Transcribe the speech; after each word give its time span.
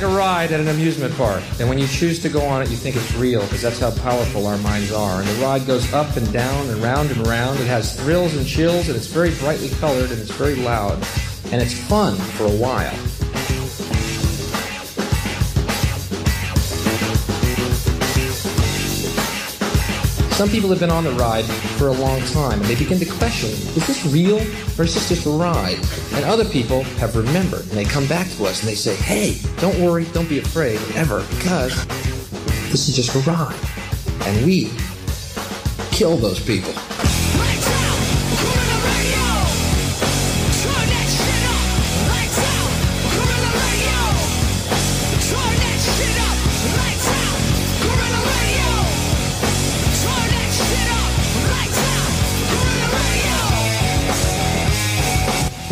like 0.00 0.08
a 0.12 0.16
ride 0.16 0.52
at 0.52 0.60
an 0.60 0.68
amusement 0.68 1.12
park. 1.16 1.42
And 1.58 1.68
when 1.68 1.76
you 1.76 1.88
choose 1.88 2.20
to 2.20 2.28
go 2.28 2.46
on 2.46 2.62
it, 2.62 2.70
you 2.70 2.76
think 2.76 2.94
it's 2.94 3.12
real 3.14 3.42
because 3.42 3.62
that's 3.62 3.80
how 3.80 3.90
powerful 3.90 4.46
our 4.46 4.58
minds 4.58 4.92
are. 4.92 5.20
And 5.20 5.28
the 5.28 5.42
ride 5.42 5.66
goes 5.66 5.92
up 5.92 6.16
and 6.16 6.32
down 6.32 6.68
and 6.68 6.80
round 6.80 7.10
and 7.10 7.26
round. 7.26 7.58
It 7.58 7.66
has 7.66 7.96
thrills 7.96 8.36
and 8.36 8.46
chills, 8.46 8.86
and 8.86 8.96
it's 8.96 9.08
very 9.08 9.34
brightly 9.36 9.70
colored 9.70 10.12
and 10.12 10.20
it's 10.20 10.30
very 10.30 10.54
loud. 10.54 11.04
And 11.50 11.60
it's 11.60 11.74
fun 11.88 12.14
for 12.14 12.44
a 12.44 12.56
while. 12.56 12.94
Some 20.38 20.50
people 20.50 20.70
have 20.70 20.78
been 20.78 20.88
on 20.88 21.02
the 21.02 21.10
ride 21.14 21.44
for 21.78 21.88
a 21.88 21.92
long 21.92 22.20
time 22.26 22.60
and 22.60 22.64
they 22.66 22.76
begin 22.76 23.00
to 23.00 23.04
question, 23.04 23.48
is 23.48 23.84
this 23.88 24.06
real 24.06 24.36
or 24.78 24.84
is 24.84 24.94
this 24.94 25.08
just 25.08 25.26
a 25.26 25.30
ride? 25.30 25.80
And 26.12 26.24
other 26.24 26.44
people 26.44 26.84
have 27.00 27.16
remembered 27.16 27.62
and 27.62 27.70
they 27.70 27.84
come 27.84 28.06
back 28.06 28.28
to 28.36 28.44
us 28.44 28.60
and 28.60 28.68
they 28.68 28.76
say, 28.76 28.94
hey, 28.94 29.40
don't 29.56 29.76
worry, 29.80 30.04
don't 30.12 30.28
be 30.28 30.38
afraid, 30.38 30.78
ever, 30.94 31.26
because 31.30 31.84
this 32.70 32.88
is 32.88 32.94
just 32.94 33.16
a 33.16 33.18
ride. 33.28 33.58
And 34.28 34.46
we 34.46 34.70
kill 35.90 36.16
those 36.16 36.38
people. 36.38 36.72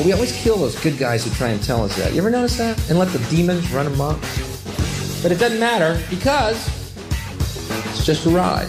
We 0.07 0.13
always 0.13 0.31
kill 0.41 0.57
those 0.57 0.79
good 0.81 0.97
guys 0.99 1.25
who 1.25 1.35
try 1.35 1.49
and 1.49 1.61
tell 1.61 1.83
us 1.83 1.97
that. 1.97 2.13
You 2.13 2.21
ever 2.21 2.31
notice 2.31 2.57
that? 2.59 2.79
And 2.89 2.97
let 2.97 3.09
the 3.09 3.19
demons 3.29 3.73
run 3.73 3.89
amok? 3.89 4.21
But 5.21 5.33
it 5.33 5.41
doesn't 5.41 5.59
matter 5.59 6.01
because 6.09 6.65
it's 7.89 8.07
just 8.07 8.25
a 8.25 8.31
ride. 8.31 8.69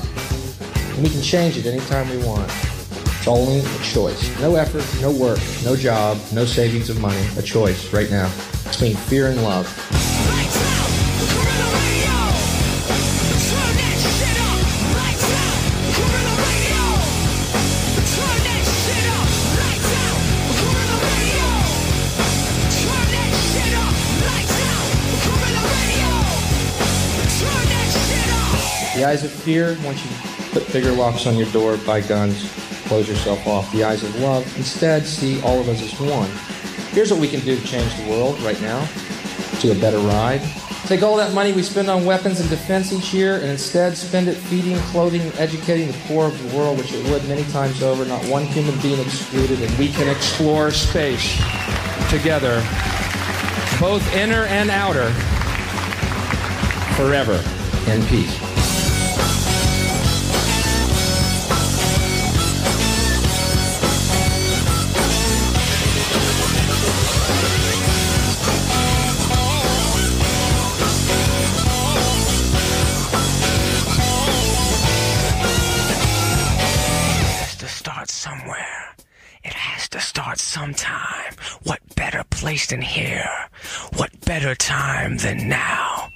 And 0.95 1.03
we 1.03 1.09
can 1.09 1.21
change 1.21 1.55
it 1.55 1.67
anytime 1.67 2.09
we 2.09 2.17
want. 2.25 2.49
It's 2.49 3.27
only 3.27 3.59
a 3.59 3.83
choice. 3.83 4.39
No 4.41 4.55
effort, 4.55 4.83
no 4.99 5.11
work, 5.11 5.37
no 5.63 5.75
job, 5.75 6.17
no 6.33 6.43
savings 6.43 6.89
of 6.89 6.99
money. 6.99 7.23
A 7.37 7.43
choice 7.43 7.93
right 7.93 8.09
now 8.09 8.33
between 8.63 8.95
fear 8.95 9.27
and 9.27 9.43
love. 9.43 9.67
The 28.97 29.05
eyes 29.05 29.23
of 29.23 29.29
fear, 29.31 29.77
once 29.83 30.03
you 30.03 30.09
to 30.09 30.49
put 30.59 30.73
bigger 30.73 30.91
locks 30.91 31.27
on 31.27 31.37
your 31.37 31.45
door, 31.51 31.77
buy 31.77 32.01
guns, 32.01 32.51
close 32.87 33.07
yourself 33.07 33.45
off. 33.45 33.71
The 33.71 33.83
eyes 33.83 34.01
of 34.01 34.19
love, 34.21 34.43
instead, 34.57 35.05
see 35.05 35.39
all 35.43 35.59
of 35.59 35.69
us 35.69 35.83
as 35.83 35.99
one. 35.99 36.27
Here's 36.95 37.11
what 37.11 37.19
we 37.19 37.27
can 37.27 37.39
do 37.41 37.55
to 37.55 37.67
change 37.67 37.95
the 37.95 38.09
world 38.09 38.39
right 38.39 38.59
now 38.59 38.83
to 39.59 39.71
a 39.71 39.75
better 39.75 39.99
ride. 39.99 40.41
Take 40.87 41.03
all 41.03 41.15
that 41.17 41.31
money 41.35 41.53
we 41.53 41.61
spend 41.61 41.91
on 41.91 42.05
weapons 42.05 42.39
and 42.39 42.49
defense 42.49 42.91
each 42.91 43.13
year 43.13 43.35
and 43.35 43.45
instead 43.45 43.95
spend 43.95 44.29
it 44.29 44.33
feeding, 44.33 44.77
clothing, 44.89 45.21
and 45.21 45.35
educating 45.35 45.89
the 45.89 45.97
poor 46.07 46.25
of 46.25 46.49
the 46.49 46.57
world, 46.57 46.79
which 46.79 46.91
it 46.91 47.07
would 47.11 47.23
many 47.27 47.43
times 47.51 47.83
over, 47.83 48.03
not 48.03 48.25
one 48.25 48.45
human 48.45 48.75
being 48.81 48.99
excluded, 48.99 49.61
and 49.61 49.77
we 49.77 49.89
can 49.89 50.07
explore 50.09 50.71
space 50.71 51.35
together, 52.09 52.65
both 53.79 54.01
inner 54.15 54.45
and 54.45 54.71
outer, 54.71 55.11
forever 56.95 57.43
in 57.91 58.03
peace. 58.07 58.46
Sometime. 80.57 81.33
What 81.63 81.81
better 81.95 82.23
place 82.31 82.65
than 82.67 82.81
here? 82.81 83.29
What 83.95 84.09
better 84.25 84.55
time 84.55 85.17
than 85.17 85.47
now? 85.47 86.06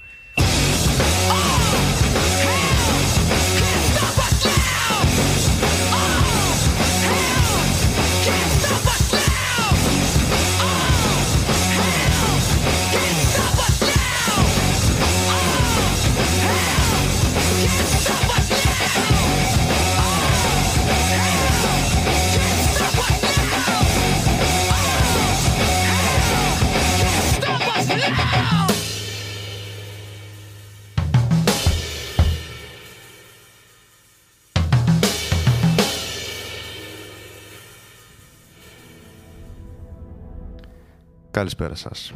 Καλησπέρα 41.42 41.76
σας. 41.76 42.14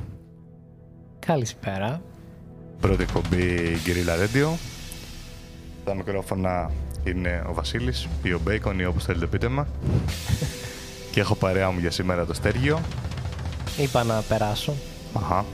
Καλησπέρα. 1.19 2.01
Πρώτη 2.79 3.03
εκπομπή 3.03 3.77
Guerrilla 3.85 4.23
Radio. 4.23 4.57
Τα 5.85 5.95
μικρόφωνα 5.95 6.71
είναι 7.03 7.43
ο 7.49 7.53
Βασίλης 7.53 8.07
ή 8.23 8.33
ο 8.33 8.39
Μπέικον 8.43 8.79
ή 8.79 8.85
όπως 8.85 9.03
θέλετε 9.03 9.25
πείτε 9.25 9.47
με. 9.47 9.67
και 11.11 11.19
έχω 11.19 11.35
παρέα 11.35 11.71
μου 11.71 11.79
για 11.79 11.91
σήμερα 11.91 12.25
το 12.25 12.33
Στέργιο. 12.33 12.79
Είπα 13.77 14.03
να 14.03 14.21
περάσω. 14.21 14.73
Αχα. 15.13 15.45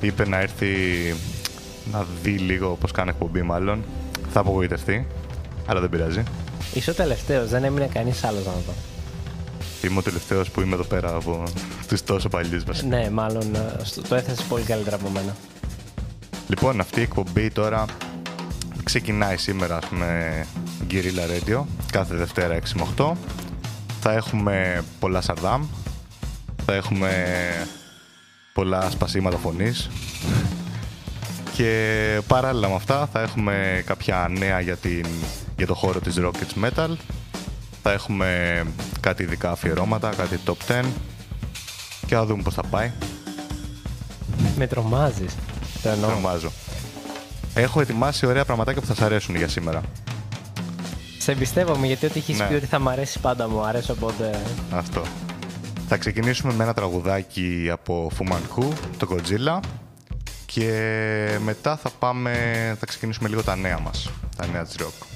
Είπε 0.00 0.28
να 0.28 0.38
έρθει 0.38 0.74
να 1.92 2.06
δει 2.22 2.38
λίγο 2.38 2.76
πώς 2.80 2.92
κάνει 2.92 3.10
εκπομπή 3.10 3.42
μάλλον. 3.42 3.84
Θα 4.32 4.40
απογοητευτεί, 4.40 5.06
αλλά 5.66 5.80
δεν 5.80 5.90
πειράζει. 5.90 6.22
Είσαι 6.74 6.90
ο 6.90 6.94
τελευταίος, 6.94 7.48
δεν 7.48 7.64
έμεινε 7.64 7.86
κανείς 7.86 8.24
άλλος 8.24 8.46
να 8.46 8.52
δω. 8.52 8.89
Είμαι 9.84 9.98
ο 9.98 10.02
τελευταίος 10.02 10.50
που 10.50 10.60
είμαι 10.60 10.74
εδώ 10.74 10.84
πέρα 10.84 11.14
από 11.14 11.42
τους 11.88 12.02
τόσο 12.04 12.28
παλιούς 12.28 12.64
βασικά. 12.64 12.86
Ναι, 12.86 13.10
μάλλον 13.10 13.54
ε, 13.54 13.84
στο- 13.84 14.02
το 14.02 14.14
έθεσε 14.14 14.42
πολύ 14.48 14.64
καλύτερα 14.64 14.96
από 14.96 15.08
μένα. 15.08 15.36
Λοιπόν, 16.48 16.80
αυτή 16.80 17.00
η 17.00 17.02
εκπομπή 17.02 17.50
τώρα 17.50 17.84
ξεκινάει 18.84 19.36
σήμερα 19.36 19.76
ας 19.76 19.86
πούμε 19.86 20.46
Guerrilla 20.90 21.52
Radio 21.54 21.62
κάθε 21.92 22.14
Δευτέρα 22.14 22.54
6 22.54 22.74
με 22.74 22.86
8. 22.96 23.12
Θα 24.00 24.12
έχουμε 24.12 24.84
πολλά 24.98 25.20
σαρδάμ, 25.20 25.66
θα 26.66 26.74
έχουμε 26.74 27.10
πολλά 28.52 28.90
σπασίματα 28.90 29.36
φωνής 29.36 29.90
και 31.56 32.20
παράλληλα 32.26 32.68
με 32.68 32.74
αυτά 32.74 33.08
θα 33.12 33.20
έχουμε 33.20 33.82
κάποια 33.86 34.28
νέα 34.38 34.60
για, 34.60 34.76
την, 34.76 35.06
για 35.56 35.66
το 35.66 35.74
χώρο 35.74 36.00
της 36.00 36.14
Rockets 36.20 36.64
Metal. 36.64 36.88
Θα 37.82 37.92
έχουμε 37.92 38.62
κάτι 39.00 39.22
ειδικά 39.22 39.50
αφιερώματα, 39.50 40.08
κάτι 40.16 40.40
top 40.46 40.80
10 40.80 40.84
και 42.06 42.14
θα 42.14 42.26
δούμε 42.26 42.42
πώς 42.42 42.54
θα 42.54 42.62
πάει. 42.62 42.90
Με 44.56 44.66
τρομάζεις. 44.66 45.34
Το 45.82 45.88
εννοώ. 45.88 46.10
Τρομάζω. 46.10 46.52
Έχω 47.54 47.80
ετοιμάσει 47.80 48.26
ωραία 48.26 48.44
πραγματάκια 48.44 48.80
που 48.80 48.86
θα 48.86 48.94
σας 48.94 49.04
αρέσουν 49.04 49.36
για 49.36 49.48
σήμερα. 49.48 49.80
Σε 51.18 51.32
εμπιστεύομαι 51.32 51.86
γιατί 51.86 52.06
ό,τι 52.06 52.18
έχεις 52.18 52.38
Ναι. 52.38 52.46
πει 52.46 52.54
ότι 52.54 52.66
θα 52.66 52.78
μ' 52.78 52.88
αρέσει 52.88 53.18
πάντα 53.18 53.48
μου 53.48 53.64
αρέσει 53.64 53.90
οπότε. 53.90 54.40
Αυτό. 54.70 55.02
Θα 55.88 55.96
ξεκινήσουμε 55.96 56.52
με 56.52 56.62
ένα 56.64 56.74
τραγουδάκι 56.74 57.68
από 57.72 58.10
Φουμανκού, 58.14 58.72
το 58.96 59.08
Godzilla. 59.10 59.60
Και 60.46 61.38
μετά 61.44 61.76
θα 61.76 61.90
πάμε, 61.98 62.32
θα 62.80 62.86
ξεκινήσουμε 62.86 63.28
λίγο 63.28 63.42
τα 63.42 63.56
νέα 63.56 63.78
μας, 63.78 64.10
τα 64.36 64.46
νέα 64.46 64.64
της 64.64 64.76
rock. 64.78 65.06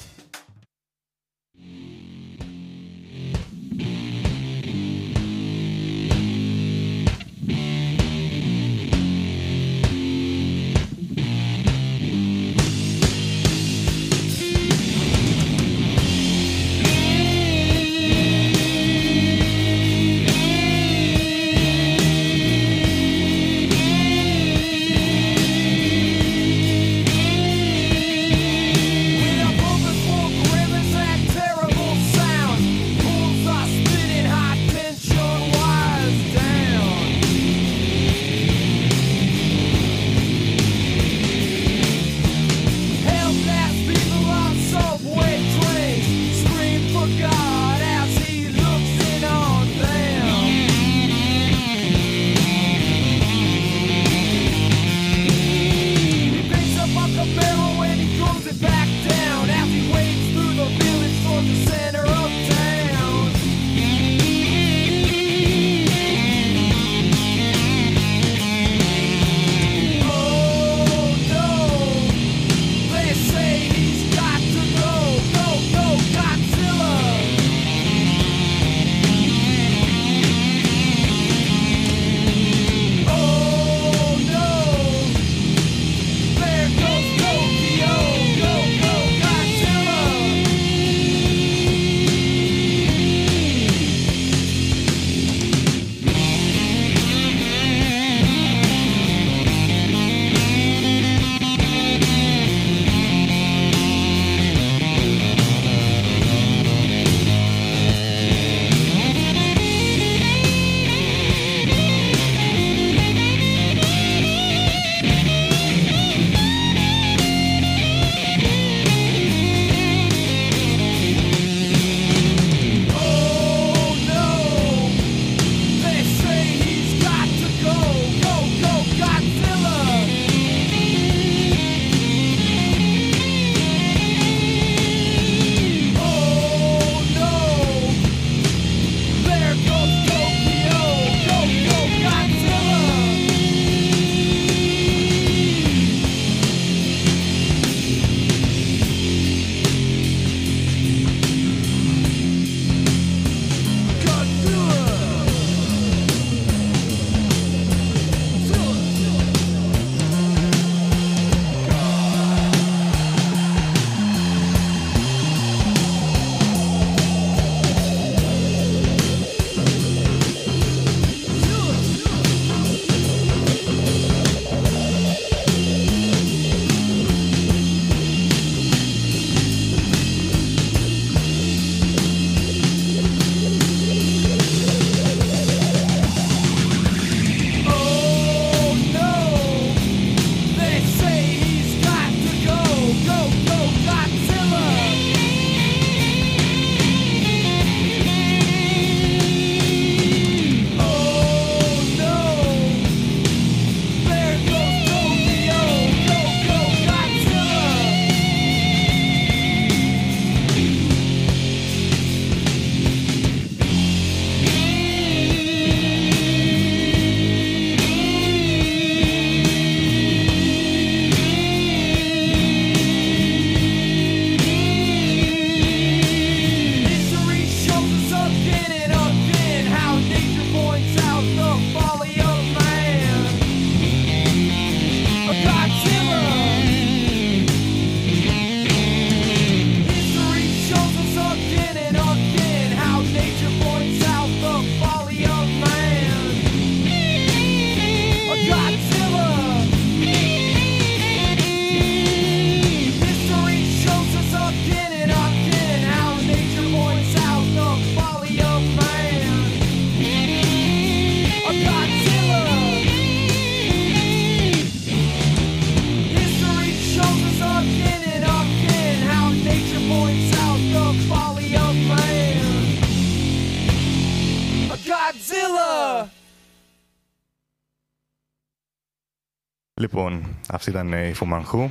Αυτή 280.64 280.76
ήταν 280.78 280.92
η 281.08 281.12
Φουμανχού. 281.14 281.70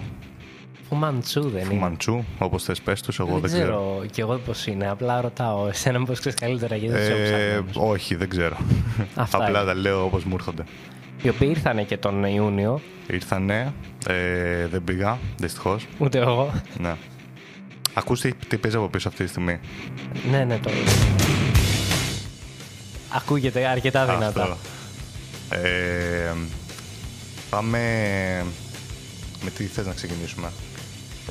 Φουμαντσού 0.90 1.42
δεν 1.42 1.52
είναι. 1.62 1.64
Φουμαντσού, 1.70 2.24
όπως 2.38 2.64
θες 2.64 2.82
πες 2.82 3.02
τους, 3.02 3.20
εγώ 3.20 3.40
δεν, 3.40 3.52
ξέρω 3.52 4.04
κι 4.12 4.20
εγώ 4.22 4.36
πώς 4.38 4.68
είναι. 4.68 4.90
Απλά 4.90 5.22
ρωτάω. 5.22 5.68
Εσένα 5.68 6.04
πώς 6.06 6.20
ξέρεις 6.20 6.40
καλύτερα 6.40 6.76
γιατί 6.76 6.94
δεν 6.98 7.12
Ε, 7.12 7.24
ξέρω. 7.24 7.90
όχι, 7.90 8.16
δεν 8.16 8.30
ξέρω. 8.30 8.58
Αυτά 9.16 9.38
Απλά 9.44 9.60
είναι. 9.62 9.68
τα 9.68 9.74
λέω 9.76 10.04
όπως 10.04 10.24
μου 10.24 10.34
έρχονται. 10.34 10.64
Οι 11.22 11.30
οποίοι 11.30 11.48
ήρθαν 11.52 11.86
και 11.86 11.98
τον 11.98 12.24
Ιούνιο, 12.24 12.82
Ήρθανε, 13.08 13.74
ε, 14.08 14.68
δεν 14.68 14.84
πήγα, 14.84 15.18
δυστυχώς. 15.38 15.88
ούτε 15.98 16.20
εγώ. 16.20 16.54
Ναι. 16.80 16.96
Ακούς 17.94 18.22
τι, 18.22 18.34
τι 18.48 18.58
παίζει 18.58 18.78
από 18.78 18.88
πίσω 18.88 19.08
αυτή 19.08 19.24
τη 19.24 19.30
στιγμή. 19.30 19.60
ναι, 20.32 20.44
ναι, 20.44 20.58
το. 20.58 20.70
Ακούγεται 23.16 23.68
αρκετά 23.68 24.06
δυνατά. 24.06 24.42
Αυτό. 24.44 24.58
Ε, 25.58 26.32
πάμε... 27.50 27.80
Με 29.44 29.50
τι 29.50 29.64
θες 29.64 29.86
να 29.86 29.94
ξεκινήσουμε; 29.94 30.52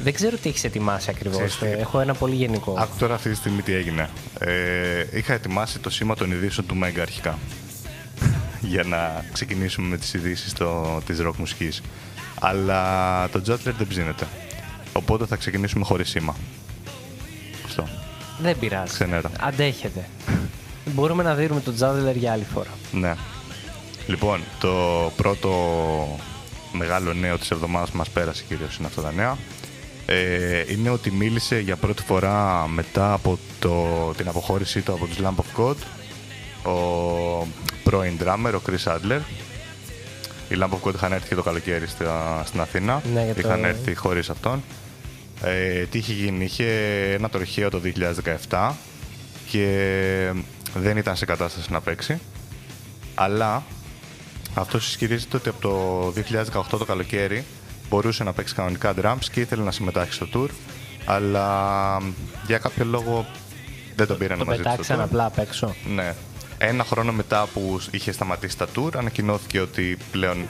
Δεν 0.02 0.12
ξέρω 0.12 0.37
τι 0.37 0.49
έχεις 0.49 0.64
ετοιμάσει 0.64 1.11
ακριβώς. 1.11 1.37
Ξέρεις 1.37 1.59
τι; 1.59 1.81
Έχω 1.81 2.00
ένα 2.00 2.14
πολύ 2.14 2.35
γενικό. 2.35 2.76
Άκου 2.78 2.97
τώρα 2.99 3.14
αυτή 3.14 3.31
τη 3.31 3.37
στιγμή 3.37 3.62
τι 3.62 3.73
έγινε. 3.73 4.11
Ε, 4.38 5.07
είχα 5.12 5.33
ετοιμάσει 5.33 5.78
το 5.78 5.90
σήμα 5.90 6.14
των 6.14 6.31
ειδήσεων 6.31 6.66
του 6.66 6.76
Μέγκα 6.76 7.02
αρχικά. 7.02 7.38
για 8.73 8.83
να 8.83 9.25
ξεκινήσουμε 9.33 9.88
με 9.88 9.97
τις 9.97 10.14
ειδήσεις 10.14 10.54
της 11.07 11.19
ροκ 11.19 11.37
μουσικής. 11.37 11.83
Αλλά 12.40 13.28
το 13.28 13.42
Τζάτλερ 13.42 13.75
δεν 13.75 13.87
ψήνεται. 13.87 14.26
Οπότε 14.92 15.26
θα 15.26 15.37
ξεκινήσουμε 15.37 15.85
χωρίς 15.85 16.09
σήμα. 16.09 16.37
Αυτό. 17.64 17.88
Δεν 18.38 18.59
πειράζει. 18.59 18.92
Ξενέρα. 18.92 19.31
Αντέχετε. 19.40 20.09
Μπορούμε 20.95 21.23
να 21.23 21.35
δίνουμε 21.35 21.61
τον 21.61 21.75
Τζάδελερ 21.75 22.16
για 22.16 22.33
άλλη 22.33 22.47
φορά. 22.54 22.71
Ναι. 22.92 23.14
Λοιπόν, 24.07 24.40
το 24.61 24.73
πρώτο 25.16 25.50
μεγάλο 26.73 27.12
νέο 27.12 27.38
της 27.38 27.50
εβδομάδας 27.50 27.91
που 27.91 27.97
μας 27.97 28.11
πέρασε 28.11 28.45
κυρίως 28.49 28.76
είναι 28.76 28.87
αυτά 28.87 29.02
τα 29.02 29.12
νέα. 29.12 29.37
Ε, 30.07 30.64
είναι 30.73 30.91
ότι 30.91 31.11
μίλησε 31.11 31.59
για 31.59 31.76
πρώτη 31.76 32.02
φορά 32.02 32.67
μετά 32.69 33.12
από 33.12 33.38
το, 33.59 33.87
την 34.17 34.29
αποχώρησή 34.29 34.81
του 34.81 34.93
από 34.93 35.07
τους 35.07 35.17
Lamp 35.23 35.35
of 35.43 35.61
God 35.61 35.75
ο 36.73 37.47
πρώην 37.83 38.19
drummer, 38.25 38.52
ο 38.55 38.61
Chris 38.69 38.93
Adler. 38.93 39.21
Οι 40.49 40.57
Lamp 40.61 40.69
of 40.71 40.88
God 40.88 40.95
είχαν 40.95 41.12
έρθει 41.12 41.29
και 41.29 41.35
το 41.35 41.43
καλοκαίρι 41.43 41.87
στα- 41.87 42.43
στην 42.47 42.61
Αθήνα. 42.61 43.02
Ναι, 43.14 43.25
για 43.25 43.35
το- 43.35 43.41
Είχαν 43.41 43.64
έρθει 43.64 43.95
χωρίς 43.95 44.31
αυτόν. 44.31 44.62
Ε, 45.43 45.85
τι 45.85 45.99
είχε 45.99 46.12
γίνει, 46.12 46.45
είχε 46.45 46.67
ένα 47.12 47.29
τροχαίο 47.29 47.71
το 47.71 47.79
2017 48.49 48.73
και 49.50 50.33
δεν 50.75 50.97
ήταν 50.97 51.17
σε 51.17 51.25
κατάσταση 51.25 51.73
να 51.73 51.81
παίξει. 51.81 52.21
Αλλά 53.14 53.62
αυτό 54.54 54.76
ισχυρίζεται 54.76 55.37
ότι 55.37 55.49
από 55.49 55.61
το 55.61 56.12
2018 56.75 56.78
το 56.78 56.85
καλοκαίρι 56.85 57.44
μπορούσε 57.88 58.25
να 58.25 58.32
παίξει 58.32 58.54
κανονικά 58.54 58.94
drums 59.02 59.25
και 59.32 59.40
ήθελε 59.40 59.62
να 59.62 59.71
συμμετάσχει 59.71 60.12
στο 60.12 60.26
tour. 60.35 60.49
Αλλά 61.04 61.99
για 62.47 62.59
κάποιο 62.59 62.85
λόγο 62.85 63.26
δεν 63.97 64.06
τον 64.06 64.18
πήραν 64.18 64.38
Το 64.38 64.44
μαζί 64.44 64.62
του 64.62 64.68
στο 64.68 64.71
πετάξαν 64.71 64.99
tour. 65.00 65.04
απλά 65.04 65.25
απ' 65.25 65.38
έξω. 65.38 65.75
Ναι. 65.94 66.14
Ένα 66.59 66.85
χρόνο 66.85 67.12
μετά 67.12 67.47
που 67.54 67.80
είχε 67.90 68.12
σταματήσει 68.12 68.59
τα 68.59 68.66
tour, 68.76 68.90
ανακοινώθηκε 68.97 69.61
ότι 69.61 69.99
πλέον 70.11 70.47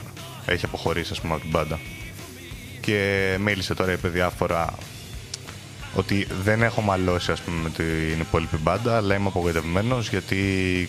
έχει 0.46 0.64
αποχωρήσει 0.64 1.12
ας 1.12 1.20
πούμε, 1.20 1.32
από 1.32 1.42
την 1.42 1.50
μπάντα. 1.50 1.80
Και 2.80 3.36
μίλησε 3.40 3.74
τώρα 3.74 3.92
είπε 3.92 4.08
διάφορα 4.08 4.74
ότι 5.94 6.26
δεν 6.42 6.62
έχω 6.62 6.80
μαλώσει 6.80 7.32
ας 7.32 7.40
πούμε, 7.40 7.62
με 7.62 7.70
την 7.70 8.20
υπόλοιπη 8.20 8.56
μπάντα, 8.56 8.96
αλλά 8.96 9.14
είμαι 9.14 9.28
απογοητευμένος 9.28 10.08
γιατί 10.08 10.88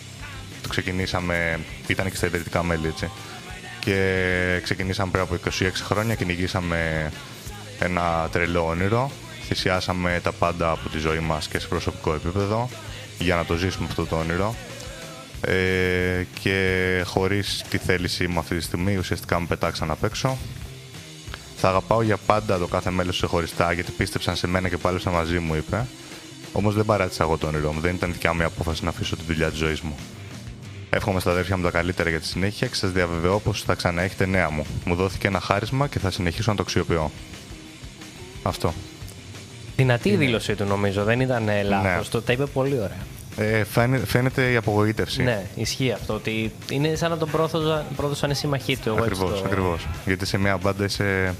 το 0.64 0.70
ξεκινήσαμε, 0.70 1.60
ήταν 1.86 2.10
και 2.10 2.16
στα 2.16 2.26
ιδρυτικά 2.26 2.62
μέλη 2.62 2.86
έτσι. 2.86 3.10
Και 3.80 4.60
ξεκινήσαμε 4.62 5.10
πριν 5.10 5.22
από 5.22 5.34
26 5.34 5.70
χρόνια, 5.74 6.14
κυνηγήσαμε 6.14 7.10
ένα 7.78 8.28
τρελό 8.32 8.66
όνειρο. 8.66 9.10
Θυσιάσαμε 9.46 10.20
τα 10.22 10.32
πάντα 10.32 10.70
από 10.70 10.88
τη 10.88 10.98
ζωή 10.98 11.18
μας 11.18 11.48
και 11.48 11.58
σε 11.58 11.68
προσωπικό 11.68 12.14
επίπεδο 12.14 12.68
για 13.18 13.36
να 13.36 13.44
το 13.44 13.56
ζήσουμε 13.56 13.86
αυτό 13.88 14.06
το 14.06 14.16
όνειρο. 14.16 14.54
Ε, 15.40 16.26
και 16.40 17.02
χωρίς 17.06 17.64
τη 17.68 17.78
θέλησή 17.78 18.26
μου 18.26 18.38
αυτή 18.38 18.56
τη 18.56 18.62
στιγμή 18.62 18.96
ουσιαστικά 18.96 19.40
με 19.40 19.46
πετάξαν 19.46 19.90
απ' 19.90 20.04
έξω. 20.04 20.38
Θα 21.56 21.68
αγαπάω 21.68 22.02
για 22.02 22.16
πάντα 22.16 22.58
το 22.58 22.66
κάθε 22.66 22.90
μέλος 22.90 23.16
ξεχωριστά 23.16 23.72
γιατί 23.72 23.90
πίστεψαν 23.90 24.36
σε 24.36 24.46
μένα 24.46 24.68
και 24.68 24.76
πάλεψαν 24.76 25.12
μαζί 25.12 25.38
μου, 25.38 25.54
είπε. 25.54 25.86
Όμως 26.52 26.74
δεν 26.74 26.84
παράτησα 26.84 27.22
εγώ 27.24 27.36
το 27.36 27.46
όνειρό 27.46 27.72
μου. 27.72 27.80
Δεν 27.80 27.94
ήταν 27.94 28.12
δικιά 28.12 28.32
μου 28.32 28.40
η 28.40 28.44
απόφαση 28.44 28.84
να 28.84 28.90
αφήσω 28.90 29.16
τη 29.16 29.22
δουλειά 29.26 29.48
της 29.48 29.58
ζωής 29.58 29.80
μου. 29.80 29.96
Εύχομαι 30.96 31.20
στα 31.20 31.30
αδέρφια 31.30 31.56
μου 31.56 31.62
τα 31.62 31.70
καλύτερα 31.70 32.10
για 32.10 32.20
τη 32.20 32.26
συνέχεια 32.26 32.66
και 32.66 32.74
σας 32.74 32.90
διαβεβαιώ 32.90 33.38
πως 33.40 33.62
θα 33.62 33.74
ξαναέχετε 33.74 34.26
νέα 34.26 34.50
μου. 34.50 34.66
Μου 34.84 34.94
δόθηκε 34.94 35.26
ένα 35.26 35.40
χάρισμα 35.40 35.86
και 35.86 35.98
θα 35.98 36.10
συνεχίσω 36.10 36.50
να 36.50 36.56
το 36.56 36.62
αξιοποιώ. 36.62 37.10
Αυτό. 38.42 38.74
Δυνατή 39.76 40.08
η 40.08 40.16
δήλωσή 40.16 40.54
του 40.54 40.64
νομίζω, 40.64 41.04
δεν 41.04 41.20
ήταν 41.20 41.48
λάθος. 41.64 42.04
Ναι. 42.06 42.10
Το 42.10 42.22
τα 42.22 42.32
είπε 42.32 42.46
πολύ 42.46 42.74
ωραία. 42.78 42.96
Ε, 43.36 43.64
φαίνε- 43.64 44.06
φαίνεται 44.06 44.50
η 44.50 44.56
απογοήτευση. 44.56 45.22
Ναι, 45.22 45.46
ισχύει 45.54 45.92
αυτό. 45.92 46.14
Ότι 46.14 46.52
είναι 46.70 46.94
σαν 46.94 47.10
να 47.10 47.16
τον 47.16 47.30
πρόδωσαν, 47.30 47.84
πρόδωσαν 47.96 48.30
οι 48.30 48.34
σύμμαχοί 48.34 48.76
του. 48.76 48.88
Εγώ 48.88 48.96
έτσι 49.04 49.10
Ακριβώς, 49.10 49.40
το- 49.40 49.46
ακριβώς. 49.46 49.86
Γιατί 50.06 50.26
σε 50.26 50.38
μια 50.38 50.56
μπάντα 50.56 50.84
είσαι... 50.84 51.34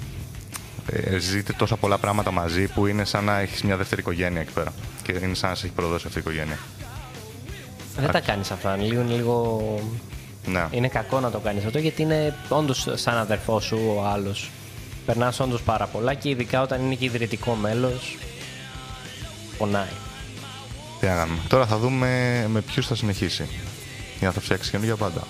Ε, 0.92 1.18
ζείτε 1.18 1.52
τόσα 1.52 1.76
πολλά 1.76 1.98
πράγματα 1.98 2.30
μαζί 2.30 2.66
που 2.66 2.86
είναι 2.86 3.04
σαν 3.04 3.24
να 3.24 3.38
έχεις 3.40 3.62
μια 3.62 3.76
δεύτερη 3.76 4.00
οικογένεια 4.00 4.40
εκεί 4.40 4.52
πέρα. 4.52 4.72
Και 5.02 5.12
είναι 5.22 5.34
σαν 5.34 5.48
να 5.50 5.54
σε 5.54 5.66
έχει 5.66 5.74
προδώσει 5.74 6.04
αυτή 6.06 6.18
η 6.18 6.22
οικογένεια. 6.24 6.58
Δεν 7.96 8.10
τα 8.10 8.20
κάνεις 8.20 8.50
αυτά. 8.50 8.76
Λίγο, 8.76 9.00
είναι 9.00 9.14
λίγο. 9.14 9.60
Ναι. 10.46 10.66
Είναι 10.70 10.88
κακό 10.88 11.20
να 11.20 11.30
το 11.30 11.38
κάνεις 11.38 11.64
αυτό 11.64 11.78
γιατί 11.78 12.02
είναι 12.02 12.34
όντως 12.48 12.88
σαν 12.94 13.16
αδερφός 13.16 13.64
σου 13.64 13.78
ο 13.96 14.04
άλλος. 14.06 14.50
Περνάς 15.06 15.40
όντως 15.40 15.62
πάρα 15.62 15.86
πολλά 15.86 16.14
και 16.14 16.28
ειδικά 16.28 16.62
όταν 16.62 16.84
είναι 16.84 16.94
και 16.94 17.04
ιδρυτικό 17.04 17.54
μέλος. 17.54 18.16
Πονάει. 19.58 19.92
Τι 21.00 21.06
να 21.06 21.14
κάνουμε. 21.14 21.38
Τώρα 21.48 21.66
θα 21.66 21.78
δούμε 21.78 22.08
με 22.48 22.60
ποιους 22.60 22.86
θα 22.86 22.94
συνεχίσει. 22.94 23.48
Για 24.18 24.26
να 24.26 24.32
θα 24.32 24.40
φτιάξεις 24.40 24.70
καινούργια 24.70 24.96
πάντα. 24.96 25.22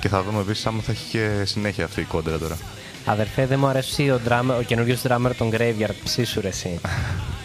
Και 0.00 0.08
θα 0.08 0.22
δούμε 0.22 0.40
επίσης 0.40 0.66
άμα 0.66 0.82
θα 0.82 0.92
έχει 0.92 1.10
και 1.10 1.44
συνέχεια 1.44 1.84
αυτή 1.84 2.00
η 2.00 2.04
κόντρα 2.04 2.38
τώρα. 2.38 2.58
Αδερφέ, 3.04 3.46
δεν 3.46 3.58
μου 3.58 3.66
αρέσει 3.66 4.10
ο, 4.10 4.20
drummer, 4.28 4.54
ο 4.58 4.62
καινούριο 4.62 4.96
drummer 5.02 5.30
των 5.38 5.50
Graveyard. 5.52 5.94
Ψήσου 6.04 6.40
ρε 6.40 6.48
εσύ. 6.48 6.80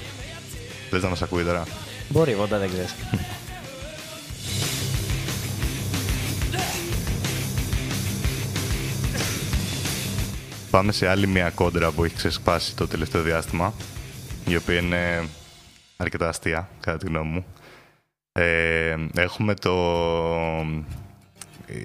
Θες 0.90 1.02
να 1.02 1.10
μας 1.10 1.22
ακούει 1.22 1.44
τώρα; 1.44 1.64
Μπορεί, 2.10 2.32
εγώ 2.32 2.46
δεν 2.46 2.70
ξέρει. 2.70 2.88
Πάμε 10.74 10.92
σε 10.92 11.08
άλλη 11.08 11.28
μια 11.28 11.50
κόντρα 11.50 11.92
που 11.92 12.04
έχει 12.04 12.16
ξεσπάσει 12.16 12.76
το 12.76 12.88
τελευταίο 12.88 13.22
διάστημα. 13.22 13.74
Η 14.48 14.56
οποία 14.56 14.80
είναι 14.80 15.28
αρκετά 15.98 16.30
αστεία, 16.30 16.70
κατά 16.80 16.98
τη 16.98 17.06
γνώμη 17.06 17.30
μου. 17.30 17.46
Ε, 18.32 18.96
έχουμε 19.16 19.54
το... 19.54 19.74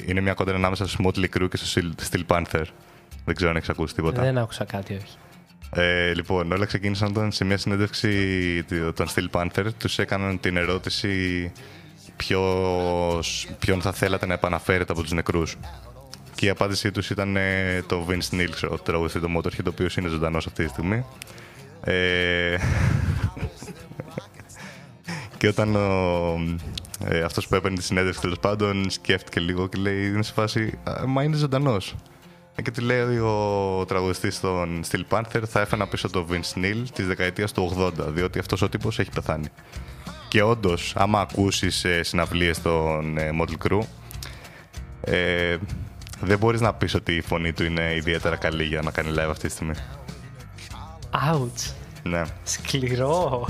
Είναι 0.07 0.21
μια 0.21 0.35
κόντρα 0.35 0.55
ανάμεσα 0.55 0.89
στο 0.89 1.05
Motley 1.05 1.25
Crue 1.37 1.49
και 1.51 1.57
στο 1.57 1.81
Steel 2.11 2.23
Panther. 2.27 2.65
Δεν 3.25 3.35
ξέρω 3.35 3.51
αν 3.51 3.57
έχεις 3.57 3.69
ακούσει 3.69 3.95
τίποτα. 3.95 4.23
δεν 4.23 4.39
άκουσα 4.39 4.65
κάτι, 4.65 4.95
όχι. 4.95 5.17
Ε, 5.71 6.15
λοιπόν, 6.15 6.53
όλα 6.53 6.65
ξεκίνησαν 6.65 7.09
όταν 7.09 7.33
σε 7.33 7.45
μια 7.45 7.59
συνέντευξη 7.59 8.65
των 8.95 9.07
Steel 9.15 9.31
Panther 9.31 9.67
τους 9.79 9.99
έκαναν 9.99 10.41
την 10.41 10.57
ερώτηση 10.57 11.53
ποιος, 12.17 13.49
ποιον 13.59 13.81
θα 13.81 13.93
θέλατε 13.93 14.27
να 14.27 14.35
επαναφέρετε 14.35 14.93
από 14.93 15.03
τους 15.03 15.13
νεκρούς. 15.13 15.57
Και 16.39 16.47
η 16.47 16.49
απάντησή 16.49 16.91
τους 16.91 17.11
ήταν 17.11 17.37
ε, 17.37 17.83
το 17.87 18.07
Vince 18.09 18.35
Neil, 18.35 18.71
ο 18.71 18.79
τραγουδιστή 18.79 19.21
του 19.21 19.33
Motorhead, 19.37 19.65
ο 19.65 19.69
οποίος 19.69 19.97
είναι 19.97 20.09
ζωντανός 20.09 20.47
αυτή 20.47 20.65
τη 20.65 20.71
στιγμή. 20.71 21.05
Ε, 21.85 22.57
και 25.39 25.49
όταν 25.49 25.77
ο, 25.77 25.81
ε, 27.05 27.23
αυτός 27.23 27.49
που 27.49 27.55
έπαιρνε 27.55 27.77
τη 27.77 27.83
συνέντευξη 27.83 28.21
τέλος 28.21 28.39
πάντων 28.39 28.91
σκέφτηκε 28.91 29.41
λίγο 29.41 29.69
και 29.69 29.79
λέει 29.79 30.07
είναι 30.07 30.23
σε 30.23 30.33
φάση 30.33 30.79
«Α, 30.85 31.07
«Μα 31.07 31.23
είναι 31.23 31.37
ζωντανός». 31.37 31.95
Ε, 32.55 32.63
Και 32.63 32.71
του 32.71 32.83
λέει 32.83 33.19
ο 33.19 33.85
τραγουδιστής 33.89 34.41
των 34.41 34.81
Steel 34.91 35.03
Panther 35.09 35.43
θα 35.47 35.61
έφερα 35.61 35.87
πίσω 35.87 36.11
το 36.11 36.27
Vince 36.31 36.59
Neil 36.59 36.83
της 36.93 37.07
δεκαετίας 37.07 37.53
του 37.53 37.77
80, 37.79 37.93
διότι 38.09 38.39
αυτός 38.39 38.63
ο 38.63 38.69
τύπος 38.69 38.99
έχει 38.99 39.11
πεθάνει. 39.11 39.49
Και 40.29 40.43
όντως, 40.43 40.93
άμα 40.97 41.21
ακούσεις 41.21 41.85
ε, 41.85 42.03
συναυλίες 42.03 42.63
των 42.63 43.19
ε, 43.19 43.31
Motley 43.41 43.69
Crue, 43.69 43.83
ε, 45.01 45.57
δεν 46.21 46.39
μπορείς 46.39 46.61
να 46.61 46.75
πεις 46.75 46.95
ότι 46.95 47.17
η 47.17 47.21
φωνή 47.21 47.53
του 47.53 47.65
είναι 47.65 47.95
ιδιαίτερα 47.95 48.37
καλή 48.37 48.65
για 48.65 48.81
να 48.83 48.91
κάνει 48.91 49.11
live 49.19 49.29
αυτή 49.31 49.47
τη 49.47 49.53
στιγμή. 49.53 49.73
Ouch. 51.33 51.73
Ναι. 52.03 52.23
Σκληρό. 52.45 53.49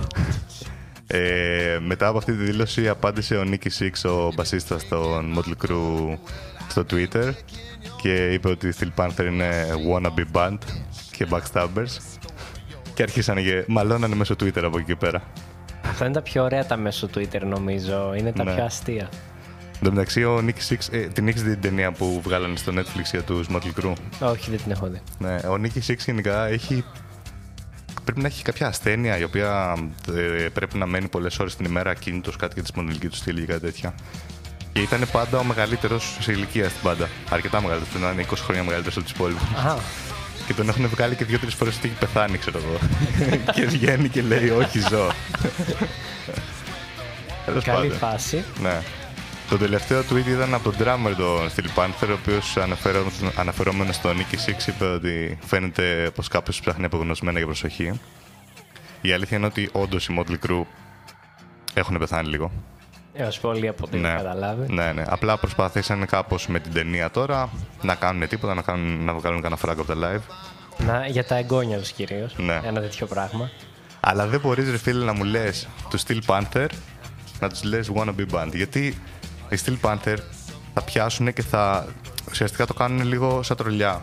Ε, 1.07 1.79
μετά 1.87 2.07
από 2.07 2.19
αυτή 2.19 2.33
τη 2.37 2.43
δήλωση 2.45 2.89
απάντησε 2.89 3.37
ο 3.37 3.45
Nicky 3.47 3.69
Six, 3.79 4.11
ο 4.11 4.33
μπασίστας 4.35 4.89
των 4.89 5.35
Motley 5.39 5.67
Crue 5.67 6.19
στο 6.69 6.85
Twitter 6.91 7.33
και 8.03 8.33
είπε 8.33 8.49
ότι 8.49 8.69
η 8.69 8.73
Steel 8.81 9.05
Panther 9.05 9.25
είναι 9.27 9.67
wannabe 9.93 10.37
band 10.37 10.59
και 11.11 11.27
backstabbers 11.31 12.19
και 12.95 13.03
αρχίσανε 13.03 13.41
και 13.43 13.65
μαλώνανε 13.67 14.15
μέσω 14.15 14.35
Twitter 14.35 14.63
από 14.63 14.79
εκεί 14.79 14.87
και 14.87 14.97
πέρα. 14.97 15.23
Αυτά 15.85 16.05
είναι 16.05 16.15
τα 16.15 16.23
πιο 16.23 16.43
ωραία 16.43 16.67
τα 16.67 16.77
μέσω 16.77 17.09
Twitter 17.15 17.41
νομίζω. 17.41 18.15
Είναι 18.15 18.33
τα 18.33 18.45
Ναι. 18.45 18.55
πιο 18.55 18.65
αστεία. 18.65 19.09
Εν 19.81 19.85
τω 19.85 19.91
μεταξύ, 19.91 20.25
ο 20.25 20.45
Nicky 20.47 20.73
Six, 20.73 20.79
ε, 20.91 20.99
την 20.99 21.29
έχει 21.29 21.39
δει 21.39 21.51
την 21.51 21.61
ταινία 21.61 21.93
που 21.93 22.21
βγάλανε 22.25 22.57
στο 22.57 22.73
Netflix 22.77 23.05
για 23.11 23.23
τους 23.23 23.47
Motley 23.51 23.83
Crue. 23.83 23.93
Όχι, 24.21 24.51
δεν 24.51 24.61
την 24.63 24.71
έχω 24.71 24.87
δει. 24.87 25.01
Ναι, 25.19 25.35
ο 25.35 25.61
Nicky 25.63 25.91
Six 25.91 25.97
γενικά 26.07 26.47
έχει. 26.47 26.85
Πρέπει 28.05 28.21
να 28.21 28.27
έχει 28.27 28.43
κάποια 28.43 28.67
ασθένεια 28.67 29.19
η 29.19 29.23
οποία 29.23 29.77
ε, 30.15 30.49
πρέπει 30.53 30.79
να 30.79 30.87
μένει 30.87 31.09
πολλές 31.09 31.39
ώρες 31.39 31.57
την 31.57 31.65
ημέρα 31.65 31.91
ακίνητος, 31.91 32.37
κάτι 32.37 32.53
για 32.55 32.63
τη 32.63 32.69
σπονδυλική 32.69 33.09
του 33.09 33.17
στήλη 33.17 33.43
ή 33.43 33.45
κάτι 33.47 33.61
τέτοια. 33.61 33.95
Και 34.73 34.81
ήταν 34.81 35.05
πάντα 35.13 35.39
ο 35.39 35.45
μεγαλύτερος 35.45 36.17
σε 36.21 36.33
ηλικία 36.33 36.69
στην 36.69 36.83
πάντα. 36.83 37.09
Αρκετά 37.31 37.61
μεγαλύτερος, 37.63 37.89
πρέπει 37.93 38.05
να 38.05 38.11
είναι 38.13 38.27
20 38.31 38.35
χρόνια 38.37 38.63
μεγαλύτερος 38.63 38.97
από 38.97 39.07
τους 39.07 39.15
υπόλοιπους. 39.15 39.49
Αχα. 39.57 39.79
Και 40.47 40.55
τον 40.55 40.69
έχουν 40.69 40.89
βγάλει 40.89 41.15
και 41.15 41.25
δύο-τρεις 41.25 41.55
φορές 41.55 41.77
ότι 41.77 41.87
έχει 41.89 41.97
πεθάνει, 41.99 42.39
ξέρω 42.39 42.59
εγώ. 42.59 42.79
και 43.55 43.67
βγαίνει 43.67 44.09
και 44.09 44.23
λέει: 44.23 44.51
Όχι, 44.51 44.79
ζω. 44.79 45.11
Τέλος 47.45 47.65
Καλή 47.65 47.89
πάντων. 47.89 47.99
φάση. 47.99 48.45
Ναι. 48.61 48.81
Το 49.49 49.57
τελευταίο 49.59 50.01
tweet 50.01 50.27
ήταν 50.27 50.55
από 50.55 50.71
τον 50.71 50.75
drummer 50.81 51.15
τον 51.17 51.51
Steel 51.57 51.79
Panther, 51.79 52.09
ο 52.09 52.13
οποίος 52.13 52.57
αναφερόμενο 53.37 53.93
στο 53.93 54.11
Nicky 54.11 54.51
Six 54.51 54.67
είπε 54.69 54.85
ότι 54.85 55.39
φαίνεται 55.47 56.11
πως 56.15 56.29
κάποιος 56.29 56.61
ψάχνει 56.61 56.85
απογνωσμένα 56.85 57.39
για 57.39 57.47
προσοχή. 57.47 58.01
Η 59.01 59.13
αλήθεια 59.13 59.37
είναι 59.37 59.47
ότι 59.47 59.69
όντως 59.73 60.07
οι 60.07 60.17
Motley 60.19 60.47
Crue 60.47 60.63
έχουν 61.75 61.99
πεθάνει 61.99 62.29
λίγο. 62.29 62.51
Έως 63.13 63.41
πολύ 63.41 63.69
από 63.69 63.85
ό,τι 63.87 63.99
έχω 63.99 64.17
καταλάβει. 64.17 64.73
ναι, 64.73 64.93
ναι. 64.93 65.05
Απλά 65.09 65.37
προσπαθήσαν 65.39 66.07
κάπως 66.07 66.47
με 66.47 66.61
την 66.61 66.73
ταινία 66.73 67.11
τώρα 67.11 67.51
να 67.83 67.95
κάνουν 67.95 68.29
τίποτα, 68.29 68.55
να, 68.55 68.63
κάνουν, 68.63 69.05
να 69.05 69.15
βγάλουν 69.15 69.41
κανένα 69.41 69.61
φράγκο 69.61 69.81
από 69.83 69.95
τα 69.95 69.99
live. 70.01 70.33
Να, 70.87 71.07
για 71.07 71.25
τα 71.25 71.37
εγγόνια 71.37 71.79
του 71.79 71.89
κυρίως. 71.97 72.35
Ναι. 72.37 72.61
Ένα 72.65 72.81
τέτοιο 72.81 73.07
πράγμα. 73.07 73.51
Αλλά 74.01 74.27
δεν 74.27 74.41
μπορείς, 74.41 74.71
ρε 74.71 74.79
φίλε, 74.79 75.05
να 75.05 75.13
μου 75.13 75.25
λες 75.25 75.69
του 75.91 75.99
Steel 76.01 76.21
Panther 76.27 76.67
να 77.41 77.49
τους 77.49 77.63
λες 77.63 77.91
wannabe 77.95 78.27
band. 78.33 78.51
Γιατί 78.53 78.99
οι 79.51 79.59
Steel 79.65 79.89
Panther 79.89 80.17
θα 80.75 80.83
πιάσουν 80.83 81.33
και 81.33 81.43
θα 81.43 81.87
ουσιαστικά 82.31 82.67
το 82.67 82.75
κάνουν 82.75 83.07
λίγο 83.07 83.43
σαν 83.43 83.57
τρολιά. 83.57 84.03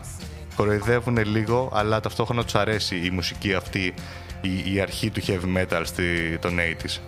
Κοροϊδεύουν 0.56 1.16
λίγο, 1.16 1.70
αλλά 1.74 2.00
ταυτόχρονα 2.00 2.44
τους 2.44 2.54
αρέσει 2.54 2.96
η 2.96 3.10
μουσική 3.10 3.54
αυτή, 3.54 3.94
η, 4.40 4.74
η 4.74 4.80
αρχή 4.80 5.10
του 5.10 5.20
heavy 5.26 5.56
metal 5.56 5.82
στη, 5.84 6.38
των 6.38 6.56
80s. 6.58 7.00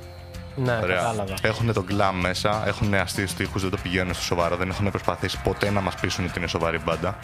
Ναι, 0.56 0.78
κατάλαβα. 0.86 1.34
Έχουν 1.42 1.72
τον 1.72 1.86
glam 1.90 2.12
μέσα, 2.20 2.62
έχουν 2.66 2.94
αστείους 2.94 3.34
τείχου, 3.34 3.58
δεν 3.58 3.70
το 3.70 3.78
πηγαίνουν 3.82 4.14
στο 4.14 4.22
σοβαρό, 4.22 4.56
δεν 4.56 4.68
έχουν 4.68 4.90
προσπαθήσει 4.90 5.40
ποτέ 5.42 5.70
να 5.70 5.80
μας 5.80 5.94
πείσουν 5.94 6.24
ότι 6.24 6.38
είναι 6.38 6.46
σοβαρή 6.46 6.78
μπάντα. 6.84 7.18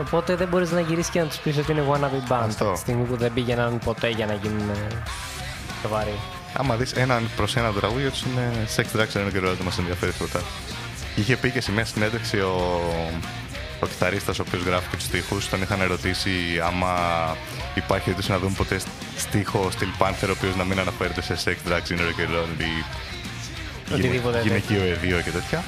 Οπότε 0.00 0.36
δεν 0.36 0.48
μπορείς 0.48 0.70
να 0.70 0.80
γυρίσεις 0.80 1.10
και 1.10 1.20
να 1.20 1.26
τους 1.26 1.38
πεις 1.38 1.58
ότι 1.58 1.72
είναι 1.72 1.84
wannabe 1.90 2.32
band. 2.32 2.46
Αυτό. 2.46 2.64
Από 2.64 2.72
τη 2.72 2.78
στιγμή 2.78 3.04
που 3.04 3.16
δεν 3.16 3.32
πήγαιναν 3.32 3.78
ποτέ 3.84 4.08
για 4.08 4.26
να 4.26 4.34
γίνουν 4.34 4.68
ε, 4.70 5.02
σοβαροί. 5.82 6.18
Άμα 6.58 6.76
δεις 6.76 6.92
έναν 6.92 7.30
προς 7.36 7.56
ένα 7.56 7.72
το 7.72 7.78
τραγούδι 7.78 8.10
του 8.10 8.18
είναι 8.30 8.52
sex 8.76 8.96
drugs 8.96 9.16
and 9.16 9.26
rock 9.26 9.40
δεν 9.40 9.56
μας 9.64 9.78
ενδιαφέρει 9.78 10.12
τίποτα. 10.12 10.40
Είχε 11.16 11.36
πει 11.36 11.50
και 11.50 11.60
σε 11.60 11.72
μια 11.72 11.84
συνέντευξη 11.84 12.38
ο, 12.38 12.80
ο 13.80 13.86
κιθαρίστας 13.86 14.38
ο 14.38 14.44
οποίος 14.46 14.62
γράφει 14.62 14.88
και 14.88 14.96
τους 14.96 15.04
στίχους 15.04 15.48
τον 15.48 15.62
είχαν 15.62 15.80
ερωτήσει 15.80 16.30
άμα 16.64 16.96
υπάρχει 17.74 18.04
περίπτωση 18.04 18.30
να 18.30 18.38
δούμε 18.38 18.54
ποτέ 18.56 18.80
στίχο 19.16 19.68
Steel 19.78 20.02
Panther 20.02 20.28
ο 20.28 20.30
οποίος 20.30 20.56
να 20.56 20.64
μην 20.64 20.78
αναφέρεται 20.78 21.22
σε 21.22 21.36
sex 21.44 21.70
drugs 21.70 21.92
and 21.92 21.98
rock 21.98 22.20
and 22.20 22.34
roll 22.36 22.60
ή 22.60 22.84
Οτιδήποτε 23.94 24.42
γυναικείο 24.42 24.82
εδίο 24.82 25.20
και 25.20 25.30
τέτοια. 25.30 25.64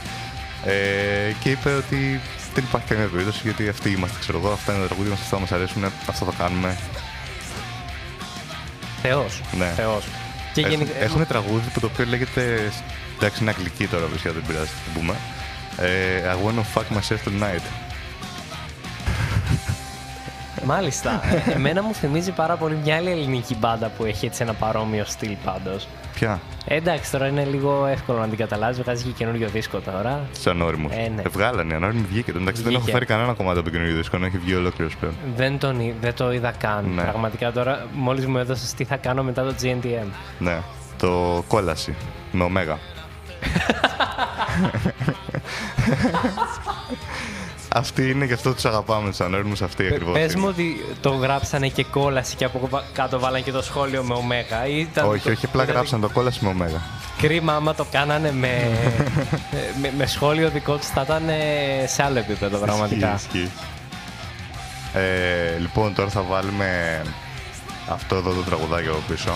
Ε, 0.65 1.33
και 1.41 1.51
είπε 1.51 1.75
ότι 1.75 2.21
δεν 2.55 2.65
υπάρχει 2.65 2.87
καμία 2.87 3.07
περίπτωση 3.07 3.41
γιατί 3.43 3.69
αυτοί 3.69 3.91
είμαστε, 3.91 4.17
ξέρω 4.21 4.39
εγώ, 4.39 4.51
αυτά 4.53 4.73
είναι 4.73 4.81
τα 4.81 4.87
τραγούδια 4.87 5.11
μας, 5.13 5.21
αυτά 5.21 5.39
μας 5.39 5.53
αρέσουν, 5.53 5.85
αυτό 5.85 6.25
θα 6.25 6.33
κάνουμε. 6.39 6.79
Θεός. 9.03 9.41
Ναι. 9.59 9.73
Θεός. 9.77 10.05
Και 10.61 10.67
Έχουν, 10.67 10.79
γενικά. 10.79 10.99
έχουν 11.03 11.27
τραγούδι 11.27 11.69
που 11.73 11.81
το 11.81 11.87
οποίο 11.93 12.05
λέγεται. 12.05 12.73
Εντάξει, 13.17 13.43
είναι 13.43 13.51
αγγλική 13.51 13.87
τώρα, 13.87 14.07
βρίσκεται, 14.07 14.35
δεν 14.35 14.43
πειράζει 14.47 14.71
να 14.87 14.93
το 14.93 14.99
πούμε. 15.01 15.15
Ε, 15.77 16.23
I 16.33 16.37
wanna 16.47 16.63
fuck 16.75 16.87
myself 16.97 17.19
tonight. 17.29 17.65
Μάλιστα. 20.73 21.21
Ε, 21.47 21.51
Εμένα 21.57 21.83
μου 21.83 21.95
θυμίζει 21.95 22.31
πάρα 22.33 22.55
πολύ 22.57 22.79
μια 22.85 22.97
άλλη 22.97 23.11
ελληνική 23.11 23.57
μπάντα 23.57 23.91
που 23.97 24.05
έχει 24.05 24.27
έτσι 24.27 24.43
ένα 24.43 24.53
παρόμοιο 24.53 25.05
στυλ 25.07 25.37
πάντως. 25.45 25.89
Ποια, 26.15 26.41
εντάξει, 26.65 27.11
τώρα 27.11 27.27
είναι 27.27 27.45
λίγο 27.45 27.87
εύκολο 27.87 28.19
να 28.19 28.27
την 28.29 28.39
καταλάβεις. 28.39 28.81
Βγάζει 28.83 29.05
και 29.05 29.11
καινούριο 29.11 29.49
δίσκο 29.49 29.79
τώρα. 29.79 30.21
σαν 30.33 30.63
όριμο. 30.63 30.89
Ε, 30.93 31.09
ναι. 31.09 31.23
βγάλανε, 31.31 31.75
ανώριμη 31.75 32.07
βγήκε. 32.11 32.31
Εντάξει, 32.37 32.63
δεν 32.63 32.71
έχω 32.73 32.81
Βγήκε. 32.81 32.93
φέρει 32.93 33.07
κανένα 33.07 33.33
κομμάτι 33.33 33.59
από 33.59 33.67
το 33.69 33.75
καινούριο 33.75 33.97
δίσκο, 33.97 34.17
έχει 34.25 34.39
βγει 34.39 34.55
ολόκληρος 34.55 34.97
πλέον. 34.97 35.15
Δεν, 35.37 35.59
τον, 35.59 35.81
εί- 35.81 35.95
δεν 36.01 36.15
το 36.15 36.33
είδα 36.33 36.53
καν. 36.59 36.85
Ναι. 36.95 37.03
Πραγματικά 37.03 37.53
τώρα, 37.53 37.87
μόλις 37.93 38.27
μου 38.27 38.39
έδωσες 38.39 38.75
τι 38.75 38.85
θα 38.85 38.97
κάνω 38.97 39.23
μετά 39.23 39.45
το 39.45 39.55
GNTM. 39.63 40.07
Ναι, 40.39 40.59
το 40.99 41.45
κόλαση 41.49 41.95
με 42.33 42.45
ωμέγα. 42.45 42.79
Αυτή 47.79 48.11
είναι 48.11 48.27
και 48.27 48.33
αυτό 48.33 48.55
τους 48.55 48.65
αγαπάμε 48.65 49.11
του 49.17 49.25
ανώριμου, 49.25 49.53
αυτή 49.65 49.87
ακριβώς. 49.87 50.13
Πες 50.15 50.35
μου 50.35 50.47
ότι 50.49 50.85
το 51.01 51.11
γράψανε 51.11 51.69
και 51.69 51.85
κόλαση 51.85 52.37
και 52.37 52.45
από 52.45 52.69
βα- 52.71 52.83
κάτω 52.93 53.19
βάλανε 53.19 53.41
και 53.43 53.51
το 53.53 53.63
σχόλιο 53.63 54.03
με 54.03 54.15
ωμέγα. 54.15 54.67
ή 54.67 54.79
Ήταν 54.81 55.09
Όχι, 55.09 55.23
το- 55.25 55.31
όχι, 55.31 55.45
απλά 55.47 55.63
ήταν 55.63 55.75
γράψαν 55.75 56.01
το 56.01 56.09
κόλαση 56.09 56.39
με 56.43 56.49
ωμέγα. 56.49 56.81
Κρίμα 57.19 57.55
άμα 57.55 57.75
το 57.75 57.87
κάνανε 57.91 58.33
με, 58.33 58.71
με, 59.83 59.93
με 59.99 60.07
σχόλιο 60.07 60.49
δικό 60.51 60.77
τους 60.77 60.87
θα 60.87 61.03
ήταν 61.03 61.29
ε, 61.29 61.87
σε 61.87 62.03
άλλο 62.03 62.19
επίπεδο 62.19 62.59
πραγματικά. 62.59 63.15
Ισχύει, 63.15 63.39
ισχύει. 63.39 63.51
Ε, 64.95 65.59
λοιπόν, 65.59 65.95
τώρα 65.95 66.09
θα 66.11 66.23
βάλουμε 66.23 67.03
αυτό 67.89 68.17
εδώ 68.17 68.31
το 68.33 68.41
τραγουδάκι 68.41 68.89
από 68.89 69.03
πίσω. 69.09 69.31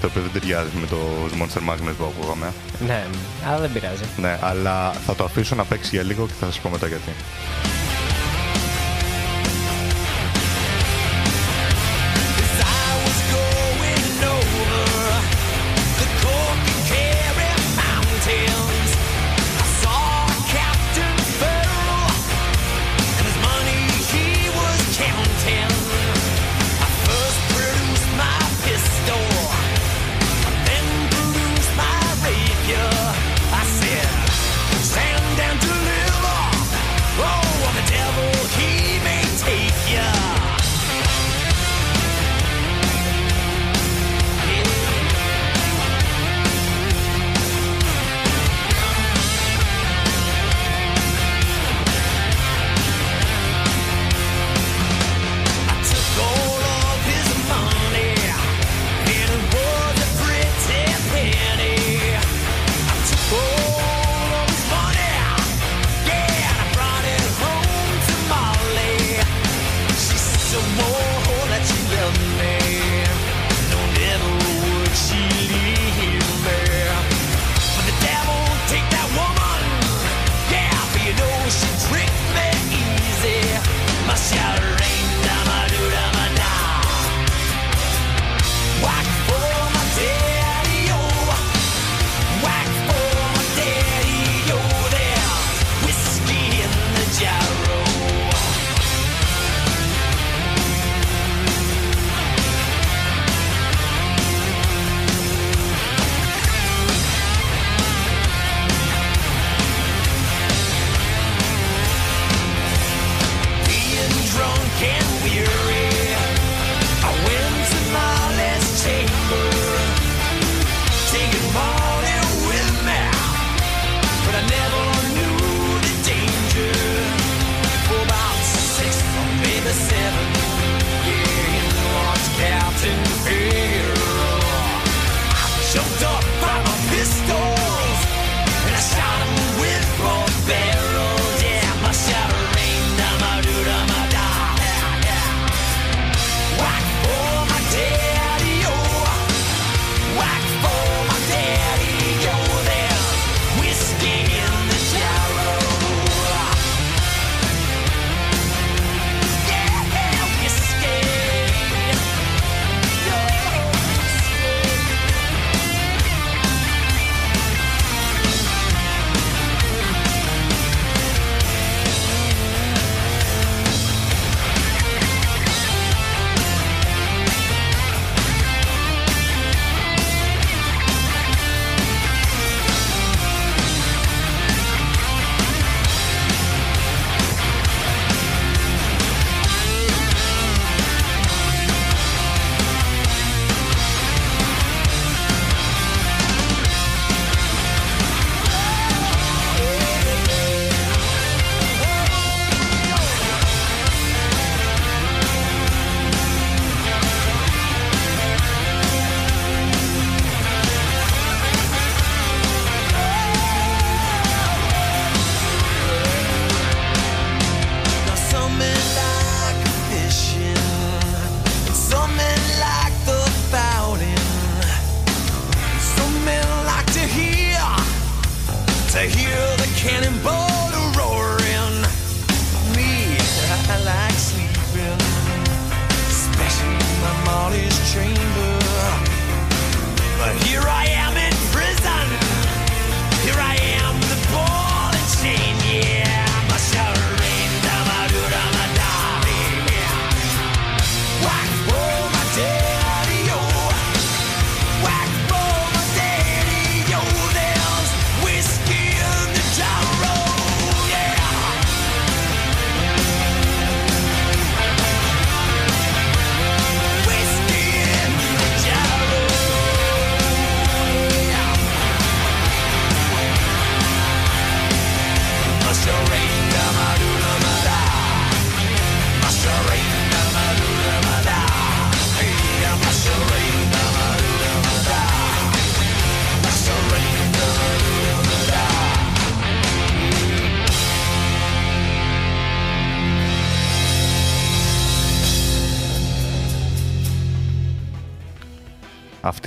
Το 0.00 0.06
οποίο 0.06 0.22
δεν 0.22 0.30
ταιριάζει 0.32 0.68
με 0.80 0.86
το 0.86 0.96
Monster 1.38 1.70
Magnets 1.72 1.94
που 1.98 2.12
ακούγαμε. 2.18 2.52
Ναι, 2.86 3.04
αλλά 3.46 3.58
δεν 3.58 3.72
πειράζει. 3.72 4.04
Ναι, 4.16 4.38
αλλά 4.40 4.92
θα 4.92 5.14
το 5.14 5.24
αφήσω 5.24 5.54
να 5.54 5.64
παίξει 5.64 5.90
για 5.92 6.02
λίγο 6.02 6.26
και 6.26 6.32
θα 6.40 6.46
σας 6.46 6.60
πω 6.60 6.68
μετά 6.68 6.86
γιατί. 6.86 7.10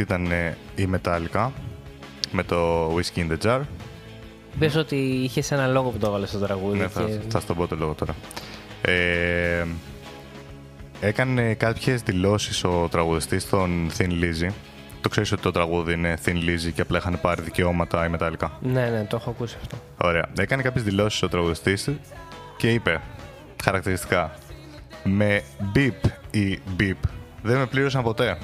Αυτή 0.01 0.13
ήταν 0.13 0.31
ε, 0.31 0.57
η 0.75 0.89
Metallica 0.93 1.49
με 2.31 2.43
το 2.43 2.87
Whiskey 2.95 3.17
in 3.19 3.31
the 3.31 3.37
Jar. 3.45 3.59
Πες 4.59 4.75
ότι 4.75 4.95
είχες 4.95 5.51
ένα 5.51 5.67
λόγο 5.67 5.89
που 5.89 5.97
το 5.97 6.07
έβαλες 6.07 6.29
στο 6.29 6.39
τραγούδι. 6.39 6.77
Ναι, 6.77 6.87
θα, 6.87 7.03
και- 7.03 7.19
θα 7.29 7.39
στο 7.39 7.53
πω 7.55 7.67
το 7.67 7.75
λόγο 7.75 7.93
τώρα. 7.93 8.15
Ε, 8.81 9.65
έκανε 11.01 11.53
κάποιες 11.53 12.01
δηλώσεις 12.01 12.63
ο 12.63 12.87
τραγουδιστής 12.91 13.49
των 13.49 13.89
Thin 13.97 14.09
Lizzy. 14.09 14.51
Το 15.01 15.09
ξέρεις 15.09 15.31
ότι 15.31 15.41
το 15.41 15.51
τραγούδι 15.51 15.93
είναι 15.93 16.17
Thin 16.25 16.35
Lizzy 16.35 16.71
και 16.73 16.81
απλά 16.81 16.97
είχαν 16.97 17.19
πάρει 17.21 17.41
δικαιώματα 17.41 18.05
η 18.05 18.09
Metallica; 18.17 18.47
Ναι, 18.61 18.89
ναι, 18.89 19.05
το 19.09 19.15
έχω 19.15 19.29
ακούσει 19.29 19.57
αυτό. 19.61 19.77
Ωραία. 19.97 20.29
Έκανε 20.37 20.61
κάποιες 20.61 20.83
δηλώσεις 20.83 21.21
ο 21.23 21.27
τραγουδιστής 21.29 21.89
και 22.57 22.71
είπε 22.73 23.01
χαρακτηριστικά 23.63 24.31
με 25.03 25.43
beep 25.75 26.09
ή 26.31 26.59
beep 26.79 26.97
δεν 27.43 27.57
με 27.57 27.65
πλήρωσαν 27.65 28.03
ποτέ. 28.03 28.37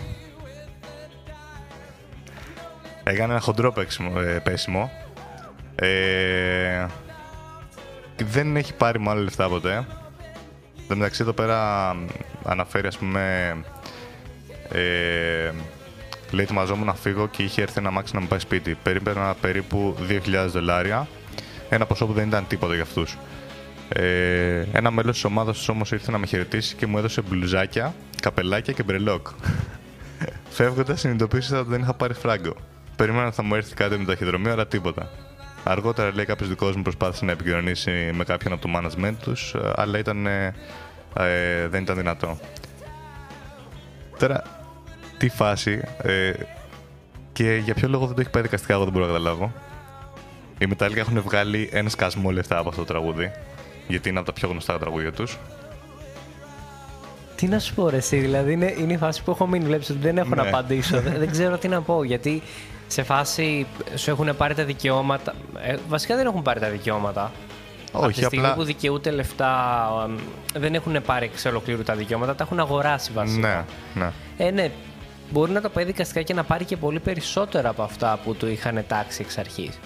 Έκανε 3.08 3.32
ένα 3.34 3.42
χοντρό 3.42 3.72
παίξιμο, 3.72 4.14
ε, 4.18 4.40
πέσιμο. 4.44 4.92
Ε, 5.76 6.86
δεν 8.24 8.56
έχει 8.56 8.74
πάρει 8.74 9.00
μάλλον 9.00 9.24
λεφτά 9.24 9.50
ποτέ. 9.50 9.76
Εν 9.76 10.88
τω 10.88 10.96
μεταξύ 10.96 11.22
εδώ 11.22 11.34
πέρα 11.34 11.96
αναφέρει 12.44 12.88
ας 12.88 12.98
πούμε 12.98 13.54
ε, 14.72 15.52
λέει 16.32 16.44
ετοιμαζόμουν 16.44 16.86
να 16.86 16.94
φύγω 16.94 17.28
και 17.28 17.44
είχε 17.44 17.62
έρθει 17.62 17.80
ένα 17.80 17.92
μάξι 17.92 18.16
να 18.16 18.22
μου 18.22 18.28
πάει 18.28 18.40
σπίτι. 18.40 18.78
Περίμενα 18.84 19.36
περίπου 19.42 19.96
2.000 20.10 20.46
δολάρια. 20.48 21.08
Ένα 21.70 21.86
ποσό 21.86 22.06
που 22.06 22.14
δεν 22.14 22.28
ήταν 22.28 22.48
τίποτα 22.48 22.74
για 22.74 22.84
αυτούς. 22.84 23.18
Ε, 23.90 24.66
ένα 24.72 24.92
μέλος 24.92 25.14
της 25.14 25.24
ομάδας 25.24 25.58
τους 25.58 25.70
όμως 25.70 25.92
ήρθε 25.92 26.12
να 26.12 26.18
με 26.18 26.26
χαιρετήσει 26.26 26.76
και 26.76 26.88
μου 26.88 26.98
έδωσε 26.98 27.22
μπλουζάκια, 27.22 27.94
καπελάκια 28.22 28.74
και 28.74 28.84
μπρελόκ. 28.84 29.28
Φεύγοντας, 30.50 31.00
συνειδητοποίησα 31.00 31.60
ότι 31.60 31.70
δεν 31.70 31.82
είχα 31.82 31.94
πάρει 31.94 32.14
φράγκο. 32.14 32.56
Περίμενα 32.98 33.26
ότι 33.26 33.36
θα 33.36 33.44
μου 33.44 33.56
έρθει 33.56 33.74
κάτι 33.74 33.98
με 33.98 34.04
το 34.04 34.12
ταχυδρομείο, 34.12 34.52
αλλά 34.52 34.68
τίποτα. 34.68 35.10
Αργότερα, 35.64 36.14
λέει, 36.14 36.26
κάποιος 36.26 36.50
δικός 36.50 36.76
μου 36.76 36.82
προσπάθησε 36.82 37.26
να 37.26 37.32
επικοινωνήσει 37.32 38.12
με 38.14 38.24
κάποιον 38.24 38.54
από 38.54 38.68
το 38.68 38.74
management 38.76 39.14
τους, 39.24 39.56
αλλά 39.76 39.98
ήταν, 39.98 40.28
ε, 40.28 40.54
ε, 41.18 41.68
δεν 41.68 41.82
ήταν 41.84 41.96
δυνατό. 41.96 42.38
Τώρα, 44.20 44.44
τι 45.18 45.30
φάση 45.30 45.82
ε, 46.02 46.32
και 47.34 47.56
για 47.64 47.74
ποιο 47.74 47.88
λόγο 47.88 48.06
δεν 48.06 48.16
το 48.16 48.22
έχει 48.22 48.30
πάει 48.30 48.44
δικαστικά, 48.44 48.74
εγώ 48.74 48.84
δεν 48.84 48.94
μπορώ 48.94 49.06
να 49.06 49.12
καταλάβω. 49.12 49.54
Οι 50.58 50.68
Metallica 50.70 50.96
έχουν 50.98 51.22
βγάλει 51.22 51.70
ένα 51.72 51.90
σκασμό 51.90 52.30
λεφτά 52.32 52.58
από 52.58 52.70
αυτό 52.70 52.82
το 52.82 52.88
τραγούδι, 52.88 53.32
γιατί 53.88 54.10
είναι 54.10 54.18
από 54.18 54.28
τα 54.28 54.34
πιο 54.34 54.50
γνωστά 54.50 54.80
τραγούδια 54.80 55.12
τους. 55.12 55.38
Τι 57.36 57.48
να 57.48 57.60
σου 57.60 57.74
πω, 57.74 57.90
ρε, 57.90 57.98
εσύ, 57.98 58.18
δηλαδή 58.18 58.52
είναι, 58.52 58.76
είναι 58.80 58.94
η 58.94 58.98
φάση 58.98 59.24
που 59.24 59.32
έχω 59.32 59.48
μείνει. 59.48 59.66
Βλέπεις 59.66 59.90
ότι 59.90 60.00
δεν 60.00 60.18
έχω 60.18 60.36
να 60.36 60.44
Ναι. 60.44 60.48
απαντήσω. 60.50 61.02
δεν, 61.02 61.14
δεν 61.18 61.32
ξέρω 61.32 61.58
τι 61.58 61.68
να 61.68 61.82
πω. 61.82 62.04
Γιατί 62.04 62.42
σε 62.88 63.04
φάση 63.04 63.68
σου 63.96 64.10
έχουν 64.10 64.36
πάρει 64.38 64.54
τα 64.54 64.64
δικαιώματα. 64.64 65.34
Ε, 65.64 65.76
βασικά 65.88 66.16
δεν 66.16 66.26
έχουν 66.26 66.42
πάρει 66.42 66.60
τα 66.60 66.70
δικαιώματα. 66.70 67.32
Από 67.92 68.06
τη 68.06 68.12
Όχι, 68.12 68.24
στιγμή 68.24 68.46
απλά. 68.46 68.56
που 68.56 68.64
δικαιούται 68.64 69.12
λεφτά, 69.12 69.88
εμ, 70.06 70.18
δεν 70.62 70.74
έχουν 70.74 71.02
πάρει 71.06 71.26
εξ 71.26 71.46
ολοκλήρου 71.46 71.84
τα 71.84 71.96
δικαιώματα, 71.96 72.36
τα 72.36 72.44
έχουν 72.44 72.60
αγοράσει 72.60 73.12
βασικά. 73.14 73.66
Ναι, 73.94 74.04
ναι. 74.04 74.12
Ε, 74.38 74.52
ναι, 74.52 74.72
μπορεί 75.30 75.52
να 75.52 75.62
το 75.62 75.70
πάει 75.70 75.84
δικαστικά 75.86 76.22
και 76.22 76.34
να 76.34 76.44
πάρει 76.44 76.66
και 76.66 76.78
πολύ 76.78 77.00
περισσότερα 77.00 77.70
από 77.70 77.84
αυτά 77.84 78.20
που 78.24 78.36
του 78.36 78.48
είχαν 78.48 78.84
τάξει 78.88 79.22
εξ 79.22 79.38
αρχής. 79.38 79.80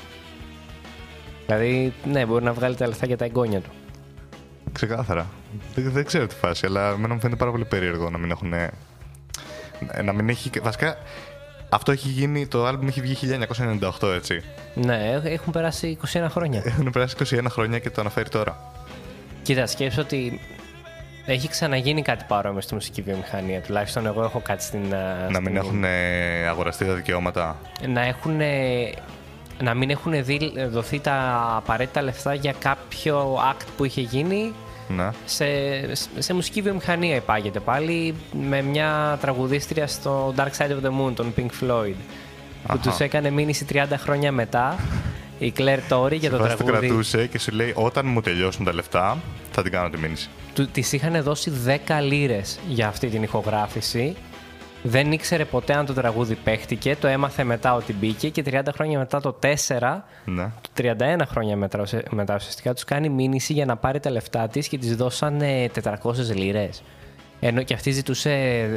Δηλαδή, 1.46 1.94
ναι, 2.04 2.26
μπορεί 2.26 2.44
να 2.44 2.54
βγάλει 2.54 2.76
τα 2.76 2.88
λεφτά 2.88 3.06
για 3.06 3.18
τα 3.18 3.26
εγγόνια 3.26 3.60
του. 3.60 3.70
Ξεκάθαρα. 4.72 5.28
Δεν, 5.76 5.92
δεν 5.92 6.06
ξέρω 6.06 6.28
τι 6.28 6.36
φάση, 6.36 6.66
αλλά 6.66 6.90
εμένα 6.90 7.14
μου 7.14 7.20
φαίνεται 7.20 7.40
πάρα 7.40 7.52
πολύ 7.52 7.66
περίεργο 7.66 8.10
να 8.10 8.18
μην 8.18 8.32
έχουν. 8.32 8.54
Να 10.04 10.14
μην 10.14 10.30
έχει. 10.30 10.50
Βασικά, 10.62 10.98
αυτό 11.74 11.92
έχει 11.92 12.08
γίνει. 12.08 12.48
Το 12.48 12.68
album 12.68 12.88
έχει 12.88 13.02
βγει 13.02 13.18
1998, 14.00 14.08
έτσι. 14.16 14.44
Ναι, 14.74 15.20
έχουν 15.24 15.54
περάσει 15.54 15.98
21 16.14 16.26
χρόνια. 16.30 16.62
Έχουν 16.66 16.90
περάσει 16.92 17.16
21 17.30 17.46
χρόνια 17.50 17.80
και 17.80 17.90
το 17.90 18.02
αναφέρει 18.02 18.30
τώρα. 18.30 18.72
Κοίτα, 19.44 19.66
σκέψου 19.68 20.00
ότι 20.02 20.40
Έχει 21.26 21.48
ξαναγίνει 21.48 22.02
κάτι 22.02 22.26
παρόμοιο 22.28 22.62
στη 22.62 22.74
μουσική 22.74 23.02
βιομηχανία. 23.02 23.62
Τουλάχιστον 23.62 24.06
εγώ 24.06 24.24
έχω 24.24 24.40
κάτι 24.40 24.64
στην. 24.64 24.80
ε, 24.94 25.30
Να 25.30 25.40
μην 25.40 25.42
στην- 25.42 25.56
έχουν 25.56 25.84
ε, 25.84 26.48
αγοραστεί 26.48 26.86
τα 26.86 26.94
δικαιώματα. 26.94 27.58
να 27.88 28.02
έχουν 28.02 28.40
να 29.64 29.74
μην 29.74 29.90
έχουν 29.90 30.24
δει- 30.24 30.68
δοθεί 30.70 31.00
τα 31.00 31.44
απαραίτητα 31.58 32.02
λεφτά 32.02 32.34
για 32.34 32.54
κάποιο 32.60 33.40
act 33.54 33.66
που 33.78 33.86
είχε 33.86 34.02
γίνει 34.02 34.54
Ναι. 34.96 35.10
σε, 35.26 35.46
σε 36.20 36.34
μουσική 36.34 36.62
βιομηχανία 36.62 37.16
υπάγεται 37.16 37.60
πάλι 37.60 38.16
με 38.50 38.62
μια 38.62 39.18
τραγουδίστρια 39.22 39.88
στο 39.88 40.34
Dark 40.38 40.52
Side 40.58 40.72
of 40.72 40.86
the 40.86 41.06
Moon, 41.06 41.14
τον 41.16 41.34
Pink 41.38 41.64
Floyd 41.64 41.94
που 42.64 42.74
Αχα. 42.74 42.78
τους 42.78 43.00
έκανε 43.00 43.30
μήνυση 43.30 43.66
30 43.74 43.86
χρόνια 43.98 44.32
μετά 44.32 44.80
η 45.40 45.54
Claire 45.58 45.80
Tory 45.90 46.18
για 46.18 46.30
το 46.30 46.38
Βάζει 46.38 46.56
το 46.56 46.64
τραγούδι 46.64 46.88
κρατούσε 46.88 47.28
και 47.28 47.40
σου 47.40 47.52
λέει 47.52 47.74
όταν 47.76 48.06
μου 48.06 48.22
τελειώσουν 48.22 48.66
τα 48.66 48.74
λεφτά 48.74 49.18
θα 49.52 49.62
την 49.62 49.72
κάνω 49.72 49.90
τη 49.90 49.98
μήνυση. 49.98 50.30
του, 50.54 50.68
της 50.68 50.92
είχαν 50.92 51.24
δώσει 51.24 51.52
10 51.68 51.78
λίρες 52.02 52.60
για 52.68 52.88
αυτή 52.88 53.08
την 53.08 53.24
ηχογράφηση 53.24 54.16
δεν 54.84 55.12
ήξερε 55.12 55.46
ποτέ 55.46 55.74
αν 55.74 55.86
το 55.86 55.94
τραγούδι 55.94 56.36
παίχτηκε, 56.36 56.96
το 57.02 57.08
έμαθε 57.08 57.44
μετά 57.44 57.74
ότι 57.76 57.94
μπήκε 57.94 58.30
και 58.30 58.44
30 58.50 58.62
χρόνια 58.74 58.98
μετά 58.98 59.22
το 59.22 59.40
4 59.68 60.04
Ναι. 60.26 60.52
31 60.78 61.22
χρόνια 61.28 61.56
μετά, 61.56 61.82
ουσε- 61.82 62.12
μετά 62.12 62.36
ουσιαστικά 62.36 62.74
τους 62.74 62.84
κάνει 62.84 63.10
μήνυση 63.10 63.54
για 63.54 63.66
να 63.66 63.76
πάρει 63.78 64.00
τα 64.00 64.10
λεφτά 64.12 64.48
της 64.48 64.68
και 64.68 64.78
της 64.78 64.96
δώσανε 64.96 65.70
400 65.84 66.34
λίρες. 66.36 66.84
Ενώ 67.44 67.62
και 67.64 67.74
αυτή 67.74 67.92
ζητούσε 67.92 68.32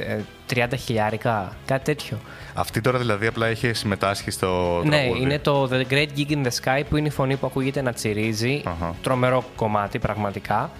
ε, 0.06 0.18
30 0.54 0.66
χιλιάρικα, 0.78 1.52
κάτι 1.66 1.84
τέτοιο. 1.84 2.18
Αυτή 2.54 2.80
τώρα 2.80 2.98
δηλαδή 2.98 3.26
απλά 3.26 3.50
είχε 3.50 3.72
συμμετάσχει 3.72 4.30
στο 4.30 4.80
Ναι, 4.84 4.90
τραγούδι. 4.96 5.20
είναι 5.20 5.38
το 5.38 5.68
The 5.72 5.92
Great 5.92 6.08
Gig 6.16 6.30
in 6.30 6.44
the 6.46 6.50
Sky 6.62 6.82
που 6.88 6.96
είναι 6.96 7.06
η 7.06 7.10
φωνή 7.10 7.36
που 7.36 7.46
ακούγεται 7.46 7.82
να 7.82 7.92
τσιρίζει. 7.92 8.62
Αχα. 8.64 8.94
Τρομερό 9.02 9.44
κομμάτι 9.56 9.98
πραγματικά. 9.98 10.70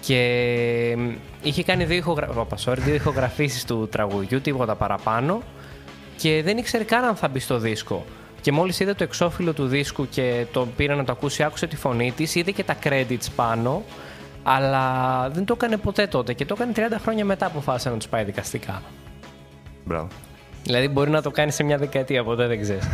Και 0.00 0.94
μ, 0.98 1.08
είχε 1.42 1.62
κάνει 1.62 1.84
δύο, 1.84 1.96
ηχογρα... 1.96 2.28
Ωπα, 2.28 2.56
sorry, 2.64 2.78
δύο 2.78 2.94
ηχογραφήσεις 2.94 3.64
του 3.64 3.88
τραγουδιού, 3.88 4.40
τίποτα 4.40 4.74
παραπάνω. 4.74 5.42
Και 6.16 6.42
δεν 6.44 6.58
ήξερε 6.58 6.84
καν 6.84 7.04
αν 7.04 7.16
θα 7.16 7.28
μπει 7.28 7.38
στο 7.38 7.58
δίσκο. 7.58 8.04
Και 8.40 8.52
μόλις 8.52 8.80
είδε 8.80 8.94
το 8.94 9.04
εξώφυλλο 9.04 9.52
του 9.52 9.66
δίσκου 9.66 10.08
και 10.08 10.46
το 10.52 10.66
πήρε 10.76 10.94
να 10.94 11.04
το 11.04 11.12
ακούσει, 11.12 11.42
άκουσε 11.42 11.66
τη 11.66 11.76
φωνή 11.76 12.12
της, 12.12 12.34
είδε 12.34 12.50
και 12.50 12.64
τα 12.64 12.76
credits 12.82 13.26
πάνω. 13.36 13.82
Αλλά 14.42 15.28
δεν 15.30 15.44
το 15.44 15.54
έκανε 15.56 15.76
ποτέ 15.76 16.06
τότε 16.06 16.32
και 16.32 16.44
το 16.44 16.56
έκανε 16.58 16.72
30 16.96 16.98
χρόνια 17.02 17.24
μετά 17.24 17.46
αποφάσισε 17.46 17.90
να 17.90 17.96
του 17.96 18.08
πάει 18.08 18.24
δικαστικά. 18.24 18.82
Μπράβο. 19.84 20.08
Δηλαδή 20.62 20.88
μπορεί 20.88 21.10
να 21.10 21.22
το 21.22 21.30
κάνει 21.30 21.50
σε 21.50 21.62
μια 21.62 21.78
δεκαετία, 21.78 22.24
ποτέ 22.24 22.46
δεν 22.46 22.60
ξέρεις. 22.60 22.88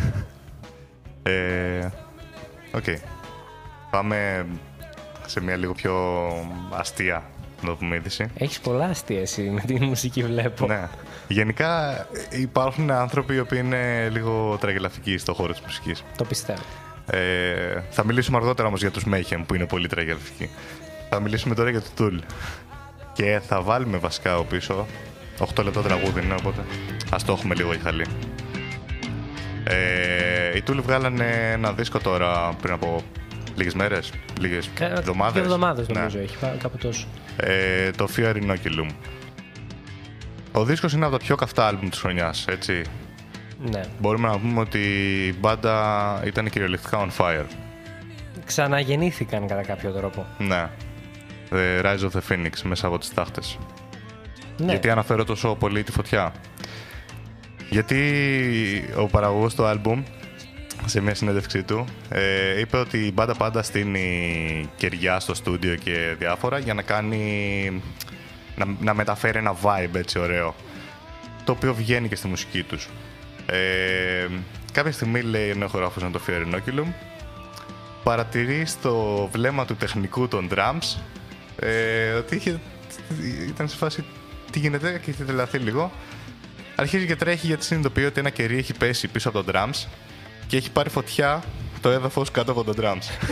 Ε, 1.23 1.89
Οκ. 2.75 2.85
Πάμε 3.91 4.47
σε 5.35 5.41
μια 5.41 5.57
λίγο 5.57 5.73
πιο 5.73 5.95
αστεία, 6.71 7.23
να 7.63 7.69
το 7.69 7.77
πούμε 7.77 7.97
είδηση. 7.97 8.27
Έχεις 8.39 8.61
πολλά 8.61 8.85
αστεία 8.85 9.21
εσύ 9.21 9.43
με 9.43 9.61
τη 9.61 9.81
μουσική, 9.81 10.23
βλέπω. 10.23 10.67
Ναι. 10.67 10.89
Γενικά 11.29 11.91
ε, 12.31 12.41
υπάρχουν 12.41 12.91
άνθρωποι 12.91 13.35
οι 13.35 13.39
οποίοι 13.39 13.61
είναι 13.65 14.09
λίγο 14.09 14.57
τραγελαφικοί 14.61 15.19
στο 15.19 15.35
χώρο 15.35 15.53
της 15.53 15.61
μουσικής. 15.61 16.05
Το 16.17 16.25
πιστεύω. 16.25 16.63
Ε, 17.07 17.83
θα 17.91 18.05
μιλήσουμε 18.05 18.37
αργότερα 18.37 18.69
όμως 18.69 18.81
για 18.81 18.91
τους 18.91 19.05
Mayhem 19.13 19.43
που 19.47 19.55
είναι 19.55 19.67
πολύ 19.67 19.89
τραγελαφικοί. 19.89 20.51
Θα 21.11 21.21
μιλήσουμε 21.21 21.55
τώρα 21.55 21.71
για 21.71 21.81
το 21.81 21.89
Tool. 21.99 22.19
Και 23.13 23.41
θα 23.47 23.61
βάλουμε 23.61 23.99
βασικά 23.99 24.33
από 24.33 24.45
πίσω 24.45 24.87
8 25.55 25.65
λεπτό 25.65 25.81
τραγούδι 25.81 26.21
είναι, 26.23 26.35
οπότε 26.39 26.65
ας 27.11 27.25
το 27.25 27.33
έχουμε 27.33 27.55
λίγο 27.55 27.73
η 27.73 27.79
χαλή. 27.79 28.05
Ε, 29.65 30.57
οι 30.57 30.63
Tool 30.67 30.79
βγάλανε 30.83 31.51
ένα 31.53 31.73
δίσκο 31.73 31.99
τώρα 31.99 32.55
πριν 32.61 32.75
από 32.75 33.03
λίγες 33.57 33.75
μέρες, 33.75 34.13
λίγες 34.41 34.71
εβδομάδες. 34.79 35.33
Δύο 35.33 35.43
εβδομάδες 35.43 35.89
Ναι. 35.89 35.99
νομίζω 35.99 36.19
έχει, 36.19 36.39
πά- 36.39 36.59
κάπου 36.59 36.77
τόσο. 36.79 37.07
Ε, 37.37 37.91
το 37.91 38.09
Fear 38.17 38.35
Inoculum. 38.37 38.89
Ο 40.53 40.65
δίσκος 40.65 40.93
είναι 40.93 41.05
από 41.07 41.19
τα 41.19 41.25
πιο 41.25 41.37
καυτά 41.37 41.67
άλμπουμ 41.67 41.89
της 41.89 41.99
χρονιάς, 41.99 42.45
έτσι. 42.49 42.83
Ναι. 43.71 43.81
Μπορούμε 44.01 44.29
να 44.29 44.39
πούμε 44.39 44.61
ότι 44.61 44.79
η 45.27 45.35
μπάντα 45.41 46.21
ήταν 46.25 46.51
κυριολεκτικά 46.51 47.07
on 47.07 47.09
fire. 47.19 47.45
Ξαναγεννήθηκαν 48.45 49.47
κατά 49.47 49.63
κάποιο 49.63 49.91
τρόπο. 49.91 50.27
Ναι. 50.39 50.69
The 51.51 51.83
Rise 51.85 51.99
of 51.99 52.11
the 52.11 52.21
Phoenix 52.33 52.51
μέσα 52.63 52.87
από 52.87 52.99
τις 52.99 53.15
τάχτες. 53.15 53.59
Ναι. 54.57 54.71
Γιατί 54.71 54.91
αναφέρω 54.91 55.25
τόσο 55.25 55.55
πολύ 55.55 55.83
τη 55.83 55.93
φωτιά. 55.93 56.33
Γιατί 57.71 58.01
ο 58.97 59.07
παραγωγός 59.07 59.55
του 59.55 59.65
άλμπουμ 59.65 60.03
σε 60.85 61.01
μια 61.01 61.15
συνέντευξή 61.15 61.63
του 61.63 61.85
ε, 62.09 62.61
είπε 62.61 62.77
ότι 62.77 62.99
η 63.07 63.11
μπάντα 63.15 63.35
πάντα 63.35 63.63
στείνει 63.63 64.71
κεριά 64.77 65.21
στο 65.21 65.35
στούντιο 65.35 65.75
και 65.75 66.15
διάφορα 66.19 66.59
για 66.59 66.75
να 66.75 66.83
κάνει 66.83 67.83
να, 68.57 68.67
να 68.81 68.95
μεταφέρει 68.95 69.39
ένα 69.39 69.55
vibe 69.63 69.95
έτσι 69.95 70.19
ωραίο 70.19 70.55
το 71.45 71.53
οποίο 71.53 71.75
βγαίνει 71.75 72.09
και 72.09 72.17
στη 72.17 72.29
μουσική 72.29 72.63
τους 72.63 72.89
ε, 73.47 74.27
κάποια 74.73 74.93
στιγμή 74.93 75.23
λέει 75.23 75.49
ενώ 75.49 75.69
χωράφωσαν 75.69 76.13
το 76.13 76.21
Fear 76.27 76.55
Inoculum 76.55 76.87
παρατηρεί 78.03 78.67
στο 78.67 79.29
βλέμμα 79.33 79.65
του 79.65 79.77
τεχνικού 79.77 80.29
των 80.29 80.49
drums 80.55 81.01
ε, 81.59 82.13
ότι 82.13 82.37
είχε, 82.37 82.61
ήταν 83.49 83.69
σε 83.69 83.77
φάση 83.77 84.05
τι 84.51 84.59
γίνεται 84.59 85.01
και 85.05 85.11
είχε 85.11 85.25
τρελαθεί 85.25 85.59
λίγο. 85.59 85.93
Αρχίζει 86.77 87.07
και 87.07 87.17
τρέχει 87.17 87.47
γιατί 87.47 87.65
συνειδητοποιεί 87.65 88.05
ότι 88.07 88.21
ένα 88.21 88.31
κερί 88.31 88.57
έχει 88.57 88.75
πέσει 88.75 89.09
πίσω 89.09 89.29
από 89.29 89.43
το 89.43 89.53
drums 89.53 89.87
και 90.47 90.57
έχει 90.57 90.71
πάρει 90.71 90.91
φωτιά 90.91 91.43
το 91.81 91.91
έδαφος 91.91 92.31
κάτω 92.31 92.53
από 92.53 92.65
το 92.65 92.75
drums. 92.81 93.29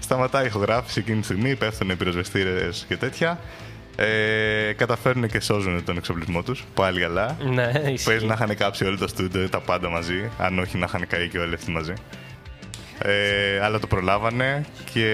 Σταματάει 0.00 0.44
η 0.44 0.46
ηχογράφηση 0.46 0.98
εκείνη 0.98 1.18
τη 1.18 1.24
στιγμή, 1.24 1.56
πέφτουν 1.56 1.90
οι 1.90 1.96
πυροσβεστήρες 1.96 2.84
και 2.88 2.96
τέτοια. 2.96 3.40
Ε, 3.96 4.72
καταφέρνουν 4.76 5.28
και 5.28 5.40
σώζουν 5.40 5.84
τον 5.84 5.96
εξοπλισμό 5.96 6.42
τους, 6.42 6.64
πάλι 6.74 7.00
καλά. 7.00 7.36
Ναι, 7.42 7.72
ισχύει. 7.92 8.06
Παίζει 8.08 8.26
να 8.26 8.34
είχαν 8.34 8.56
κάψει 8.56 8.84
όλο 8.84 8.98
το 8.98 9.08
στούντιο, 9.08 9.48
τα 9.48 9.60
πάντα 9.60 9.88
μαζί, 9.88 10.30
αν 10.38 10.58
όχι 10.58 10.78
να 10.78 10.84
είχαν 10.88 11.06
καεί 11.06 11.28
και 11.28 11.38
όλοι 11.38 11.54
αυτοί 11.54 11.70
μαζί. 11.70 11.92
Ε, 12.98 13.60
αλλά 13.62 13.78
το 13.78 13.86
προλάβανε 13.86 14.64
και 14.92 15.08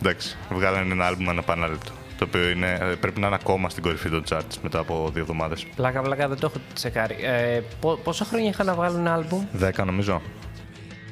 εντάξει, 0.00 0.36
βγάλανε 0.50 0.92
ένα 0.92 1.06
άλμπουμ 1.06 1.30
αναπανάληπτο. 1.30 1.92
Το 2.18 2.24
οποίο 2.24 2.48
είναι, 2.50 2.78
ε, 2.80 2.84
πρέπει 2.84 3.20
να 3.20 3.26
είναι 3.26 3.36
ακόμα 3.40 3.68
στην 3.68 3.82
κορυφή 3.82 4.08
των 4.08 4.24
charts 4.30 4.56
μετά 4.62 4.78
από 4.78 5.10
δύο 5.12 5.22
εβδομάδες. 5.22 5.66
Πλάκα, 5.76 6.02
πλάκα, 6.02 6.28
δεν 6.28 6.38
το 6.38 6.46
έχω 6.46 6.64
τσεκάρει. 6.74 7.16
Ε, 7.22 7.60
πο- 7.80 7.96
πόσα 8.04 8.24
χρόνια 8.24 8.48
είχαν 8.48 8.66
να 8.66 8.74
βγάλουν 8.74 8.98
ένα 8.98 9.14
άλμπουμ; 9.14 9.44
Δέκα 9.52 9.84
νομίζω. 9.84 10.22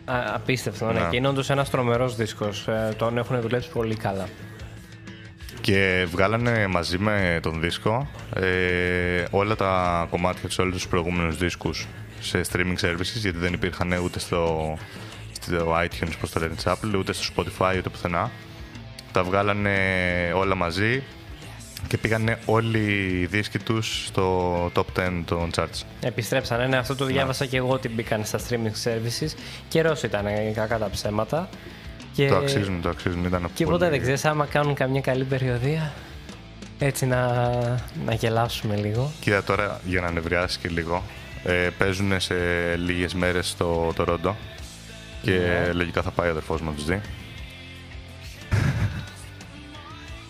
Α, 0.04 0.14
απίστευτο, 0.34 0.86
ναι. 0.86 1.00
Ναι. 1.00 1.06
Και 1.10 1.16
είναι 1.16 1.28
όντως 1.28 1.50
ένας 1.50 1.70
τρομερός 1.70 2.16
δίσκος. 2.16 2.68
Ε, 2.68 2.94
τον 2.96 3.18
έχουν 3.18 3.40
δουλέψει 3.40 3.70
πολύ 3.70 3.94
καλά. 3.96 4.28
Και 5.60 6.06
βγάλανε 6.10 6.66
μαζί 6.66 6.98
με 6.98 7.38
τον 7.42 7.60
δίσκο 7.60 8.08
ε, 8.34 9.24
όλα 9.30 9.56
τα 9.56 10.06
κομμάτια 10.10 10.50
σε 10.50 10.60
όλους 10.62 10.74
τους 10.74 10.88
προηγούμενους 10.88 11.36
δίσκους 11.36 11.86
σε 12.20 12.40
streaming 12.52 12.76
services 12.80 13.16
γιατί 13.16 13.38
δεν 13.38 13.52
υπήρχαν 13.52 13.92
ούτε 14.04 14.18
στο, 14.18 14.74
στο 15.40 15.74
iTunes, 15.84 16.12
πώς 16.20 16.30
το 16.30 16.40
λένε, 16.40 16.54
της 16.54 16.64
Apple, 16.66 16.94
ούτε 16.98 17.12
στο 17.12 17.32
Spotify, 17.36 17.74
ούτε 17.78 17.88
πουθενά. 17.88 18.30
Τα 19.12 19.22
βγάλανε 19.22 19.77
όλα 20.35 20.55
μαζί 20.55 21.03
και 21.88 21.98
πήγανε 21.98 22.38
όλοι 22.44 22.79
οι 22.79 23.27
δίσκοι 23.27 23.59
τους 23.59 24.05
στο 24.07 24.66
top 24.75 24.85
10 24.98 25.22
των 25.25 25.51
charts. 25.57 25.83
Επιστρέψανε, 26.01 26.66
ναι, 26.66 26.77
αυτό 26.77 26.94
το 26.94 27.05
διάβασα 27.05 27.46
και 27.46 27.57
εγώ 27.57 27.68
ότι 27.72 27.88
μπήκαν 27.88 28.25
στα 28.25 28.38
streaming 28.38 28.88
services. 28.88 29.29
Καιρός 29.68 30.03
ήταν 30.03 30.27
ε, 30.27 30.53
κακά 30.55 30.79
τα 30.79 30.90
ψέματα. 30.90 31.48
Και... 32.14 32.29
Το 32.29 32.37
αξίζουν, 32.37 32.81
το 32.83 32.88
αξίζουν. 32.88 33.25
Ήταν 33.25 33.51
Και 33.55 33.64
πολύ- 33.64 33.79
ποτέ 33.79 33.90
δεν 33.90 34.01
ξέρεις 34.01 34.25
άμα 34.25 34.46
κάνουν 34.46 34.75
καμιά 34.75 35.01
καλή 35.01 35.25
περιοδία. 35.25 35.92
Έτσι 36.79 37.07
να, 37.07 37.51
να 38.05 38.14
γελάσουμε 38.14 38.77
λίγο. 38.77 39.12
Κοίτα 39.20 39.42
τώρα 39.44 39.81
για 39.85 40.01
να 40.01 40.11
νευριάσεις 40.11 40.57
και 40.59 40.68
λίγο. 40.68 41.03
Ε, 41.44 41.68
παίζουν 41.79 42.20
σε 42.20 42.35
λίγες 42.77 43.14
μέρες 43.14 43.48
στο 43.48 43.92
Τορόντο 43.96 44.37
και 45.22 45.31
Ναι. 45.31 45.72
λογικά 45.72 46.03
θα 46.03 46.11
πάει 46.11 46.29
ο 46.29 46.31
αδερφός 46.31 46.61
μου 46.61 46.70
να 46.70 46.75
τους 46.77 46.85
δει. 46.85 47.01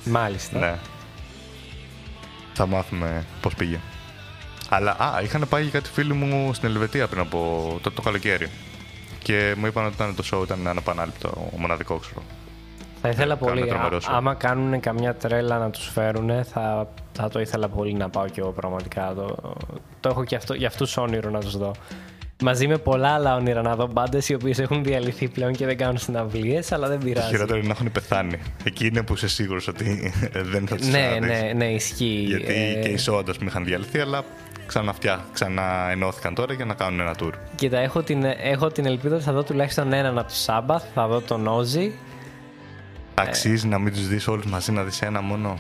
Μάλιστα. 0.05 0.59
Ναι. 0.59 0.79
Θα 2.55 2.67
μάθουμε 2.67 3.25
πώς 3.41 3.55
πήγε. 3.55 3.81
Αλλά, 4.69 4.97
α, 4.99 5.21
είχαν 5.23 5.47
πάει 5.49 5.65
και 5.65 5.71
κάτι 5.71 5.91
φίλοι 5.91 6.13
μου 6.13 6.55
στην 6.55 6.69
Ελβετία 6.69 7.07
πριν 7.07 7.21
από 7.21 7.79
το, 7.83 7.91
το 7.91 8.03
καλοκαίρι. 8.03 8.49
Και 9.23 9.55
μου 9.59 9.67
είπαν 9.67 9.85
ότι 9.85 9.95
ήταν 9.95 10.15
το 10.15 10.25
show 10.33 10.43
ήταν 10.45 10.67
αναπανάληπτο, 10.67 11.51
μοναδικός, 11.57 12.01
ξέρω. 12.01 12.23
Θα 13.03 13.09
ήθελα 13.09 13.35
Κάνουν 13.37 13.55
πολύ, 13.55 13.69
τρομερό 13.71 13.97
α, 13.97 14.01
show. 14.01 14.09
άμα 14.11 14.35
κάνουν 14.35 14.81
καμιά 14.81 15.15
τρέλα 15.15 15.59
να 15.59 15.71
τους 15.71 15.89
φέρουν, 15.89 16.45
θα, 16.45 16.89
θα 17.13 17.29
το 17.29 17.41
ήθελα 17.41 17.69
πολύ 17.69 17.93
να 17.93 18.09
πάω 18.09 18.29
κι 18.29 18.41
εγώ 18.41 18.51
πραγματικά. 18.51 19.13
Το, 19.17 19.37
το 20.01 20.09
έχω 20.09 20.25
και 20.25 20.37
αυτό, 20.37 20.55
για 20.55 20.69
αυτούς 20.69 20.97
όνειρο 20.97 21.31
να 21.31 21.41
τους 21.41 21.57
δω. 21.57 21.73
Μαζί 22.43 22.67
με 22.69 22.79
πολλά 22.79 23.09
άλλα 23.15 23.35
όνειρα 23.37 23.63
να 23.63 23.75
δω 23.77 23.87
μπάντες 23.87 24.29
οι 24.29 24.35
οποίες 24.35 24.59
έχουν 24.59 24.85
διαλυθεί 24.85 25.29
πλέον 25.29 25.53
και 25.53 25.67
δεν 25.67 25.77
κάνουν 25.77 25.99
συναυλίες, 25.99 26.73
αλλά 26.73 26.89
δεν 26.89 26.99
Το 26.99 27.05
πειράζει. 27.05 27.29
χειρότερο 27.29 27.59
είναι 27.59 27.67
να 27.67 27.73
έχουν 27.73 27.93
πεθάνει. 27.93 28.39
Εκεί 28.65 28.87
είναι 28.87 29.03
που 29.03 29.13
είσαι 29.15 29.29
σίγουρος 29.29 29.69
ότι 29.69 30.13
δεν 30.33 30.67
θα 30.67 30.77
τους 30.77 30.87
Ναι, 30.89 30.99
ξαναδείς. 31.09 31.43
ναι, 31.43 31.53
ναι, 31.53 31.65
ισχύει. 31.65 32.25
Γιατί 32.29 32.53
Ε, 32.53 32.73
και 32.83 32.89
οι 32.89 32.99
show 33.07 33.23
ας 33.29 33.37
πούμε 33.39 33.51
είχαν 33.51 33.65
διαλυθεί, 33.65 33.99
αλλά 33.99 34.25
ξαναφτιά, 34.67 35.25
ξαναενώθηκαν 35.33 36.35
τώρα 36.35 36.53
για 36.55 36.65
να 36.65 36.75
κάνουν 36.75 37.01
ένα 37.01 37.15
tour. 37.23 37.31
Κοίτα, 37.55 37.79
έχω 37.79 38.03
την, 38.03 38.25
έχω 38.43 38.69
την 38.71 38.87
ελπίδα 38.87 39.15
ότι 39.15 39.25
θα 39.25 39.33
δω 39.33 39.43
τουλάχιστον 39.43 39.93
έναν 39.93 40.19
από 40.19 40.29
τους 40.29 40.45
Sabbath, 40.47 40.83
θα 40.95 41.07
δω 41.07 41.21
τον 41.21 41.47
Ozzy 41.49 41.91
Αξίζει 43.15 43.67
να 43.67 43.79
μην 43.79 43.93
τους 43.93 44.09
δεις 44.09 44.29
όλους 44.29 44.45
μαζί, 44.47 44.73
να 44.73 44.83
δεις 44.83 45.03
ένα 45.03 45.21
μόνο; 45.21 45.59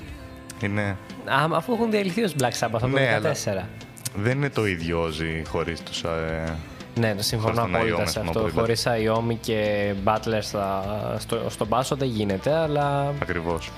Είναι... 0.60 0.96
Α, 1.24 1.46
αφού 1.56 1.72
έχουν 1.72 1.90
διαλυθεί 1.90 2.22
ως 2.22 2.34
Black 2.40 2.58
Sabbath 2.60 2.70
από 2.82 2.86
Ναι, 2.86 3.00
το 3.20 3.28
αλλά- 3.28 3.32
2014. 3.64 3.68
Δεν 4.16 4.36
είναι 4.36 4.50
το 4.50 4.66
ίδιο 4.66 5.00
Όζι 5.02 5.42
χωρίς 5.48 5.80
τους. 5.82 6.02
Ε... 6.02 6.54
Ναι, 6.94 7.14
το 7.14 7.22
συμφωνώ 7.22 7.54
Χωρίς 7.54 7.72
τον 7.72 7.74
απόλυτα 7.74 7.96
Iommi, 8.02 8.08
σε 8.08 8.08
ας 8.08 8.12
πούμε, 8.14 8.26
αυτό. 8.26 8.38
από 8.38 8.46
δίπλα. 8.48 8.60
Χωρίς 8.62 8.86
Αϊόμι 8.86 9.34
και 9.36 9.92
Butler 10.04 10.38
στα, 10.40 10.84
στο, 11.18 11.40
στον 11.48 11.68
Πάσο 11.68 11.96
δεν 11.96 12.08
γίνεται, 12.08 12.54
αλλά 12.56 13.14
Ακριβώς. 13.22 13.70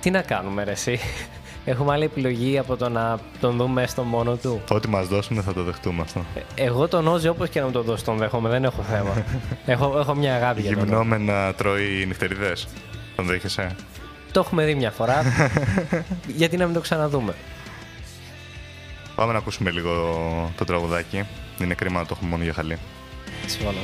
τι 0.00 0.10
να 0.10 0.22
κάνουμε, 0.22 0.64
ρε, 0.64 0.70
εσύ; 0.70 0.98
Έχουμε 1.64 1.92
άλλη 1.92 2.04
επιλογή 2.04 2.58
από 2.58 2.76
το 2.76 2.88
να 2.88 3.18
τον 3.40 3.56
δούμε 3.56 3.86
στο 3.86 4.02
μόνο 4.02 4.34
του. 4.36 4.62
Ό,τι 4.70 4.88
μας 4.88 5.06
δώσουν 5.06 5.42
θα 5.42 5.52
το 5.52 5.62
δεχτούμε 5.62 6.02
αυτό. 6.02 6.24
Ε, 6.34 6.62
Εγώ 6.64 6.88
τον 6.88 7.06
Όζη 7.06 7.28
όπως 7.28 7.48
και 7.48 7.60
να 7.60 7.66
μου 7.66 7.72
τον 7.72 7.82
δώσει 7.82 8.04
τον 8.04 8.16
δέχομαι, 8.18 8.48
δεν 8.48 8.64
έχω 8.64 8.82
θέμα. 8.82 9.24
έχω, 9.66 9.98
έχω 9.98 10.14
μια 10.14 10.34
αγάπη 10.34 10.60
για 10.60 10.70
τον 10.70 10.78
Γυμνό 10.84 10.98
Όζη. 10.98 11.08
με 11.08 11.18
να 11.18 11.54
τρώει 11.54 12.04
νυχτεριδές. 12.06 12.68
Τον 13.16 13.26
δέχεσαι; 13.26 13.76
Το 14.32 14.40
έχουμε 14.40 14.64
δει 14.64 14.74
μια 14.74 14.90
φορά. 14.90 15.22
Γιατί 16.36 16.56
να 16.56 16.64
μην 16.64 16.74
το 16.74 16.80
ξαναδούμε; 16.80 17.34
Πάμε 19.14 19.32
να 19.32 19.38
ακούσουμε 19.38 19.70
λίγο 19.70 19.90
το 20.56 20.64
τραγουδάκι. 20.64 21.24
Είναι 21.58 21.74
κρίμα 21.74 22.00
να 22.00 22.06
το 22.06 22.12
έχουμε 22.14 22.30
μόνο 22.30 22.42
για 22.42 22.52
χαλή. 22.52 22.78
Συμφωνώ. 23.46 23.80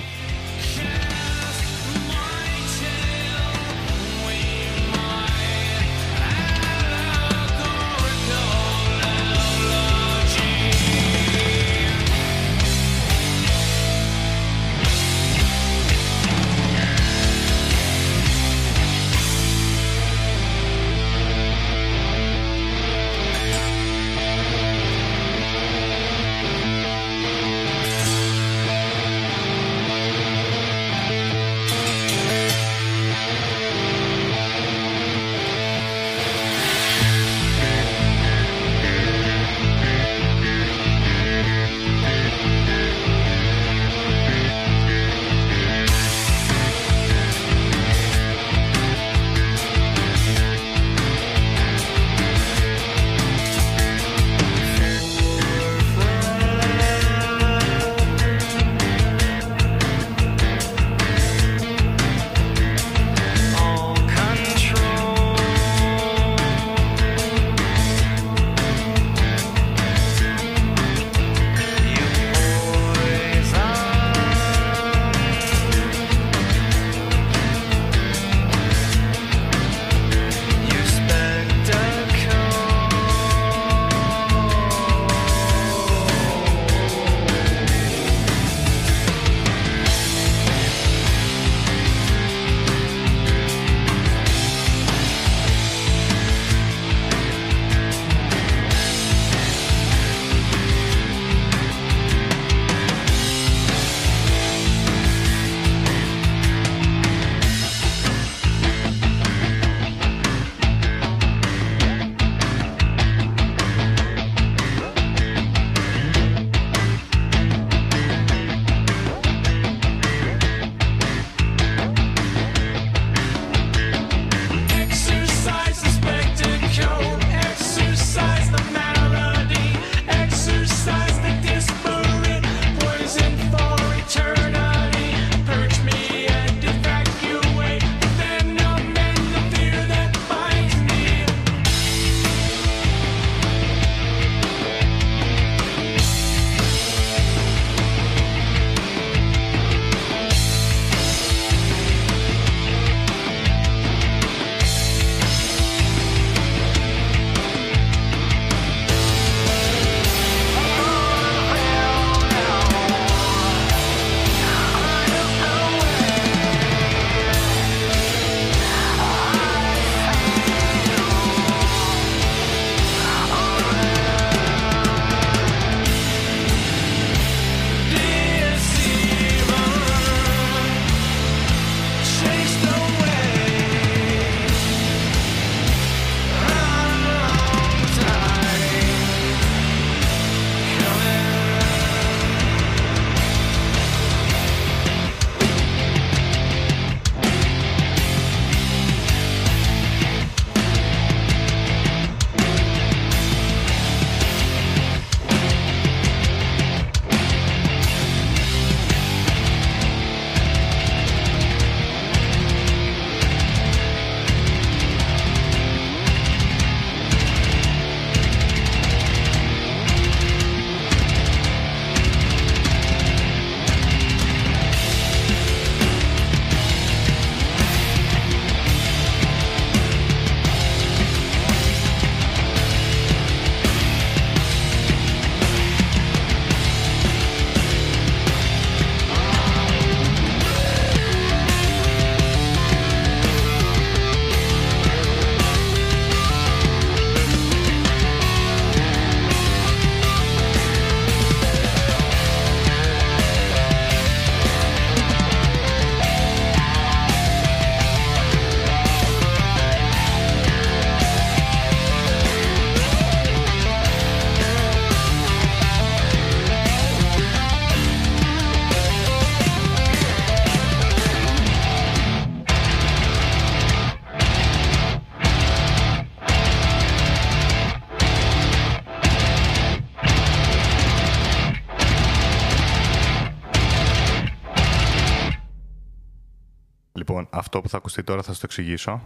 Ακουστεί 287.99 288.03
τώρα 288.05 288.23
θα 288.23 288.29
σας 288.29 288.39
το 288.39 288.47
εξηγήσω. 288.47 289.01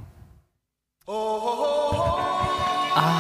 Α, 2.95 3.11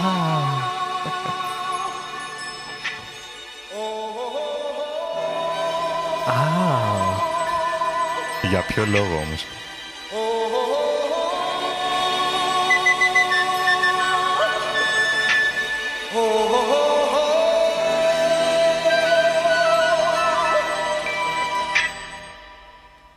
Για 8.48 8.60
ποιο 8.60 8.86
λόγο 8.86 9.16
όμως; 9.16 9.46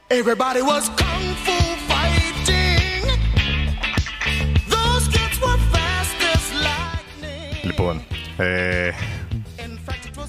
Everybody 0.10 0.62
was 0.62 1.05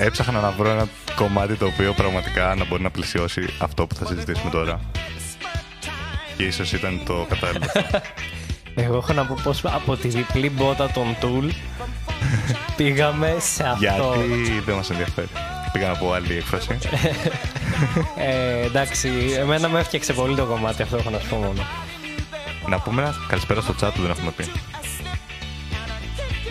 έψαχνα 0.06 0.40
να 0.40 0.50
βρω 0.50 0.68
ένα 0.68 0.88
κομμάτι 1.14 1.54
το 1.54 1.66
οποίο 1.66 1.92
πραγματικά 1.92 2.54
να 2.54 2.64
μπορεί 2.64 2.82
να 2.82 2.90
πλησιώσει 2.90 3.48
αυτό 3.58 3.86
που 3.86 3.94
θα 3.94 4.06
συζητήσουμε 4.06 4.50
τώρα. 4.50 4.80
Και 6.36 6.42
ίσως 6.44 6.72
ήταν 6.72 7.00
το 7.06 7.26
κατάλληλο. 7.28 7.66
εγώ 8.74 8.96
έχω 8.96 9.12
να 9.12 9.24
πω 9.24 9.36
πως 9.42 9.64
από 9.64 9.96
τη 9.96 10.08
διπλή 10.08 10.50
μπότα 10.50 10.90
των 10.90 11.16
Tool 11.20 11.50
πήγαμε 12.76 13.36
σε 13.38 13.62
αυτό. 13.62 14.14
Γιατί 14.26 14.60
δεν 14.60 14.74
μας 14.74 14.90
ενδιαφέρει. 14.90 15.28
Πήγα 15.72 15.88
να 15.88 15.96
πω 15.96 16.12
άλλη 16.12 16.36
έκφραση. 16.36 16.78
Ε, 18.18 18.64
εντάξει, 18.64 19.10
εμένα 19.38 19.68
με 19.68 19.80
έφτιαξε 19.80 20.12
πολύ 20.12 20.36
το 20.36 20.44
κομμάτι 20.44 20.82
αυτό, 20.82 20.96
έχω 20.96 21.10
να 21.10 21.18
σου 21.18 21.28
πω 21.28 21.36
μόνο. 21.36 21.66
να 22.68 22.80
πούμε 22.80 23.02
ένα 23.02 23.14
καλησπέρα 23.28 23.60
στο 23.60 23.74
chat 23.80 23.90
που 23.94 24.00
δεν 24.00 24.10
έχουμε 24.10 24.30
πει. 24.30 24.44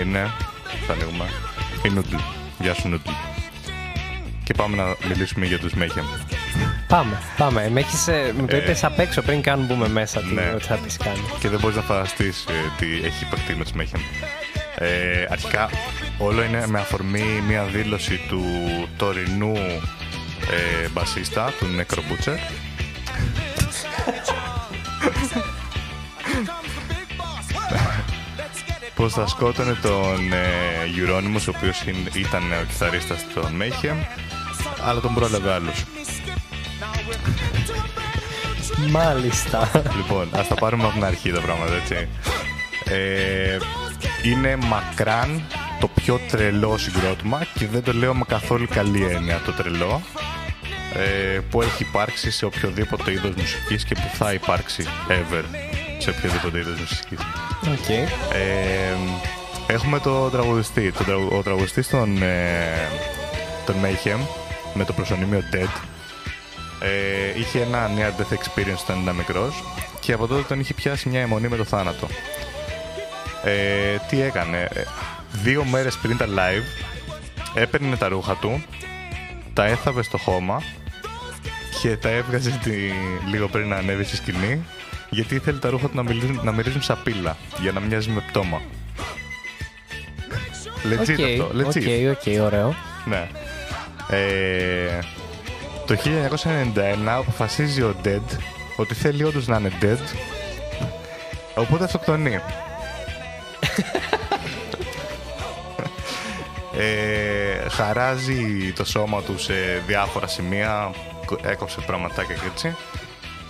Είναι, 0.02 0.32
θα 0.88 0.94
ανοίγουμε, 0.94 1.26
η 1.84 1.92
Noodle. 1.96 2.20
Γεια 2.60 2.74
σου 2.74 2.90
Noodle. 2.94 3.25
Και 4.46 4.54
πάμε 4.54 4.76
να 4.76 4.96
μιλήσουμε 5.08 5.46
για 5.46 5.60
τους 5.60 5.74
Mayhem. 5.76 6.20
Πάμε, 6.88 7.22
πάμε. 7.38 7.70
Με 7.70 7.80
έχεις, 7.80 8.08
ε, 8.08 8.34
μου 8.40 8.46
το 8.46 8.56
Ε. 8.56 8.60
είπες 8.60 8.84
απ' 8.84 9.00
έξω 9.00 9.22
πριν 9.22 9.42
καν 9.42 9.60
μπούμε 9.66 9.88
μέσα 9.88 10.20
τι, 10.20 10.34
Ναι. 10.34 10.52
ότι 10.56 10.64
θα 10.64 10.76
τις 10.78 10.98
κάνει. 10.98 11.22
και 11.40 11.50
δεν 11.50 11.60
μπορείς 11.60 11.76
να 11.76 11.82
φανταστείς 11.82 12.46
ε, 12.50 12.52
τι 12.78 12.86
έχει 13.06 13.24
υπαρκτεί 13.24 13.56
με 13.56 13.64
τους 13.64 13.74
Mayhem. 13.78 14.00
Ε, 14.78 15.26
αρχικά, 15.30 15.70
όλο 16.18 16.44
είναι 16.44 16.68
με 16.68 16.80
αφορμή 16.80 17.44
μια 17.48 17.64
δήλωση 17.64 18.22
του 18.28 18.44
τωρινού 18.98 19.56
ε, 20.52 20.88
μπασίστα, 20.94 21.54
του 21.60 21.66
Necro 21.80 22.00
πως 28.96 29.14
θα 29.14 29.28
σκότωνε 29.28 29.74
τον 29.82 30.32
ε, 30.34 30.46
Euronymous, 30.96 31.42
ο 31.48 31.54
οποίος 31.58 31.82
είναι- 31.82 32.10
ήταν 32.14 32.42
ο 32.52 32.66
κιθαρίστας 32.68 33.26
των 33.34 33.62
Mayhem, 33.62 33.96
αλλά 34.84 35.00
τον 35.00 35.14
πρόλαβε 35.14 35.52
άλλος. 35.52 35.84
Μάλιστα. 38.90 39.72
Λοιπόν, 39.96 40.30
ας 40.32 40.48
τα 40.48 40.56
πάρουμε 40.56 40.84
από 40.84 40.94
την 40.94 41.04
αρχή 41.04 41.32
τα 41.32 41.42
πράγματα, 41.42 41.74
έτσι. 41.76 42.08
Ε, 42.86 43.58
είναι 44.24 44.56
μακράν 44.56 45.44
το 45.80 45.88
πιο 45.88 46.20
τρελό 46.32 46.78
συγκρότημα 46.78 47.46
και 47.54 47.68
δεν 47.68 47.84
το 47.84 47.94
λέω 47.94 48.14
με 48.14 48.24
καθόλου 48.28 48.68
καλή 48.74 49.04
έννοια 49.04 49.42
το 49.46 49.52
τρελό 49.52 50.02
ε, 50.94 51.40
που 51.50 51.62
έχει 51.62 51.84
υπάρξει 51.84 52.32
σε 52.32 52.46
οποιοδήποτε 52.46 53.12
είδος 53.12 53.36
μουσικής 53.38 53.84
και 53.84 53.96
που 53.96 54.10
θα 54.18 54.34
υπάρξει 54.34 54.86
ever 55.08 55.44
σε 56.06 56.12
οποιοδήποτε 56.18 56.60
είδος 56.60 56.80
μουσικής. 56.80 57.20
Οκ. 57.72 57.90
Ε, 57.90 58.96
έχουμε 59.68 60.00
το 60.00 60.30
τραγουδιστή. 60.30 60.92
Το 60.92 61.04
τραγου- 61.04 61.34
ο 61.34 61.42
τραγουδιστής 61.44 61.88
των, 61.90 62.22
ε, 62.22 62.90
των 63.66 63.76
Mayhem 63.84 64.20
με 64.74 64.86
το 64.86 64.94
προσωνύμιο 64.94 65.44
Dead 65.54 65.70
ε, 66.80 67.40
είχε 67.40 67.62
ένα 67.62 67.90
near 67.98 68.22
death 68.22 68.34
experience 68.34 68.82
όταν 68.84 69.02
ήταν 69.02 69.16
μικρός 69.16 69.64
και 70.00 70.14
από 70.14 70.28
τότε 70.28 70.42
τον 70.42 70.60
είχε 70.60 70.74
πιάσει 70.74 71.10
μια 71.10 71.22
εμμονή 71.22 71.48
με 71.48 71.56
το 71.58 71.64
θάνατο. 71.64 72.08
Ε, 73.44 73.98
τι 74.10 74.22
έκανε; 74.22 74.68
ε, 74.74 74.82
Δύο 75.32 75.64
μέρες 75.64 75.98
πριν 75.98 76.18
τα 76.18 76.26
live 76.26 76.64
έπαιρνε 77.54 77.96
τα 77.98 78.08
ρούχα 78.08 78.36
του, 78.36 78.64
τα 79.54 79.66
έθαβε 79.66 80.04
στο 80.04 80.18
χώμα 80.18 80.62
και 81.82 81.98
τα 81.98 82.10
έβγαζε 82.10 82.60
τη, 82.64 82.72
λίγο 83.32 83.48
πριν 83.48 83.68
να 83.68 83.76
ανέβει 83.76 84.04
στη 84.04 84.16
σκηνή 84.16 84.66
γιατί 85.10 85.36
ήθελε 85.36 85.58
τα 85.58 85.70
ρούχα 85.70 85.88
του 85.88 85.96
να 85.96 86.04
μυρίζουν, 86.04 86.40
να 86.44 86.52
μυρίζουν 86.52 86.82
σαπίλα 86.82 87.38
για 87.62 87.72
να 87.72 87.80
μοιάζει 87.80 88.10
με 88.10 88.22
πτώμα. 88.28 88.62
Legit 90.90 91.00
OK, 91.00 91.10
αυτό, 91.10 91.52
legit. 91.58 91.66
OK, 91.66 92.18
OK, 92.18 92.42
ωραίο. 92.44 92.76
Ναι. 93.06 93.28
Ε, 94.10 95.00
το 95.86 95.96
1991 95.96 97.08
αποφασίζει 97.08 97.82
ο 97.82 97.96
Dead 98.06 98.22
ότι 98.76 98.94
θέλει 98.94 99.24
όντως 99.24 99.48
να 99.48 99.58
είναι 99.58 99.72
Dead. 99.82 99.98
Οπότε 101.56 101.84
αυτοκτονεί. 101.84 102.40
ε, 106.78 107.70
χαράζει 107.70 108.74
το 108.76 108.86
σώμα 108.86 109.22
του 109.22 109.38
σε 109.40 109.54
διάφορα 109.88 110.28
σημεία, 110.28 110.92
κο- 111.26 111.40
έκοψε 111.44 111.82
πραγματάκια 111.86 112.36
και 112.36 112.48
έτσι. 112.54 112.76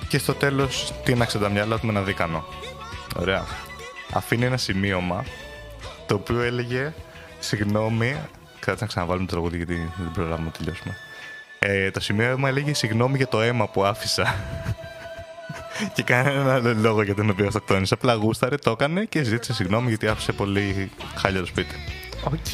Και 0.08 0.18
στο 0.18 0.34
τέλος 0.34 0.94
τίναξε 1.04 1.40
τα 1.40 1.50
μυαλά 1.50 1.80
του 1.80 1.86
με 1.86 1.92
ένα 1.92 2.02
δίκανο. 2.02 2.46
Ωραία. 3.16 3.46
Αφήνει 4.14 4.46
ένα 4.46 4.58
σημείωμα 4.58 5.26
το 6.08 6.16
οποίο 6.16 6.42
έλεγε 6.42 6.94
συγγνώμη. 7.40 8.16
Κάτσε 8.60 8.84
να 8.84 8.88
ξαναβάλουμε 8.88 9.26
το 9.26 9.32
τραγούδι 9.32 9.58
γιατί 9.58 9.92
δεν 9.98 10.12
προλάβουμε 10.14 10.46
να 10.46 10.52
τελειώσουμε. 10.52 10.96
Ε, 11.60 11.92
το 11.92 12.00
σημείωμα 12.00 12.50
έλεγε 12.50 12.74
συγγνώμη 12.74 13.18
για 13.18 13.28
το 13.28 13.42
αίμα 13.42 13.68
που 13.68 13.86
άφησα. 13.86 14.36
και 15.96 16.04
κανένα 16.04 16.54
άλλο 16.54 16.74
λόγο 16.74 17.02
για 17.02 17.16
τον 17.16 17.30
οποίο 17.30 17.48
αυτοκτόνησε. 17.48 17.94
Απλά 17.94 18.14
γούσταρε, 18.14 18.56
το 18.56 18.72
έκανε 18.72 19.06
και 19.06 19.24
ζήτησε 19.24 19.54
συγγνώμη 19.54 19.88
γιατί 19.88 20.08
άφησε 20.08 20.32
πολύ 20.32 20.92
χάλια 21.16 21.40
το 21.40 21.46
σπίτι. 21.46 21.76
Οκ. 22.24 22.54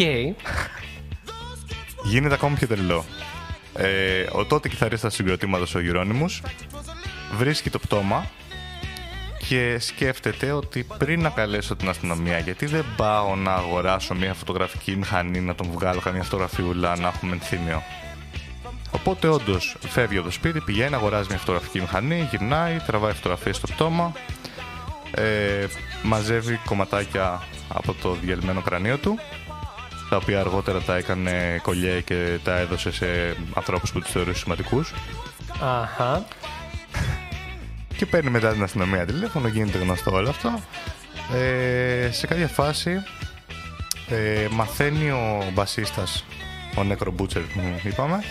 Γίνεται 2.03 2.33
ακόμα 2.33 2.55
πιο 2.55 2.67
τρελό. 2.67 3.05
Ε, 3.75 4.25
ο 4.31 4.45
τότε 4.45 4.69
κιθαρίστας 4.69 5.09
του 5.09 5.15
συγκροτήματος 5.15 5.75
ο 5.75 5.79
Euronymous 5.83 6.39
βρίσκει 7.37 7.69
το 7.69 7.79
πτώμα 7.79 8.25
και 9.47 9.79
σκέφτεται 9.79 10.51
ότι 10.51 10.87
πριν 10.97 11.21
να 11.21 11.29
καλέσω 11.29 11.75
την 11.75 11.89
αστυνομία 11.89 12.39
γιατί 12.39 12.65
δεν 12.65 12.85
πάω 12.95 13.35
να 13.35 13.53
αγοράσω 13.53 14.15
μια 14.15 14.33
φωτογραφική 14.33 14.95
μηχανή 14.95 15.39
να 15.39 15.55
τον 15.55 15.71
βγάλω 15.71 15.99
καμιά 15.99 16.23
φωτογραφιούλα 16.23 16.95
να 16.95 17.07
έχουμε 17.07 17.33
ενθύμιο. 17.33 17.83
Οπότε 18.91 19.27
όντως 19.27 19.75
φεύγει 19.87 20.17
από 20.17 20.25
το 20.25 20.31
σπίτι, 20.31 20.61
πηγαίνει, 20.61 20.95
αγοράζει 20.95 21.27
μια 21.29 21.37
φωτογραφική 21.37 21.79
μηχανή, 21.79 22.27
γυρνάει, 22.31 22.77
τραβάει 22.85 23.13
φωτογραφίες 23.13 23.55
στο 23.55 23.67
πτώμα, 23.67 24.11
ε, 25.11 25.65
μαζεύει 26.03 26.59
κομματάκια 26.65 27.41
από 27.67 27.93
το 27.93 28.17
διαλυμένο 28.21 28.61
κρανίο 28.61 28.97
του 28.97 29.19
τα 30.09 30.17
οποία 30.17 30.39
αργότερα 30.39 30.79
τα 30.79 30.95
έκανε 30.95 31.59
κολλιέ 31.61 32.01
και 32.01 32.39
τα 32.43 32.57
έδωσε 32.57 32.91
σε 32.91 33.37
ανθρώπους 33.53 33.91
που 33.91 33.99
τους 33.99 34.11
θεωρούσε 34.11 34.39
σημαντικούς 34.39 34.93
Αχα. 35.61 36.25
Και 37.97 38.05
παίρνει 38.05 38.29
μετά 38.29 38.51
την 38.51 38.63
αστυνομία 38.63 39.05
τηλέφωνο, 39.05 39.47
γίνεται 39.47 39.77
γνωστό 39.77 40.11
όλο 40.11 40.29
αυτό. 40.29 40.61
Ε, 41.33 42.11
σε 42.11 42.27
κάποια 42.27 42.47
φάση 42.47 42.91
ε, 44.09 44.47
μαθαίνει 44.51 45.09
ο 45.09 45.51
μπασίστας, 45.53 46.25
ο 46.77 46.81
Necro 46.89 47.07
Butcher 47.07 47.41
που 47.53 47.61
είπαμε, 47.83 48.23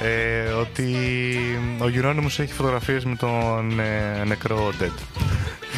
ε, 0.00 0.50
ότι 0.50 0.94
ο 1.78 1.84
Euronymous 1.84 2.38
έχει 2.38 2.52
φωτογραφίες 2.52 3.04
με 3.04 3.16
τον 3.16 3.80
ε, 3.80 4.24
νεκρό 4.24 4.72
Dead. 4.80 4.98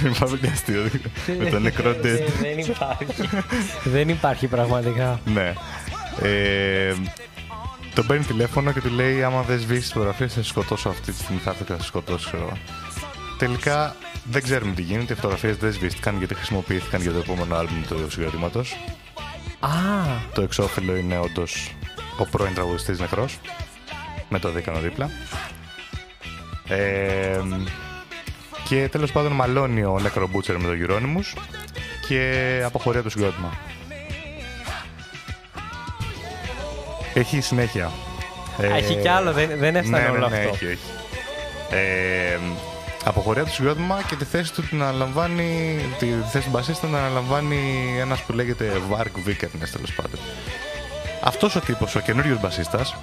Είπαμε 0.07 0.37
και 0.37 0.47
αστείο, 0.47 0.91
με 1.39 1.51
τον 1.51 1.63
νεκρό 1.63 1.91
Dead. 1.91 2.05
Ε, 2.05 2.25
Δεν 2.41 2.59
υπάρχει. 2.59 3.29
Δεν 3.85 4.09
υπάρχει 4.09 4.47
πραγματικά. 4.47 5.21
Ναι. 5.25 5.53
Ε, 7.93 7.95
τον 7.95 8.07
παίρνει 8.07 8.25
τηλέφωνο 8.25 8.73
και 8.73 8.81
του 8.81 8.91
λέει: 8.91 9.23
Άμα 9.23 9.43
δεν 9.43 9.59
σβήσεις 9.59 9.87
τι 9.87 9.93
φωτογραφίε, 9.93 10.27
θα 10.27 10.43
σε 10.43 10.49
σκοτώσω 10.49 10.89
αυτή 10.89 11.13
τη 11.13 11.19
στιγμή. 11.19 11.41
Θα 11.41 11.51
έρθω 11.51 11.65
και 11.65 11.73
θα 11.73 11.79
σε 11.79 11.87
σκοτώσω. 11.87 12.53
Τελικά 13.39 13.97
δεν 14.25 14.43
ξέρουμε 14.43 14.75
τι 14.75 14.83
γίνεται. 14.83 15.13
Οι 15.13 15.17
φωτογραφίες 15.17 15.57
δεν 15.57 15.73
σβήστηκαν 15.73 16.19
γιατί 16.19 16.35
χρησιμοποιήθηκαν 16.35 17.01
για 17.01 17.13
το 17.13 17.19
επόμενο 17.19 17.57
άλμπουμ 17.57 17.83
του 17.89 18.11
συγκροτήματο. 18.11 18.61
Α, 19.61 19.71
Το 20.35 20.43
εξώφυλλο 20.43 20.97
είναι 20.97 21.19
όντως 21.19 21.75
ο 22.19 22.27
πρώην 22.27 22.55
τραγουδιστής 22.55 22.99
νεκρός. 22.99 23.39
Με 24.29 24.39
το 24.39 24.51
δίκανο 24.51 24.79
δίπλα. 24.79 25.11
Ε, 26.69 27.41
και 28.69 28.89
τέλος 28.89 29.13
πάντων 29.13 29.33
μαλώνει 29.33 29.85
ο 29.85 30.01
Necro 30.03 30.23
Butcher 30.23 30.57
με 30.59 30.67
τον 30.67 30.87
Euronymous 30.87 31.41
και 32.09 32.63
αποχωρεί 32.65 32.97
από 32.97 33.05
το 33.05 33.11
συγκρότημα. 33.11 33.53
Έχει 37.15 37.41
συνέχεια. 37.41 37.91
Ε, 38.59 38.67
έχει 38.77 38.97
κι 38.97 39.09
άλλο, 39.09 39.33
δεν, 39.33 39.51
δεν 39.59 39.77
έφτανε 39.77 40.03
ναι, 40.03 40.09
όλο 40.09 40.29
ναι, 40.29 40.37
ναι, 40.37 40.43
αυτό. 40.43 40.55
έχει, 40.55 40.67
έχει. 40.67 40.79
Ε, 41.71 42.39
αποχωρεί 43.05 43.39
από 43.41 43.49
το 43.49 43.55
συγκρότημα 43.55 44.03
και 44.09 44.15
τη 44.17 44.25
θέση 44.25 44.53
του 44.53 44.63
την 44.63 44.83
αναλαμβάνει, 44.83 45.79
τη 45.99 46.07
θέση 46.31 46.45
του 46.45 46.51
μπασίστα 46.51 46.87
την 46.87 46.97
αναλαμβάνει 46.97 47.95
ένας 48.01 48.23
που 48.23 48.33
λέγεται 48.33 48.73
Varg 48.91 49.29
Vikernes 49.29 49.69
τέλος 49.73 49.93
πάντων. 49.97 50.21
Αυτός 51.23 51.57
ο 51.57 51.61
τύπος, 51.61 51.95
ο 51.95 52.01
καινούριος 52.01 52.41
μπασίστας, 52.41 52.97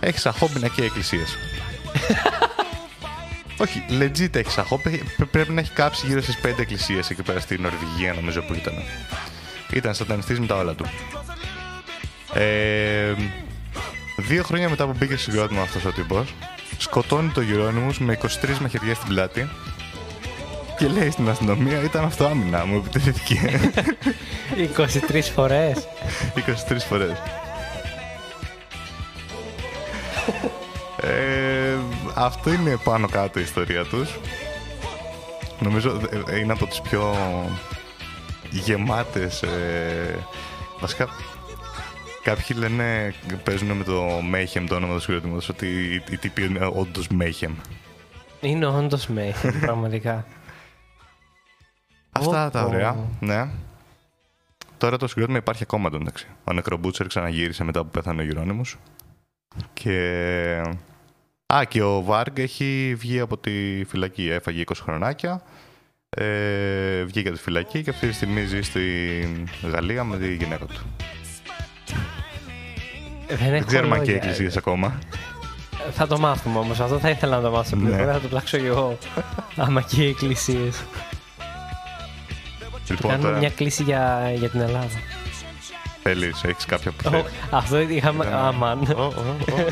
έχει 0.00 0.18
σαν 0.18 0.32
χόμπι 0.32 0.58
να 0.60 0.68
καίει 0.68 0.86
εκκλησίες. 0.86 1.36
Όχι, 3.62 3.84
legit 3.90 4.34
έχει 4.36 4.50
σαν 4.50 4.64
χόμπι. 4.64 5.02
Πρέ- 5.16 5.30
Πρέπει 5.30 5.52
να 5.52 5.60
έχει 5.60 5.70
κάψει 5.70 6.06
γύρω 6.06 6.22
στις 6.22 6.38
5 6.42 6.58
εκκλησίες 6.58 7.10
εκεί 7.10 7.22
πέρα 7.22 7.40
στην 7.40 7.62
Νορβηγία 7.62 8.12
νομίζω 8.12 8.42
που 8.42 8.54
ήταν. 8.54 8.74
Ήταν 9.72 9.94
σατανιστής 9.94 10.40
με 10.40 10.46
τα 10.46 10.56
όλα 10.56 10.74
του. 10.74 10.84
Ε, 12.34 13.14
δύο 14.16 14.42
χρόνια 14.42 14.68
μετά 14.68 14.86
που 14.86 14.94
μπήκε 14.98 15.16
στο 15.16 15.30
συγκρότημα 15.30 15.62
αυτός 15.62 15.84
ο 15.84 15.92
τύπος, 15.92 16.34
σκοτώνει 16.78 17.28
το 17.28 17.42
Euronymous 17.52 17.96
με 17.98 18.18
23 18.22 18.26
μαχαιριές 18.60 18.96
στην 18.96 19.08
πλάτη 19.08 19.48
και 20.78 20.86
λέει 20.86 21.10
στην 21.10 21.28
αστυνομία 21.28 21.82
ήταν 21.82 22.04
αυτοάμυνα, 22.04 22.66
μου 22.66 22.76
επιτεθήθηκε 22.76 23.60
23 25.10 25.20
φορές. 25.34 25.88
23 26.70 26.76
φορές. 26.88 27.22
ε, 31.00 31.76
αυτό 32.14 32.52
είναι 32.52 32.78
πάνω 32.84 33.08
κάτω 33.08 33.38
η 33.38 33.42
ιστορία 33.42 33.84
τους. 33.84 34.18
Νομίζω 35.58 36.00
ε, 36.26 36.38
είναι 36.38 36.52
από 36.52 36.66
τις 36.66 36.80
πιο 36.80 37.14
γεμάτες... 38.50 39.42
Ε, 39.42 40.18
βασικά, 40.80 41.08
κάποιοι 42.22 42.56
λένε, 42.58 43.14
παίζουν 43.44 43.70
με 43.76 43.84
το 43.84 44.18
Mayhem 44.34 44.64
το 44.68 44.74
όνομα 44.74 44.94
του 44.94 45.00
συγκροτήματος, 45.00 45.48
ότι 45.48 45.66
οι, 45.66 46.02
οι 46.10 46.16
τύποι 46.16 46.44
είναι 46.44 46.70
όντως 46.72 47.08
Mayhem. 47.20 47.50
Είναι 48.40 48.66
όντως 48.66 49.06
με, 49.06 49.34
πραγματικά. 49.60 50.26
Αυτά 52.12 52.50
τα 52.50 52.64
Ω, 52.64 52.68
ωραία, 52.68 52.90
ω. 52.90 53.08
ναι. 53.20 53.48
Τώρα 54.78 54.96
το 54.96 55.06
συγκρότημα 55.06 55.38
υπάρχει 55.38 55.62
ακόμα 55.62 55.90
εντάξει. 55.94 56.26
Ο 56.44 56.52
Νεκρομπούτσερ 56.52 57.06
ξαναγύρισε 57.06 57.64
μετά 57.64 57.82
που 57.82 57.90
πέθανε 57.90 58.22
ο 58.22 58.24
Γερόνιμος. 58.24 58.76
Και... 59.72 60.62
Α, 61.54 61.64
και 61.68 61.82
ο 61.82 62.02
Βάργκ 62.02 62.38
έχει 62.38 62.94
βγει 62.98 63.20
από 63.20 63.38
τη 63.38 63.84
φυλακή. 63.84 64.28
Έφαγε 64.30 64.64
20 64.66 64.72
χρονάκια. 64.82 65.42
Ε, 66.10 67.02
βγήκε 67.04 67.28
από 67.28 67.36
τη 67.36 67.42
φυλακή 67.42 67.82
και 67.82 67.90
αυτή 67.90 68.08
τη 68.08 68.14
στιγμή 68.14 68.44
ζει 68.44 68.60
στη 68.62 68.80
Γαλλία 69.62 70.04
με 70.04 70.18
τη 70.18 70.34
γυναίκα 70.34 70.64
του. 70.66 70.80
Δεν, 73.36 73.46
Δεν 73.46 73.54
έχω 73.54 73.66
ξέρουμε 73.66 73.96
αν 73.96 74.02
και 74.02 74.10
λόγια. 74.12 74.22
εκκλησίες 74.28 74.56
ακόμα. 74.56 74.98
Θα 75.92 76.06
το 76.06 76.18
μάθουμε 76.18 76.58
όμως. 76.58 76.80
Αυτό 76.80 76.98
θα 76.98 77.10
ήθελα 77.10 77.36
να 77.36 77.42
το 77.42 77.50
μάθω 77.50 77.76
Ναι. 77.76 77.88
πλέον. 77.88 78.12
Θα 78.12 78.20
το 78.20 78.28
ψάξω 78.28 78.58
κι 78.58 78.66
εγώ. 78.66 78.98
Άμα 79.56 79.80
και 79.82 80.02
οι 80.02 80.08
εκκλησίες. 80.08 80.82
Λοιπόν, 82.88 83.10
Κάνουμε 83.10 83.28
τώρα 83.28 83.38
μια 83.38 83.50
κλίση 83.50 83.82
για, 83.82 84.32
για 84.36 84.48
την 84.48 84.60
Ελλάδα. 84.60 84.88
θέλεις, 86.02 86.42
έχεις 86.44 86.64
κάποια 86.64 86.90
που 86.90 86.96
Ω, 87.06 87.10
θέλεις. 87.10 87.24
Αυτό 87.50 87.80
είχαμε. 87.80 88.24
Ήταν- 88.26 88.38
Αμάν. 88.44 88.82
Ω, 88.96 89.02
ω, 89.02 89.06
ω. 89.06 89.64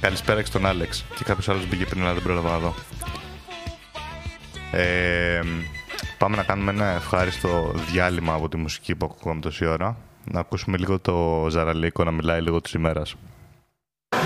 Καλησπέρα 0.00 0.40
και 0.40 0.46
στον 0.46 0.66
Άλεξ. 0.66 1.04
Και 1.16 1.24
κάποιος 1.24 1.48
άλλος 1.48 1.66
μπήκε 1.68 1.84
πριν, 1.84 2.02
αλλά 2.02 2.12
δεν 2.12 2.22
πρόλαβα 2.22 2.50
να 2.50 2.58
δω. 2.58 2.74
Ε, 4.72 5.40
πάμε 6.18 6.36
να 6.36 6.42
κάνουμε 6.42 6.70
ένα 6.70 6.86
ευχάριστο 6.86 7.72
διάλειμμα 7.90 8.34
από 8.34 8.48
τη 8.48 8.56
μουσική 8.56 8.94
που 8.94 9.08
ακούγαμε 9.12 9.40
τόση 9.40 9.66
ώρα. 9.66 9.96
Να 10.24 10.40
ακούσουμε 10.40 10.76
λίγο 10.76 10.98
το 10.98 11.46
Ζαραλίκο 11.50 12.04
να 12.04 12.10
μιλάει 12.10 12.40
λίγο 12.40 12.60
της 12.60 12.72
ημέρας. 12.72 13.14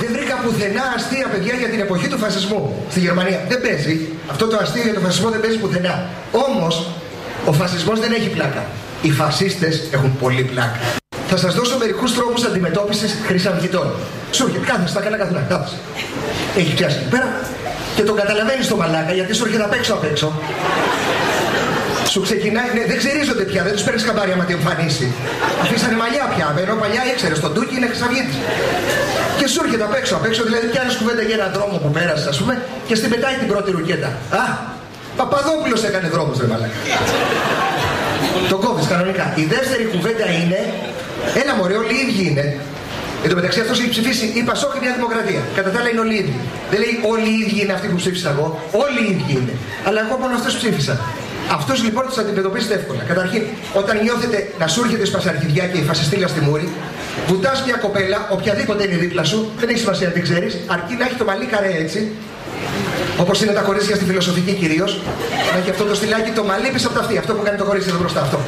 Δεν 0.01 0.12
βρήκα 0.12 0.36
πουθενά 0.36 0.82
αστεία 0.96 1.28
παιδιά 1.28 1.55
για 1.55 1.68
την 1.68 1.80
εποχή 1.80 2.09
του 2.09 2.18
φασισμού 2.18 2.84
στη 2.90 3.01
Γερμανία. 3.01 3.44
Δεν 3.49 3.61
παίζει. 3.61 4.09
Αυτό 4.30 4.46
το 4.46 4.57
αστείο 4.57 4.82
για 4.82 4.94
τον 4.94 5.03
φασισμό 5.03 5.30
δεν 5.30 5.40
παίζει 5.40 5.59
πουθενά. 5.59 6.09
Όμως, 6.32 6.90
ο 7.46 7.53
φασισμός 7.53 8.01
δεν 8.01 8.12
έχει 8.12 8.30
πλάκα. 8.30 8.66
Οι 9.03 9.11
φασίστες 9.11 9.92
έχουν 9.92 10.18
πολύ 10.18 10.44
πλάκα. 10.44 10.78
Θα 11.28 11.36
σας 11.36 11.55
δώσω 11.55 11.78
μερικούς 11.78 12.14
τρόπους 12.14 12.44
αντιμετώπισης 12.44 13.18
χρυσαυγητών. 13.26 13.92
Σου 14.30 14.44
έρχεται, 14.44 14.66
κάθεσαι 14.66 14.88
στα 14.88 15.01
καλά 15.01 15.16
καθόλου. 15.16 15.40
Κάθεσαι. 15.49 15.76
Έχει 16.57 16.74
πιάσει 16.74 16.99
εκεί 16.99 17.09
πέρα 17.09 17.40
και 17.96 18.03
τον 18.03 18.16
καταλαβαίνεις 18.16 18.68
το 18.68 18.76
μαλάκα 18.76 19.12
γιατί 19.12 19.34
σου 19.34 19.44
έρχεται 19.44 19.64
απ' 19.64 19.72
έξω 19.72 19.94
απ' 19.94 20.05
έξω. 20.05 20.32
Σου 22.12 22.20
ξεκινάει, 22.26 22.70
ναι, 22.76 22.82
δεν 22.90 22.96
ξερίζονται 23.02 23.44
πια, 23.50 23.62
δεν 23.66 23.72
τους 23.76 23.84
παίρνεις 23.86 24.04
καμπάρι 24.09 24.32
άμα 24.36 24.44
τη 24.48 24.52
εμφανίσει. 24.59 25.06
Αφήσανε 25.62 25.96
μαλλιά 26.02 26.24
πια, 26.34 26.46
ενώ 26.62 26.74
παλιά 26.82 27.02
ήξερες, 27.12 27.38
τον 27.44 27.52
Τούκι 27.54 27.74
είναι 27.78 27.88
χρυσαυγίτη. 27.92 28.36
Και 29.38 29.46
σου 29.52 29.59
έρχεται 29.64 29.84
απ' 29.88 29.96
έξω, 30.00 30.12
απ' 30.18 30.26
έξω 30.30 30.42
δηλαδή 30.48 30.66
πιάνει 30.72 30.92
κουβέντα 31.00 31.22
για 31.28 31.36
έναν 31.38 31.50
δρόμο 31.56 31.74
που 31.82 31.90
πέρασες, 31.96 32.26
ας 32.32 32.38
πούμε, 32.40 32.54
και 32.88 32.94
στην 32.98 33.09
πετάει 33.12 33.36
την 33.42 33.48
πρώτη 33.52 33.68
ρουκέτα. 33.76 34.11
Α, 34.42 34.44
Παπαδόπουλος 35.18 35.80
έκανε 35.88 36.09
δρόμος, 36.14 36.36
ρε 36.42 36.46
μαλάκα. 36.52 36.78
Το 38.52 38.56
κόβεις 38.64 38.86
κανονικά. 38.92 39.24
Η 39.42 39.44
δεύτερη 39.54 39.84
κουβέντα 39.92 40.26
είναι, 40.40 40.61
ένα 41.42 41.52
μωρέ, 41.59 41.76
όλοι 41.82 41.92
οι 41.96 42.00
ίδιοι 42.04 42.24
είναι. 42.30 42.46
Εν 43.24 43.28
τω 43.30 43.34
μεταξύ 43.40 43.61
αυτός 43.61 43.76
έχει 43.80 43.90
ψηφίσει 43.96 44.24
η 44.40 44.42
Πασόκ 44.48 44.70
και 44.72 44.78
η 44.82 44.84
Νέα 44.86 44.94
Δημοκρατία. 45.00 45.42
Κατά 45.56 45.70
τα 45.70 45.78
άλλα 45.80 45.88
είναι 45.92 46.02
όλοι 46.06 46.14
οι 46.16 46.20
ίδιοι. 46.24 46.38
Δεν 46.70 46.78
λέει 46.82 46.94
όλοι 47.12 47.28
οι 47.34 47.38
ίδιοι 47.44 47.59
είναι 47.62 47.74
αυτοί 47.76 47.86
που 47.90 47.98
ψήφισα 48.02 48.28
εγώ. 48.34 48.46
Όλοι 48.84 49.00
οι 49.04 49.09
ίδιοι 49.14 49.32
είναι. 49.38 49.54
Αλλά 49.86 49.98
εγώ 50.04 50.14
μόνο 50.22 50.34
αυτούς 50.40 50.54
ψήφισα. 50.61 50.94
Αυτός 51.53 51.82
λοιπόν 51.82 52.05
τους 52.07 52.18
αντιμετωπίζετε 52.18 52.74
εύκολα. 52.74 53.03
Καταρχήν, 53.03 53.42
όταν 53.74 54.03
νιώθετε 54.03 54.53
να 54.59 54.66
σου 54.66 54.80
έρχεται 54.84 55.05
σπασαρχιδιά 55.05 55.64
και 55.66 55.78
η 55.78 55.82
φασιστήλα 55.82 56.26
στη 56.26 56.40
μούρη, 56.40 56.68
βουτάς 57.26 57.62
μια 57.66 57.76
κοπέλα, 57.76 58.28
οποιαδήποτε 58.30 58.84
είναι 58.86 58.96
δίπλα 58.96 59.24
σου, 59.24 59.51
δεν 59.59 59.68
έχει 59.68 59.78
σημασία 59.78 60.07
να 60.07 60.12
την 60.12 60.22
ξέρεις, 60.22 60.59
αρκεί 60.66 60.94
να 60.94 61.05
έχει 61.05 61.14
το 61.14 61.24
μαλλί 61.24 61.44
καρέ 61.44 61.72
έτσι, 61.84 62.12
Όπως 63.20 63.42
είναι 63.42 63.53
τα 63.53 63.61
κορίτσια 63.61 63.94
στη 63.96 64.05
φιλοσοφική 64.05 64.53
κυρίως. 64.53 65.01
Να 65.53 65.59
έχει 65.59 65.70
αυτό 65.70 65.84
το 65.84 65.94
στυλάκι 65.94 66.30
το 66.30 66.44
μαλλί 66.44 66.68
πίσω 66.74 66.86
από 66.88 66.96
τα 66.96 67.03
αυτή. 67.05 67.18
Αυτό 67.18 67.32
που 67.34 67.42
κάνει 67.42 67.59
το 67.59 67.64
κορίτσι 67.64 67.88
εδώ 67.88 67.99
μπροστά. 67.99 68.20
Αυτό. 68.20 68.38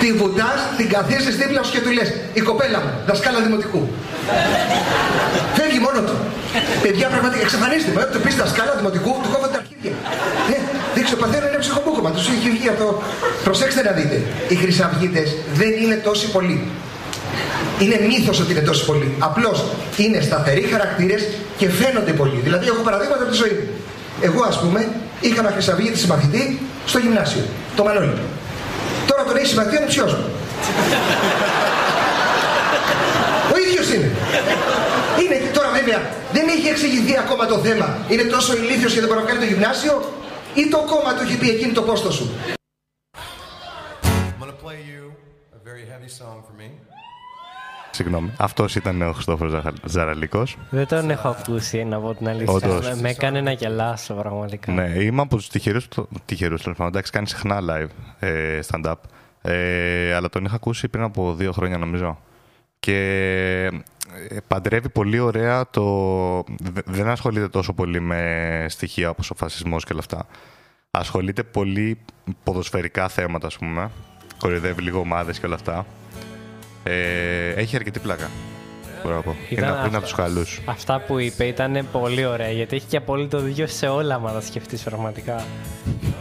Τη 0.00 0.12
βουτάς, 0.12 0.60
την 0.76 0.88
καθίσεις 0.88 1.36
δίπλα 1.36 1.62
σου 1.62 1.72
και 1.72 1.80
του 1.80 1.90
λες: 1.90 2.08
Η 2.32 2.40
κοπέλα 2.40 2.78
μου, 2.84 2.90
δασκάλα 3.06 3.40
δημοτικού. 3.46 3.88
Φεύγει 5.56 5.80
μόνο 5.86 6.00
του. 6.06 6.16
Παιδιά, 6.82 7.06
πραγματικά 7.12 7.42
εξαφανίστε 7.46 7.90
με. 7.96 8.02
Του 8.12 8.20
πεις 8.24 8.34
δασκάλα 8.42 8.72
δημοτικού, 8.80 9.10
του 9.22 9.28
κόβονται 9.32 9.52
τα 9.54 9.60
αρχίδια. 9.62 9.94
Ναι, 11.06 11.12
δείξε 11.12 11.24
ο 11.24 11.26
παθένα 11.26 11.48
είναι 11.48 11.58
ψυχοπούκομα. 11.64 12.10
Τους 12.10 12.28
έχει 12.28 12.50
βγει 12.56 12.68
αυτό. 12.68 13.02
Προσέξτε 13.44 13.82
να 13.82 13.92
δείτε. 13.98 14.16
Οι 14.48 14.54
χρυσαυγίτες 14.54 15.28
δεν 15.54 15.72
είναι 15.82 15.94
τόσοι 15.94 16.26
πολλοί. 16.30 16.58
Είναι 17.78 17.98
μύθος 18.08 18.40
ότι 18.40 18.50
είναι 18.52 18.60
τόσοι 18.70 18.84
πολλοί. 18.84 19.08
Απλώς 19.18 19.64
είναι 19.96 20.20
σταθεροί 20.20 20.62
χαρακτήρες 20.72 21.22
και 21.58 21.68
φαίνονται 21.70 22.12
πολλοί. 22.20 22.40
Δηλαδή, 22.46 22.66
έχω 22.66 22.82
παραδείγματα 22.88 23.22
από 23.22 23.30
τη 23.32 23.36
ζωή 23.42 23.54
μου. 23.58 23.66
Εγώ, 24.20 24.42
ας 24.50 24.56
πούμε, 24.60 24.80
είχα 25.20 25.40
ένα 25.40 25.50
χρυσαυγίτη 25.50 25.98
συμμαθητή 25.98 26.60
στο 26.86 26.98
γυμνάσιο, 26.98 27.42
το 27.76 27.82
Μανώλη. 27.84 28.18
Τώρα 29.06 29.22
τον 29.24 29.36
έχει 29.36 29.46
συμμαθητή 29.46 29.76
ο 29.76 29.80
νηψιός 29.80 30.12
μου. 30.14 30.24
Ο 33.52 33.56
ίδιος 33.64 33.86
είναι. 33.94 34.10
Είναι 35.22 35.36
και 35.44 35.52
τώρα 35.56 35.68
βέβαια 35.78 35.98
δεν 36.36 36.44
έχει 36.54 36.68
εξηγηθεί 36.74 37.14
ακόμα 37.24 37.44
το 37.52 37.56
θέμα. 37.66 37.88
Είναι 38.08 38.22
τόσο 38.22 38.50
ηλίθιος 38.60 38.92
και 38.92 39.00
δεν 39.02 39.08
μπορεί 39.08 39.20
να 39.24 39.28
κάνει 39.28 39.40
το 39.44 39.48
γυμνάσιο 39.52 39.94
ή 40.56 40.68
το 40.70 40.76
κόμμα 40.86 41.14
του 41.16 41.22
έχει 41.22 41.38
πει 41.38 41.48
εκείνη 41.48 41.72
το 41.72 41.82
πόστο 41.82 42.10
σου. 42.12 42.30
I'm 43.14 44.42
gonna 44.42 44.58
play 44.64 44.80
you 44.92 45.02
a 45.56 45.68
very 45.68 45.84
heavy 45.92 46.10
song 46.22 46.38
for 46.46 46.60
me. 46.60 46.68
Συγγνώμη. 47.90 48.32
Αυτός 48.36 48.74
ήταν 48.76 49.02
ο 49.02 49.12
Χριστόφορος 49.12 49.62
Ζαραλίκος. 49.84 50.56
Δεν 50.70 50.86
τον 50.86 51.10
έχω 51.10 51.28
ακούσει, 51.28 51.84
να 51.84 52.00
πω 52.00 52.14
την 52.14 52.28
αλήθεια. 52.28 52.52
Όντως. 52.54 52.86
Με- 52.88 52.94
Με 53.00 53.08
έκανε 53.10 53.40
να 53.40 53.50
γελάσω 53.52 54.14
πραγματικά. 54.14 54.72
Ναι, 54.72 54.88
είμαι 54.88 55.22
από 55.22 55.36
τους 55.36 55.48
τυχερούς. 55.48 55.88
Τυχερούς, 56.24 56.62
τέλος 56.62 56.76
πάντων. 56.76 56.92
Εντάξει, 56.92 57.12
κάνει 57.12 57.28
συχνά 57.28 57.58
live 57.70 57.88
ε, 58.18 58.58
stand-up. 58.70 58.94
Ε, 59.42 60.14
αλλά 60.14 60.28
τον 60.28 60.44
είχα 60.44 60.54
ακούσει 60.54 60.88
πριν 60.88 61.04
από 61.04 61.34
δύο 61.34 61.52
χρόνια, 61.52 61.78
νομίζω. 61.78 62.18
Και 62.80 62.96
ε, 64.28 64.36
παντρεύει 64.48 64.88
πολύ 64.88 65.18
ωραία 65.18 65.70
το. 65.70 65.84
δε- 66.62 66.80
Δεν 66.84 67.08
ασχολείται 67.08 67.48
τόσο 67.48 67.72
πολύ 67.72 68.00
με 68.00 68.66
στοιχεία 68.68 69.10
όπως 69.10 69.30
ο 69.30 69.34
φασισμός 69.34 69.84
και 69.84 69.92
όλα 69.92 70.00
αυτά. 70.00 70.26
Ασχολείται 70.90 71.42
πολύ 71.42 71.98
ποδοσφαιρικά 72.42 73.08
θέματα, 73.08 73.46
ας 73.46 73.56
πούμε. 73.58 73.90
Κορυδεύει 74.38 74.82
λίγο 74.82 74.98
ομάδες 74.98 75.38
και 75.38 75.46
όλα 75.46 75.54
αυτά. 75.54 75.86
Ε, 76.82 77.48
έχει 77.50 77.76
αρκετή 77.76 77.98
πλάκα. 77.98 78.30
Μπορώ 79.02 79.14
να 79.16 79.22
πω. 79.22 79.36
Ήταν 79.50 79.64
Είναι, 79.64 79.66
είναι 79.66 79.76
αυτά- 79.80 79.96
από 79.96 80.00
τους 80.06 80.14
καλούς. 80.14 80.60
Αυτά 80.64 81.00
που 81.00 81.18
είπε 81.18 81.44
ήταν 81.46 81.86
πολύ 81.92 82.24
ωραία 82.24 82.50
γιατί 82.50 82.76
έχει 82.76 82.86
και 82.86 82.96
απόλυτο 82.96 83.38
δίκιο 83.38 83.66
σε 83.66 83.86
όλα, 83.86 84.14
άμα 84.14 84.32
τα 84.32 84.40
σκεφτείς 84.40 84.82
πραγματικά. 84.82 85.44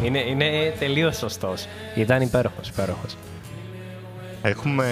Είναι, 0.04 0.20
είναι 0.20 0.74
τελείως 0.80 1.18
σωστός. 1.18 1.68
Ήταν 1.96 2.22
υπέροχος, 2.22 2.70
υπέροχος. 2.70 3.16
Έχουμε 4.48 4.86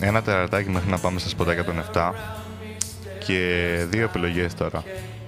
ένα 0.00 0.22
τερατάκι 0.22 0.70
μέχρι 0.70 0.90
να 0.90 0.98
πάμε 0.98 1.18
στα 1.18 1.28
σποτάκια 1.28 1.64
των 1.64 1.84
7 1.94 2.10
και 3.26 3.40
δύο 3.90 4.04
επιλογές 4.04 4.54
τώρα. 4.54 4.82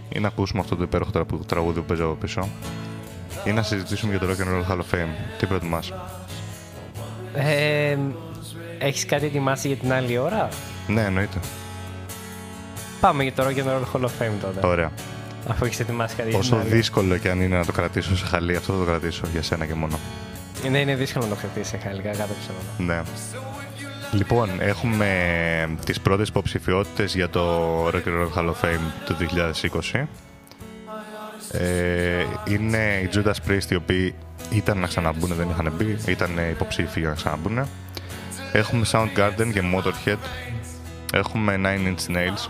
Ή 0.08 0.18
να 0.18 0.28
ακούσουμε 0.28 0.60
αυτό 0.60 0.76
το 0.76 0.82
υπέροχο 0.82 1.10
τραγου- 1.10 1.46
τραγούδι 1.46 1.80
που 1.80 1.86
παίζει 1.86 2.02
από 2.02 2.12
πίσω 2.14 2.48
ή 3.44 3.52
να 3.52 3.62
συζητήσουμε 3.62 4.16
για 4.16 4.26
το 4.26 4.32
Rock 4.32 4.40
and 4.42 4.48
Roll 4.48 4.72
Hall 4.72 4.76
of 4.78 4.94
Fame. 4.96 5.08
Τι 5.38 5.46
προτιμάς; 5.46 5.92
Ε, 7.34 7.96
έχεις 8.78 9.06
κάτι 9.06 9.26
ετοιμάσει 9.26 9.68
για 9.68 9.76
την 9.76 9.92
άλλη 9.92 10.18
ώρα; 10.18 10.48
Ναι, 10.86 11.02
εννοείται. 11.04 11.38
Πάμε 13.00 13.22
για 13.22 13.32
το 13.32 13.44
Rock 13.46 13.56
and 13.58 13.64
Roll 13.68 13.84
Hall 13.92 14.04
of 14.04 14.10
Fame 14.22 14.32
τότε. 14.40 14.66
Ωραία. 14.66 14.90
Αφού 15.48 15.64
έχεις 15.64 15.80
ετοιμάσει 15.80 16.16
κάτι 16.16 16.30
για 16.30 16.38
την 16.38 16.48
Όσο 16.48 16.60
άλλη. 16.62 16.74
δύσκολο 16.74 17.16
και 17.16 17.30
αν 17.30 17.40
είναι 17.40 17.56
να 17.56 17.64
το 17.64 17.72
κρατήσω 17.72 18.16
σε 18.16 18.26
χαλί, 18.26 18.56
αυτό 18.56 18.72
θα 18.72 18.78
το 18.78 18.84
κρατήσω 18.84 19.22
για 19.32 19.42
σένα 19.42 19.66
και 19.66 19.74
μόνο. 19.74 19.98
Ναι, 20.68 20.78
είναι 20.78 20.94
δύσκολο 20.94 21.24
να 21.24 21.34
το 21.34 21.40
κρατήσει 21.40 21.78
χαλικά 21.78 22.10
κάτω 22.10 22.32
ψέματα. 22.40 22.94
Ναι. 22.94 23.02
Λοιπόν, 24.12 24.48
έχουμε 24.60 25.08
τις 25.84 26.00
πρώτες 26.00 26.28
υποψηφιότητες 26.28 27.14
για 27.14 27.28
το 27.28 27.86
Rock 27.88 28.04
and 28.04 28.22
Roll 28.22 28.38
Hall 28.38 28.46
of 28.46 28.64
Fame 28.64 28.92
του 29.04 29.16
2020. 29.92 30.06
Ε, 31.52 32.24
είναι 32.48 33.00
οι 33.02 33.08
Judas 33.14 33.48
Priest 33.48 33.70
οι 33.70 33.74
οποίοι 33.74 34.14
ήταν 34.50 34.78
να 34.78 34.86
ξαναμπούν, 34.86 35.34
δεν 35.34 35.48
είχαν 35.50 35.72
μπει, 35.76 35.96
ήταν 36.06 36.38
υποψήφοι 36.50 37.00
για 37.00 37.08
να 37.08 37.14
ξαναμπούν. 37.14 37.58
Έχουμε 38.52 38.86
Soundgarden 38.92 39.50
και 39.52 39.62
Motorhead. 39.74 40.16
Έχουμε 41.12 41.60
Nine 41.64 41.94
Inch 41.94 42.16
Nails. 42.16 42.48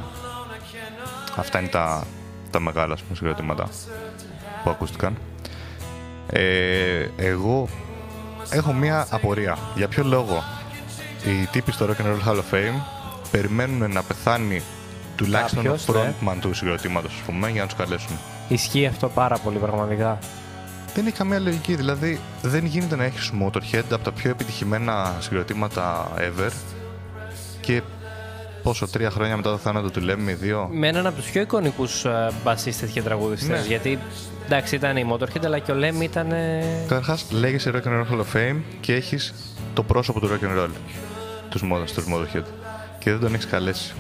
Αυτά 1.37 1.61
είναι 1.61 1.69
τα, 1.69 2.07
τα 2.51 2.61
μεγάλα 2.61 2.93
ας 2.93 3.03
πούμε, 3.03 3.17
συγκροτήματα 3.17 3.69
που 4.65 4.71
ακούστηκαν. 4.71 5.17
Ε, 6.33 7.07
εγώ 7.17 7.69
έχω 8.51 8.73
μία 8.73 9.07
απορία. 9.11 9.59
Για 9.75 9.89
ποιο 9.89 10.05
λόγο 10.05 10.45
οι 11.25 11.47
τύποι 11.53 11.73
στο 11.73 11.87
Rock 11.87 12.03
and 12.03 12.07
Roll 12.07 12.29
Hall 12.29 12.37
of 12.37 12.55
Fame 12.55 12.81
περιμένουν 13.31 13.93
να 13.93 14.03
πεθάνει 14.03 14.63
τουλάχιστον 15.17 15.63
Κάποιος, 15.65 15.89
ο 15.89 15.93
ναι. 15.93 16.15
frontman 16.23 16.37
του 16.41 16.55
συγκροτήματος, 16.55 17.13
ας 17.15 17.21
πούμε, 17.21 17.51
για 17.51 17.61
να 17.61 17.67
τους 17.67 17.77
καλέσουν; 17.77 18.19
Ισχύει 18.49 18.87
αυτό 18.87 19.09
πάρα 19.09 19.39
πολύ 19.39 19.59
πραγματικά. 19.59 20.19
Δεν 20.95 21.07
έχει 21.07 21.17
καμία 21.17 21.39
λογική. 21.39 21.75
Δηλαδή, 21.75 22.21
δεν 22.43 22.65
γίνεται 22.65 22.97
να 22.97 23.05
έχεις 23.05 23.33
Motorhead 23.43 23.85
από 23.93 24.05
τα 24.05 24.13
πιο 24.13 24.31
επιτυχημένα 24.31 25.17
συγκροτήματα 25.19 26.09
ever 26.17 26.51
και 27.61 27.83
πόσο, 28.63 28.89
τρία 28.89 29.11
χρόνια 29.11 29.37
μετά 29.37 29.51
το 29.51 29.57
θάνατο 29.57 29.91
του 29.91 30.01
Lemmy, 30.01 30.37
δύο; 30.41 30.69
Με 30.73 30.89
έναν 30.89 31.07
από 31.07 31.17
τους 31.17 31.31
πιο 31.31 31.41
εικονικούς 31.41 32.07
μπασίστες 32.45 32.91
και 32.91 33.03
τραγουδιστές. 33.03 33.61
Ναι. 33.61 33.67
Γιατί 33.67 33.99
εντάξει, 34.45 34.75
ήταν 34.75 34.97
η 34.97 35.07
Motorhead, 35.13 35.45
αλλά 35.45 35.59
και 35.59 35.73
ο 35.73 35.75
Λέμι 35.75 36.05
ήταν. 36.05 36.31
ε, 36.33 36.63
Καταρχάς, 36.89 37.27
λέγεσαι 37.31 37.71
Rock 37.75 37.89
and 37.89 37.93
Roll 37.93 38.13
Hall 38.13 38.19
of 38.19 38.37
Fame 38.37 38.57
και 38.81 38.95
έχεις 38.95 39.35
το 39.75 39.83
πρόσωπο 39.83 40.21
του 40.21 40.29
Rock 40.29 40.45
and 40.45 40.65
Roll. 40.65 40.71
Τους, 41.49 41.63
Mo- 41.63 41.85
τους 41.95 42.05
Motorhead. 42.15 42.45
Και 42.99 43.11
δεν 43.11 43.21
τον 43.21 43.35
έχεις 43.35 43.47
καλέσει. 43.47 43.93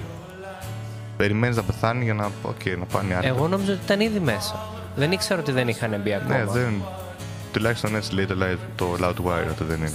Περιμένεις 1.16 1.56
να 1.56 1.62
πεθάνει 1.62 2.04
για 2.04 2.14
να, 2.14 2.30
okay, 2.48 2.76
να 2.78 2.84
πάνε 2.84 3.12
οι 3.12 3.16
άλλοι. 3.16 3.26
Εγώ 3.26 3.48
νόμιζα 3.48 3.72
ότι 3.72 3.80
ήταν 3.84 4.00
ήδη 4.00 4.20
μέσα. 4.20 4.60
Δεν 4.96 5.12
ήξερα 5.12 5.40
ότι 5.40 5.52
δεν 5.52 5.68
είχαν 5.68 6.00
μπει 6.02 6.14
ακόμα. 6.14 6.36
Ναι, 6.36 6.44
δεν. 6.44 6.82
Τουλάχιστον 7.52 7.96
έτσι 7.96 8.14
λέει 8.14 8.26
το, 8.26 8.34
live, 8.40 8.58
το 8.76 8.96
Loudwire 9.00 9.50
ότι 9.50 9.64
δεν 9.64 9.76
είναι. 9.78 9.92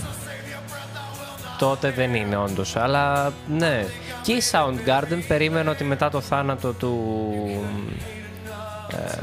Τότε 1.58 1.91
δεν 1.91 2.14
είναι 2.14 2.38
όντως. 2.38 2.76
Αλλά 2.76 3.34
ναι. 3.47 3.86
Και 4.22 4.32
η 4.32 4.41
Soundgarden 4.51 5.20
περίμενα 5.28 5.72
ότι 5.72 5.84
μετά 5.84 6.10
το 6.10 6.22
θάνατο 6.22 6.72
του. 6.72 6.93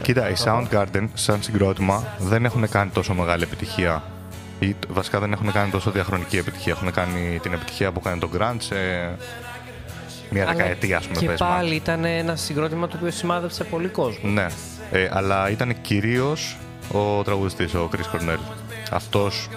Κοίτα, 0.02 0.28
οι 0.28 0.34
Soundgarden 0.44 1.08
σαν 1.14 1.42
συγκρότημα 1.42 2.04
δεν 2.18 2.44
έχουν 2.44 2.68
κάνει 2.68 2.90
τόσο 2.90 3.14
μεγάλη 3.14 3.42
επιτυχία. 3.42 4.02
Ή 4.58 4.76
βασικά 4.88 5.18
δεν 5.18 5.32
έχουν 5.32 5.52
κάνει 5.52 5.70
τόσο 5.70 5.90
διαχρονική 5.90 6.36
επιτυχία. 6.36 6.72
Έχουν 6.72 6.92
κάνει 6.92 7.38
την 7.42 7.52
επιτυχία 7.52 7.92
που 7.92 8.00
κάνει 8.00 8.20
το 8.20 8.28
Grant 8.38 8.56
σε 8.58 8.74
μια 10.30 10.42
Αλλά 10.42 10.54
δεκαετία, 10.54 10.96
ας 10.96 11.06
πούμε, 11.06 11.18
Και 11.20 11.26
πες 11.26 11.38
πάλι 11.38 11.72
max. 11.72 11.76
ήταν 11.76 12.04
ένα 12.04 12.36
συγκρότημα 12.36 12.88
το 12.88 12.96
οποίο 12.96 13.10
σημάδεψε 13.10 13.64
πολύ 13.64 13.88
κόσμο. 13.88 14.30
Ναι, 14.30 14.46
ε, 14.90 15.08
αλλά 15.12 15.50
ήταν 15.50 15.80
κυρίως 15.80 16.56
ο 16.92 17.22
τραγουδιστής, 17.22 17.74
ο 17.74 17.88
Chris 17.92 18.16
Cornell. 18.16 18.38
Αυτός 18.90 19.48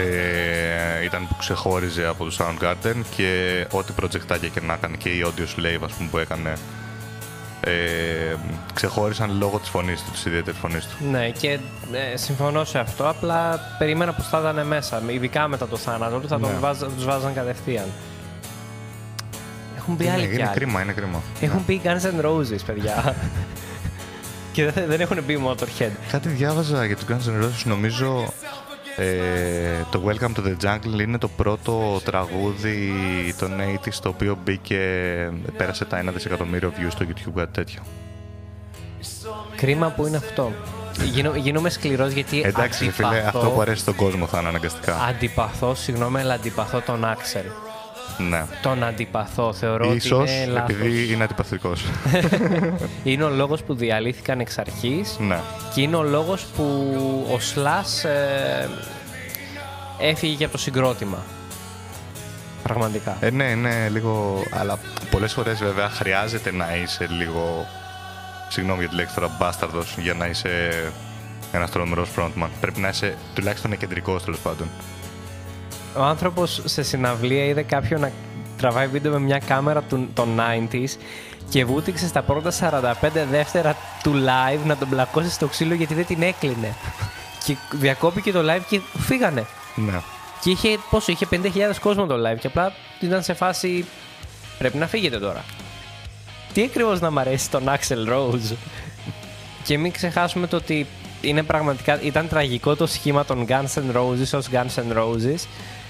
ε, 0.00 1.04
ήταν 1.04 1.28
που 1.28 1.36
ξεχώριζε 1.38 2.06
από 2.06 2.24
το 2.24 2.36
Soundgarden 2.38 2.94
και 3.16 3.66
ό,τι 3.70 3.92
προτζεκτάκια 3.92 4.48
και 4.48 4.60
να 4.60 4.72
έκανε 4.72 4.96
και 4.96 5.08
η 5.08 5.24
Audio 5.26 5.40
Slave 5.60 5.80
ας 5.84 5.92
πούμε, 5.92 6.08
που 6.10 6.18
έκανε 6.18 6.52
ε, 7.60 8.34
ξεχώρισαν 8.74 9.38
λόγω 9.38 9.58
της 9.58 9.68
φωνής 9.68 10.02
του, 10.02 10.10
της 10.10 10.24
ιδιαίτερης 10.24 10.60
φωνής 10.60 10.86
του. 10.86 10.96
Ναι, 11.10 11.30
και 11.30 11.58
ε, 12.12 12.16
συμφωνώ 12.16 12.64
σε 12.64 12.78
αυτό. 12.78 13.08
Απλά 13.08 13.60
περίμενα 13.78 14.12
πως 14.12 14.28
θα 14.28 14.38
ήταν 14.38 14.66
μέσα. 14.66 15.02
Ειδικά 15.06 15.48
μετά 15.48 15.68
το 15.68 15.76
θάνατο 15.76 16.18
του 16.18 16.28
θα 16.28 16.38
τον 16.38 16.50
Ναι. 16.50 16.58
βάζα, 16.58 16.86
τους 16.86 17.04
βάζαν 17.04 17.34
κατευθείαν. 17.34 17.86
Έχουν 19.76 19.94
μπει 19.94 20.04
είναι, 20.04 20.12
άλλοι 20.12 20.26
κι 20.26 20.34
είναι 20.34 20.42
άλλοι. 20.42 20.54
κρίμα, 20.54 20.82
είναι 20.82 20.92
κρίμα. 20.92 21.22
Έχουν 21.40 21.64
πει 21.64 21.80
Guns 21.84 21.88
N' 22.20 22.24
Roses, 22.24 22.60
παιδιά. 22.66 23.14
και 24.52 24.70
δεν, 24.70 24.84
δεν 24.88 25.00
έχουν 25.00 25.26
πει 25.26 25.40
Motorhead. 25.46 25.90
Κάτι 26.10 26.28
διάβαζα 26.28 26.84
για 26.84 26.96
τους 26.96 27.04
Guns 27.08 27.28
N' 27.30 27.44
Roses, 27.44 27.62
νομίζω 27.64 28.32
ε, 28.98 29.84
το 29.90 30.02
Welcome 30.06 30.32
to 30.34 30.46
the 30.46 30.56
Jungle 30.64 31.00
είναι 31.00 31.18
το 31.18 31.28
πρώτο 31.28 32.00
τραγούδι 32.04 32.92
των 33.38 33.52
80's 33.60 33.94
το 34.02 34.08
οποίο 34.08 34.38
μπήκε, 34.44 34.78
πέρασε 35.56 35.84
τα 35.84 36.04
1 36.08 36.12
δισεκατομμύριο 36.12 36.72
views 36.76 36.90
στο 36.90 37.04
YouTube, 37.08 37.32
κάτι 37.34 37.52
τέτοιο. 37.52 37.82
Κρίμα 39.56 39.90
που 39.90 40.06
είναι 40.06 40.16
αυτό. 40.16 40.52
Γίνω, 41.12 41.32
γίνομαι 41.34 41.70
σκληρός 41.70 42.12
γιατί 42.12 42.40
Εντάξει, 42.44 42.84
ρε 42.84 42.90
φίλε, 42.90 43.08
αντιπαθώ, 43.08 43.38
αυτό 43.38 43.50
που 43.50 43.60
αρέσει 43.60 43.80
στον 43.80 43.94
κόσμο 43.94 44.26
θα 44.26 44.38
είναι 44.38 44.48
αναγκαστικά. 44.48 44.96
αντιπαθώ, 45.02 45.74
συγγνώμη, 45.74 46.20
αλλά 46.20 46.34
αντιπαθώ 46.34 46.80
τον 46.80 47.04
Άξελ. 47.04 47.44
Ναι. 48.18 48.44
Τον 48.62 48.84
αντιπαθώ. 48.84 49.52
Θεωρώ 49.52 49.92
Ίσως 49.92 50.18
ότι 50.18 50.30
είναι 50.30 50.46
λάθος. 50.46 50.76
επειδή 50.76 51.12
είναι 51.12 51.24
αντιπαθητικός. 51.24 51.84
Είναι 53.04 53.24
ο 53.24 53.28
λόγος 53.28 53.62
που 53.62 53.74
διαλύθηκαν 53.74 54.40
εξ 54.40 54.58
αρχής 54.58 55.16
ναι. 55.18 55.40
και 55.74 55.80
είναι 55.80 55.96
ο 55.96 56.02
λόγος 56.02 56.44
που 56.56 56.64
ο 57.32 57.38
Σλάς 57.38 58.04
ε, 58.04 58.68
έφυγε 60.00 60.34
και 60.34 60.44
από 60.44 60.52
το 60.52 60.58
συγκρότημα. 60.58 61.18
Πραγματικά. 62.62 63.16
Ε, 63.20 63.30
ναι, 63.30 63.44
είναι 63.44 63.88
λίγο. 63.88 64.42
Αλλά 64.50 64.78
πολλές 65.10 65.32
φορές 65.32 65.58
βέβαια 65.58 65.88
χρειάζεται 65.88 66.52
να 66.52 66.76
είσαι 66.76 67.06
λίγο. 67.10 67.66
Συγγνώμη 68.48 68.80
για 68.80 68.88
τη 68.88 68.94
λέξη 68.94 69.14
τώρα, 69.14 69.36
μπάσταρδος 69.38 69.96
για 69.98 70.14
να 70.14 70.26
είσαι 70.26 70.70
ένας 71.52 71.70
τρομερός 71.70 72.08
frontman. 72.16 72.48
Πρέπει 72.60 72.80
να 72.80 72.88
είσαι 72.88 73.16
τουλάχιστον 73.34 73.76
κεντρικό 73.76 74.18
τέλος 74.18 74.38
πάντων. 74.38 74.68
Ο 75.96 76.02
άνθρωπος 76.02 76.62
σε 76.64 76.82
συναυλία 76.82 77.44
είδε 77.44 77.62
κάποιον 77.62 78.00
να 78.00 78.10
τραβάει 78.58 78.86
βίντεο 78.86 79.12
με 79.12 79.18
μια 79.18 79.38
κάμερα 79.38 79.82
του, 79.82 80.08
των 80.14 80.40
90s 80.40 80.88
και 81.48 81.64
βούτυξε 81.64 82.06
στα 82.06 82.22
πρώτα 82.22 82.52
45 83.02 83.08
δεύτερα 83.30 83.76
του 84.02 84.12
live 84.12 84.66
να 84.66 84.76
τον 84.76 84.88
πλακώσει 84.88 85.30
στο 85.30 85.46
ξύλο 85.46 85.74
γιατί 85.74 85.94
δεν 85.94 86.06
την 86.06 86.22
έκλεινε. 86.22 86.74
και 87.44 87.56
διακόπηκε 87.70 88.32
το 88.32 88.40
live 88.40 88.62
και 88.68 88.80
φύγανε. 88.98 89.46
Ναι. 89.74 90.00
Και 90.40 90.50
είχε, 90.50 90.78
πόσο, 90.90 91.12
είχε 91.12 91.26
50.000 91.30 91.40
κόσμο 91.80 92.06
το 92.06 92.14
live 92.14 92.38
και 92.38 92.46
απλά 92.46 92.72
ήταν 93.00 93.22
σε 93.22 93.34
φάση 93.34 93.84
πρέπει 94.58 94.76
να 94.76 94.86
φύγετε 94.86 95.18
τώρα. 95.18 95.44
Τι 96.52 96.62
ακριβώς 96.62 97.00
να 97.00 97.10
μ' 97.10 97.18
αρέσει 97.18 97.50
τον 97.50 97.64
Axel 97.66 98.12
Rose; 98.12 98.54
και 99.64 99.78
μην 99.78 99.92
ξεχάσουμε 99.92 100.46
το 100.46 100.56
ότι 100.56 100.86
είναι 101.20 101.42
πραγματικά, 101.42 102.00
ήταν 102.02 102.28
τραγικό 102.28 102.76
το 102.76 102.86
σχήμα 102.86 103.24
των 103.24 103.46
Guns 103.48 103.74
N' 103.74 103.96
Roses 103.96 104.38
ως 104.38 104.48
Guns 104.52 104.74
N' 104.74 104.96
Roses 104.96 105.46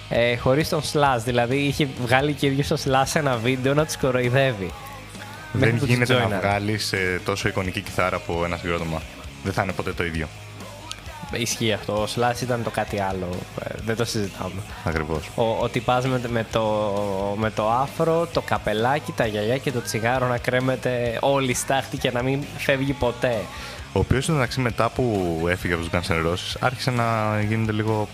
ε, 0.09 0.37
χωρίς 0.37 0.69
τον 0.69 0.81
Slash. 0.93 1.21
Δηλαδή 1.25 1.57
είχε 1.57 1.89
βγάλει 2.05 2.33
και 2.33 2.47
ίδιος 2.47 2.71
ο 2.71 2.77
Slash 2.85 3.11
ένα 3.15 3.37
βίντεο 3.37 3.75
να 3.75 3.85
τους 3.85 3.97
κοροϊδεύει. 3.97 4.71
Μέχρι 5.53 5.71
Δεν 5.71 5.79
που 5.79 5.87
τους 5.87 5.95
γίνεται 5.95 6.13
να 6.13 6.19
τζόιναρε. 6.19 6.47
βγάλεις 6.49 6.95
τόσο 7.25 7.49
εικονική 7.49 7.81
κιθάρα 7.81 8.17
από 8.17 8.45
ένα 8.45 8.57
συγκρότημα. 8.57 9.03
Δεν 9.45 9.53
θα 9.53 9.63
είναι 9.63 9.73
ποτέ 9.73 9.93
το 9.93 10.05
ίδιο. 10.05 10.29
Ισχύει 11.33 11.73
αυτό. 11.73 11.93
Ο 11.93 12.07
Slash 12.15 12.43
ήταν 12.43 12.63
το 12.63 12.71
κάτι 12.71 13.01
άλλο. 13.01 13.29
Ε, 13.65 13.75
δεν 13.85 13.97
το 13.97 14.05
συζητάμε. 14.05 14.61
Ακριβώς. 14.85 15.31
Ο, 15.35 15.43
ο 15.61 15.69
τυπάς 15.69 16.07
με, 16.07 16.21
με, 16.29 16.47
το, 16.53 16.95
με 17.39 17.51
το 17.51 17.71
άφρο, 17.71 18.29
το 18.33 18.41
καπελάκι, 18.41 19.13
τα 19.17 19.27
γυαλιά 19.27 19.59
και 19.59 19.73
το 19.73 19.83
τσιγάρο 19.83 20.27
να 20.27 20.39
κρέμεται 20.39 21.19
όλη 21.21 21.51
η 21.51 21.55
στάχτη 21.55 21.97
και 21.97 22.11
να 22.11 22.23
μην 22.23 22.45
φεύγει 22.59 22.93
ποτέ. 22.93 23.37
Ο 23.93 23.99
οποίος 23.99 24.29
εντάξει 24.29 24.61
μετά 24.61 24.89
που 24.89 25.37
έφυγε 25.51 25.75
από 25.75 25.83
τους 25.83 25.91
Guns 25.93 26.13
N' 26.13 26.27
Roses 26.27 26.57
άρχισε 26.61 26.91
να 26.91 27.41
γίνεται 27.49 27.73
λίγο 27.73 28.09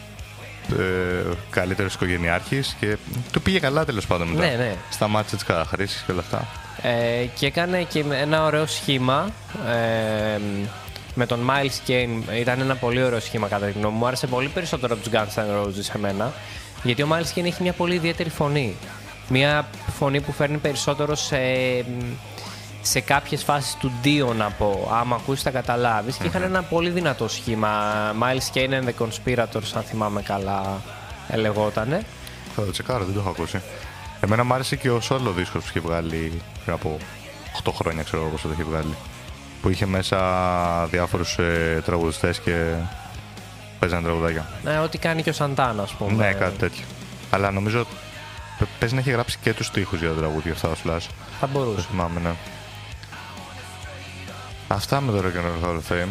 ε, 0.79 1.23
καλύτερος 1.51 1.95
οικογενειάρχης 1.95 2.77
και 2.81 2.97
του 3.33 3.43
πήγε 3.43 3.59
καλά 3.59 3.85
τέλος 3.85 4.07
πάντων 4.07 4.29
μετά. 4.29 4.47
Ναι, 4.47 4.55
ναι. 4.57 4.75
Σταμάτησε 4.91 5.35
τις 5.35 5.45
καταχρήσεις 5.45 6.03
και 6.07 6.13
όλα 6.13 6.21
αυτά. 6.21 6.47
Ε, 6.83 7.27
και 7.35 7.47
έκανε 7.47 7.83
και 7.83 8.05
ένα 8.21 8.45
ωραίο 8.45 8.67
σχήμα 8.67 9.31
ε, 9.69 10.41
με 11.15 11.27
τον 11.27 11.51
Miles 11.51 11.91
Kane. 11.91 12.39
Ήταν 12.41 12.61
ένα 12.61 12.77
πολύ 12.77 13.03
ωραίο 13.03 13.21
σχήμα 13.21 13.49
κατά 13.49 13.67
τη 13.67 13.73
γνώμη 13.73 13.93
μου. 13.93 13.99
Μου 13.99 14.07
άρεσε 14.07 14.27
πολύ 14.27 14.49
περισσότερο 14.49 14.95
από 14.95 15.03
τους 15.03 15.13
Guns 15.13 15.41
N' 15.41 15.65
Roses 15.65 15.95
εμένα. 15.95 16.33
Γιατί 16.83 17.03
ο 17.03 17.09
Miles 17.11 17.39
Kane 17.39 17.45
έχει 17.45 17.63
μια 17.63 17.73
πολύ 17.73 17.95
ιδιαίτερη 17.95 18.31
φωνή. 18.31 18.77
Μια 19.29 19.67
φωνή 19.99 20.21
που 20.21 20.33
φέρνει 20.33 20.57
περισσότερο 20.57 21.15
σε, 21.15 21.37
σε 22.87 23.01
κάποιες 23.01 23.43
φάσεις 23.45 23.75
του 23.75 23.93
Dio 24.05 24.35
να 24.37 24.51
πω. 24.51 24.89
Άμα 25.01 25.17
ακούσεις 25.17 25.43
θα 25.43 25.51
καταλάβεις. 25.51 26.17
Και 26.17 26.27
είχαν 26.27 26.43
ένα 26.43 26.63
πολύ 26.63 26.91
δυνατό 26.91 27.29
σχήμα. 27.29 27.71
Miles 28.21 28.57
Kane 28.57 28.71
and 28.71 28.85
the 28.85 29.07
Conspirators, 29.07 29.71
αν 29.75 29.83
θυμάμαι 29.83 30.23
καλά, 30.23 30.81
ε, 31.29 31.37
λεγότανε. 31.37 32.03
Θα 32.57 32.65
το 32.65 32.71
τσεκάρω, 32.71 33.05
δεν 33.05 33.15
το 33.15 33.21
έχω 33.21 33.29
ακούσει. 33.29 33.61
Εμένα 34.21 34.45
μου 34.45 34.55
άρεσε 34.55 34.77
και 34.77 34.91
ο 34.91 35.01
solo 35.09 35.33
δίσκος 35.37 35.63
που 35.63 35.69
είχε 35.71 35.81
βγάλει 35.81 36.43
πριν 36.65 36.75
από 36.75 36.97
8 37.65 37.73
χρόνια, 37.75 38.03
ξέρω 38.03 38.23
εγώ 38.23 38.31
πόσο 38.31 38.47
το 38.49 38.53
είχε 38.55 38.63
βγάλει. 38.65 38.95
Που 39.63 39.69
είχε 39.71 39.87
μέσα 39.87 40.19
διάφορους 40.91 41.39
ε, 41.39 41.83
τραγουδιστές 41.85 42.41
και 42.41 42.73
παίζανε 43.79 44.03
τραγουδάκια. 44.03 44.47
Ε, 44.65 44.77
ό,τι 44.77 44.99
κάνει 44.99 45.23
και 45.23 45.31
ο 45.31 45.33
Σαντάνα, 45.33 45.83
ας 45.83 45.93
πούμε. 45.93 46.13
Ναι, 46.27 46.33
κάτι 46.33 46.59
τέτοιο. 46.59 46.85
Αλλά 47.31 47.51
νομίζω 47.51 47.87
πε- 48.59 48.69
παίζει 48.79 48.95
να 48.95 49.01
έχει 49.01 49.11
γράψει 49.11 49.39
και 49.43 49.55
τους 49.55 49.67
στίχους 49.67 50.01
για 50.01 50.09
τα 50.09 50.15
τραγούδια 50.15 50.53
αυτά 50.53 50.69
ο 50.69 50.73
Slash. 50.73 51.07
Θα 51.41 51.47
Δεν 51.47 51.49
μπορούσε. 51.53 51.87
θυμάμαι, 51.91 52.21
ναι. 52.21 52.31
Αυτά 54.69 55.01
με 55.01 55.13
το 55.13 55.19
Rock 55.27 55.37
and 55.39 55.65
Roll 55.65 55.69
Hall 55.69 55.75
of 55.75 55.93
Fame. 55.93 56.09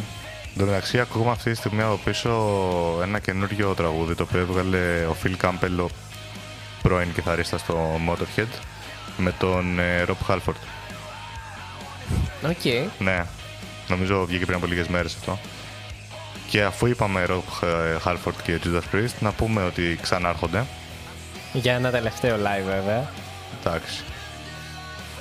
Εν 0.56 0.60
τω 0.60 0.66
μεταξύ, 0.66 0.99
ακούμε 0.99 1.32
αυτή 1.32 1.51
τη 1.51 1.58
στιγμή 1.58 1.82
από 1.82 1.99
πίσω 2.04 2.30
ένα 3.04 3.20
καινούριο 3.20 3.74
τραγούδι 3.74 4.16
το 4.16 4.24
οποίο 4.24 4.39
έβγαλε 4.39 5.06
ο 5.06 5.16
Phil 5.24 5.36
Campbell, 5.41 5.80
ο 5.80 5.88
πρώην 6.82 7.14
κιθαρίστας 7.14 7.62
στο 7.62 7.99
Motorhead, 8.10 8.47
με 9.18 9.32
τον 9.39 9.80
ε, 9.80 10.06
Rob 10.08 10.32
Halford. 10.34 10.56
OK. 12.49 12.91
Ναι, 12.99 13.26
νομίζω 13.88 14.26
βγήκε 14.26 14.45
πριν 14.45 14.58
από 14.58 14.66
λίγες 14.66 14.88
μέρες 14.88 15.16
αυτό. 15.20 15.39
Και 16.49 16.64
αφού 16.64 16.86
είπαμε 16.88 17.26
Rob 17.30 17.68
ε, 17.68 17.95
Halford 18.06 18.34
και 18.43 18.60
Judas 18.64 18.95
Priest, 18.95 19.14
να 19.20 19.32
πούμε 19.32 19.64
ότι 19.64 19.99
ξανάρχονται. 20.01 20.66
Για 21.54 21.74
ένα 21.74 21.91
τελευταίο 21.91 22.36
live 22.36 22.64
βέβαια. 22.66 23.10
Εντάξει. 23.60 24.04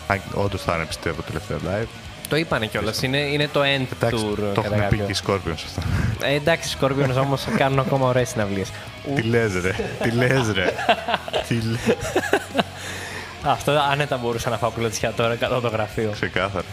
Αν- 0.06 0.20
Όντως 0.34 0.62
θα 0.62 0.74
είναι 0.76 0.84
πιστεύω 0.86 1.22
τελευταίο 1.22 1.58
live. 1.64 1.86
Το 2.32 2.38
είπανε 2.38 2.66
κιόλας. 2.66 3.02
Είναι, 3.02 3.18
είναι 3.18 3.48
το 3.48 3.60
end 3.60 3.86
Εντάξει, 3.92 4.26
tour. 4.30 4.38
το 4.54 4.60
κατά 4.62 4.76
έχουν 4.76 4.88
πει 4.88 4.96
κάποιο. 4.96 5.04
και 5.06 5.12
οι 5.12 5.16
Scorpions 5.26 5.52
αυτό. 5.52 5.82
Ε, 6.22 6.34
εντάξει, 6.34 6.76
οι 6.76 6.78
Scorpions 6.80 7.16
όμως 7.20 7.44
κάνουν 7.56 7.78
ακόμα 7.78 8.06
ωραίες 8.08 8.28
συναυλίες. 8.28 8.70
Τι 9.14 9.22
λες 9.22 9.60
ρε, 9.60 9.74
τι 10.02 10.10
λες 10.10 10.52
ρε. 10.52 10.72
Τι 11.48 11.54
λες. 11.54 11.96
Αυτό 13.42 13.72
άνετα 13.90 14.16
μπορούσα 14.16 14.50
να 14.50 14.56
φάω 14.58 14.70
κλωτσιά 14.70 15.12
τώρα 15.12 15.36
κατά 15.36 15.60
το 15.60 15.68
γραφείο. 15.68 16.10
Ξεκάθαρα. 16.10 16.64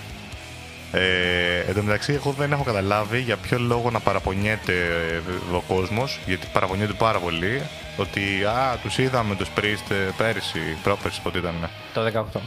Ε, 0.91 1.59
εν 1.67 1.73
τω 1.75 1.81
μεταξύ, 1.81 2.13
εγώ 2.13 2.31
δεν 2.37 2.51
έχω 2.51 2.63
καταλάβει 2.63 3.19
για 3.19 3.37
ποιο 3.37 3.59
λόγο 3.59 3.89
να 3.91 3.99
παραπονιέται 3.99 4.73
ε, 4.73 5.55
ο 5.55 5.63
κόσμος, 5.67 6.19
γιατί 6.25 6.47
παραπονιέται 6.53 6.93
πάρα 6.93 7.19
πολύ, 7.19 7.61
ότι 7.97 8.21
α, 8.45 8.77
τους 8.83 8.97
είδαμε 8.97 9.35
τους 9.35 9.47
Priest 9.57 9.91
ε, 9.91 9.95
πέρυσι, 10.17 10.59
πρόπερσι, 10.83 11.21
πότε 11.21 11.37
ήταν. 11.37 11.69
Το 11.93 12.01
18. 12.35 12.41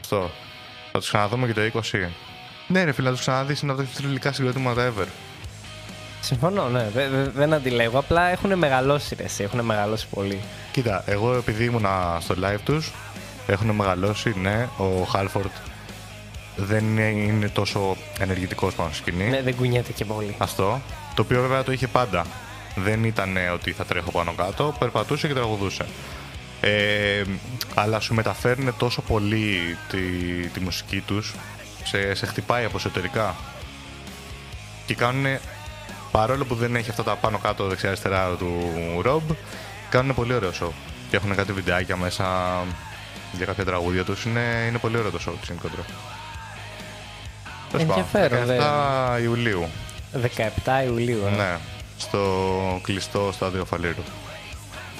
Αυτό. 0.00 0.30
Θα 0.92 0.98
τους 0.98 1.08
ξαναδούμε 1.08 1.46
και 1.46 1.52
το 1.70 1.80
20. 1.92 2.08
Ναι, 2.68 2.84
ρε 2.84 2.92
φίλε, 2.92 3.08
να 3.08 3.14
του 3.14 3.20
ξαναδείς 3.20 3.60
είναι 3.60 3.72
από 3.72 3.80
τα 3.80 3.86
πιο 3.86 3.96
θρηλυκά 4.00 4.32
συγκροτήματα 4.32 4.92
ever. 4.92 5.06
Συμφωνώ, 6.20 6.68
ναι. 6.68 6.88
Δε- 6.94 7.08
δε- 7.08 7.28
δεν 7.28 7.52
αντιλέγω. 7.52 7.98
Απλά 7.98 8.22
έχουν 8.28 8.58
μεγαλώσει 8.58 9.14
ρε, 9.14 9.22
εσύ. 9.24 9.42
Έχουν 9.42 9.60
μεγαλώσει 9.60 10.06
πολύ. 10.10 10.40
Κοίτα, 10.72 11.02
εγώ 11.06 11.34
επειδή 11.34 11.64
ήμουνα 11.64 12.18
στο 12.20 12.34
live 12.42 12.58
τους, 12.64 12.92
έχουν 13.46 13.70
μεγαλώσει, 13.70 14.34
ναι. 14.40 14.68
Ο 14.76 15.02
Χάλφορντ 15.02 15.50
δεν 16.56 16.84
είναι, 16.84 17.02
είναι 17.02 17.48
τόσο 17.48 17.96
ενεργητικός 18.18 18.74
πάνω 18.74 18.90
στη 18.92 18.98
σκηνή. 18.98 19.28
Ναι, 19.28 19.42
δεν 19.42 19.56
κουνιέται 19.56 19.92
και 19.92 20.04
πολύ. 20.04 20.34
Αυτό. 20.38 20.80
Το 21.14 21.22
οποίο 21.22 21.40
βέβαια 21.40 21.62
το 21.62 21.72
είχε 21.72 21.86
πάντα. 21.86 22.26
Δεν 22.76 23.04
ήταν 23.04 23.36
ε, 23.36 23.48
ότι 23.48 23.72
θα 23.72 23.84
τρέχω 23.84 24.10
πάνω 24.10 24.32
κάτω, 24.32 24.74
περπατούσε 24.78 25.26
και 25.26 25.34
τραγουδούσε. 25.34 25.84
Ε, 26.60 27.22
αλλά 27.74 28.00
σου 28.00 28.14
μεταφέρουν 28.14 28.74
τόσο 28.78 29.00
πολύ 29.02 29.76
τη, 29.88 29.98
τη 30.52 30.60
μουσική 30.60 31.00
τους, 31.00 31.34
σε, 31.84 32.14
σε 32.14 32.26
χτυπάει 32.26 32.64
από 32.64 32.76
εσωτερικά. 32.76 33.34
Και 34.86 34.94
κάνουν, 34.94 35.38
παρόλο 36.10 36.44
που 36.44 36.54
δεν 36.54 36.76
έχει 36.76 36.90
αυτά 36.90 37.02
τα 37.02 37.14
πάνω 37.16 37.38
κάτω 37.38 37.66
δεξιά-αριστερά 37.66 38.28
του 38.38 38.60
Ρομπ, 39.02 39.30
κάνουν 39.88 40.14
πολύ 40.14 40.34
ωραίο 40.34 40.50
show. 40.62 40.70
Και 41.10 41.16
έχουν 41.16 41.34
κάτι 41.34 41.52
βιντεάκια 41.52 41.96
μέσα 41.96 42.24
για 43.32 43.46
κάποια 43.46 43.64
τραγούδια 43.64 44.04
τους. 44.04 44.24
Είναι, 44.24 44.64
είναι 44.68 44.78
πολύ 44.78 44.96
ωραίο 44.96 45.10
το 45.10 45.18
show 45.26 45.32
της 45.40 45.48
γενικότερα. 45.48 45.82
Τέλος 47.70 47.86
πάντων, 47.86 48.04
Ενδιαφέρον, 48.14 48.46
17 49.18 49.22
Ιουλίου. 49.22 49.68
17 50.64 50.84
Ιουλίου. 50.86 51.22
ε. 51.26 51.30
Ναι, 51.36 51.56
στο 51.98 52.80
κλειστό 52.82 53.30
στάδιο 53.32 53.64
Φαλήρου. 53.64 54.02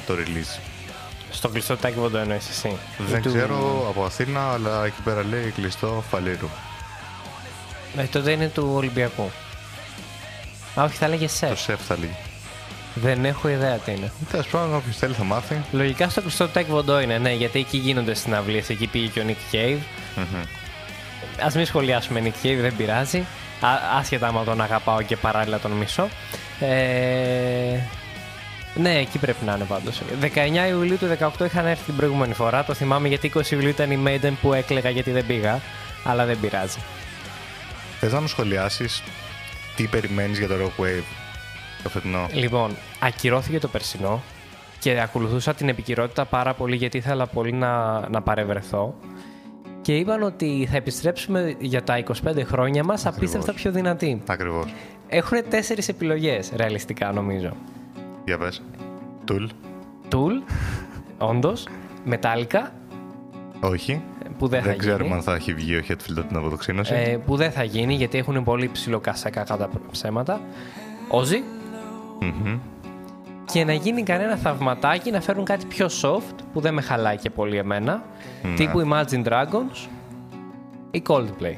Το 0.07 0.15
release. 0.15 0.61
Στο 1.31 1.49
κλειστό 1.49 1.77
τάκι 1.77 1.99
δεν 2.01 2.11
το 2.11 2.19
εννοείς 2.19 2.49
εσύ. 2.49 2.77
Δεν 2.99 3.19
Ή 3.19 3.23
του- 3.23 3.33
ξέρω 3.35 3.87
από 3.89 4.05
Αθήνα, 4.05 4.53
αλλά 4.53 4.85
εκεί 4.85 5.01
πέρα 5.05 5.25
λέει 5.25 5.51
κλειστό 5.51 6.05
Φαλήρου. 6.11 6.49
Ε, 7.97 8.03
τότε 8.03 8.31
είναι 8.31 8.49
του 8.49 8.71
Ολυμπιακού. 8.75 9.31
Α, 10.81 10.83
όχι, 10.85 10.97
θα 10.97 11.09
λέγε 11.09 11.27
Το 11.27 11.33
σεφ. 11.33 11.61
σεφ 11.61 11.81
θα 11.87 11.97
λέει. 11.99 12.17
Δεν 12.95 13.25
έχω 13.25 13.49
ιδέα 13.49 13.77
τι 13.77 13.91
είναι. 13.91 14.13
Τέλος 14.31 14.47
πάντων, 14.47 14.75
όποιος 14.75 14.97
θέλει 14.97 15.15
θα 15.15 15.25
μάθει. 15.25 15.61
Λογικά 15.73 16.09
στο 16.09 16.21
κλειστό 16.21 16.49
τάκι 16.49 16.71
Βοντό 16.71 17.01
είναι, 17.01 17.19
ναι, 17.19 17.33
γιατί 17.33 17.59
εκεί 17.59 17.77
γίνονται 17.77 18.15
συναυλίες. 18.15 18.69
Εκεί 18.69 18.87
πήγε 18.87 19.07
και 19.07 19.21
ο 19.21 19.25
Nick 19.27 19.55
Cave. 19.55 19.79
Α 21.47 21.51
μην 21.55 21.67
σχολιάσουμε 21.67 22.21
Nick 22.25 22.47
Cave, 22.47 22.59
δεν 22.61 22.77
πειράζει. 22.77 23.19
Α, 23.61 23.69
άσχετα 23.99 24.27
άμα 24.27 24.45
τον 24.45 24.61
αγαπάω 24.61 25.03
και 25.03 25.17
παράλληλα 25.17 25.59
τον 25.59 25.71
μισώ. 25.71 26.09
Ε, 26.61 27.79
ναι, 28.75 28.99
εκεί 28.99 29.19
πρέπει 29.19 29.45
να 29.45 29.55
είναι 29.55 29.65
πάντως. 29.65 30.03
19 30.21 30.69
Ιουλίου 30.69 30.99
του 30.99 31.17
18 31.41 31.45
είχαν 31.45 31.67
έρθει 31.67 31.85
την 31.85 31.97
προηγούμενη 31.97 32.35
φορά. 32.35 32.65
Το 32.65 32.75
θυμάμαι 32.75 33.09
γιατί 33.09 33.33
20 33.35 33.51
Ιουλίου 33.51 33.69
ήταν 33.69 33.91
η 33.91 33.99
Maiden 34.07 34.33
που 34.43 34.53
έκλαιγα 34.53 34.91
γιατί 34.91 35.11
δεν 35.11 35.27
πήγα. 35.27 35.61
Αλλά 36.05 36.25
δεν 36.25 36.41
πειράζει. 36.41 36.79
Θες 38.05 38.13
να 38.13 38.21
μου 38.21 38.27
σχολιάσεις 38.27 39.03
τι 39.77 39.87
περιμένεις 39.87 40.39
για 40.39 40.49
το 40.49 40.55
Rock 40.55 40.83
Wave 40.83 41.03
το 41.83 41.89
φετινό; 41.89 42.27
Λοιπόν, 42.33 42.77
ακυρώθηκε 43.01 43.59
το 43.59 43.69
περσινό 43.69 44.23
και 44.79 45.01
ακολουθούσα 45.01 45.55
την 45.55 45.69
επικυρότητα 45.69 46.25
πάρα 46.25 46.55
πολύ 46.55 46.77
γιατί 46.77 46.97
ήθελα 46.97 47.27
πολύ 47.27 47.53
να, 47.53 48.01
να 48.09 48.23
παρευρεθώ. 48.23 48.95
Και 49.83 49.97
είπαν 49.97 50.23
ότι 50.23 50.69
θα 50.71 50.77
επιστρέψουμε 50.77 51.55
για 51.59 51.83
τα 51.83 52.05
25 52.05 52.13
χρόνια 52.45 52.85
μας 52.85 53.07
απίστευτα 53.07 53.53
πιο 53.53 53.71
δυνατοί. 53.73 54.23
Ακριβώς. 54.27 54.75
Έχουν 55.09 55.39
τέσσερις 55.49 55.89
επιλογές, 55.89 56.53
ρεαλιστικά 56.57 57.13
νομίζω. 57.13 57.57
Για 58.25 58.39
πες. 58.39 58.63
Τουλ. 59.25 59.45
Tool, 60.11 60.53
όντως, 61.19 61.67
Metallica, 62.11 62.71
Όχι. 63.61 64.03
Που 64.43 64.49
δεν, 64.49 64.63
Δεν 64.63 64.73
θα 64.73 64.79
ξέρουμε 64.79 65.03
γίνει. 65.03 65.15
αν 65.15 65.23
θα 65.23 65.35
έχει 65.35 65.55
βγει 65.55 65.77
ο 65.77 65.83
Hetfield 65.89 66.17
από 66.17 66.27
την 66.27 66.37
αποδοξίνωση. 66.37 66.95
Ε, 66.95 67.17
που 67.27 67.37
δεν 67.37 67.51
θα 67.51 67.63
γίνει 67.63 67.95
γιατί 67.95 68.19
έχουν 68.19 68.45
πολύ 68.45 68.69
ψηλό 68.73 69.01
κασέκα 69.01 69.43
κατά 69.43 69.69
ψέματα. 69.91 70.41
Ozzy. 71.11 71.43
Μμμ. 72.21 72.59
Και 73.45 73.65
να 73.65 73.73
γίνει 73.73 74.03
κανένα 74.03 74.37
θαυματάκι 74.37 75.11
να 75.11 75.21
φέρουν 75.21 75.45
κάτι 75.45 75.67
πιο 75.67 75.87
soft 76.03 76.35
που 76.53 76.61
δεν 76.61 76.75
με 76.75 76.81
χαλάει 76.83 77.17
και 77.17 77.31
πολύ 77.31 77.57
εμένα. 77.57 78.03
Ναι. 78.43 78.55
Τύπου 78.55 78.89
Imagine 78.89 79.25
Dragons 79.25 79.89
ή 80.91 81.03
Coldplay. 81.07 81.57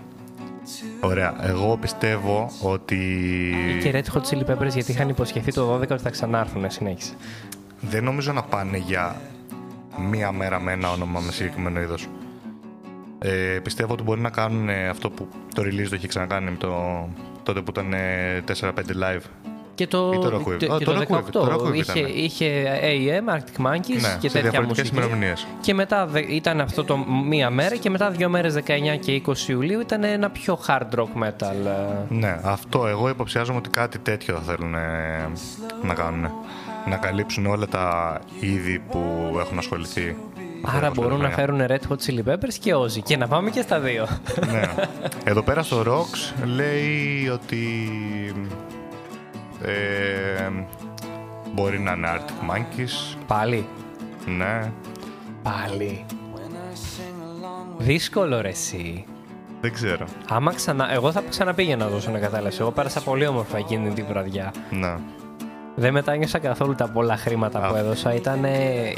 Ωραία. 1.00 1.34
Εγώ 1.40 1.76
πιστεύω 1.80 2.50
ότι 2.62 2.98
Και 3.82 3.90
Red 3.94 4.16
Hot 4.16 4.22
Chili 4.22 4.50
Peppers 4.50 4.72
γιατί 4.72 4.90
είχαν 4.90 5.08
υποσχεθεί 5.08 5.52
το 5.52 5.74
12 5.74 5.80
ότι 5.80 6.02
θα 6.02 6.10
ξανάρθουν. 6.10 6.70
Συνέχισε. 6.70 7.12
δεν 7.80 8.04
νομίζω 8.04 8.32
να 8.32 8.42
πάνε 8.42 8.76
για 8.76 9.16
μία 10.10 10.32
μέρα 10.32 10.60
με 10.60 10.72
ένα 10.72 10.90
όνομα 10.90 11.20
με 11.20 11.32
συγκεκριμένο 11.32 11.80
είδος. 11.80 12.08
Ε, 13.26 13.58
πιστεύω 13.62 13.92
ότι 13.92 14.02
μπορεί 14.02 14.20
να 14.20 14.30
κάνουν 14.30 14.68
ε, 14.68 14.88
αυτό 14.88 15.10
που 15.10 15.28
το 15.54 15.62
release 15.62 15.86
το 15.90 15.96
είχε 15.96 16.06
ξανακάνει 16.06 16.50
με 16.50 16.56
το, 16.56 16.72
τότε 17.42 17.60
που 17.60 17.70
ήταν 17.70 17.92
ε, 17.92 18.42
4-5 18.60 18.70
live. 18.70 19.20
Και 19.74 19.86
το, 19.86 20.10
Ή 20.14 20.18
το 20.18 20.36
Rockwave. 20.36 20.56
και 20.56 20.72
Α, 20.72 20.78
και 20.78 20.84
το 20.84 20.92
το 20.92 21.00
Rockwave, 21.08 21.18
18 21.18 21.30
το 21.30 21.52
Rockwave 21.54 21.74
είχε, 21.74 21.98
ήτανε. 21.98 22.08
είχε 22.14 22.64
AM, 22.82 23.34
Arctic 23.34 23.66
Monkeys 23.66 24.00
Ναι, 24.00 24.16
και 24.20 24.28
σε 24.28 24.34
τέτοια 24.34 24.40
διαφορετικές 24.40 24.66
μουσική. 24.90 24.96
ημερομηνίες. 24.96 25.46
Και 25.60 25.74
μετά 25.74 26.06
δε- 26.06 26.20
ήταν 26.20 26.60
αυτό 26.60 26.84
το 26.84 26.96
μία 27.28 27.50
μέρα 27.50 27.76
και 27.76 27.90
μετά 27.90 28.10
δύο 28.10 28.28
μέρες 28.28 28.54
19 28.54 28.96
και 29.00 29.12
20 29.26 29.48
Ιουλίου 29.48 29.80
ήταν 29.80 30.04
ένα 30.04 30.30
πιο 30.30 30.58
hard 30.66 30.98
rock 30.98 31.22
metal. 31.22 31.66
ε. 31.66 32.14
Ναι, 32.14 32.38
αυτό 32.42 32.86
εγώ 32.86 33.08
υποψιάζομαι 33.08 33.58
ότι 33.58 33.68
κάτι 33.68 33.98
τέτοιο 33.98 34.34
θα 34.34 34.40
θέλουν 34.54 34.74
ε, 34.74 35.28
να 35.82 35.94
κάνουν. 35.94 36.28
Να 36.88 36.96
καλύψουν 36.96 37.46
όλα 37.46 37.66
τα 37.66 38.18
είδη 38.40 38.78
που 38.90 39.00
έχουν 39.40 39.58
ασχοληθεί. 39.58 40.16
Άρα 40.66 40.80
τα 40.80 40.90
μπορούν 40.94 41.20
να 41.20 41.30
χρόνια. 41.30 41.36
φέρουν 41.36 41.60
Red 41.68 41.92
Hot 41.92 42.06
Chili 42.06 42.32
Peppers 42.32 42.54
και 42.60 42.74
Ozzy 42.74 43.02
και 43.04 43.16
να 43.16 43.28
πάμε 43.28 43.50
και 43.50 43.62
στα 43.62 43.80
δύο. 43.80 44.06
ναι. 44.52 44.62
Εδώ 45.24 45.42
πέρα 45.42 45.62
στο 45.62 45.82
Rocks 45.86 46.44
λέει 46.44 47.28
ότι 47.32 47.88
ε, 49.62 50.50
μπορεί 51.54 51.78
να 51.80 51.92
είναι 51.92 52.08
Arctic 52.14 52.50
Monkeys. 52.54 53.16
Πάλι. 53.26 53.66
Ναι. 54.26 54.72
Πάλι. 55.42 56.04
Δύσκολο 57.78 58.40
ρε 58.40 58.48
εσύ. 58.48 59.04
Δεν 59.60 59.72
ξέρω. 59.72 60.06
Άμα 60.28 60.54
ξανα... 60.54 60.92
Εγώ 60.92 61.12
θα 61.12 61.22
ξαναπήγαινα 61.28 61.84
να 61.84 61.90
δώσω 61.90 62.10
να 62.10 62.18
κατάλαβε. 62.18 62.56
Εγώ 62.60 62.70
πέρασα 62.70 63.00
πολύ 63.00 63.26
όμορφα 63.26 63.58
εκείνη 63.58 63.90
την 63.92 64.04
βραδιά. 64.08 64.52
Ναι. 64.70 64.94
Δεν 65.76 65.92
μετάνιωσα 65.92 66.38
καθόλου 66.38 66.74
τα 66.74 66.88
πολλά 66.88 67.16
χρήματα 67.16 67.58
που 67.68 67.74
Α. 67.74 67.78
έδωσα. 67.78 68.14
Ήτανε, 68.14 68.48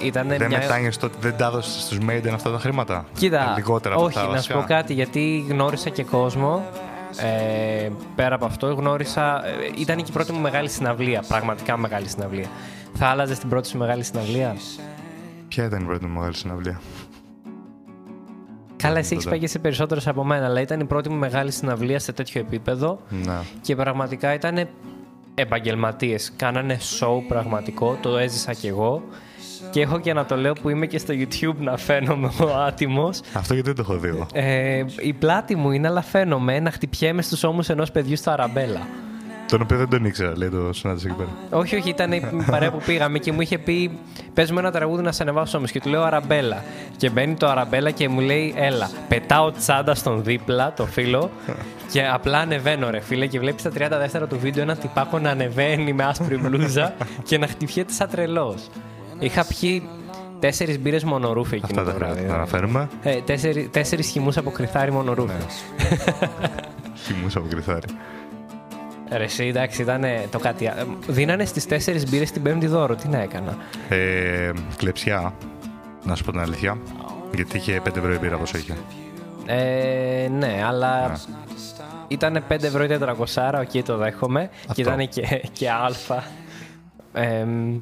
ήτανε 0.03 0.37
Δεν 0.37 0.49
μια... 0.49 0.59
μετάνιες 0.59 0.97
το 0.97 1.07
ότι 1.07 1.17
δεν 1.21 1.37
τα 1.37 1.47
έδωσες 1.47 1.83
στους 1.83 1.99
Maiden 2.09 2.31
αυτά 2.35 2.51
τα 2.51 2.59
χρήματα; 2.59 3.05
Κοίτα, 3.19 3.53
Λιγότερα 3.57 3.95
από 3.95 4.05
όχι, 4.05 4.19
αυτά 4.19 4.31
να 4.31 4.41
σου 4.41 4.53
βασικά. 4.53 4.59
πω 4.59 4.65
κάτι, 4.81 4.93
γιατί 4.93 5.45
γνώρισα 5.49 5.91
και 5.91 6.05
κόσμο. 6.05 6.65
Ε, 7.17 7.89
πέρα 8.15 8.35
από 8.35 8.45
αυτό, 8.45 8.75
γνώρισα. 8.75 9.47
ε, 9.47 9.51
ήταν 9.81 9.97
και 9.97 10.05
η 10.09 10.13
πρώτη 10.13 10.33
μου 10.33 10.41
μεγάλη 10.41 10.69
συναυλία. 10.69 11.23
Πραγματικά 11.29 11.77
μεγάλη 11.77 12.09
συναυλία. 12.09 12.47
Θα 12.95 13.07
άλλαζες 13.07 13.39
την 13.39 13.49
πρώτη 13.49 13.69
σου 13.69 13.79
μεγάλη 13.79 14.03
συναυλία; 14.03 14.57
Ποια 15.49 15.65
ήταν 15.65 15.81
η 15.81 15.85
πρώτη 15.85 16.07
μου 16.07 16.15
μεγάλη 16.19 16.35
συναυλία; 16.35 16.81
Καλά, 18.77 18.99
εσύ 18.99 19.13
έχεις 19.13 19.25
τότε. 19.25 19.37
πάει 19.37 19.47
σε 19.47 19.59
περισσότερες 19.59 20.07
από 20.07 20.25
μένα, 20.25 20.45
αλλά 20.47 20.61
ήταν 20.61 20.81
η 20.81 20.85
πρώτη 20.85 21.09
μου 21.09 21.17
μεγάλη 21.17 21.51
συναυλία 21.51 21.99
σε 21.99 22.13
τέτοιο 22.13 22.41
επίπεδο 22.41 22.99
Ναι. 23.25 23.39
και 23.61 23.77
πραγματικά 23.77 24.35
ήταν 24.35 24.69
επαγγελματίες. 25.39 26.33
Κάνανε 26.37 26.79
show 27.01 27.23
πραγματικό, 27.29 27.99
το 28.03 28.17
έζησα 28.17 28.53
κι 28.53 28.67
εγώ. 28.67 29.03
Και 29.71 29.81
έχω 29.81 30.01
και 30.01 30.13
να 30.13 30.25
το 30.25 30.37
λέω 30.37 30.53
που 30.53 30.69
είμαι 30.69 30.87
και 30.87 30.99
στο 30.99 31.15
YouTube 31.17 31.57
να 31.59 31.77
φαίνομαι 31.77 32.31
ο 32.41 32.57
άτιμος. 32.67 33.21
Αυτό 33.33 33.55
γιατί 33.55 33.73
δεν 33.73 33.85
το 33.85 33.93
έχω 33.93 34.01
δει 34.01 34.09
εγώ. 34.09 34.27
Ε, 34.33 34.85
η 35.01 35.13
πλάτη 35.13 35.57
μου 35.57 35.71
είναι, 35.71 35.87
αλλά 35.89 36.03
φαίνομαι 36.03 36.61
να 36.61 36.71
χτυπιέμαι 36.71 37.23
στους 37.23 37.45
ώμους 37.45 37.69
ενός 37.69 37.91
παιδιού 37.91 38.17
στο 38.17 38.31
αραμπέλα. 38.31 38.87
Τον 39.49 39.61
οποίο 39.63 39.77
δεν 39.77 39.89
τον 39.89 40.05
ήξερα, 40.05 40.33
λέει 40.37 40.49
το 40.49 40.73
συνάντησε 40.73 41.07
εκεί 41.07 41.17
πέρα. 41.17 41.29
Όχι, 41.51 41.77
όχι, 41.77 41.89
ήταν 41.89 42.13
η 42.13 42.23
παρέα 42.51 42.71
που 42.71 42.81
πήγαμε 42.87 43.19
και 43.19 43.33
μου 43.33 43.41
είχε 43.41 43.59
πει: 43.59 43.99
Πες 44.35 44.51
μου 44.51 44.59
ένα 44.59 44.71
τραγούδι 44.71 45.03
να 45.03 45.13
σε 45.13 45.23
ανεβάσω 45.23 45.59
όμως. 45.59 45.71
Και 45.71 45.81
του 45.81 45.89
λέω 45.89 46.03
Αραμπέλα. 46.03 46.63
Και 46.97 47.11
μπαίνει 47.11 47.35
το 47.35 47.47
Αραμπέλα 47.49 47.91
και 47.91 48.09
μου 48.09 48.21
λέει: 48.21 48.55
Έλα, 48.57 48.91
πετάω 49.09 49.53
τσάντα 49.53 49.95
στον 49.95 50.25
δίπλα, 50.25 50.73
το 50.73 50.87
φίλο, 50.87 51.31
και 51.93 52.07
απλά 52.07 52.39
ανεβαίνω, 52.39 52.91
ρε 52.91 53.01
φίλε. 53.01 53.27
Και 53.27 53.39
βλέπεις 53.39 53.61
στα 53.61 53.71
30 53.71 53.99
δεύτερα 53.99 54.27
του 54.27 54.39
βίντεο 54.39 54.63
ένα 54.63 54.77
τυπάκο 54.77 55.19
να 55.19 55.31
ανεβαίνει 55.31 55.93
με 55.93 56.05
άσπρη 56.05 56.37
μπλούζα 56.37 56.95
και 57.23 57.39
να 57.39 57.47
χτυπιέται 57.47 57.93
σαν 57.93 58.09
τρελός. 58.11 58.69
Είχα 59.19 59.47
πιει 59.47 59.89
τέσσερις 60.41 60.79
μπύρες 60.81 61.05
μονορούφι 61.05 61.55
εκείνο 61.55 61.81
Αυτά 61.81 61.85
το 61.85 61.91
τα 61.91 61.97
βράδυ. 61.97 62.13
χρειάζεται 62.13 62.33
να 62.33 62.43
αναφέρουμε. 62.43 62.89
Ε, 63.03 63.21
τέσσερι, 63.21 63.69
τέσσερις 63.73 64.09
χυμούς 64.09 64.37
από 64.37 64.51
κρυθάρι 64.51 64.93
μονορούφι. 64.93 65.33
Χυμούς 67.05 67.39
από 67.39 67.49
κρυθάρι. 67.51 67.87
Ρε 69.11 69.25
εσύ, 69.25 69.45
εντάξει, 69.45 69.83
ήταν 69.83 70.05
το 70.31 70.39
κάτι. 70.39 70.67
α- 70.67 70.87
Δίνανε 71.07 71.45
στις 71.45 71.67
τέσσερις 71.67 72.11
μπύρες 72.11 72.31
την 72.31 72.43
πέμπτη 72.43 72.67
δώρο. 72.67 72.95
Τι 72.95 73.09
να 73.09 73.19
έκανα; 73.19 73.57
Ε, 73.89 74.51
κλεψιά, 74.77 75.35
να 76.05 76.15
σου 76.15 76.25
πω 76.25 76.31
την 76.31 76.41
αλήθεια. 76.41 76.79
Γιατί 77.35 77.57
είχε 77.57 77.81
5 77.85 77.97
ευρώ 77.97 78.13
η 78.13 78.19
μπύρα 78.19 78.37
πόσο 78.37 78.59
είχε; 78.59 78.75
Ε, 79.47 80.29
ναι, 80.29 80.63
αλλά 80.67 81.09
Ναι. 81.09 81.15
ήταν 82.09 82.45
5 82.49 82.63
ευρώ 82.67 82.85
ή 82.85 82.87
400, 82.87 83.61
οκ, 83.61 83.83
το 83.85 83.97
δέχομαι. 83.97 84.51
Και 84.75 84.81
ήταν 84.83 85.09
και, 85.09 85.43
και 85.53 85.71
Άλφα. 85.71 86.25
Ε, 87.13 87.45
μ, 87.45 87.77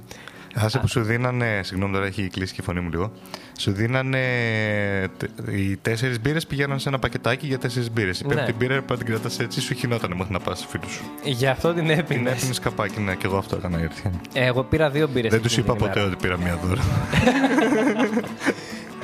Άσε 0.55 0.79
που 0.79 0.89
σου 0.89 1.03
δίνανε, 1.03 1.61
συγγνώμη 1.63 1.93
τώρα 1.93 2.07
έχει 2.07 2.29
κλείσει 2.29 2.55
και 2.55 2.61
η 2.61 2.65
φωνή 2.65 2.81
μου 2.81 2.89
λίγο. 2.91 3.13
Σου 3.59 3.73
δίνανε 3.73 4.19
τε- 5.17 5.31
οι 5.57 5.77
τέσσερις 5.83 6.21
μπύρες 6.21 6.47
πηγαίναν 6.47 6.79
σε 6.79 6.89
ένα 6.89 6.99
πακετάκι 6.99 7.47
για 7.47 7.59
τέσσερις 7.59 7.91
μπύρες. 7.93 8.21
Η 8.21 8.27
Ναι. 8.27 8.35
πέμπτη 8.35 8.53
μπύρα 8.53 8.83
που 8.83 8.97
την 8.97 9.07
κρατάς 9.07 9.39
έτσι 9.39 9.61
σου 9.61 9.75
χινόταν 9.75 10.13
μέχρι 10.17 10.33
να 10.33 10.39
πας 10.41 10.67
φίλου 10.69 10.91
σου. 10.91 11.05
γι' 11.25 11.47
αυτό 11.47 11.73
την 11.75 11.87
Την 11.87 11.99
έπινες. 11.99 12.33
έπινε 12.43 12.55
καπάκι, 12.63 13.01
ναι, 13.01 13.15
και 13.15 13.27
εγώ 13.27 13.37
αυτό 13.37 13.57
έκανα 13.57 13.79
η 13.79 13.81
αλήθεια. 13.81 14.11
Εγώ 14.33 14.63
πήρα 14.63 14.91
δύο 14.91 15.09
μπύρες. 15.09 15.31
Δεν 15.31 15.43
τους 15.43 15.57
είπα 15.57 15.75
ποτέ 15.75 16.01
ότι 16.01 16.17
πήρα 16.17 16.39
μία 16.39 16.57
δώρα. 16.65 16.83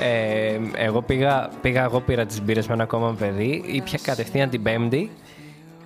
Ε, 0.03 0.59
εγώ 0.75 1.03
πήγα, 1.03 1.51
πήγα, 1.61 1.83
εγώ 1.83 2.01
πήρα 2.01 2.27
τις 2.27 2.43
μπύρες 2.43 2.67
με 2.67 2.75
ένα 2.75 2.83
ακόμα 2.83 3.15
παιδί, 3.19 3.63
ήπια 3.67 3.99
κατευθείαν 4.03 4.51
την 4.51 4.63
πέμπτη 4.63 5.11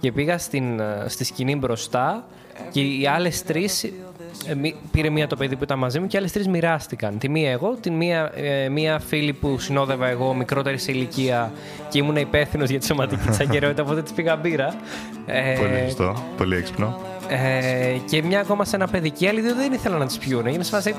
και 0.01 0.13
πήγα 0.13 0.39
στην, 0.39 0.81
ε, 0.81 1.05
στη 1.07 1.25
σκηνή 1.25 1.57
μπροστά 1.57 2.27
και 2.71 2.81
οι 2.81 3.07
άλλες 3.07 3.43
τρεις, 3.43 3.93
ε, 4.47 4.55
μη- 4.55 4.75
πήρε 4.91 5.11
μία 5.11 5.27
το 5.27 5.37
παιδί 5.37 5.57
που 5.57 5.65
ήταν 5.65 5.79
μαζί 5.79 6.01
μου 6.01 6.07
και 6.07 6.17
οι 6.17 6.19
άλλες 6.19 6.33
τρεις 6.33 6.49
μοιράστηκαν. 6.49 7.19
Τη 7.19 7.29
μία 7.29 7.51
εγώ, 7.51 7.77
την 7.81 7.95
μία, 7.95 8.31
ε, 8.35 8.69
μία 8.69 8.99
φίλη 8.99 9.33
που 9.33 9.59
συνόδευα 9.59 10.07
εγώ, 10.09 10.35
μικρότερη 10.35 10.79
σε 10.79 10.93
ηλικία 10.93 11.53
και 11.89 11.99
ήμουν 11.99 12.17
υπεύθυνος 12.17 12.69
για 12.71 12.79
τη 12.79 12.87
σωματική 12.87 13.29
της 13.29 13.41
αγκαιρότητα, 13.47 13.83
οπότε 13.83 14.03
της 14.03 14.13
πήγα 14.13 14.37
μπύρα. 14.37 14.75
Ε, 15.27 15.55
Πολύ 15.59 15.81
σωστό, 15.85 16.15
πολύ 16.37 16.57
έξυπνο. 16.57 16.99
ε, 17.29 17.97
και 18.11 18.23
μια 18.23 18.41
ακόμα 18.41 18.65
σε 18.65 18.77
ένα 18.77 18.89
παιδί 18.89 19.11
και 19.11 19.25
οι 19.25 19.29
άλλοι 19.29 19.41
δύο 19.41 19.55
δεν 19.55 19.73
ήθελαν 19.73 19.99
να 19.99 20.07
τις 20.07 20.19
πιούνε. 20.19 20.49
Έγινε 20.49 20.65
σε 20.65 20.71
φάση, 20.71 20.95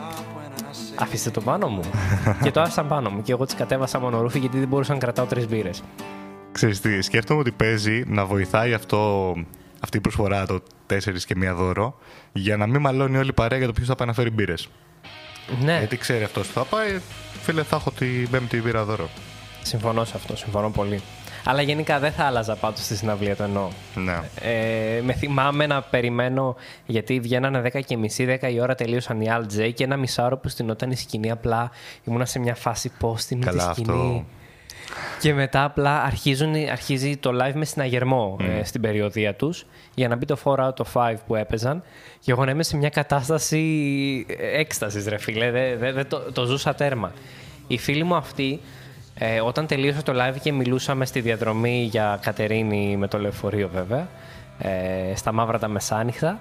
Αφήστε 1.00 1.30
το 1.30 1.42
πάνω 1.42 1.68
μου. 1.68 1.82
και 2.44 2.52
το 2.52 2.62
άφησαν 2.62 2.88
πάνω 2.88 3.10
μου. 3.10 3.22
Και 3.22 3.32
εγώ 3.32 3.46
τις 3.46 3.56
κατέβασα 3.56 4.00
μονορούφι 4.00 4.40
γιατί 4.40 4.60
δεν 4.60 4.68
μπορούσα 4.68 4.94
να 4.94 5.00
κρατάω 5.00 5.26
τρεις 5.26 5.48
μπύρες. 5.48 5.84
Ξέρεις 6.52 6.82
τι, 6.82 7.02
σκέφτομαι 7.02 7.40
ότι 7.40 7.52
παίζει 7.52 8.04
να 8.08 8.26
βοηθάει 8.26 8.74
αυτό, 8.74 9.34
αυτή 9.80 9.98
η 9.98 10.00
προσφορά 10.00 10.46
το 10.46 10.60
4 10.90 10.98
και 11.26 11.36
μία 11.36 11.54
δώρο 11.56 11.98
για 12.34 12.58
να 12.58 12.68
μην 12.68 12.82
μαλώνει 12.82 13.18
όλη 13.18 13.30
η 13.30 13.34
παρέα 13.34 13.58
για 13.58 13.68
το 13.68 13.74
ποιος 13.74 13.88
θα 13.88 13.96
πάει 13.96 14.08
να 14.08 14.14
φέρει 14.14 14.30
μπύρες. 14.30 14.68
Ναι, 15.64 15.78
Γιατί 15.78 15.98
ξέρει 15.98 16.24
αυτός 16.24 16.48
που 16.48 16.54
θα 16.54 16.64
πάει, 16.64 17.00
φίλε, 17.42 17.64
θα 17.64 17.76
έχω 17.76 17.92
την 17.92 18.30
πέμπτη 18.30 18.62
μπύρα 18.62 18.84
δώρο. 18.84 19.10
συμφωνώ 19.62 20.06
σε 20.06 20.14
αυτό. 20.16 20.36
Συμφωνώ 20.36 20.70
πολύ. 20.70 21.02
Αλλά 21.48 21.62
γενικά 21.62 22.00
δεν 22.00 22.12
θα 22.12 22.24
άλλαζα 22.24 22.56
πάντως 22.56 22.84
στη 22.84 22.96
συναυλία, 22.96 23.36
το 23.36 23.44
εννοώ. 23.44 23.68
Ναι. 23.96 24.20
Ε, 24.42 25.02
με 25.02 25.14
θυμάμαι 25.14 25.68
να 25.68 25.82
περιμένω 25.82 26.56
γιατί 26.86 27.20
βγαίνανε 27.20 27.62
10 27.74 27.80
και 27.86 27.98
μισή, 27.98 28.38
10 28.42 28.52
η 28.52 28.62
ώρα 28.62 28.76
τελείωσαν 28.76 29.22
οι 29.22 29.28
Alt 29.30 29.60
J 29.60 29.72
και 29.74 29.84
ένα 29.84 29.98
μισάωρο 29.98 30.38
που 30.38 30.50
στυνόταν 30.50 30.92
η 30.92 30.96
σκηνή. 30.96 31.32
Απλά 31.32 31.72
ήμουνα 32.04 32.26
σε 32.26 32.40
μια 32.40 32.56
φάση 32.56 32.92
πώ 33.00 33.18
στην 33.18 33.40
τη 33.40 33.46
Καλά, 33.46 33.74
σκηνή. 33.74 33.90
αυτό. 33.92 34.26
Και 35.20 35.34
μετά 35.34 35.64
απλά 35.64 36.04
αρχίζουν, 36.04 36.56
αρχίζει 36.72 37.18
το 37.18 37.32
live 37.42 37.54
με 37.54 37.66
συναγερμό 37.66 38.38
ε, 38.60 38.64
στην 38.64 38.82
περιοδία 38.82 39.36
τους 39.36 39.66
για 39.94 40.08
να 40.08 40.16
μπει 40.16 40.26
το 40.26 40.38
4 40.44 40.56
out 40.56 40.74
of 40.74 41.12
5 41.12 41.16
που 41.28 41.36
έπαιζαν 41.36 41.84
και 42.20 42.32
εγώ 42.32 42.46
να 42.46 42.52
είμαι 42.52 42.64
σε 42.64 42.78
μια 42.78 42.90
κατάσταση 42.90 44.26
έκστασης 44.54 45.08
ρε 45.08 45.18
φίλε, 45.18 45.52
δεν 45.52 45.80
δε, 45.80 45.92
δε 45.92 46.04
το, 46.04 46.32
το 46.32 46.46
ζούσα 46.46 46.74
τέρμα. 46.74 47.12
Η 47.68 47.78
φίλη 47.78 48.04
μου 48.04 48.16
αυτή, 48.16 48.60
ε, 49.16 49.42
όταν 49.42 49.68
τελείωσε 49.68 50.02
το 50.02 50.14
live 50.16 50.36
και 50.42 50.52
μιλούσαμε 50.52 51.06
στη 51.06 51.20
διαδρομή 51.20 51.88
για 51.92 52.20
Κατερίνη 52.22 52.98
με 52.98 53.08
το 53.08 53.20
λεωφορείο 53.20 53.70
βέβαια, 53.74 54.08
ε, 54.60 55.16
στα 55.16 55.32
μαύρα 55.32 55.60
τα 55.60 55.68
μεσάνυχτα, 55.68 56.40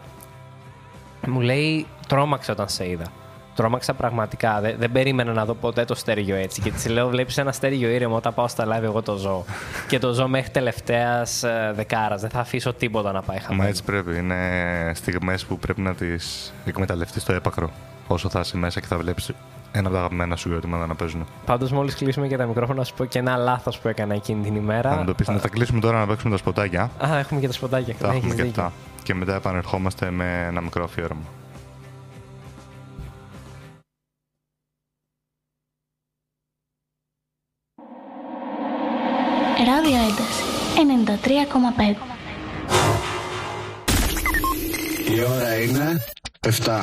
μου 1.26 1.40
λέει 1.40 1.86
τρόμαξα 2.08 2.52
όταν 2.52 2.68
σε 2.68 2.88
είδα. 2.88 3.06
Τρόμαξα 3.54 3.94
πραγματικά. 3.94 4.60
Δεν, 4.60 4.74
δεν 4.78 4.92
περίμενα 4.92 5.32
να 5.32 5.44
δω 5.44 5.54
ποτέ 5.54 5.84
το 5.84 5.94
στέργιο 5.94 6.36
έτσι. 6.36 6.60
Και 6.60 6.70
της 6.70 6.88
λέω: 6.88 7.08
Βλέπεις 7.08 7.38
ένα 7.38 7.52
στέργιο 7.52 7.88
ήρεμο. 7.88 8.16
Όταν 8.16 8.34
πάω 8.34 8.48
στα 8.48 8.64
live, 8.66 8.82
εγώ 8.82 9.02
το 9.02 9.16
ζω. 9.16 9.44
και 9.88 9.98
το 9.98 10.12
ζω 10.12 10.28
μέχρι 10.28 10.50
τελευταίας 10.50 11.44
δεκάρας. 11.74 12.20
Δεν 12.20 12.30
θα 12.30 12.40
αφήσω 12.40 12.72
τίποτα 12.72 13.12
να 13.12 13.22
πάει 13.22 13.36
Μα 13.36 13.42
χαμένο. 13.42 13.68
έτσι 13.68 13.82
πρέπει. 13.84 14.16
Είναι 14.16 14.36
στιγμές 14.94 15.44
που 15.44 15.58
πρέπει 15.58 15.80
να 15.80 15.94
τις 15.94 16.52
εκμεταλλευτείς 16.64 17.22
στο 17.22 17.32
έπακρο. 17.32 17.70
Όσο 18.06 18.28
θα 18.28 18.40
είσαι 18.40 18.56
μέσα 18.56 18.80
και 18.80 18.86
θα 18.86 18.96
βλέπεις 18.96 19.30
ένα 19.72 19.86
από 19.86 19.92
τα 19.94 19.98
αγαπημένα 19.98 20.36
σου 20.36 20.50
ερωτήματα 20.50 20.86
να 20.86 20.94
παίζουν. 20.94 21.26
Πάντως, 21.46 21.72
μόλις 21.72 21.94
κλείσουμε 21.94 22.26
και 22.28 22.36
τα 22.36 22.44
μικρόφωνα, 22.46 22.78
να 22.78 22.84
σου 22.84 22.94
πω 22.94 23.04
και 23.04 23.18
ένα 23.18 23.36
λάθος 23.36 23.78
που 23.78 23.88
έκανα 23.88 24.14
εκείνη 24.14 24.42
την 24.42 24.54
ημέρα. 24.54 24.90
Θα 24.90 24.96
μου 24.96 25.04
το 25.04 25.14
πεις, 25.14 25.28
να 25.28 25.38
τα 25.38 25.48
κλείσουμε 25.48 25.80
τώρα 25.80 25.98
να 25.98 26.06
παίξουμε 26.06 26.30
τα 26.32 26.36
σποτάκια. 26.38 26.90
Α, 27.06 27.18
έχουμε 27.18 27.40
και 27.40 27.46
τα 27.46 27.52
σποντάκια. 27.52 27.94
Τα 27.94 28.06
Ναι, 28.08 28.12
έχουμε 28.14 28.26
έχεις 28.32 28.40
και 28.40 28.46
δίκιο. 28.46 28.62
αυτά. 28.62 28.74
Και 29.02 29.14
μετά 29.14 29.34
επανερχόμαστε 29.34 30.10
με 30.10 30.46
ένα 30.48 30.60
μικρό 30.60 30.84
αφιέρωμα. 30.84 31.22
Ράδιο 39.58 39.96
Ένταση 39.96 40.42
93,5 45.08 45.14
Η 45.14 45.20
ώρα 45.20 45.54
είναι 45.62 46.04
7. 46.64 46.80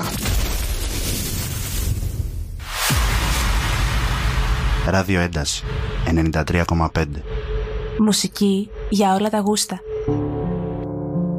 Ράδιο 4.89 5.22
Ένταση 5.22 5.63
93,5. 6.07 7.05
Μουσική 7.99 8.69
για 8.89 9.15
όλα 9.15 9.30
τα 9.30 9.39
γούστα. 9.39 9.80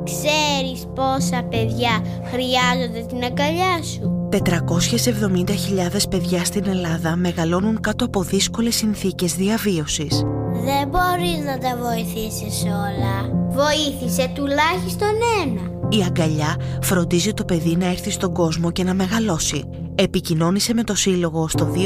Ξέρεις 0.04 0.86
πόσα 0.94 1.42
παιδιά 1.50 2.02
χρειάζονται 2.30 3.06
την 3.08 3.24
αγκαλιά 3.24 3.82
σου; 3.82 4.28
470.000 4.30 6.08
παιδιά 6.10 6.44
στην 6.44 6.68
Ελλάδα 6.68 7.16
μεγαλώνουν 7.16 7.80
κάτω 7.80 8.04
από 8.04 8.22
δύσκολες 8.22 8.74
συνθήκες 8.74 9.34
διαβίωσης. 9.34 10.24
Δεν 10.52 10.88
μπορείς 10.88 11.44
να 11.44 11.58
τα 11.58 11.76
βοηθήσεις 11.76 12.62
όλα. 12.62 13.30
Βοήθησε 13.48 14.32
τουλάχιστον 14.34 15.08
ένα. 15.44 15.60
Η 15.88 16.02
αγκαλιά 16.06 16.56
φροντίζει 16.82 17.34
το 17.34 17.44
παιδί 17.44 17.76
να 17.76 17.86
έρθει 17.86 18.10
στον 18.10 18.32
κόσμο 18.32 18.70
και 18.70 18.84
να 18.84 18.94
μεγαλώσει. 18.94 19.64
Επικοινώνησε 19.94 20.74
με 20.74 20.84
το 20.84 20.94
Σύλλογο 20.94 21.48
στο 21.48 21.72
210 21.74 21.78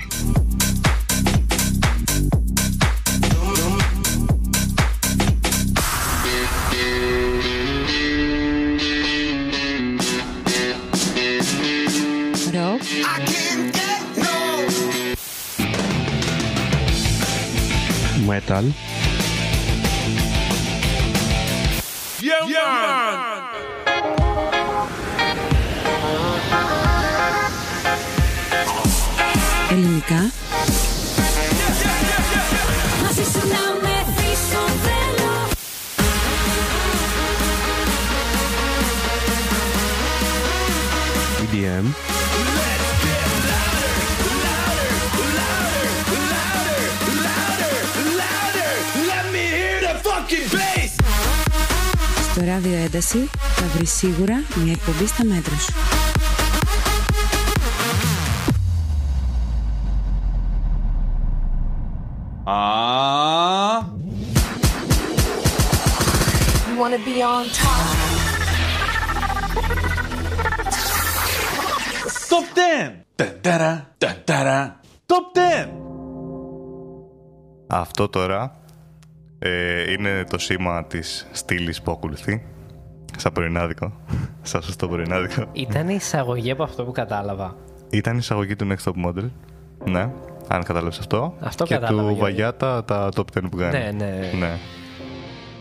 No. 12.54 12.80
I 13.04 13.20
can't. 13.26 13.76
Metal. 18.26 18.72
Yeah, 22.22 22.46
man. 22.46 23.21
Ελληνικά 30.02 30.32
Μαζί 33.04 33.24
σου 33.32 33.48
να 33.48 33.64
με 33.82 34.14
βρίσω 34.16 34.64
θέλω. 34.84 35.50
EDM, 41.42 41.86
Στο 52.34 52.46
ράδιο 52.46 52.78
ένταση 52.86 53.30
θα 53.56 53.66
βρει 53.76 53.86
σίγουρα 53.86 54.44
μια 54.64 54.72
εκπομπή 54.72 55.08
στα 55.08 55.26
μέτρα 55.26 55.56
σου. 55.60 56.01
Top. 67.44 68.42
Top 72.30 72.46
10! 72.90 72.92
Τεντέρα, 73.16 73.94
τεντέρα, 73.98 74.80
Top 75.06 75.66
10! 75.66 75.70
Αυτό 77.68 78.10
τώρα 78.10 78.56
ε, 79.40 79.92
είναι 79.92 80.24
το 80.30 80.38
σήμα 80.38 80.86
της 80.86 81.28
στήλης 81.32 81.82
που 81.82 81.92
ακολουθεί. 81.92 82.44
Σαν 83.18 83.32
πρωινάδικο. 83.32 83.94
Σαν 84.42 84.62
σωστό 84.62 84.88
πρωινάδικο. 84.88 85.46
Ήταν 85.52 85.90
η 85.90 85.96
εισαγωγή 85.96 86.52
από 86.52 86.64
αυτό 86.64 86.84
που 86.84 86.92
κατάλαβα. 86.92 87.56
Ήταν 87.90 88.14
η 88.16 88.20
εισαγωγή 88.20 88.56
του 88.56 88.68
Next 88.68 88.92
Top 88.92 89.06
Model. 89.08 89.30
Ναι, 89.86 90.10
αν 90.48 90.64
κατάλαβες 90.64 91.00
αυτό. 91.00 91.36
Αυτό 91.40 91.64
και 91.64 91.74
κατάλαβα, 91.74 91.98
του 91.98 92.04
Γιώργη. 92.04 92.22
Βαγιάτα 92.22 92.84
τα 92.84 93.10
top 93.16 93.26
10 93.38 93.44
που 93.52 93.58
κάνει. 93.58 93.78
Ναι, 93.78 94.06
ναι. 94.40 94.58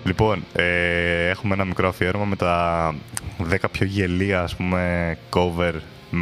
Λοιπόν, 0.04 0.44
ε, 0.52 1.28
έχουμε 1.28 1.54
ένα 1.54 1.64
μικρό 1.64 1.88
αφιέρωμα 1.88 2.24
με 2.24 2.36
τα 2.36 2.94
10 3.50 3.56
πιο 3.70 3.86
γελία, 3.86 4.42
ας 4.42 4.56
πούμε, 4.56 5.16
cover, 5.34 5.72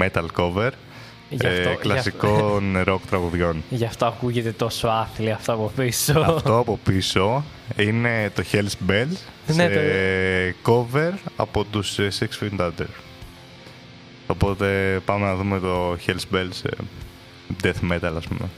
metal 0.00 0.26
cover, 0.36 0.70
Γι' 1.30 1.46
αυτό- 1.46 1.68
ε, 1.68 1.70
γι' 1.70 1.76
κλασικών 1.78 2.82
rock 2.86 2.98
τραγουδιών. 3.10 3.62
Γι' 3.70 3.84
αυτό 3.84 4.06
ακούγεται 4.06 4.52
τόσο 4.52 4.88
άθλια 4.88 5.34
αυτό 5.34 5.52
από 5.52 5.72
πίσω. 5.76 6.20
Αυτό 6.20 6.58
από 6.58 6.78
πίσω 6.84 7.44
είναι 7.76 8.30
το 8.34 8.44
Hell's 8.52 8.90
Bells 8.90 9.16
Ναι, 9.46 9.52
σε 9.54 9.70
cover 10.66 11.12
από 11.36 11.64
τους 11.64 11.98
ε, 11.98 12.08
Six 12.18 12.44
Feet 12.44 12.60
Under. 12.60 12.86
Οπότε 14.26 15.00
πάμε 15.04 15.26
να 15.26 15.36
δούμε 15.36 15.58
το 15.58 15.92
Hell's 16.06 16.34
Bells 16.34 16.62
ε, 16.62 16.70
death 17.62 17.92
metal 17.92 18.12
ας 18.16 18.26
πούμε. 18.26 18.48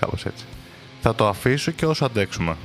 Κάπως 0.00 0.24
έτσι. 0.26 0.44
Θα 1.00 1.14
το 1.14 1.28
αφήσω 1.28 1.70
και 1.70 1.86
όσο 1.86 2.04
αντέξουμε. 2.04 2.56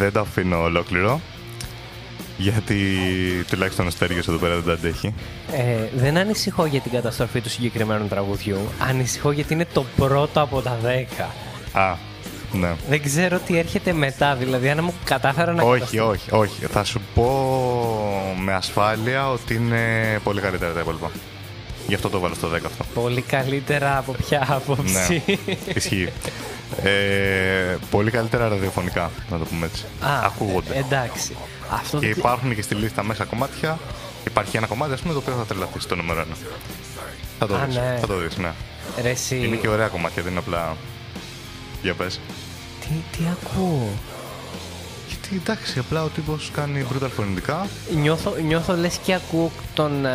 Δεν 0.00 0.12
το 0.12 0.20
αφήνω 0.20 0.62
ολόκληρο. 0.62 1.20
Γιατί 2.36 2.76
τουλάχιστον 3.50 3.86
ο 3.86 3.90
Στέργιος 3.90 4.28
εδώ 4.28 4.36
πέρα 4.38 4.54
δεν 4.54 4.64
τα 4.64 4.72
αντέχει. 4.72 5.14
Ε, 5.52 5.88
δεν 5.96 6.16
ανησυχώ 6.16 6.66
για 6.66 6.80
την 6.80 6.92
καταστροφή 6.92 7.40
του 7.40 7.48
συγκεκριμένου 7.48 8.06
τραγουδιού. 8.08 8.58
Ανησυχώ 8.88 9.30
γιατί 9.32 9.52
είναι 9.54 9.66
το 9.72 9.84
πρώτο 9.96 10.40
από 10.40 10.60
τα 10.60 10.78
10. 11.22 11.24
Α, 11.72 11.94
ναι. 12.52 12.74
Δεν 12.88 13.02
ξέρω 13.02 13.38
τι 13.46 13.58
έρχεται 13.58 13.92
μετά. 13.92 14.34
Δηλαδή, 14.34 14.68
αν 14.70 14.78
μου 14.82 14.94
κατάφερα 15.04 15.52
να 15.52 15.62
Όχι, 15.62 15.72
καταστρώ- 15.78 16.08
όχι, 16.08 16.28
όχι. 16.30 16.66
Θα 16.66 16.84
σου 16.84 17.00
πω 17.14 18.34
με 18.44 18.52
ασφάλεια 18.54 19.30
ότι 19.30 19.54
είναι 19.54 19.80
πολύ 20.24 20.40
καλύτερα 20.40 20.72
τα 20.72 20.80
υπόλοιπα. 20.80 21.10
Γι' 21.88 21.94
αυτό 21.94 22.08
το 22.10 22.18
βάλω 22.18 22.34
στο 22.34 22.48
10 22.48 22.54
αυτό. 22.66 22.84
Πολύ 22.94 23.20
καλύτερα 23.20 23.98
από 23.98 24.12
ποια 24.12 24.46
άποψη. 24.50 25.22
Ναι, 25.26 25.34
ισχύει. 25.74 26.08
Ε, 26.82 27.76
πολύ 27.90 28.10
καλύτερα 28.10 28.48
ραδιοφωνικά, 28.48 29.10
να 29.30 29.38
το 29.38 29.44
πούμε 29.44 29.66
έτσι. 29.66 29.84
Α, 30.00 30.20
Ακούγονται. 30.24 30.74
ε, 30.74 30.78
εντάξει. 30.78 31.36
Αυτό 31.70 31.98
και 31.98 32.06
δεν- 32.08 32.16
υπάρχουν 32.18 32.54
και 32.54 32.62
στη 32.62 32.74
λίστα 32.74 33.04
μέσα 33.04 33.24
κομμάτια. 33.24 33.78
Υπάρχει 34.26 34.56
ένα 34.56 34.66
κομμάτι, 34.66 34.92
ας 34.92 35.00
πούμε, 35.00 35.12
το 35.12 35.18
οποίο 35.18 35.34
θα 35.38 35.44
τρελαθεί 35.44 35.80
στο 35.80 35.96
νούμερο 35.96 36.20
1. 36.20 36.36
Θα 37.38 37.46
το 37.46 37.54
Α, 37.54 37.64
δεις, 37.64 37.74
ναι. 37.76 37.96
θα 38.00 38.06
το 38.06 38.16
δεις, 38.16 38.36
ναι. 38.36 38.52
Ρε, 39.02 39.10
εσύ, 39.10 39.36
Είναι 39.36 39.56
και 39.56 39.68
ωραία 39.68 39.86
κομμάτια, 39.88 40.22
δεν 40.22 40.30
είναι 40.32 40.40
απλά... 40.40 40.76
Για 41.82 41.94
πες. 41.94 42.20
τι, 42.80 42.88
τι 43.16 43.22
ακούω; 43.30 43.88
Γιατί 45.08 45.28
εντάξει, 45.42 45.78
απλά 45.78 46.04
ο 46.04 46.06
τύπος 46.08 46.50
κάνει 46.54 46.86
brutal 46.92 47.08
φωνητικά. 47.16 47.66
Νιώθω, 47.94 48.34
νιώθω 48.46 48.76
λες 48.76 48.98
και 49.04 49.14
ακούω 49.14 49.50
τον, 49.74 50.06
ε, 50.06 50.10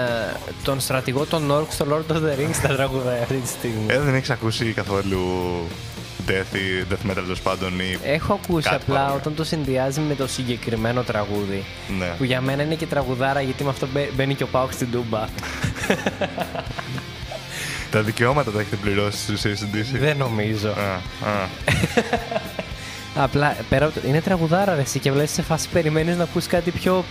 τον 0.64 0.80
στρατηγό 0.80 1.26
των 1.26 1.52
Orcs 1.52 1.70
στο 1.70 1.86
Lord 1.90 2.12
of 2.14 2.16
the 2.16 2.40
Rings 2.40 2.54
στα 2.54 2.68
τραγουδάει 2.68 3.22
αυτή 3.22 3.36
τη 3.36 3.48
στιγμή. 3.48 3.86
Ε, 3.88 4.00
δεν 4.00 4.16
έχεις 4.16 4.30
ακούσει 4.30 4.66
καθόλου 4.74 5.20
death 6.28 6.56
ή 6.56 6.86
death 6.90 7.10
metal 7.12 7.14
τέλος 7.14 7.42
πάντων 7.42 7.80
ή 7.80 7.98
Έχω 8.04 8.34
ακούσει 8.34 8.64
κάτι 8.70 8.76
απλά 8.82 8.96
παρόμοιο. 8.96 9.16
όταν 9.18 9.36
το 9.36 9.44
συνδυάζει 9.44 10.00
με 10.00 10.16
το 10.16 10.28
συγκεκριμένο 10.28 11.02
τραγούδι. 11.04 11.64
Ναι. 12.00 12.08
Που 12.18 12.24
για 12.24 12.42
μένα 12.42 12.64
είναι 12.64 12.76
και 12.76 12.86
τραγουδάρα 12.86 13.42
γιατί 13.42 13.64
με 13.64 13.70
αυτό 13.70 13.88
μπαι- 13.94 14.14
μπαίνει 14.14 14.36
και 14.36 14.44
ο 14.44 14.48
Πάουκ 14.48 14.72
στην 14.72 14.92
Τούμπα. 14.92 15.26
Τα 17.92 18.02
δικαιώματα 18.02 18.52
τα 18.52 18.60
έχετε 18.60 18.76
πληρώσει 18.76 19.18
στους 19.18 19.42
ACDC. 19.42 19.98
Δεν 20.00 20.18
νομίζω. 20.18 20.70
Α, 20.70 20.94
α. 21.30 21.48
Απλά 23.24 23.56
πέρα 23.70 23.86
από 23.86 24.00
το... 24.00 24.08
είναι 24.08 24.22
τραγουδάρα 24.22 24.76
ρε, 24.76 24.82
εσύ 24.82 25.00
και 25.00 25.12
βλέπεις 25.12 25.32
σε 25.32 25.42
φάση 25.42 25.70
περιμένεις 25.70 26.18
να 26.18 26.24
ακούσει 26.24 26.48
κάτι 26.48 26.72
πιο 26.72 27.04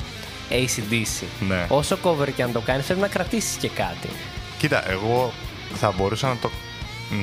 ACDC. 0.51 1.25
Ναι. 1.49 1.67
Όσο 1.69 1.99
cover 2.05 2.29
και 2.37 2.43
αν 2.43 2.53
το 2.53 2.61
κάνεις 2.61 2.85
πρέπει 2.87 3.01
να 3.01 3.09
κρατήσεις 3.09 3.57
και 3.57 3.69
κάτι. 3.69 4.09
Κοίτα, 4.59 4.91
εγώ 4.91 5.33
θα 5.75 5.93
μπορούσα 5.97 6.29
να, 6.29 6.37
το, 6.37 6.51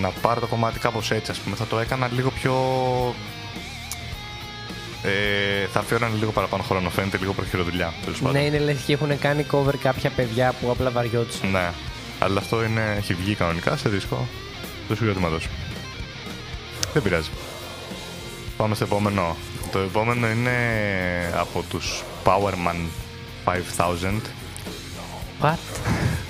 να 0.02 0.10
πάρω 0.10 0.40
το 0.40 0.48
κομμάτι 0.48 0.80
κάπως 0.80 1.12
έτσι, 1.12 1.32
ας 1.32 1.38
πούμε. 1.40 1.56
Θα 1.56 1.66
το 1.66 1.80
έκανα 1.80 2.10
λίγο 2.16 2.30
πιο... 2.30 2.54
Ε, 5.04 5.68
θα 5.68 5.80
αφιέρωνε 5.80 6.18
λίγο 6.18 6.32
παραπάνω 6.32 6.64
χρόνο, 6.64 6.90
φαίνεται 6.90 7.18
λίγο 7.18 7.34
προχειροδουλειά, 7.34 7.94
τέλος 8.04 8.20
πάντων. 8.20 8.42
Ναι, 8.42 8.48
είναι 8.48 8.60
λες 8.60 8.82
και 8.86 8.94
έχουν 8.94 9.20
κάνει 9.20 9.46
cover 9.52 9.76
κάποια 9.82 10.10
παιδιά 10.10 10.54
που 10.62 10.72
απλά 10.72 10.90
βαριόντουσαν. 10.90 11.52
Ναι. 11.52 11.72
Αλλά 12.20 12.40
αυτό 12.40 12.64
είναι, 12.64 12.96
έχει 12.98 13.14
βγει 13.14 13.36
κανονικά 13.36 13.78
σε 13.78 13.90
δίσκο 13.90 14.28
του 14.88 14.96
συγκροτήματος. 14.96 15.48
Δεν 16.94 17.02
πειράζει. 17.02 17.30
Πάμε 18.58 18.76
στο 18.76 18.84
επόμενο. 18.84 19.36
Το 19.72 19.80
επόμενο 19.80 20.30
είναι 20.30 20.52
από 21.36 21.64
τους 21.70 22.04
Powerman 22.24 22.76
5000 23.46 23.54
What? 25.42 25.58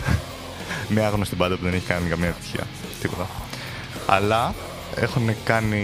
Μια 0.93 1.07
άγνωστη 1.07 1.35
μπάντα 1.35 1.55
που 1.55 1.63
δεν 1.63 1.73
έχει 1.73 1.85
κάνει 1.85 2.09
καμία 2.09 2.27
επιτυχία. 2.27 2.67
Τίποτα. 3.01 3.27
Αλλά 4.11 4.53
έχουν 4.95 5.35
κάνει 5.43 5.83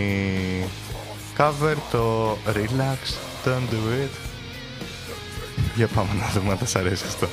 cover 1.37 1.75
το 1.91 2.31
Relax, 2.31 2.99
Don't 3.45 3.69
Do 3.71 4.03
It. 4.03 4.09
Για 5.75 5.87
πάμε 5.87 6.09
να 6.19 6.27
δούμε 6.27 6.51
αν 6.51 6.57
θα 6.57 6.65
σας 6.65 6.75
αρέσει 6.75 7.03
αυτό. 7.07 7.27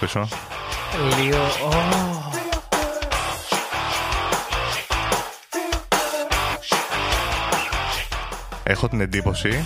Τι 0.00 0.06
ακούμε 0.06 0.26
από 0.26 0.28
πίσω. 0.28 0.28
Λίγο. 1.22 1.42
Ω. 1.42 2.34
Έχω 8.62 8.88
την 8.88 9.00
εντύπωση 9.00 9.64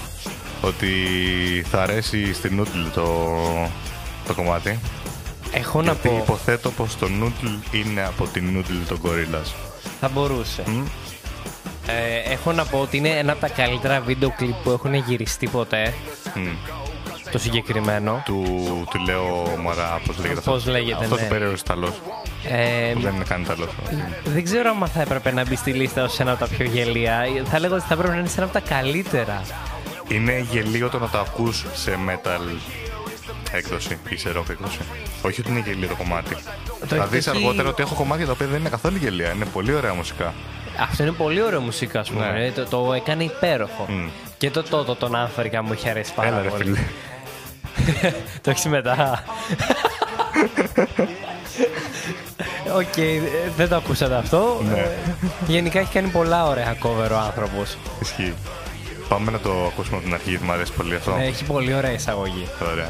ότι 0.60 0.86
θα 1.70 1.82
αρέσει 1.82 2.34
στην 2.34 2.60
Noodle 2.60 2.90
το, 2.94 3.06
το 4.26 4.34
κομμάτι. 4.34 4.78
Έχω 5.52 5.82
να 5.82 5.92
Γιατί 5.92 6.08
πω. 6.08 6.16
υποθέτω 6.22 6.70
πως 6.70 6.96
το 6.96 7.06
Noodle 7.22 7.74
είναι 7.74 8.04
από 8.04 8.26
την 8.26 8.56
Noodle 8.56 8.86
των 8.88 9.00
Gorillaz. 9.04 9.52
Θα 10.00 10.08
μπορούσε. 10.08 10.62
Ε, 11.86 12.32
έχω 12.32 12.52
να 12.52 12.64
πω 12.64 12.78
ότι 12.80 12.96
είναι 12.96 13.08
ένα 13.08 13.32
από 13.32 13.40
τα 13.40 13.48
καλύτερα 13.48 14.00
βίντεο 14.00 14.30
κλιπ 14.36 14.54
που 14.54 14.70
έχουν 14.70 14.94
γυριστεί 14.94 15.48
ποτέ. 15.48 15.94
Το 17.30 17.38
συγκεκριμένο. 17.38 18.22
Του, 18.24 18.42
του 18.90 18.98
λέω 19.06 19.56
μωρά, 19.62 20.00
πώς 20.06 20.16
λέγεται 20.18 20.38
αυτό. 20.38 20.50
Πώς 20.50 20.66
λέγεται, 20.66 21.04
Αυτός 21.04 21.20
ναι. 21.20 21.26
ο 21.26 21.28
περίεργος 21.28 21.60
Ιταλός. 21.60 22.00
Ε, 22.48 22.92
που 22.92 23.00
δεν 23.00 23.14
είναι 23.14 23.24
καν 23.28 23.42
Ιταλός. 23.42 23.68
δεν 24.24 24.44
ξέρω 24.44 24.70
αν 24.82 24.88
θα 24.88 25.00
έπρεπε 25.00 25.32
να 25.32 25.44
μπει 25.46 25.56
στη 25.56 25.72
λίστα 25.72 26.02
ως 26.04 26.20
ένα 26.20 26.30
από 26.30 26.40
τα 26.40 26.46
πιο 26.46 26.64
γελία. 26.64 27.22
Θα 27.44 27.58
λέγω 27.58 27.74
ότι 27.74 27.84
θα 27.88 27.94
έπρεπε 27.94 28.12
να 28.12 28.18
είναι 28.18 28.28
σε 28.28 28.40
ένα 28.40 28.50
από 28.50 28.60
τα 28.60 28.74
καλύτερα. 28.74 29.42
Είναι 30.08 30.46
γελίο 30.50 30.88
το 30.88 30.98
να 30.98 31.08
το 31.08 31.18
ακούς 31.18 31.66
σε 31.74 31.98
metal 32.08 32.56
έκδοση 33.52 33.98
ή 34.08 34.16
σε 34.16 34.28
rock 34.36 34.50
έκδοση. 34.50 34.78
Όχι 35.22 35.40
ότι 35.40 35.50
είναι 35.50 35.62
γελίο 35.66 35.88
το 35.88 35.94
κομμάτι. 35.94 36.36
θα 36.86 36.96
έχει 36.96 37.06
δεις 37.10 37.26
έχει- 37.26 37.36
αργότερα 37.36 37.68
ότι 37.68 37.82
έχω 37.82 37.94
κομμάτια 37.94 38.26
τα 38.26 38.32
οποία 38.32 38.46
δεν 38.46 38.60
είναι 38.60 38.68
καθόλου 38.68 38.96
γελία. 38.96 39.32
Είναι 39.32 39.44
πολύ 39.44 39.74
ωραία 39.74 39.94
μουσικά. 39.94 40.34
Αυτό 40.80 41.02
είναι 41.02 41.12
πολύ 41.12 41.42
ωραίο 41.42 41.60
μουσικά, 41.60 42.00
ας 42.00 42.10
πούμε. 42.10 42.30
Ναι. 42.32 42.44
Ε, 42.46 42.50
Το, 42.50 42.64
το 42.66 42.92
έκανε 42.92 43.24
υπέροχο. 43.24 43.86
Και 44.38 44.50
το 44.50 44.62
τότε 44.62 44.94
τον 44.94 45.14
Africa 45.16 45.62
μου 45.62 45.72
είχε 45.72 45.90
αρέσει 45.90 46.14
πάρα 46.14 46.28
Έλα 46.28 46.42
ρε 46.42 46.48
πολύ. 46.48 46.62
φίλε. 46.64 46.78
το 48.42 48.50
έχει 48.50 48.68
μετά. 48.68 49.24
Οκ, 52.76 52.96
ε, 52.96 53.20
δεν 53.56 53.68
το 53.68 53.76
ακούσατε 53.76 54.14
αυτό. 54.14 54.60
Ναι. 54.70 54.78
Ε, 54.78 54.88
Γενικά 55.46 55.78
έχει 55.78 55.92
κάνει 55.92 56.08
πολλά 56.08 56.46
ωραία 56.46 56.76
cover 56.82 57.10
ο 57.12 57.16
άνθρωπος. 57.16 57.76
Ισχύει. 58.00 58.34
Πάμε 59.08 59.30
να 59.30 59.38
το 59.38 59.50
ακούσουμε 59.66 59.96
από 59.96 60.04
την 60.04 60.14
αρχή 60.14 60.28
γιατί 60.28 60.44
μου 60.44 60.52
αρέσει 60.52 60.72
πολύ 60.72 60.94
αυτό. 60.94 61.16
Έχει 61.20 61.44
πολύ 61.44 61.74
ωραία 61.74 61.92
εισαγωγή. 61.92 62.46
Ωραία. 62.72 62.88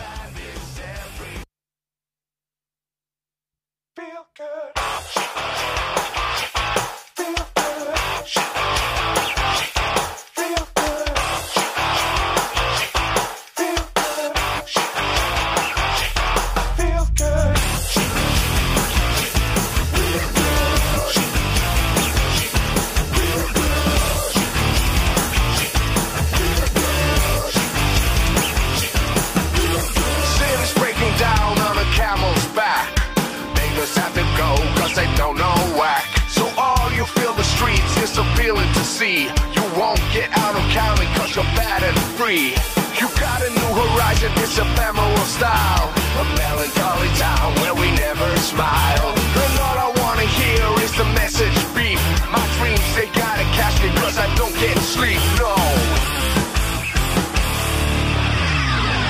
On 35.43 35.77
whack. 35.77 36.05
So 36.29 36.45
all 36.57 36.93
you 36.93 37.05
feel 37.05 37.33
the 37.35 37.45
streets 37.45 37.97
is 38.03 38.17
appealing 38.17 38.71
to 38.79 38.85
see. 38.85 39.25
You 39.57 39.65
won't 39.77 40.01
get 40.13 40.29
out 40.37 40.55
of 40.55 40.65
Cali 40.71 41.07
cause 41.17 41.35
you're 41.35 41.53
bad 41.57 41.83
and 41.83 41.97
free. 42.17 42.55
You 43.01 43.09
got 43.19 43.41
a 43.41 43.51
new 43.51 43.71
horizon, 43.83 44.31
it's 44.37 44.59
a 44.59 44.63
ephemeral 44.63 45.27
style. 45.27 45.89
A 46.21 46.25
melancholy 46.37 47.11
town 47.17 47.55
where 47.61 47.75
we 47.75 47.89
never 47.97 48.29
smile. 48.53 49.09
And 49.17 49.55
all 49.65 49.79
I 49.87 49.91
wanna 50.03 50.29
hear 50.41 50.65
is 50.85 50.93
the 50.97 51.09
message 51.17 51.57
beep. 51.75 52.01
My 52.31 52.45
dreams, 52.59 52.85
they 52.95 53.09
gotta 53.17 53.47
catch 53.59 53.77
me 53.83 53.89
cause 54.01 54.19
I 54.19 54.29
don't 54.37 54.55
get 54.61 54.77
sleep, 54.79 55.23
no. 55.41 55.55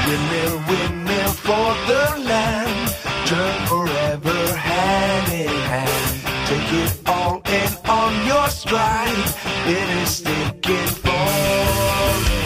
Windmill, 0.07 0.57
windmill 0.69 1.33
for 1.47 1.69
the 1.91 2.05
land. 2.31 2.95
Turn 3.27 3.67
forever 3.67 4.57
hand 4.57 5.33
in 5.33 5.49
hand. 5.49 6.20
Take 6.51 6.73
it 6.73 6.93
all 7.07 7.41
in 7.47 7.71
on 7.89 8.27
your 8.27 8.49
stride. 8.49 9.35
It 9.69 9.89
is 10.03 10.17
sticking 10.17 10.89
for 10.99 12.40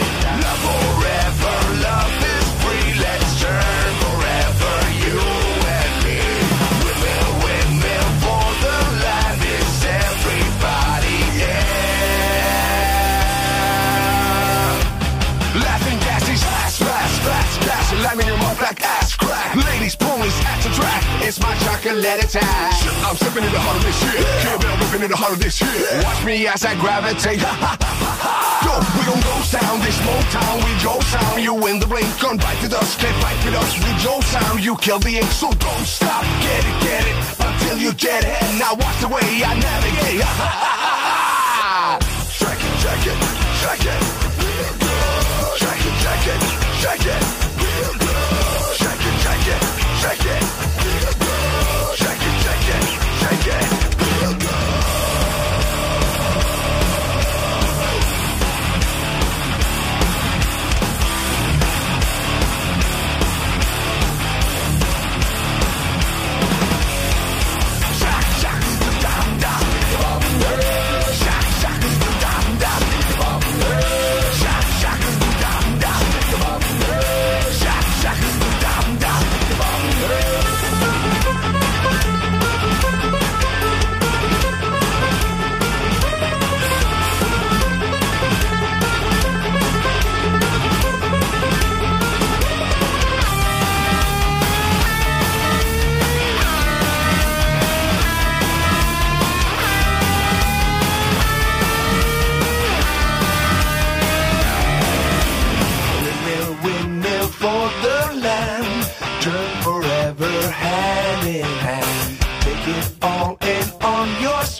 It's 21.85 21.93
my 21.93 22.01
chocolate 22.01 22.25
attack. 22.25 22.73
I'm 23.05 23.15
stepping 23.15 23.43
in 23.45 23.51
the 23.53 23.59
heart 23.61 23.77
of 23.77 23.83
this 23.85 23.93
shit. 24.01 24.25
Can't 24.41 24.59
bell 24.59 24.73
ripping 24.81 25.03
in 25.05 25.09
the 25.11 25.17
heart 25.17 25.33
of 25.33 25.39
this 25.39 25.53
shit. 25.53 25.69
Watch 26.01 26.25
me 26.25 26.47
as 26.47 26.65
I 26.65 26.73
gravitate. 26.81 27.37
Yo, 28.65 28.73
we 28.97 29.05
gon' 29.05 29.21
go 29.21 29.37
sound 29.45 29.85
this 29.85 29.93
Motown. 30.01 30.65
We 30.65 30.73
go 30.81 30.97
sound. 31.13 31.37
You 31.43 31.53
in 31.69 31.79
the 31.79 31.85
blink, 31.85 32.09
gun 32.17 32.37
bite 32.37 32.57
with 32.61 32.73
us, 32.73 32.97
can't 32.97 33.13
fight 33.21 33.37
with 33.45 33.53
us. 33.53 33.77
We 33.85 33.93
go 34.01 34.17
sound. 34.21 34.65
You 34.65 34.75
kill 34.77 34.97
the 34.97 35.21
ink, 35.21 35.29
so 35.29 35.53
don't 35.61 35.85
stop. 35.85 36.25
Get 36.41 36.65
it, 36.65 36.77
get 36.81 37.05
it 37.05 37.17
until 37.37 37.77
you 37.77 37.93
get 37.93 38.25
it. 38.25 38.33
Now 38.57 38.73
watch 38.73 38.97
the 39.05 39.09
way 39.09 39.45
I 39.45 39.53
navigate. 39.53 40.25
Check 42.33 42.57
it, 42.65 42.73
check 42.81 43.05
it, 43.05 43.17
check 43.61 43.85
it. 43.85 44.01
Check 45.61 45.81
it, 45.85 45.95
check 46.01 46.23
it, 46.33 46.41
check 46.81 47.05
it. 47.05 47.44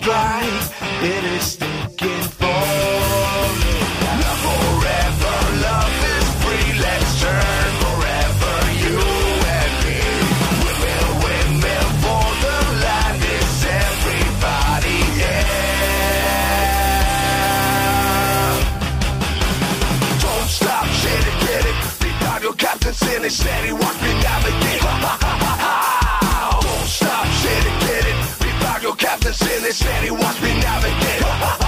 It 0.07 1.23
is 1.23 1.53
sticking 1.53 2.21
for 2.37 2.61
forever. 4.45 5.37
Love 5.65 5.97
is 6.13 6.27
free. 6.45 6.69
Let's 6.79 7.11
turn 7.21 7.69
forever. 7.81 8.55
You 8.85 9.01
and 9.57 9.73
me. 9.81 9.97
For 12.03 12.27
the 12.45 12.57
everybody, 13.65 14.99
yeah. 15.21 15.49
Don't 20.21 20.49
stop, 20.49 20.87
steady, 23.31 23.71
watch 23.73 23.99
me 24.03 24.11
navigate. 24.21 25.44
nothing 29.25 29.57
in 29.57 29.63
this 29.63 29.77
city. 29.77 30.11
Watch 30.11 30.41
me 30.41 30.53
navigate. 30.59 31.64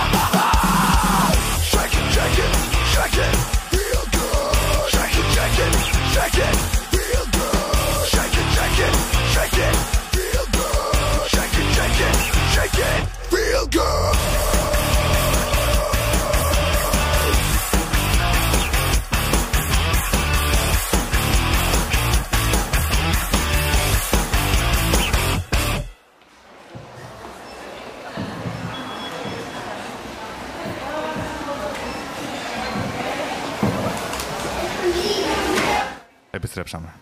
Επιστρέψαμε. 36.37 36.93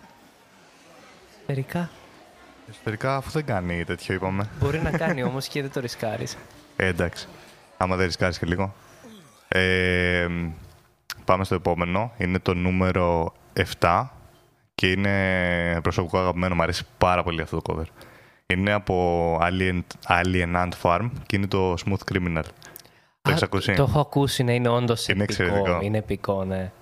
Μερικά. 1.46 1.90
Εσωτερικά 2.70 3.16
αφού 3.16 3.30
δεν 3.30 3.44
κάνει 3.44 3.84
τέτοιο 3.84 4.14
είπαμε. 4.14 4.48
Μπορεί 4.60 4.80
να 4.82 4.90
κάνει 4.90 5.22
όμως 5.22 5.48
και 5.48 5.62
δεν 5.62 5.70
το 5.72 5.80
ρισκάρεις. 5.80 6.36
Ε, 6.76 6.86
εντάξει. 6.86 7.28
Άμα 7.76 7.96
δεν 7.96 8.06
ρισκάρεις 8.06 8.38
και 8.38 8.46
λίγο. 8.46 8.74
Ε, 9.48 10.26
πάμε 11.24 11.44
στο 11.44 11.54
επόμενο. 11.54 12.12
Είναι 12.16 12.38
το 12.38 12.54
νούμερο 12.54 13.32
7 13.80 14.06
και 14.74 14.90
είναι 14.90 15.80
προσωπικό 15.82 16.18
αγαπημένο. 16.18 16.54
Μου 16.54 16.62
αρέσει 16.62 16.84
πάρα 16.98 17.22
πολύ 17.22 17.40
αυτό 17.42 17.62
το 17.62 17.74
cover. 17.78 18.04
Είναι 18.46 18.72
από 18.72 19.38
Alien, 19.42 19.80
Alien 20.06 20.54
Ant 20.56 20.72
Farm 20.82 21.10
και 21.26 21.36
είναι 21.36 21.46
το 21.46 21.72
Smooth 21.84 22.12
Criminal. 22.12 22.42
Το 23.22 23.30
έχεις 23.30 23.42
ακούσει; 23.42 23.72
Το 23.74 23.82
έχω 23.82 24.00
ακούσει 24.00 24.42
να 24.42 24.52
είναι 24.52 24.68
όντως 24.68 25.08
Είναι 25.08 25.22
επικό. 25.22 25.42
εξαιρετικό. 25.42 25.80
Είναι 25.82 25.98
επικό, 25.98 26.44
ναι. 26.44 26.72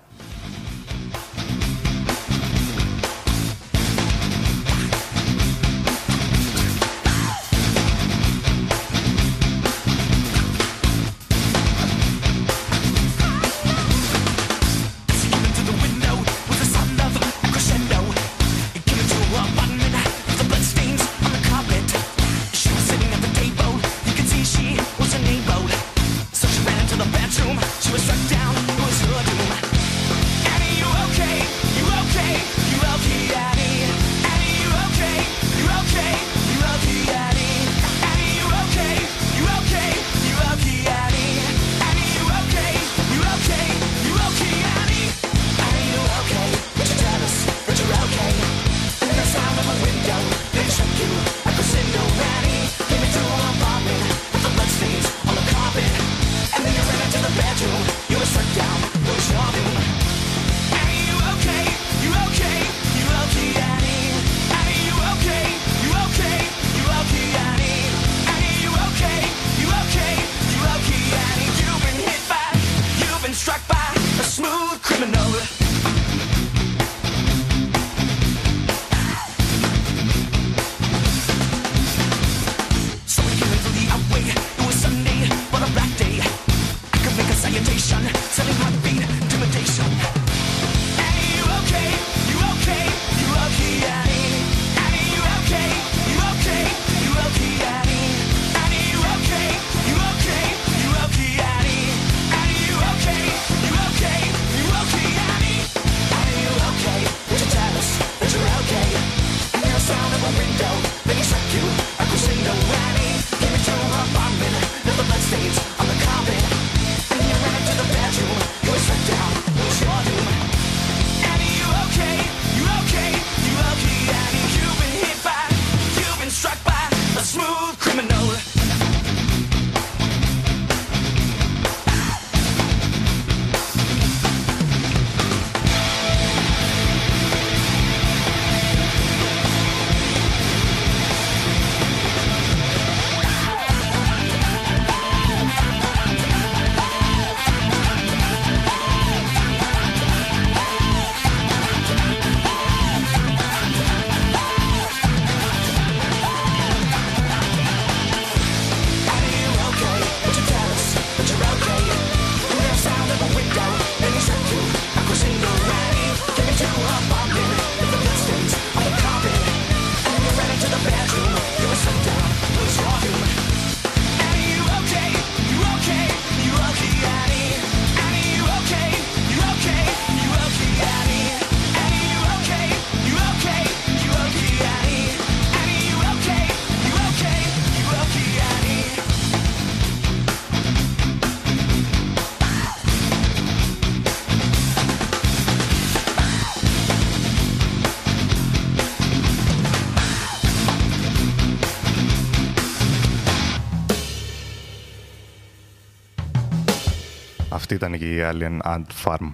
Αυτή 207.65 207.77
ήταν 207.77 207.99
και 207.99 208.05
η 208.05 208.19
Alien 208.31 208.75
Ant 208.75 209.05
Farm. 209.05 209.33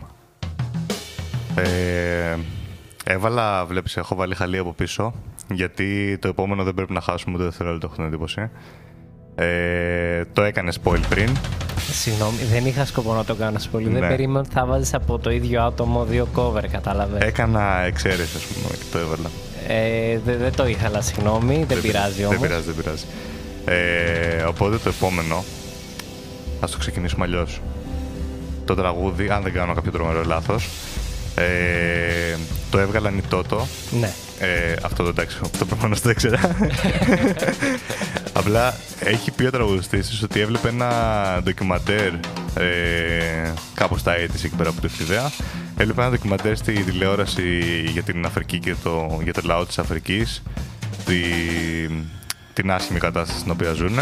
Ε, 1.55 2.36
έβαλα, 3.05 3.65
βλέπεις, 3.66 3.97
έχω 3.97 4.15
βάλει 4.15 4.35
χαλί 4.35 4.59
από 4.59 4.73
πίσω, 4.73 5.15
γιατί 5.52 6.19
το 6.20 6.28
επόμενο 6.28 6.65
δεν 6.65 6.74
πρέπει 6.74 6.93
να 6.93 7.01
χάσουμε 7.01 7.35
ούτε 7.35 7.44
δευτερόλεπτο, 7.44 7.86
έχω 7.86 7.94
την 7.97 8.05
εντύπωση. 8.05 8.51
Ε, 9.35 10.24
το 10.32 10.43
έκανε 10.43 10.73
spoil 10.82 11.01
πριν. 11.09 11.36
Συγγνώμη, 11.93 12.36
δεν 12.52 12.66
είχα 12.66 12.85
σκοπό 12.85 13.15
να 13.15 13.24
το 13.24 13.35
κάνω 13.35 13.59
πολύ. 13.70 13.89
Δεν 13.89 14.01
Ναι. 14.01 14.09
περίμενα 14.09 14.39
ότι 14.39 14.48
θα 14.52 14.66
βάζει 14.66 14.94
από 14.94 15.19
το 15.19 15.31
ίδιο 15.31 15.62
άτομο 15.62 16.05
δύο 16.05 16.28
cover, 16.35 16.65
κατάλαβες. 16.70 17.23
Έκανα 17.23 17.81
εξαίρεση, 17.81 18.36
ας 18.36 18.44
πούμε, 18.44 18.74
και 18.77 18.85
το 18.93 18.98
έβαλα. 18.98 19.31
Ε, 19.69 20.19
δεν, 20.24 20.39
δεν 20.39 20.55
το 20.55 20.66
είχα, 20.66 20.86
αλλά 20.86 21.01
συγγνώμη, 21.01 21.65
δεν, 21.69 21.81
πειράζει 21.81 22.24
όμως. 22.24 22.39
Δεν 22.39 22.48
πειράζει, 22.48 22.66
δεν 22.66 22.74
πειράζει. 22.74 23.05
Ε, 23.65 24.43
οπότε 24.43 24.77
το 24.77 24.89
επόμενο, 24.89 25.44
ας 26.61 26.70
το 26.70 26.78
ξεκινήσουμε 26.78 27.24
αλλιώς. 27.24 27.61
Το 28.71 28.77
τραγούδι, 28.77 29.29
αν 29.29 29.43
δεν 29.43 29.53
κάνω 29.53 29.75
κάποιο 29.75 29.93
τρομερό 29.93 30.25
λάθος, 30.25 30.69
ε, 31.35 32.37
το 32.71 32.79
έβγαλαν 32.79 33.19
οι 33.19 33.23
Toto. 33.31 33.59
Ναι. 34.01 34.13
Ε, 34.39 34.75
αυτό 34.83 35.03
το 35.03 35.09
εντάξει, 35.09 35.39
αυτό 35.43 35.65
προφανώς 35.65 36.01
το 36.01 36.11
ήξερα. 36.11 36.41
Απλά 38.33 38.75
έχει 39.01 39.31
πει 39.31 39.45
ο 39.45 39.51
τραγουδιστής 39.51 40.23
ότι 40.23 40.41
έβλεπε 40.41 40.69
ένα 40.69 40.91
ντοκιμαντέρ 41.43 42.13
ε, 42.55 43.53
κάπως 43.75 44.01
στα 44.01 44.17
έτη 44.17 44.41
εκεί 44.45 44.57
πέρα 44.57 44.69
από 44.69 44.81
τη 44.81 44.89
Φιδέα. 44.89 45.31
Έβλεπε 45.77 46.01
ένα 46.01 46.11
ντοκιμαντέρ 46.11 46.57
στη 46.57 46.73
τηλεόραση 46.73 47.61
για 47.93 48.03
την 48.03 48.25
Αφρική 48.25 48.59
και 48.59 48.75
το, 48.83 49.21
για 49.23 49.33
το 49.33 49.41
λαό 49.45 49.67
της 49.67 49.79
Αφρικής. 49.79 50.43
Τη, 51.05 51.21
την 52.53 52.71
άσχημη 52.71 52.99
κατάσταση 52.99 53.39
στην 53.39 53.51
οποία 53.51 53.73
ζουν. 53.73 53.99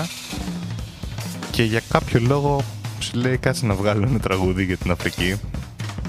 Και 1.50 1.62
για 1.62 1.82
κάποιο 1.88 2.20
λόγο 2.20 2.60
σου 2.60 2.77
λέει 3.14 3.36
κάτσε 3.36 3.66
να 3.66 3.74
βγάλω 3.74 4.06
ένα 4.08 4.18
τραγούδι 4.18 4.64
για 4.64 4.76
την 4.76 4.90
Αφρική. 4.90 5.40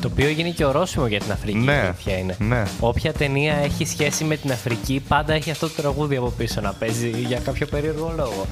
Το 0.01 0.09
οποίο 0.11 0.27
έγινε 0.27 0.49
και 0.49 0.65
ορόσημο 0.65 1.07
για 1.07 1.19
την 1.19 1.31
Αφρική. 1.31 1.57
Ναι, 1.57 1.73
η 1.73 1.77
αλήθεια 1.80 2.17
είναι. 2.17 2.35
ναι. 2.39 2.63
Όποια 2.80 3.13
ταινία 3.13 3.53
έχει 3.55 3.85
σχέση 3.85 4.23
με 4.23 4.35
την 4.38 4.51
Αφρική, 4.51 5.03
πάντα 5.07 5.34
έχει 5.34 5.51
αυτό 5.51 5.67
το 5.67 5.73
τραγούδι 5.81 6.15
από 6.15 6.30
πίσω 6.38 6.61
να 6.61 6.73
παίζει 6.73 7.09
για 7.09 7.39
κάποιο 7.39 7.65
περίεργο 7.67 8.13
λόγο. 8.17 8.45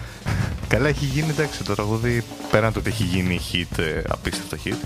Καλά, 0.67 0.87
έχει 0.87 1.05
γίνει 1.05 1.27
εντάξει 1.29 1.63
το 1.63 1.73
τραγούδι 1.75 2.23
πέραν 2.51 2.73
το 2.73 2.79
ότι 2.79 2.89
έχει 2.89 3.03
γίνει 3.03 3.39
hit, 3.53 3.79
ε, 3.79 4.01
απίστευτο 4.09 4.57
hit. 4.65 4.85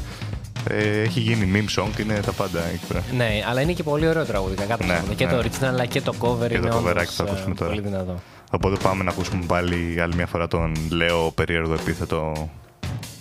Ε, 0.70 1.02
έχει 1.02 1.20
γίνει 1.20 1.52
meme 1.54 1.82
song, 1.84 2.00
είναι 2.00 2.20
τα 2.26 2.32
πάντα 2.32 2.60
εκεί 2.74 2.86
πέρα. 2.88 3.04
Ναι, 3.16 3.30
αλλά 3.50 3.62
είναι 3.62 3.72
και 3.74 3.84
πολύ 3.84 4.08
ωραίο 4.08 4.26
τραγούδι. 4.26 4.56
Κακά 4.56 4.78
τα 4.78 4.86
Ναι, 4.86 4.94
ψέματα. 4.94 5.14
Και 5.14 5.26
ναι. 5.26 5.32
το 5.32 5.38
original 5.38 5.64
αλλά 5.66 5.86
και 5.86 6.02
το 6.02 6.14
cover 6.20 6.48
Και 6.48 6.54
είναι 6.56 6.70
το 6.70 6.78
cover 6.78 6.87
άκι 6.87 6.92
όντως, 6.92 7.16
θα 7.16 7.24
ε, 7.28 7.30
ακούσουμε 7.32 7.56
τώρα. 7.56 7.70
πολύ 7.72 7.82
δυνατό. 7.82 8.20
Οπότε 8.52 8.76
πάμε 8.84 9.04
να 9.04 9.10
ακούσουμε 9.12 9.44
πάλι 9.48 9.98
άλλη 10.02 10.16
μια 10.16 10.26
φορά 10.28 10.48
τον 10.48 10.72
λέω 10.90 11.32
περίεργο 11.36 11.74
επίθετο. 11.74 12.50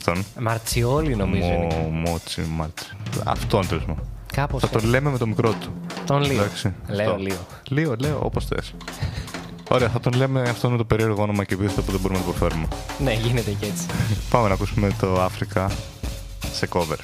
Τον. 0.04 0.24
Μαρτσιόλι 0.40 1.16
νομίζω 1.16 1.46
είναι. 1.46 1.66
Μο, 1.90 2.10
μότσι, 2.10 2.40
μάτσι. 2.40 2.86
Αυτόν 3.24 3.68
τέλος 3.68 3.84
πάντων. 3.84 4.04
Κάπως 4.32 4.60
Θα 4.60 4.68
τον 4.68 4.76
έτσι. 4.78 4.90
λέμε 4.90 5.10
με 5.10 5.18
το 5.18 5.26
μικρό 5.26 5.52
του. 5.52 5.72
Τον 6.06 6.22
Λίο. 6.22 6.32
Εντάξει, 6.42 6.74
Λέω, 6.88 7.10
αυτό. 7.10 7.22
Λίο. 7.22 7.46
Λίο, 7.68 7.96
λέω, 7.98 8.20
όπως 8.22 8.44
θες. 8.44 8.74
Ωραία, 9.70 9.88
θα 9.88 10.00
τον 10.00 10.12
λέμε 10.12 10.40
αυτόν 10.40 10.70
με 10.70 10.76
το 10.76 10.84
περίεργο 10.84 11.22
όνομα 11.22 11.44
και 11.44 11.54
επίθετο 11.54 11.82
που 11.82 11.90
δεν 11.90 12.00
μπορούμε 12.00 12.18
να 12.20 12.24
το 12.26 12.30
προφέρουμε. 12.32 12.68
Ναι, 12.98 13.12
γίνεται 13.12 13.50
και 13.50 13.66
έτσι. 13.66 13.86
Πάμε 14.30 14.48
να 14.48 14.54
ακούσουμε 14.54 14.90
το 15.00 15.20
Africa 15.20 15.70
σε 16.52 16.68
cover. 16.72 16.96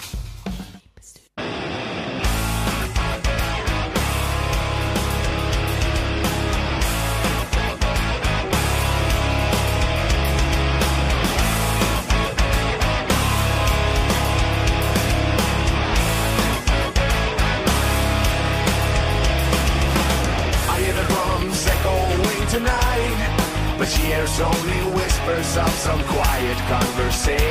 Quiet 26.56 26.68
conversation. 26.68 27.46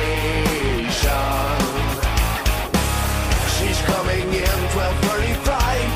She's 3.56 3.80
coming 3.82 4.28
in 4.32 4.58
12:35. 4.72 5.90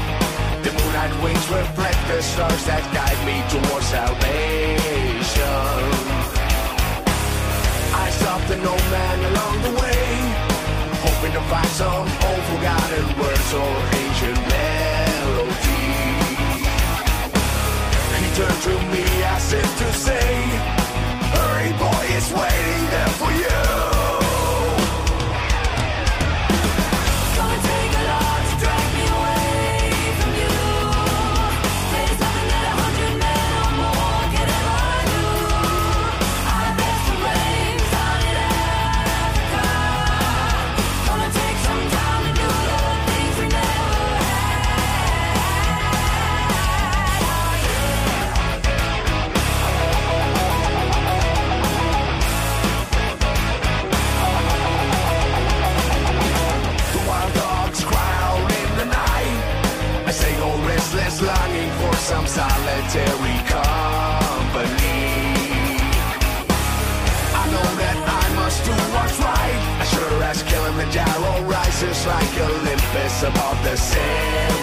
The 0.62 0.70
moonlight 0.72 1.14
wings 1.22 1.48
reflect 1.50 1.98
the 2.08 2.22
stars 2.22 2.64
that 2.66 2.84
guide 2.92 3.20
me 3.26 3.42
towards 3.48 3.86
salvation. 3.86 5.38
I 7.94 8.10
stopped 8.10 8.50
an 8.50 8.66
old 8.66 8.86
man 8.90 9.18
along 9.30 9.62
the 9.62 9.72
way, 9.80 10.04
hoping 11.06 11.32
to 11.32 11.42
find 11.52 11.72
some 11.82 12.08
old 12.28 12.44
forgotten 12.50 13.06
words 13.20 13.50
or 13.54 13.74
ancient 14.02 14.40
melody. 14.52 15.88
He 18.20 18.28
turned 18.36 18.62
to 18.68 18.74
me 18.94 19.04
as 19.34 19.52
if 19.52 19.68
to 19.80 19.88
say, 20.06 20.28
Hurry, 21.34 21.72
boy, 21.82 22.04
it's 22.16 22.30
waiting 22.32 22.79
solitary 62.40 63.38
company. 63.52 65.00
I 67.40 67.44
know 67.52 67.68
that 67.82 67.98
I 68.20 68.24
must 68.40 68.58
do 68.64 68.76
what's 68.94 69.18
right. 69.28 69.60
As 69.82 69.88
sure 69.92 70.22
as 70.30 70.38
Kilimanjaro 70.48 71.32
rises 71.44 71.98
like 72.06 72.34
Olympus 72.50 73.14
above 73.30 73.58
the 73.66 73.76
Serengeti. 73.88 74.59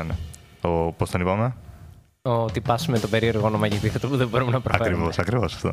Ήταν. 0.00 0.16
Ο, 0.72 0.92
πώς 0.92 1.10
τον 1.10 1.20
είπαμε; 1.20 1.54
Ο 2.22 2.44
τυπάς 2.44 2.86
με 2.86 2.98
το 2.98 3.08
περίεργο 3.08 3.46
όνομα 3.46 3.68
και 3.68 3.76
επίθετο 3.76 4.08
που 4.08 4.16
δεν 4.16 4.28
μπορούμε 4.28 4.50
να 4.50 4.60
προφέρουμε. 4.60 4.90
Ακριβώς, 4.96 5.18
ακριβώς 5.18 5.54
αυτό. 5.54 5.70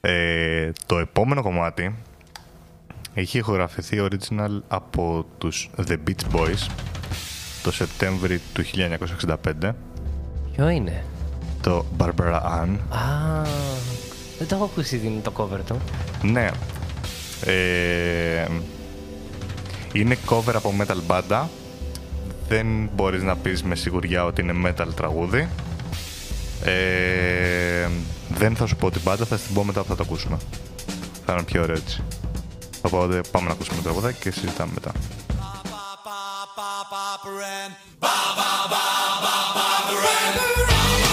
Ε, 0.00 0.70
το 0.86 0.98
επόμενο 0.98 1.42
κομμάτι 1.42 1.94
έχει 3.14 3.38
ηχογραφηθεί 3.38 3.98
original 4.10 4.60
από 4.68 5.26
τους 5.38 5.70
The 5.88 5.96
Beach 6.08 6.36
Boys 6.36 6.68
το 7.62 7.72
Σεπτέμβρη 7.72 8.40
του 8.54 8.62
1965. 9.62 9.72
Ποιο 10.54 10.68
είναι; 10.68 11.04
Το 11.60 11.84
Barbara 11.98 12.40
Ann. 12.42 12.76
Α, 12.88 13.42
δεν 14.38 14.48
το 14.48 14.54
έχω 14.54 14.64
ακούσει 14.64 14.98
την- 14.98 15.22
το 15.22 15.32
cover 15.36 15.60
του. 15.66 15.80
Ναι. 16.22 16.50
Ε, 17.44 18.46
είναι 19.92 20.16
cover 20.28 20.54
από 20.54 20.72
metal 20.80 20.96
μπάντα. 21.06 21.48
Δεν 22.48 22.90
μπορείς 22.94 23.22
να 23.22 23.36
πεις 23.36 23.62
με 23.62 23.74
σιγουριά 23.74 24.24
ότι 24.24 24.40
είναι 24.40 24.54
metal 24.66 24.88
τραγούδι. 24.94 25.48
Ε, 26.64 27.88
δεν 28.28 28.56
θα 28.56 28.66
σου 28.66 28.76
πω 28.76 28.90
την 28.90 29.00
μπάντα, 29.04 29.24
θα 29.24 29.36
την 29.36 29.54
πω 29.54 29.64
μετά 29.64 29.80
που 29.80 29.88
θα 29.88 29.96
το 29.96 30.02
ακούσουμε. 30.06 30.38
Θα 31.26 31.32
είναι 31.32 31.42
πιο 31.42 31.62
ωραίο 31.62 31.76
έτσι. 31.76 32.02
Οπότε 32.80 33.20
πάμε 33.30 33.46
να 33.46 33.52
ακούσουμε 33.52 33.76
το 33.76 33.82
τραγουδάκι 33.82 34.20
και 34.20 34.30
συζητάμε 34.30 34.72
μετά. 34.74 34.92
Tell 40.36 41.03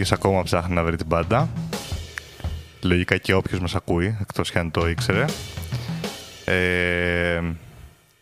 Ο 0.00 0.02
Στέργιος 0.02 0.26
ακόμα 0.26 0.42
ψάχνει 0.42 0.74
να 0.74 0.84
βρει 0.84 0.96
την 0.96 1.06
μπάντα. 1.06 1.48
Λογικά 2.82 3.16
και 3.16 3.34
όποιος 3.34 3.60
μας 3.60 3.74
ακούει, 3.74 4.16
εκτός 4.20 4.50
και 4.50 4.58
αν 4.58 4.70
το 4.70 4.88
ήξερε. 4.88 5.24
Ε, 6.44 7.40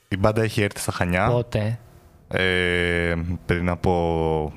η 0.08 0.16
μπάντα 0.16 0.42
έχει 0.42 0.62
έρθει 0.62 0.80
στα 0.80 0.92
Χανιά. 0.92 1.26
Πότε; 1.26 1.78
Ε, 2.28 3.14
πριν 3.46 3.68
από 3.68 4.52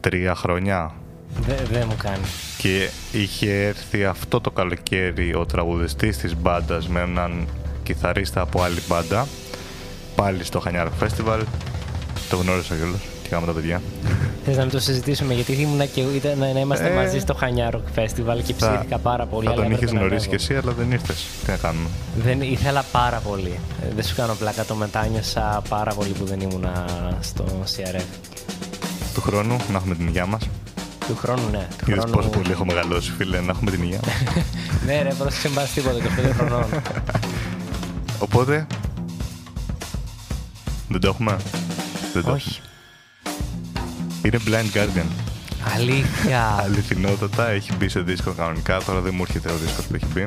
τρία 0.00 0.34
χρόνια. 0.34 0.94
Δεν 1.40 1.66
δεν 1.70 1.86
μου 1.88 1.96
κάνει. 2.02 2.24
Και 2.58 2.88
είχε 3.12 3.66
έρθει 3.66 4.04
αυτό 4.04 4.40
το 4.40 4.50
καλοκαίρι 4.50 5.34
ο 5.34 5.46
τραγουδιστής 5.46 6.18
της 6.18 6.36
μπάντας 6.36 6.88
με 6.88 7.00
έναν 7.00 7.48
κιθαρίστα 7.82 8.40
από 8.40 8.62
άλλη 8.62 8.80
μπάντα. 8.88 9.26
Πάλι 10.14 10.44
στο 10.44 10.60
Χανιάρο 10.60 10.92
Festival. 11.00 11.40
Το 12.28 12.36
γνώρισα 12.36 12.74
κιόλας 12.74 13.17
και 13.28 13.34
κάναμε 13.34 13.52
τα 13.52 13.58
παιδιά. 13.58 13.82
Θες 14.44 14.56
να 14.56 14.62
μην 14.62 14.70
το 14.72 14.80
συζητήσουμε 14.80 15.34
γιατί 15.34 15.52
ήμουνα 15.52 15.84
και 15.84 16.00
ήταν, 16.00 16.38
να 16.38 16.46
είμαστε 16.60 16.86
Ε, 16.86 16.94
μαζί 16.94 17.18
στο 17.18 17.34
Χανιάρο 17.34 17.82
Festival 17.94 18.38
και 18.44 18.54
Θα- 18.54 18.70
ψήθηκα 18.72 18.98
πάρα 18.98 19.26
πολύ. 19.26 19.44
Θα 19.46 19.50
αλλά 19.52 19.62
τον 19.62 19.64
έπρεπε 19.72 19.74
είχες 19.84 19.92
να 19.92 19.98
γνωρίσει 20.00 20.26
ανέβω. 20.28 20.36
κι 20.44 20.52
εσύ, 20.52 20.54
αλλά 20.62 20.72
δεν 20.72 20.92
ήρθες. 20.92 21.24
Τι 21.44 21.50
να 21.50 21.56
κάνουμε; 21.56 21.88
Δεν 22.22 22.40
ήθελα 22.42 22.84
πάρα 22.92 23.18
πολύ. 23.18 23.58
Ε, 23.82 23.94
Δεν 23.94 24.04
σου 24.04 24.14
κάνω 24.14 24.34
πλάκα, 24.34 24.64
το 24.64 24.74
μετάνιωσα 24.74 25.62
πάρα 25.68 25.94
πολύ 25.94 26.08
που 26.10 26.24
δεν 26.24 26.40
ήμουνα 26.40 26.84
στο 27.20 27.44
CRF. 27.76 28.02
Του 29.14 29.20
χρόνου 29.20 29.56
να 29.70 29.76
έχουμε 29.76 29.94
την 29.94 30.06
υγεία 30.06 30.26
μας. 30.26 30.48
Του 31.06 31.16
χρόνου, 31.16 31.42
ναι. 31.50 31.66
Του 31.84 31.90
Είδες 31.90 32.02
χρόνου... 32.04 32.16
πόσο 32.16 32.28
πολύ 32.28 32.50
έχω 32.50 32.64
μεγαλώσει, 32.64 33.12
φίλε, 33.16 33.40
να 33.40 33.50
έχουμε 33.50 33.70
την 33.70 33.82
υγεία 33.82 34.00
μας. 34.06 34.44
ναι, 34.86 35.02
ρε, 35.02 35.12
πρόσεξε 35.18 35.48
μπας 35.48 35.70
τίποτα, 35.72 35.96
25 36.30 36.32
χρονών. 36.36 36.64
Οπότε, 38.18 38.66
δεν 40.88 41.00
το 41.00 41.08
έχουμε; 41.08 41.36
Δεν 42.12 42.22
το 42.24 42.30
Όχι. 42.32 42.60
Είναι 44.28 44.40
Blind 44.46 44.76
Guardian. 44.76 45.06
Αλήθεια. 45.74 46.54
Αληθινότατα, 46.64 47.48
έχει 47.50 47.70
μπει 47.76 47.88
σε 47.88 48.00
δίσκο 48.00 48.30
κανονικά. 48.32 48.82
Τώρα 48.82 49.00
δεν 49.00 49.12
μου 49.16 49.22
έρχεται 49.26 49.50
ο 49.50 49.56
δίσκος 49.56 49.84
που 49.84 49.94
έχει 49.94 50.06
μπει. 50.14 50.24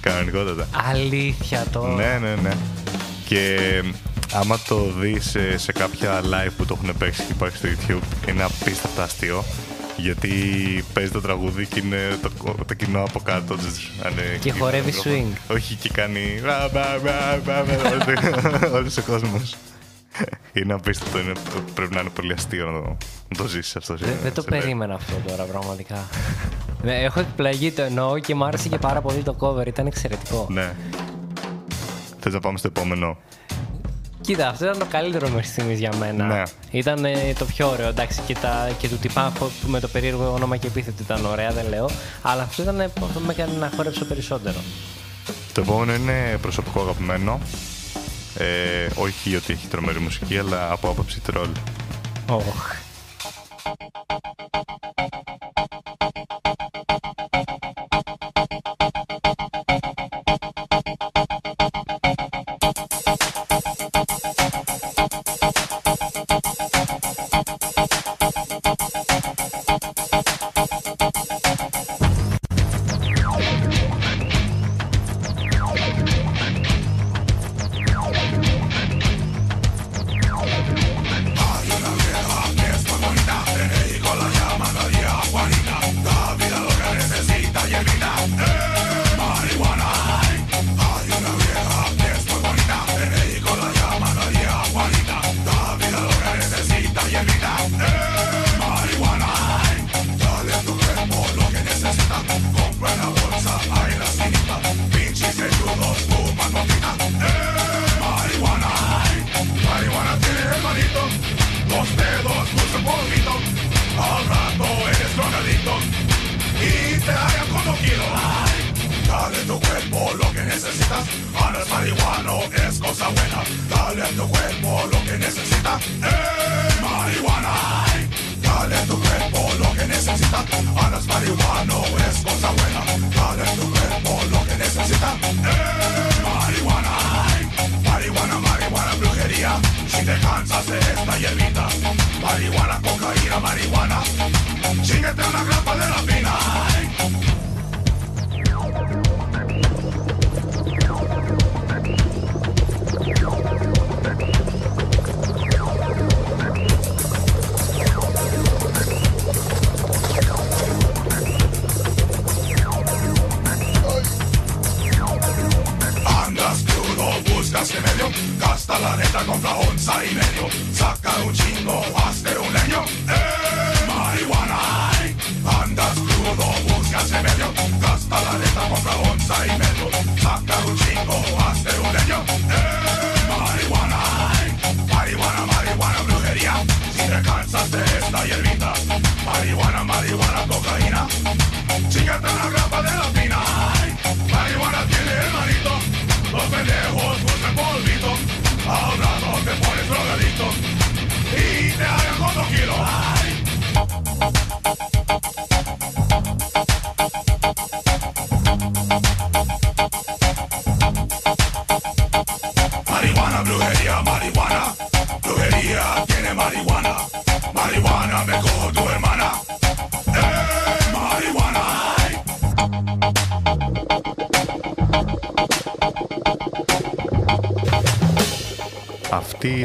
Κανονικότατα. 0.00 0.68
Αλήθεια 0.90 1.64
τώρα. 1.72 1.94
Ναι, 1.94 2.18
ναι, 2.28 2.34
ναι. 2.42 2.50
Και 3.26 3.58
άμα 4.32 4.58
το 4.68 4.92
δεις 4.98 5.30
σε, 5.30 5.58
σε 5.58 5.72
κάποια 5.72 6.20
live 6.20 6.50
που 6.56 6.64
το 6.64 6.78
έχουν 6.82 6.96
παίξει 6.98 7.22
και 7.22 7.32
υπάρχει 7.32 7.56
στο 7.56 7.68
YouTube, 7.68 8.28
είναι 8.28 8.42
απίστευτα 8.42 9.02
αστείο. 9.02 9.44
Γιατί 9.96 10.28
παίζει 10.92 11.10
το 11.10 11.20
τραγούδι 11.20 11.66
και 11.66 11.80
είναι 11.84 12.18
το, 12.22 12.54
το 12.66 12.74
κοινό 12.74 13.02
από 13.02 13.18
κάτω. 13.20 13.56
τζζ, 13.56 13.66
ανε, 14.02 14.38
Και 14.40 14.48
εκεί 14.48 14.58
χορεύει 14.58 14.92
στο 14.92 15.02
swing. 15.02 15.06
μικρόφωνο. 15.06 15.34
Όχι, 15.48 15.74
και 15.74 15.88
κάνει. 15.92 16.40
ρα, 16.44 16.68
μπα, 16.72 16.84
μπα, 17.02 17.38
μπα, 17.44 17.62
μπα, 17.64 17.74
όλος- 18.62 18.72
Όλος 18.72 18.96
ο 18.96 19.02
κόσμος. 19.02 19.56
Είναι 20.58 20.72
απίστευτο. 20.72 21.18
Είναι, 21.18 21.32
πρέπει 21.74 21.94
να 21.94 22.00
είναι 22.00 22.10
πολύ 22.10 22.32
αστείο 22.32 22.66
να 22.70 22.80
το, 22.80 22.96
να 23.28 23.36
το 23.36 23.46
ζήσεις 23.46 23.76
αυτό. 23.76 23.96
σε- 23.96 24.04
Δεν, 24.06 24.16
δεν 24.22 24.32
το 24.34 24.40
σε 24.40 24.46
live. 24.46 24.50
περίμενα 24.50 24.94
αυτό 24.94 25.12
τώρα, 25.26 25.42
πραγματικά. 25.44 26.04
Ναι, 26.82 26.94
έχω 27.02 27.20
εκπλαγεί, 27.20 27.70
το 27.72 27.82
εννοώ 27.82 28.18
και 28.18 28.34
μου 28.34 28.44
άρεσε 28.44 28.68
και 28.68 28.78
πάρα 28.78 29.00
πολύ 29.00 29.22
το 29.22 29.36
cover. 29.40 29.66
Ήταν 29.66 29.86
εξαιρετικό. 29.86 30.46
Ναι. 30.50 30.72
Θες 32.20 32.32
να 32.32 32.40
πάμε 32.40 32.58
στο 32.58 32.66
επόμενο; 32.66 33.16
Κοίτα, 34.20 34.48
αυτό 34.48 34.64
ήταν 34.64 34.78
το 34.78 34.86
καλύτερο 34.90 35.28
μέχρι 35.28 35.46
στιγμής 35.46 35.78
για 35.78 35.92
μένα. 35.98 36.24
Ναι. 36.26 36.42
Ήταν 36.70 37.04
ε, 37.04 37.32
το 37.38 37.44
πιο 37.44 37.68
ωραίο, 37.70 37.88
εντάξει, 37.88 38.20
και, 38.26 38.34
τα, 38.34 38.68
και 38.78 38.88
του 38.88 38.96
τυπά 38.98 39.32
που- 39.38 39.50
με 39.66 39.80
το 39.80 39.88
περίεργο 39.88 40.32
όνομα 40.32 40.56
και 40.56 40.66
επίθετο 40.66 40.96
ήταν 41.02 41.24
ωραία, 41.24 41.52
δεν 41.52 41.68
λέω. 41.68 41.88
Αλλά 42.22 42.42
αυτό 42.42 42.62
ήταν 42.62 42.80
ε, 42.80 42.84
αυτό 42.84 43.18
που 43.20 43.26
με 43.26 43.32
έκανε 43.32 43.52
να 43.58 43.70
χόρεψω 43.76 44.04
περισσότερο. 44.04 44.56
Το 45.52 45.60
επόμενο 45.60 45.94
είναι 45.94 46.38
προσωπικό 46.42 46.80
αγαπημένο. 46.80 47.40
Ε, 48.38 48.86
όχι 48.94 49.36
ότι 49.36 49.52
έχει 49.52 49.66
τρομερή 49.66 49.98
μουσική, 49.98 50.38
αλλά 50.38 50.72
από 50.72 50.88
άποψη 50.88 51.20
τρόλ. 51.20 51.48
Οχ. 52.28 52.72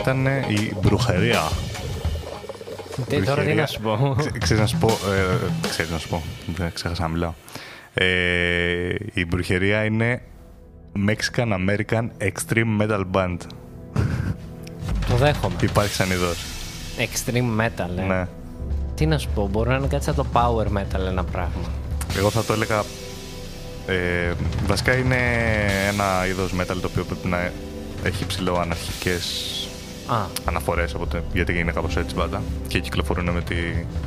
Ήταν 0.03 0.25
η 0.27 0.75
μπρουχερία. 0.81 1.41
Τι, 3.07 3.21
τώρα 3.23 3.43
τι 3.43 3.53
να 3.53 3.65
σου 3.65 3.79
πω; 3.81 4.15
Ξέ- 4.17 4.37
Ξέρεις 4.37 4.61
να 4.61 4.67
σου 4.67 4.77
πω. 4.77 4.87
Ε, 4.89 5.67
ξέρεις 5.69 5.91
να 5.91 5.97
σου 5.97 6.07
πω. 6.07 6.21
Δεν 6.55 6.71
ξέχασα 6.73 7.01
να 7.01 7.07
μιλάω. 7.07 7.33
Ε, 7.93 8.95
η 9.13 9.25
μπρουχερία 9.25 9.83
είναι 9.83 10.21
Mexican 11.07 11.47
American 11.53 12.07
Extreme 12.17 12.81
Metal 12.81 13.03
Band. 13.11 13.37
Το 15.09 15.15
δέχομαι. 15.15 15.55
Υπάρχει 15.61 15.93
σαν 15.93 16.11
είδος. 16.11 16.37
Extreme 16.97 17.61
metal, 17.61 17.97
ε. 17.97 18.01
Ναι. 18.01 18.27
Τι 18.95 19.05
να 19.05 19.17
σου 19.17 19.29
πω, 19.35 19.47
μπορεί 19.47 19.69
να 19.69 19.75
είναι 19.75 19.87
κάτι 19.87 20.03
σαν 20.03 20.15
το 20.15 20.25
power 20.33 20.65
metal 20.77 21.05
ένα 21.07 21.23
πράγμα. 21.23 21.71
Εγώ 22.17 22.29
θα 22.29 22.43
το 22.43 22.53
έλεγα. 22.53 22.83
Ε, 23.87 24.31
βασικά 24.67 24.95
είναι 24.95 25.17
ένα 25.87 26.27
είδος 26.27 26.53
metal 26.61 26.77
το 26.81 26.87
οποίο 26.87 27.03
πρέπει 27.03 27.27
να 27.27 27.51
έχει 28.03 28.25
ψιλοαναρχικές 28.25 29.62
Α. 30.07 30.15
αναφορές 30.45 30.93
οπότε, 30.93 31.23
γιατί 31.33 31.59
είναι 31.59 31.71
κάπως 31.71 31.95
έτσι 31.97 32.15
πάντα 32.15 32.41
και 32.67 32.79
κυκλοφορούν 32.79 33.29
με 33.29 33.41
τη, 33.41 33.55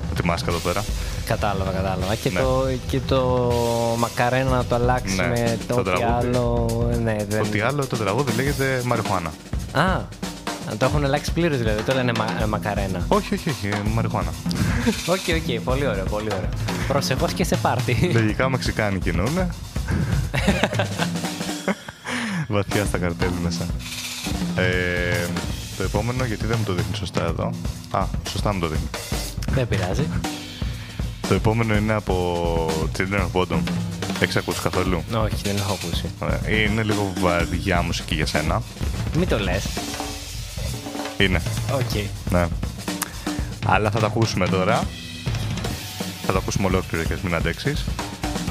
με 0.09 0.15
τη 0.21 0.25
μάσκα 0.27 0.51
εδώ 0.51 0.59
πέρα. 0.59 0.85
Κατάλαβα, 1.27 1.71
κατάλαβα. 1.71 2.15
Και, 2.15 2.31
Ναι. 2.31 2.41
το, 2.41 2.65
και 2.89 3.01
το 3.07 3.51
μακαρένα 3.99 4.51
να 4.51 4.65
το 4.65 4.75
αλλάξει 4.75 5.15
Ναι, 5.17 5.27
με 5.27 5.59
το 5.67 5.75
το 5.75 5.81
ό,τι 5.81 5.91
τραγούδι. 5.91 6.27
άλλο. 6.37 6.69
Ναι, 7.03 7.17
δεν... 7.29 7.41
Ότι 7.41 7.61
άλλο 7.61 7.87
το 7.87 7.97
τραγούδι 7.97 8.33
λέγεται 8.37 8.83
Μαριχουάνα. 8.85 9.33
Α, 9.73 10.01
να 10.71 10.77
το 10.79 10.85
έχουν 10.85 11.05
αλλάξει 11.05 11.33
πλήρως 11.33 11.59
δηλαδή. 11.59 11.83
Το 11.83 11.95
λένε 11.95 12.13
μα, 12.19 12.25
ε, 12.43 12.47
μακαρένα. 12.47 13.05
Όχι, 13.09 13.35
όχι, 13.35 13.49
όχι, 13.51 13.69
Μαριχουάνα. 13.95 14.31
OK, 15.15 15.21
OK, 15.29 15.61
πολύ 15.65 15.87
ωραίο, 15.87 16.05
πολύ 16.05 16.29
ωραίο. 16.33 16.49
Προσεχώς 16.89 17.33
και 17.33 17.45
σε 17.45 17.57
πάρτι. 17.57 18.11
Λογικά 18.15 18.49
Μεξικάνοι 18.49 18.99
κινούν. 18.99 19.39
Βαθιά 22.49 22.85
στα 22.85 22.99
καρτέλ 22.99 23.31
μέσα. 23.43 23.67
Ε, 24.57 25.06
το 25.77 25.83
επόμενο, 25.83 26.25
γιατί 26.25 26.47
δεν 26.47 26.57
μου 26.59 26.65
το 26.65 26.73
δείχνει 26.73 26.97
σωστά 26.97 27.25
εδώ. 27.25 27.51
Α, 27.91 28.05
σωστά 28.31 28.53
μου 28.53 28.61
το 28.61 28.69
δείχνει. 28.69 28.89
δεν 29.51 29.69
πειράζει. 29.69 30.09
Το 31.29 31.35
επόμενο 31.35 31.77
είναι 31.77 31.93
από 31.93 32.71
Children 32.99 33.21
of 33.21 33.41
Bodom. 33.41 33.61
Έχεις 34.21 34.37
ακούσει 34.37 34.61
καθόλου; 34.63 35.03
Όχι, 35.25 35.37
δεν 35.43 35.57
έχω 35.57 35.73
ακούσει. 35.83 36.05
Ωραία. 36.19 36.41
Είναι 36.63 36.83
λίγο 36.83 37.13
βαριά 37.21 37.83
μουσική 37.83 38.15
για 38.15 38.27
σένα. 38.27 38.63
Μην 39.17 39.29
το 39.29 39.39
λες. 39.39 39.65
Είναι. 41.19 41.43
Οκ. 41.73 41.95
Ναι. 42.31 42.47
Αλλά 43.67 43.91
θα 43.91 43.99
τα 43.99 44.07
ακούσουμε 44.07 44.49
τώρα. 44.49 44.85
Θα 46.27 46.33
τα 46.33 46.39
ακούσουμε 46.39 46.67
ολόκληρο 46.67 47.05
και 47.05 47.13
ας 47.13 47.21
μην 47.21 47.35
αντέξεις. 47.35 47.85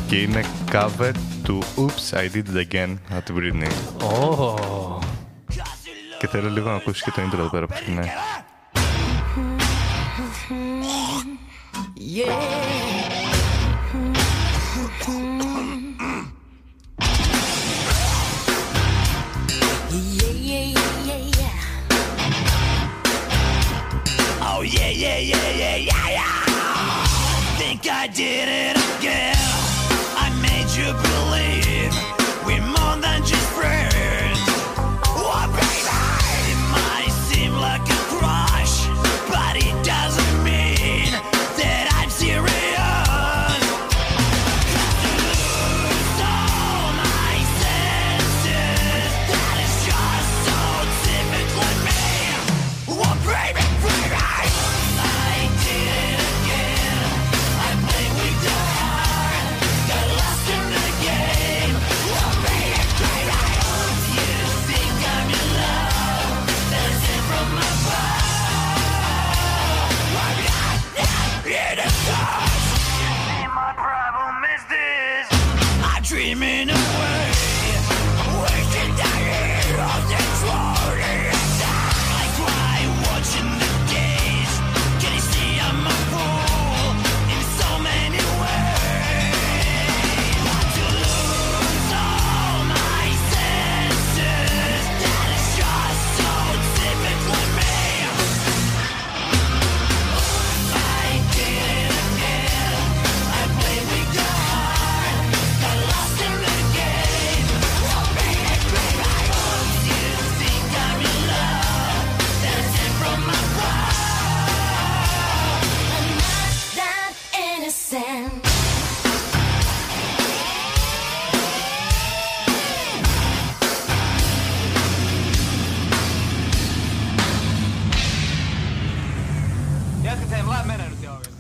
Και 0.07 0.15
είναι 0.15 0.41
cover 0.71 1.11
του 1.43 1.61
Oops, 1.75 2.17
I 2.17 2.35
Did 2.35 2.55
It 2.55 2.73
Again 2.73 2.95
από 3.09 3.21
την 3.25 3.35
Britney. 3.37 4.03
Ω. 4.03 4.94
Και 6.25 6.31
θέλω 6.31 6.49
λίγο 6.49 6.69
να 6.69 6.75
ακούσεις 6.75 7.03
και 7.03 7.11
το 7.11 7.21
intro 7.21 7.39
εδώ 7.39 7.49
πέρα 7.49 7.65
που 7.65 7.73
ξεκινάει. 7.73 8.07
Oh 12.27 12.44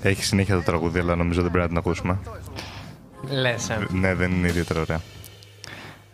Έχει 0.05 0.23
συνέχεια 0.23 0.55
το 0.55 0.61
τραγούδι, 0.61 0.99
αλλά 0.99 1.15
νομίζω 1.15 1.41
δεν 1.41 1.51
πρέπει 1.51 1.63
να 1.63 1.67
την 1.69 1.77
ακούσουμε. 1.77 2.19
Λες, 3.29 3.69
ε. 3.69 3.87
Ναι, 3.91 4.13
δεν 4.13 4.31
είναι 4.31 4.47
ιδιαίτερα 4.47 4.79
ωραία. 4.81 5.01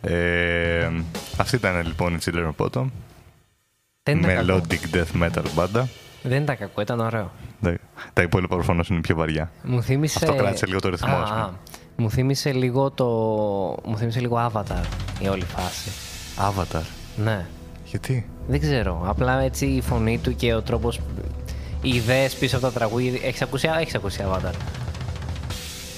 Ε, 0.00 0.90
αυτή 1.36 1.56
ήταν 1.56 1.86
λοιπόν 1.86 2.14
η 2.14 2.18
Children 2.24 2.50
of 2.56 2.66
Bottom. 2.66 2.84
Δεν 4.02 4.18
ήταν 4.18 4.46
κακό. 4.46 4.60
Melodic 4.68 4.96
Death 4.96 5.22
Metal 5.22 5.44
μπάντα. 5.54 5.88
Δεν 6.22 6.42
ήταν 6.42 6.56
κακό, 6.56 6.80
ήταν 6.80 7.00
ωραίο. 7.00 7.30
Ναι, 7.60 7.74
Τα 8.12 8.22
υπόλοιπα 8.22 8.54
προφανώς 8.54 8.88
είναι 8.88 9.00
πιο 9.00 9.16
βαριά. 9.16 9.50
Μου 9.62 9.82
θύμισε... 9.82 10.18
Αυτό 10.22 10.36
κράτησε 10.36 10.66
λίγο 10.66 10.80
το 10.80 10.88
ρυθμό, 10.88 11.14
ας 11.14 11.30
Α, 11.30 11.32
πούμε. 11.32 11.42
α. 11.44 11.50
Μου 11.96 12.10
θύμισε 12.10 12.52
λίγο 12.52 12.90
το... 12.90 13.04
Μου 13.84 13.96
θύμισε 13.98 14.20
λίγο 14.20 14.50
Avatar 14.52 14.84
η 15.20 15.28
όλη 15.28 15.44
φάση. 15.44 15.90
Avatar; 16.38 16.82
Ναι. 17.16 17.46
Γιατί; 17.84 18.26
Δεν 18.48 18.60
ξέρω. 18.60 19.02
Απλά 19.06 19.40
έτσι 19.40 19.66
η 19.66 19.80
φωνή 19.80 20.18
του 20.18 20.34
και 20.36 20.54
ο 20.54 20.62
τρόπος... 20.62 21.00
Οι 21.82 21.94
ιδέες 21.94 22.34
πίσω 22.34 22.56
από 22.56 22.66
τα 22.66 22.72
τραγούδια. 22.72 23.20
Έχεις 23.22 23.42
ακούσει, 23.42 23.68
έχεις 23.80 23.94
ακούσει 23.94 24.24
Avatar. 24.30 24.52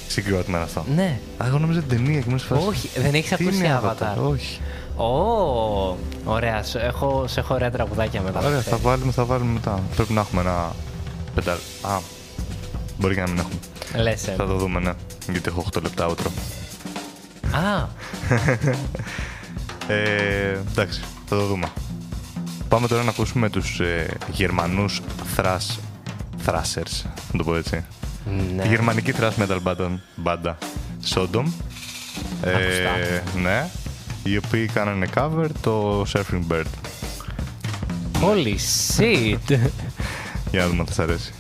Συγκρότημα 0.09 0.61
αυτό. 0.61 0.85
Ναι. 0.95 1.19
Α, 1.37 1.47
εγώ 1.47 1.59
νόμιζα 1.59 1.81
την 1.81 1.89
ταινία 1.89 2.21
και 2.21 2.31
μου 2.31 2.39
φάση. 2.39 2.67
Όχι, 2.67 2.91
δεν 2.97 3.15
έχεις 3.15 3.29
Τι 3.29 3.45
ακούσει 3.45 3.59
είναι 3.59 3.81
Avatar. 3.83 4.31
Όχι. 4.31 4.61
Ω, 4.97 5.97
ωραία. 6.25 6.63
Σε 6.63 6.79
έχω, 6.79 7.25
σε 7.27 7.41
έχω 7.41 7.55
ωραία 7.55 7.71
τραγουδάκια 7.71 8.21
μετά. 8.21 8.39
Ωραία, 8.47 8.61
θα 8.61 8.77
βάλουμε, 8.77 9.13
θα 9.13 9.25
βάλουμε 9.25 9.53
μετά. 9.53 9.83
Πρέπει 9.97 10.13
να 10.13 10.21
έχουμε 10.21 10.41
ένα 10.41 10.73
πεντάλ. 11.35 11.57
Α, 11.83 11.99
μπορεί 12.99 13.15
και 13.15 13.21
να 13.21 13.29
μην 13.29 13.39
έχουμε. 13.39 14.03
Λες, 14.03 14.27
ε. 14.29 14.35
Θα 14.37 14.47
το 14.47 14.57
δούμε, 14.57 14.81
ναι. 14.81 14.93
Γιατί 15.33 15.49
έχω 15.49 15.65
8 15.75 15.83
λεπτά 15.83 16.09
outro. 16.09 16.27
Α, 17.53 17.87
Ε, 19.89 20.59
εντάξει, 20.71 21.01
θα 21.29 21.37
το 21.37 21.47
δούμε. 21.47 21.67
Πάμε 22.75 22.89
τώρα 22.89 23.03
να 23.03 23.11
ακούσουμε 23.11 23.51
τους 23.51 23.81
ε, 23.81 24.07
Γερμανούς 24.31 25.01
thrash, 25.37 25.79
thrashers, 26.47 27.03
να 27.33 27.39
το 27.39 27.45
πω 27.45 27.55
έτσι. 27.57 27.85
ναι. 28.57 28.65
Η 28.65 28.69
γερμανική 28.69 29.13
thrash 29.21 29.43
metal 29.43 29.59
μπάντα, 29.63 30.01
μπάντα 30.17 30.59
Sodom. 31.15 31.45
Ε, 32.43 32.51
Άκουστα. 32.51 33.41
ναι, 33.41 33.69
οι 34.23 34.37
οποίοι 34.37 34.67
κάνανε 34.67 35.09
cover 35.15 35.47
το 35.61 36.03
Surfing 36.13 36.43
Bird. 36.51 36.65
Holy 38.23 38.57
shit. 38.97 39.59
Για 40.51 40.61
να 40.61 40.67
δούμε 40.69 40.81
αν 40.81 40.87
θα 40.87 40.93
σας 40.93 40.99
αρέσει. 40.99 41.33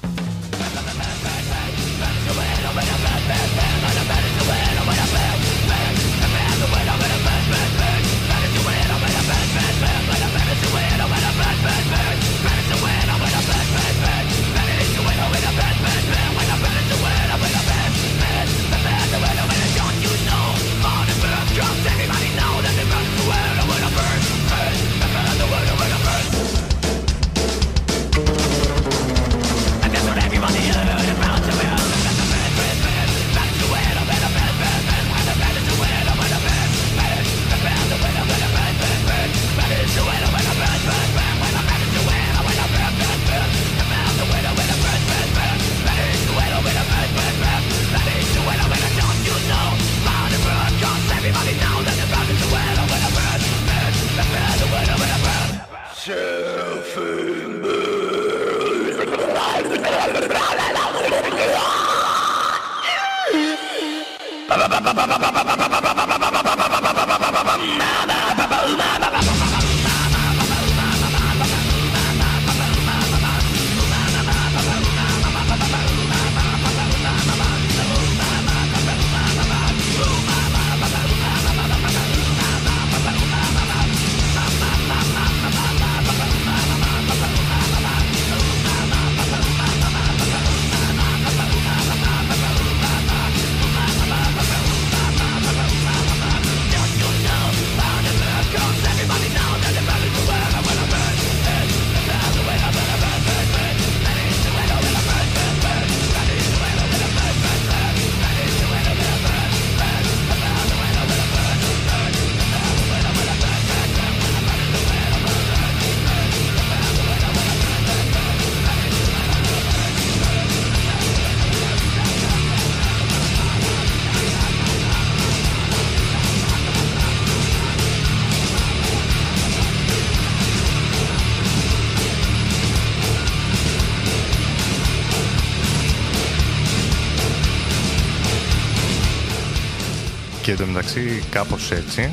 Κάπως 141.34 141.70
έτσι 141.70 142.10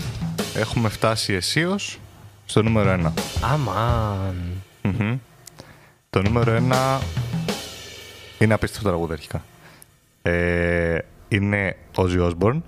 έχουμε 0.55 0.89
φτάσει 0.89 1.33
αισίως 1.33 1.99
στο 2.45 2.61
νούμερο 2.63 2.99
1. 3.05 3.11
Αμάν. 3.41 4.35
Μμμ. 4.81 5.17
Το 6.09 6.21
νούμερο 6.21 6.55
1 6.71 6.99
είναι 8.39 8.53
απίστευτο 8.53 8.87
τραγούδι 8.89 9.13
αρχικά. 9.13 9.43
Ε, 10.21 10.97
είναι 11.27 11.75
ο 11.97 12.01
Ozzy 12.03 12.29
Osbourne, 12.31 12.61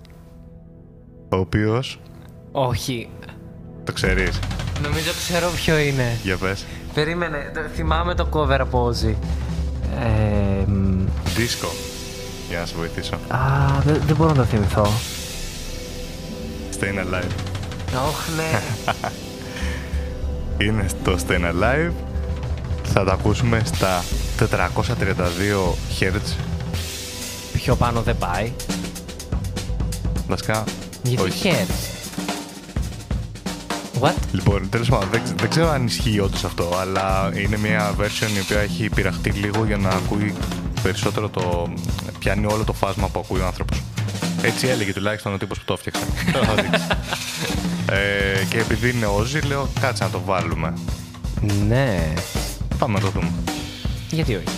ο 1.30 1.36
οποίος, 1.38 2.00
Όχι. 2.52 3.10
το 3.84 3.92
ξέρεις, 3.94 4.40
Νομίζω 4.82 5.12
ξέρω 5.12 5.50
ποιο 5.56 5.78
είναι. 5.78 6.18
για 6.24 6.38
πες, 6.38 6.66
Περίμενε. 6.94 7.52
το- 7.54 7.60
Θυμάμαι 7.76 8.16
το 8.16 8.28
cover 8.32 8.58
από 8.60 8.90
Ozzy. 8.92 9.16
Ε, 10.04 10.66
μ, 10.68 11.06
Disco, 11.38 11.68
για 12.50 12.60
να 12.60 12.66
σε 12.66 12.76
βοηθήσω. 12.76 13.16
α, 13.28 13.40
δεν, 13.84 14.02
δεν 14.06 14.16
μπορώ 14.16 14.30
να 14.30 14.36
το 14.36 14.44
θυμηθώ. 14.44 14.88
Stayin' 16.84 17.00
Alive. 17.00 17.32
Ωχ, 18.08 18.28
ναι. 18.36 18.60
Είναι 20.66 20.86
στο 20.88 21.16
Stayin' 21.28 21.46
Alive. 21.46 21.92
Θα 22.84 23.04
το 23.04 23.12
ακούσουμε 23.12 23.62
στα 23.66 24.04
432 24.40 24.46
Hz. 26.00 26.36
Πιο 27.54 27.76
πάνω 27.76 28.02
δεν 28.02 28.18
πάει. 28.18 28.52
Βασικά, 30.28 30.64
Γιατί 31.04 31.22
όχι. 31.22 31.38
χέρι. 31.38 31.66
What? 34.02 34.14
Λοιπόν, 34.32 34.70
τέλος 34.70 34.90
πάντων, 34.90 35.10
δεν, 35.12 35.22
δεν 35.38 35.50
ξέρω 35.50 35.70
αν 35.70 35.86
ισχύει 35.86 36.20
όντως 36.20 36.44
αυτό, 36.44 36.78
αλλά 36.82 37.32
είναι 37.34 37.58
μια 37.58 37.94
version 38.00 38.36
η 38.36 38.40
οποία 38.40 38.60
έχει 38.60 38.90
πειραχτεί 38.90 39.30
λίγο 39.30 39.66
για 39.66 39.78
να 39.78 39.90
ακούει 39.90 40.34
περισσότερο 40.84 41.30
το. 41.30 41.74
πιάνει 42.20 42.46
όλο 42.46 42.64
το 42.64 42.74
φάσμα 42.74 43.08
που 43.08 43.20
ακούει 43.20 43.40
ο 43.40 43.46
άνθρωπος. 43.46 43.73
Έτσι 44.44 44.68
έλεγε 44.68 44.94
τουλάχιστον 44.94 45.34
ο 45.34 45.38
τύπος 45.38 45.58
που 45.58 45.64
το 45.66 45.74
έφτιαξε. 45.74 46.02
Τώρα 46.34 46.46
θα 46.46 46.54
δείξει. 46.54 46.82
ε, 47.90 48.44
και 48.50 48.58
επειδή 48.58 48.90
είναι 48.90 49.06
όζι, 49.06 49.40
λέω 49.40 49.70
κάτσε 49.80 50.04
να 50.04 50.10
το 50.10 50.22
βάλουμε. 50.26 50.74
Ναι. 51.68 52.14
Πάμε 52.78 52.94
να 52.94 53.00
το 53.00 53.08
δούμε. 53.10 53.32
Γιατί 54.10 54.36
όχι; 54.36 54.58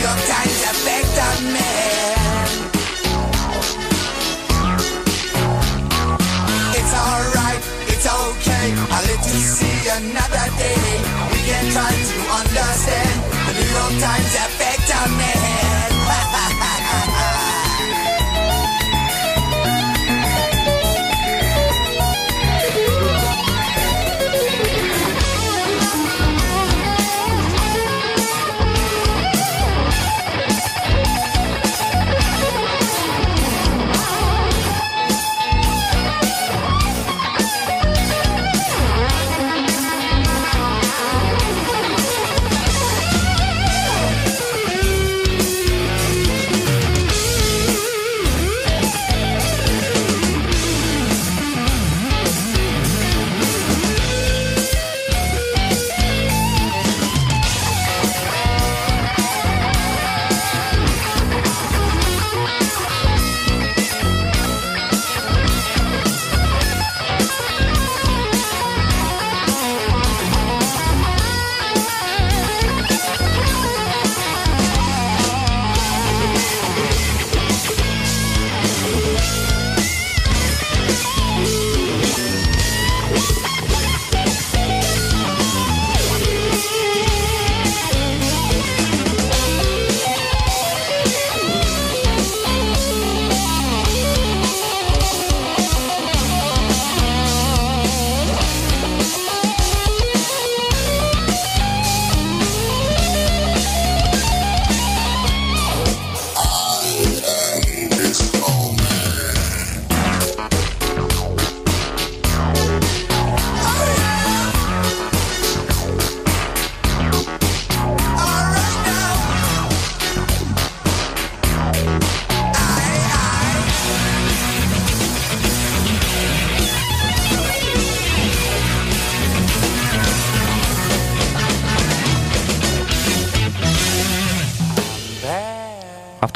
York 0.00 0.22
Times 0.30 0.62
affect 0.70 1.14
a 1.18 1.30
man. 1.54 2.48
It's 6.78 6.94
alright, 6.94 7.62
it's 7.90 8.06
okay. 8.06 8.66
I'll 8.94 9.04
live 9.06 9.22
to 9.22 9.38
see 9.56 9.78
another 9.98 10.46
day. 10.56 11.02
We 11.32 11.38
can 11.50 11.64
try 11.74 11.90
to 11.90 12.18
understand 12.38 13.16
the 13.46 13.52
New 13.58 13.70
York 13.74 13.94
Times 13.98 14.34
affect 14.46 14.86
a 14.86 15.08
man. 15.18 15.97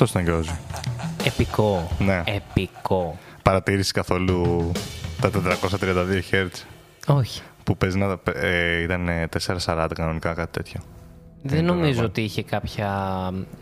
Αυτό 0.03 0.19
ήταν 0.20 0.24
και 0.24 0.31
ο 0.31 0.39
Όζη. 0.39 0.59
Επικό. 1.24 1.91
Ναι. 1.99 2.23
Επικό. 2.24 3.19
Παρατήρησε 3.43 3.93
καθόλου 3.93 4.70
τα 5.20 5.31
432 5.31 6.20
Hz 6.31 6.47
Όχι. 7.07 7.41
που 7.65 7.77
παίζει 7.77 7.99
να 7.99 8.19
τα- 8.19 8.33
ε, 8.35 8.83
ήταν 8.83 9.09
440 9.29 9.89
κανονικά, 9.95 10.33
κάτι 10.35 10.51
τέτοιο. 10.53 10.81
Δεν 11.43 11.65
νομίζω 11.65 12.05
ότι 12.05 12.20
είχε 12.20 12.43
κάποια. 12.43 12.91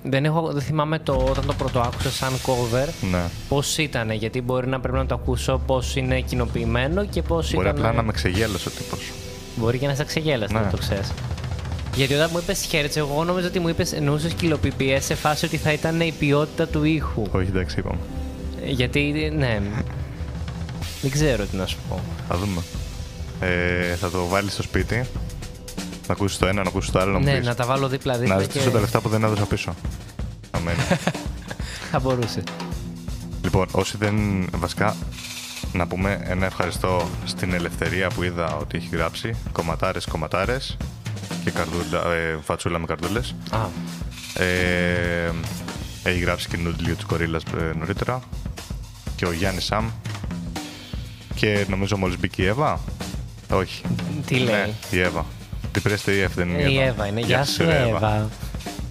Δεν, 0.03 0.25
έχω, 0.25 0.53
δεν 0.53 0.63
θυμάμαι 0.63 0.99
το, 0.99 1.13
όταν 1.31 1.47
το 1.47 1.55
πρώτο 1.55 1.81
άκουσα 1.81 2.11
σαν 2.11 2.33
cover 2.47 2.89
Ναι. 3.11 3.23
πώς 3.49 3.79
ήταν. 3.79 4.11
Γιατί 4.11 4.41
μπορεί 4.43 4.67
να 4.67 4.81
πρέπει 4.81 4.97
να 4.97 5.07
το 5.07 5.15
ακούσω 5.15 5.61
πώς 5.67 5.97
είναι 5.97 6.21
κοινοποιημένο 6.21 7.05
και 7.05 7.23
πώς 7.23 7.53
Μπορεί 7.55 7.67
ήταν. 7.69 7.79
απλά 7.79 7.93
να 7.93 8.03
με 8.03 8.13
ξεγέλασε 8.13 8.69
ο 8.69 8.73
τύπος. 8.73 9.13
Μπορεί 9.57 9.79
και 9.79 9.87
να 9.87 9.95
σε 9.95 10.05
ξεγέλασε, 10.05 10.55
Ναι. 10.55 10.61
να 10.61 10.69
το 10.71 10.77
ξέρεις. 10.77 11.13
Γιατί 11.95 12.15
όταν 12.15 12.29
μου 12.33 12.39
είπες 12.39 12.69
Hertz, 12.73 12.97
εγώ 12.97 13.25
νόμιζα 13.25 13.47
ότι 13.47 13.59
μου 13.59 13.69
είπες 13.69 13.93
εννοούσες 13.93 14.33
κιλοπιπίε 14.33 15.01
σε 15.01 15.15
φάση 15.15 15.45
ότι 15.45 15.57
θα 15.57 15.73
ήταν 15.73 16.01
η 16.01 16.15
ποιότητα 16.19 16.67
του 16.67 16.85
ήχου. 16.85 17.23
Όχι, 17.31 17.49
εντάξει, 17.49 17.79
είπαμε. 17.79 17.99
Ε, 18.65 18.71
Γιατί, 18.71 19.33
ναι. 19.37 19.61
Δεν 21.01 21.11
ξέρω 21.11 21.45
τι 21.45 21.57
να 21.57 21.67
σου 21.67 21.79
πω. 21.89 22.01
Θα 22.29 22.37
δούμε. 22.37 22.63
Ε, 23.41 23.95
θα 23.95 24.11
το 24.11 24.27
βάλεις 24.27 24.53
στο 24.53 24.63
σπίτι. 24.63 25.05
Να 26.07 26.15
ακούσεις 26.15 26.39
το 26.39 26.47
ένα, 26.47 26.63
να 26.63 26.69
ακούσεις 26.69 26.91
το 26.91 26.99
άλλο. 26.99 27.13
Να 27.13 27.19
μου 27.19 27.25
ναι, 27.25 27.37
πεις. 27.37 27.47
να 27.47 27.55
τα 27.55 27.65
βάλω 27.65 27.89
δίπλα-δίπλα. 27.89 28.35
Να 28.35 28.43
και... 28.43 28.51
ζητήσω 28.53 28.71
τα 28.71 28.81
λεφτά 28.81 29.01
που 29.01 29.09
δεν 29.09 29.25
έδωσα 29.25 29.45
πίσω. 29.45 29.75
Αμέν. 30.51 30.75
Θα 31.91 31.99
μπορούσε. 32.01 32.43
λοιπόν, 33.43 33.67
όσοι 33.73 33.97
δεν. 33.97 34.47
Βασικά, 34.57 34.97
να 35.73 35.87
πούμε 35.87 36.21
ένα 36.25 36.47
ευχαριστώ 36.47 37.09
στην 37.25 37.53
ελευθερία 37.53 38.09
που 38.09 38.23
είδα 38.23 38.57
ότι 38.57 38.77
έχει 38.77 38.89
γράψει. 38.93 39.35
Κομματάρες, 39.53 40.05
κομματάρες 40.05 40.77
και 41.45 41.51
καρδούλα, 41.51 42.13
ε, 42.13 42.39
φατσούλα 42.45 42.79
με 42.79 42.87
καρδούλες. 42.87 43.35
Α, 43.51 43.59
Ε, 44.45 45.31
έχει 46.03 46.19
γράψει 46.19 46.49
και 46.49 46.57
νούντλιο 46.57 46.95
της 46.95 47.05
Κορίλας 47.05 47.43
ε, 47.61 47.73
νωρίτερα. 47.79 48.21
Και 49.17 49.27
ο 49.27 49.33
Γιάννης 49.33 49.65
Σαμ. 49.65 49.91
Και 51.35 51.65
νομίζω 51.69 51.97
μόλις 51.97 52.19
μπήκε 52.19 52.43
η 52.43 52.47
Εύα. 52.47 52.81
Όχι. 53.51 53.83
τι 54.27 54.35
λέει; 54.35 54.55
Ναι, 54.55 54.71
η 54.91 55.01
Εύα. 55.01 55.27
Την 55.73 55.83
Πρέστα 55.83 56.13
η 56.13 56.21
Εύα 56.21 56.33
δεν 56.35 56.49
είναι 56.49 56.63
Η 56.63 56.79
Εύα 56.79 57.07
είναι. 57.07 57.21
Γεια 57.21 57.45
σου, 57.45 57.63
Εύα. 57.63 58.29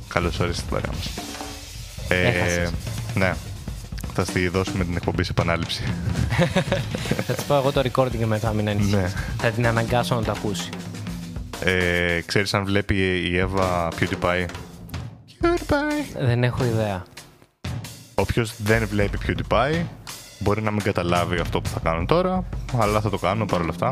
Καλώς 0.08 0.40
όρισες 0.40 0.58
στην 0.58 0.70
παρέα 0.70 0.92
μας. 0.94 1.10
Ε, 2.08 2.28
Έχασες. 2.28 2.72
ναι. 3.16 3.34
Θα 4.14 4.26
στη 4.26 4.48
δώσουμε 4.48 4.84
την 4.84 4.96
εκπομπή 4.96 5.24
σε 5.24 5.32
επανάληψη. 5.32 5.84
Θα 7.28 7.34
της 7.34 7.44
πω 7.44 7.56
εγώ 7.56 7.72
το 7.72 7.82
recording 7.92 8.26
μετά, 8.26 8.54
μην 8.54 8.70
ανησυχείς. 8.70 8.94
Ναι. 8.96 9.12
Θα 9.38 9.50
την 9.50 9.68
αναγκάσω 9.68 10.16
να 10.16 10.22
το 10.24 10.32
ακούσει. 10.32 10.70
Ε, 11.64 12.22
ξέρεις 12.26 12.54
αν 12.54 12.66
βλέπει 12.66 12.96
η 13.30 13.38
Εύα 13.38 13.88
PewDiePie. 14.00 14.46
Δεν 16.20 16.44
έχω 16.44 16.64
ιδέα. 16.66 17.04
Όποιος 18.16 18.54
δεν 18.58 18.88
βλέπει 18.88 19.18
PewDiePie 19.28 19.84
μπορεί 20.40 20.62
να 20.62 20.72
μην 20.72 20.82
καταλάβει 20.82 21.40
αυτό 21.40 21.62
που 21.62 21.70
θα 21.70 21.80
κάνω 21.80 22.06
τώρα, 22.06 22.46
αλλά 22.80 23.02
θα 23.02 23.10
το 23.10 23.18
κάνω 23.18 23.46
παρόλα 23.46 23.70
αυτά. 23.70 23.90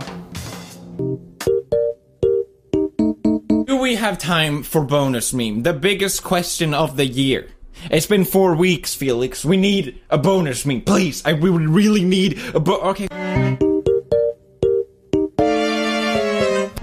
Do 3.69 3.76
we 3.85 3.95
have 4.06 4.18
time 4.18 4.64
for 4.72 4.81
bonus 4.85 5.34
meme? 5.34 5.61
The 5.64 5.73
biggest 5.73 6.23
question 6.23 6.73
of 6.73 6.89
the 6.95 7.06
year. 7.06 7.41
It's 7.91 8.07
been 8.14 8.26
four 8.35 8.56
weeks, 8.56 8.89
Felix. 8.95 9.31
We 9.45 9.57
need 9.57 9.85
a 10.18 10.18
bonus 10.18 10.65
meme, 10.65 10.81
please. 10.91 11.18
I 11.30 11.34
we 11.34 11.49
would 11.53 11.68
really 11.80 12.06
need 12.15 12.31
a 12.56 12.60
bo- 12.60 12.81
okay. 12.91 13.07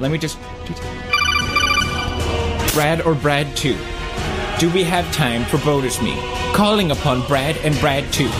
Let 0.04 0.12
me 0.12 0.18
just. 0.18 0.38
Brad 2.74 2.98
or 3.06 3.14
Brad 3.24 3.46
two. 3.62 3.78
Do 4.62 4.66
we 4.76 4.82
have 4.84 5.06
time 5.24 5.42
for 5.50 5.58
bonus 5.68 5.96
meme? 6.02 6.22
Calling 6.60 6.88
upon 6.96 7.16
Brad 7.30 7.56
and 7.66 7.74
Brad 7.82 8.04
two. 8.16 8.30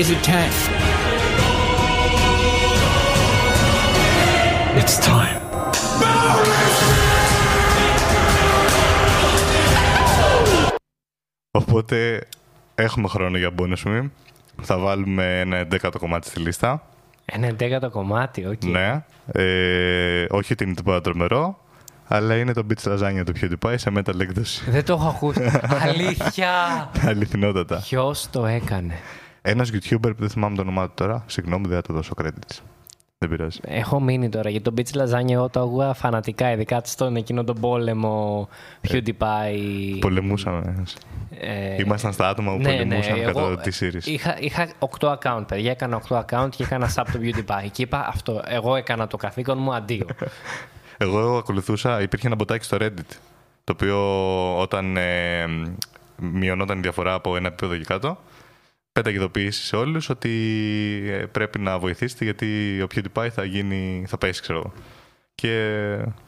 Is 0.00 0.06
it 0.14 0.20
time? 0.34 0.54
It's 4.80 4.96
time. 5.12 5.40
Οπότε 11.50 12.26
έχουμε 12.74 13.08
χρόνο 13.08 13.38
για 13.38 13.50
bonus 13.58 13.84
meme. 13.84 14.10
Θα 14.62 14.78
βάλουμε 14.78 15.40
ένα 15.40 15.56
εντέκατο 15.56 15.98
κομμάτι 15.98 16.28
στη 16.28 16.40
λίστα. 16.40 16.86
Ένα 17.24 17.46
εντέκατο 17.46 17.90
κομμάτι, 17.90 18.46
οκ. 18.46 18.64
Ναι. 18.64 19.04
Ε, 19.32 20.26
όχι 20.30 20.52
ότι 20.52 20.64
είναι 20.64 20.74
τίποτα 20.74 21.00
τρομερό, 21.00 21.58
αλλά 22.08 22.36
είναι 22.36 22.52
το 22.52 22.66
Bitch 22.70 22.88
Lasagna 22.88 23.22
του 23.26 23.32
PewDiePie 23.40 23.74
σε 23.76 23.92
metal 23.96 24.20
έκδοση. 24.20 24.70
Δεν 24.70 24.84
το 24.84 24.92
έχω 24.92 25.08
ακούσει. 25.08 25.60
Αλήθεια! 25.88 26.50
Αληθινότατα. 27.00 27.76
Ποιος 27.76 28.30
το 28.30 28.46
έκανε; 28.46 28.94
Ένας 29.42 29.70
YouTuber 29.72 29.98
που 30.00 30.16
δεν 30.18 30.28
θυμάμαι 30.28 30.56
το 30.56 30.62
όνομά 30.62 30.86
του 30.86 30.92
τώρα, 30.94 31.24
συγγνώμη 31.26 31.66
δεν 31.66 31.76
θα 31.76 31.82
του 31.82 31.92
δώσω 31.92 32.12
credits. 32.22 32.58
Δεν 33.26 33.36
πειράζει. 33.36 33.58
Έχω 33.62 34.00
μείνει 34.00 34.28
τώρα 34.28 34.50
γιατί 34.50 34.70
το 34.70 34.74
Bitch 34.76 34.98
Lasagna 34.98 35.30
εγώ 35.30 35.48
το 35.48 35.60
άκουγα 35.60 35.94
φανατικά, 35.94 36.52
ειδικά 36.52 36.80
στον 36.84 37.16
εκείνο 37.16 37.44
τον 37.44 37.60
πόλεμο 37.60 38.48
PewDiePie. 38.88 39.98
Πολεμούσαμε. 40.00 40.84
Ε, 41.40 41.82
Ήμασταν 41.82 42.12
στα 42.12 42.28
άτομα 42.28 42.52
που 42.52 42.58
ναι, 42.58 42.70
πολεμούσαν 42.72 43.18
ναι, 43.18 43.24
κατά 43.24 43.40
εγώ 43.40 43.56
T-Series. 43.56 44.06
Είχα, 44.06 44.36
είχα 44.40 44.68
8 44.98 45.14
account, 45.18 45.44
παιδιά. 45.48 45.70
Έκανα 45.70 46.02
8 46.08 46.24
account 46.24 46.48
και 46.50 46.62
έκανα 46.62 46.94
sub 46.94 47.04
το 47.12 47.18
PewDiePie. 47.22 47.68
Και 47.72 47.82
είπα 47.82 48.06
αυτό. 48.08 48.42
Εγώ 48.46 48.76
έκανα 48.76 49.06
το 49.06 49.16
καθήκον 49.16 49.58
μου 49.58 49.74
αντίο. 49.74 50.06
Εγώ 50.98 51.36
ακολουθούσα, 51.36 52.02
υπήρχε 52.02 52.26
ένα 52.26 52.36
μποτάκι 52.36 52.64
στο 52.64 52.76
Reddit, 52.80 53.16
το 53.64 53.72
οποίο 53.72 53.98
όταν 54.60 54.96
ε, 54.96 55.46
μειωνόταν 56.16 56.78
η 56.78 56.80
διαφορά 56.80 57.14
από 57.14 57.36
ένα 57.36 57.46
επίπεδο 57.46 57.76
και 57.76 57.84
κάτω, 57.84 58.18
πέταγε 58.94 59.16
ειδοποίηση 59.16 59.64
σε 59.64 59.76
όλους 59.76 60.08
ότι 60.08 60.30
ε, 61.06 61.26
πρέπει 61.26 61.58
να 61.58 61.78
βοηθήσετε 61.78 62.24
γιατί 62.24 62.80
ο 62.82 62.86
PewDiePie 62.94 63.28
θα, 63.30 63.44
γίνει, 63.44 64.04
θα 64.06 64.18
πέσει, 64.18 64.40
ξέρω 64.40 64.58
εγώ. 64.58 64.72
Και 65.34 65.54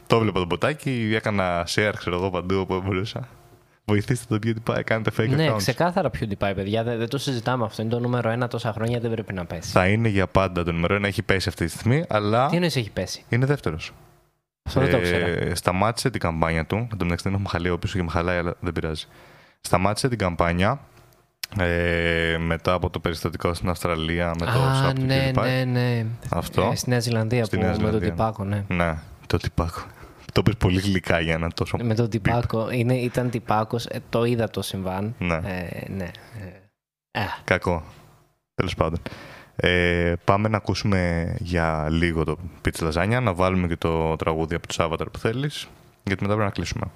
το 0.07 0.17
έβλεπα 0.17 0.39
το 0.39 0.47
μποτάκι, 0.47 1.13
έκανα 1.15 1.67
share, 1.69 1.93
ξέρω 1.97 2.17
εγώ, 2.17 2.31
παντού 2.31 2.59
όπου 2.59 2.83
μπορούσα. 2.85 3.29
Βοηθήστε 3.85 4.39
τον 4.39 4.55
PewDiePie, 4.65 4.81
κάντε 4.85 5.11
fake 5.19 5.29
ναι, 5.29 5.53
accounts. 5.53 5.57
ξεκάθαρα 5.57 6.11
PewDiePie, 6.11 6.53
παιδιά. 6.55 6.83
Δεν, 6.83 6.99
δεν 6.99 7.09
το 7.09 7.19
συζητάμε 7.19 7.65
αυτό. 7.65 7.83
Είναι 7.83 7.91
το 7.91 8.01
νούμερο 8.01 8.31
ένα 8.31 8.49
τόσα 8.49 8.73
χρόνια, 8.73 9.01
δεν 9.01 9.11
πρέπει 9.11 9.33
να 9.33 9.45
πέσει. 9.45 9.71
Θα 9.71 9.87
είναι 9.87 10.09
για 10.09 10.27
πάντα 10.27 10.65
το 10.65 10.73
νούμερο 10.73 10.95
ένα, 10.95 11.07
έχει 11.07 11.23
πέσει 11.23 11.49
αυτή 11.49 11.65
τη 11.65 11.71
στιγμή, 11.71 12.05
αλλά 12.09 12.49
Τι 12.49 12.55
εννοείς 12.55 12.77
έχει 12.77 12.91
πέσει; 12.91 13.25
είναι 13.29 13.47
δεύτερος. 13.47 13.93
Αυτό 14.63 14.81
δεν 14.81 14.91
το 14.91 14.97
ήξερα. 14.97 15.55
σταμάτησε 15.55 16.11
την 16.11 16.21
καμπάνια 16.21 16.67
του. 16.67 16.77
Εν 16.77 16.97
τω 16.99 17.05
μεταξύ 17.05 17.25
δεν 17.25 17.33
έχουμε 17.33 17.49
χαλαίο 17.49 17.79
πίσω 17.79 17.97
και 17.97 18.03
με 18.03 18.11
χαλάει, 18.11 18.39
αλλά 18.39 18.55
δεν 18.61 18.73
πειράζει. 18.73 19.05
Σταμάτησε 19.61 20.09
την 20.09 20.19
καμπάνια 20.19 20.81
ε, 21.59 22.37
μετά 22.39 22.73
από 22.73 22.91
το 22.91 22.99
περιστατικό 23.01 23.55
στην 23.55 23.69
Αυστραλία 23.69 24.33
με 24.39 24.47
το 24.47 24.53
Α, 24.53 24.91
Sub 24.91 24.95
του 24.95 25.03
ναι, 25.05 25.31
PewDiePie. 25.35 25.43
ναι, 25.43 25.65
ναι. 25.65 26.07
Αυτό. 26.29 26.69
Ε, 26.73 26.77
στη 26.77 26.91
Νέα 26.91 27.01
Ζηλανδία 27.01 27.45
Στη 27.45 27.57
που 27.57 27.63
Νέα 27.63 27.71
με 27.71 27.77
τον 27.79 27.87
Ζηλανδία. 27.87 28.11
τυπάκο, 28.11 28.45
ναι. 28.45 28.65
Ναι, 28.69 28.99
το 29.27 29.37
τυπάκο. 29.37 29.81
Το 30.33 30.43
πες 30.43 30.55
πολύ 30.57 30.81
γλυκά 30.81 31.21
για 31.21 31.33
ένα 31.35 31.51
τόσο 31.55 31.77
Με 31.83 31.95
τον 31.95 32.09
τυπάκο. 32.09 32.71
Είναι, 32.71 32.95
ήταν 32.95 33.31
τυπάκος. 33.31 33.87
Ε, 33.87 33.99
το 34.09 34.25
είδα 34.25 34.51
το 34.51 34.63
συμβάν. 34.63 35.15
Ναι. 35.19 35.35
Ε, 35.35 35.89
ναι. 35.97 36.11
Ε, 37.13 37.21
α, 37.21 37.25
Κακό. 37.45 37.83
Τέλος 38.55 38.75
πάντων. 38.75 38.99
Ε, 39.57 40.13
πάμε 40.25 40.49
να 40.49 40.57
ακούσουμε 40.57 41.25
για 41.39 41.87
λίγο 41.91 42.25
το 42.25 42.37
Pitch 42.65 42.91
Lasagna, 42.93 43.21
να 43.23 43.35
βάλουμε 43.35 43.67
και 43.67 43.77
το 43.77 44.17
τραγούδι 44.17 44.55
από 44.55 44.67
το 44.67 44.75
Avatar 44.85 45.07
που 45.13 45.19
θέλεις, 45.19 45.69
γιατί 46.05 46.23
μετά 46.23 46.35
πρέπει 46.35 46.49
να 46.49 46.51
κλείσουμε. 46.55 46.87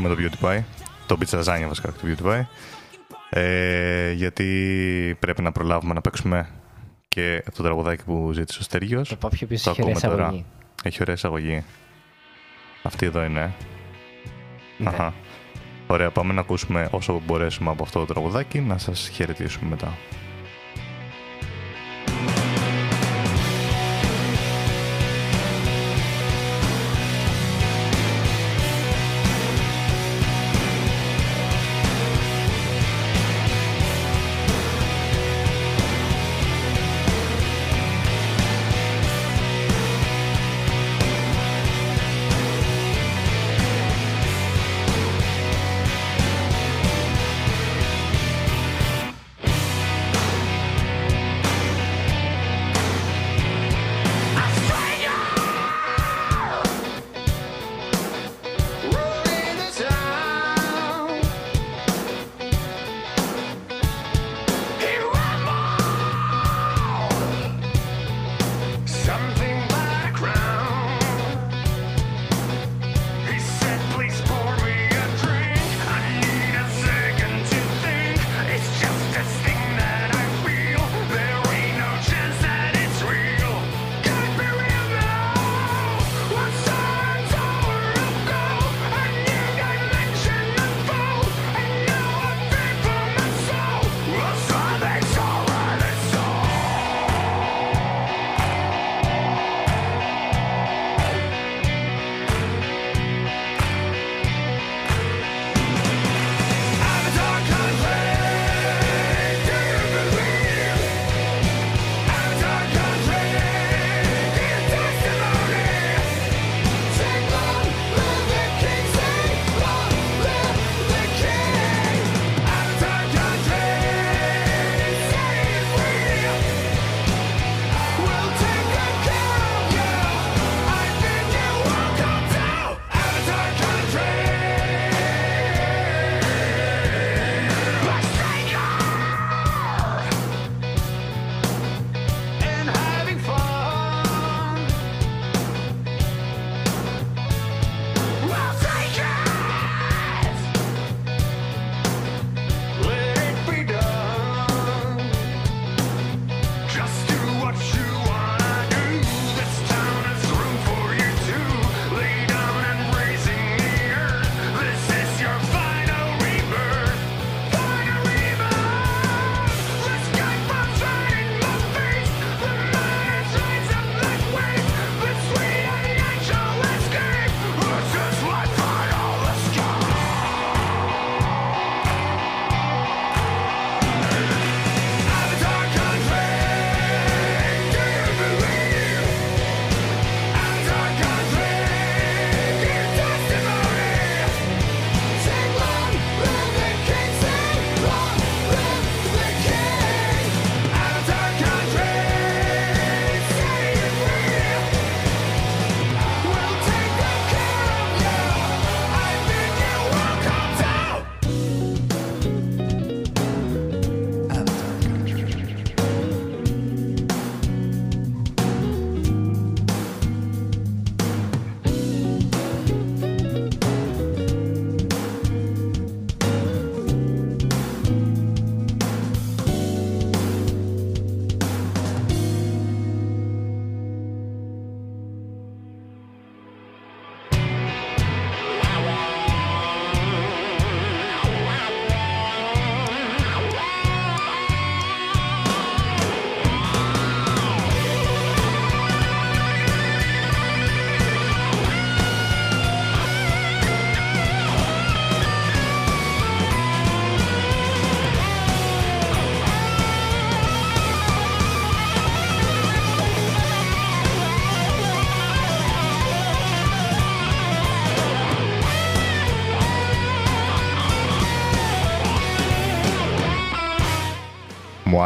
Κόβουμε 0.00 0.30
το 0.30 0.36
PewDiePie, 0.40 0.62
το 1.06 1.18
Pitch 1.20 1.38
Lasagna 1.38 1.64
βασικά, 1.68 1.92
το 1.92 1.98
PewDiePie, 2.04 2.42
ε, 3.30 4.12
γιατί 4.12 5.16
πρέπει 5.18 5.42
να 5.42 5.52
προλάβουμε 5.52 5.94
να 5.94 6.00
παίξουμε 6.00 6.48
και 7.08 7.44
το 7.54 7.62
τραγουδάκι 7.62 8.04
που 8.04 8.30
ζήτησε 8.32 8.58
ο 8.60 8.62
Στέργιος. 8.62 9.08
Το 9.08 9.16
πάω 9.16 9.30
πιο 9.30 9.46
πίσω, 9.46 9.70
έχει 9.70 9.82
ωραία 9.82 9.94
εισαγωγή. 9.96 10.44
Έχει 10.82 10.98
ωραία 11.00 11.14
εισαγωγή. 11.14 11.64
Αυτή 12.82 13.06
εδώ 13.06 13.24
είναι. 13.24 13.54
Ναι. 14.78 14.88
Αχα. 14.88 15.14
Ωραία, 15.86 16.10
πάμε 16.10 16.32
να 16.32 16.40
ακούσουμε 16.40 16.88
όσο 16.90 17.20
μπορέσουμε 17.26 17.70
από 17.70 17.82
αυτό 17.82 17.98
το 17.98 18.06
τραγουδάκι, 18.06 18.60
να 18.60 18.78
σας 18.78 19.08
χαιρετήσουμε 19.08 19.70
μετά. 19.70 19.96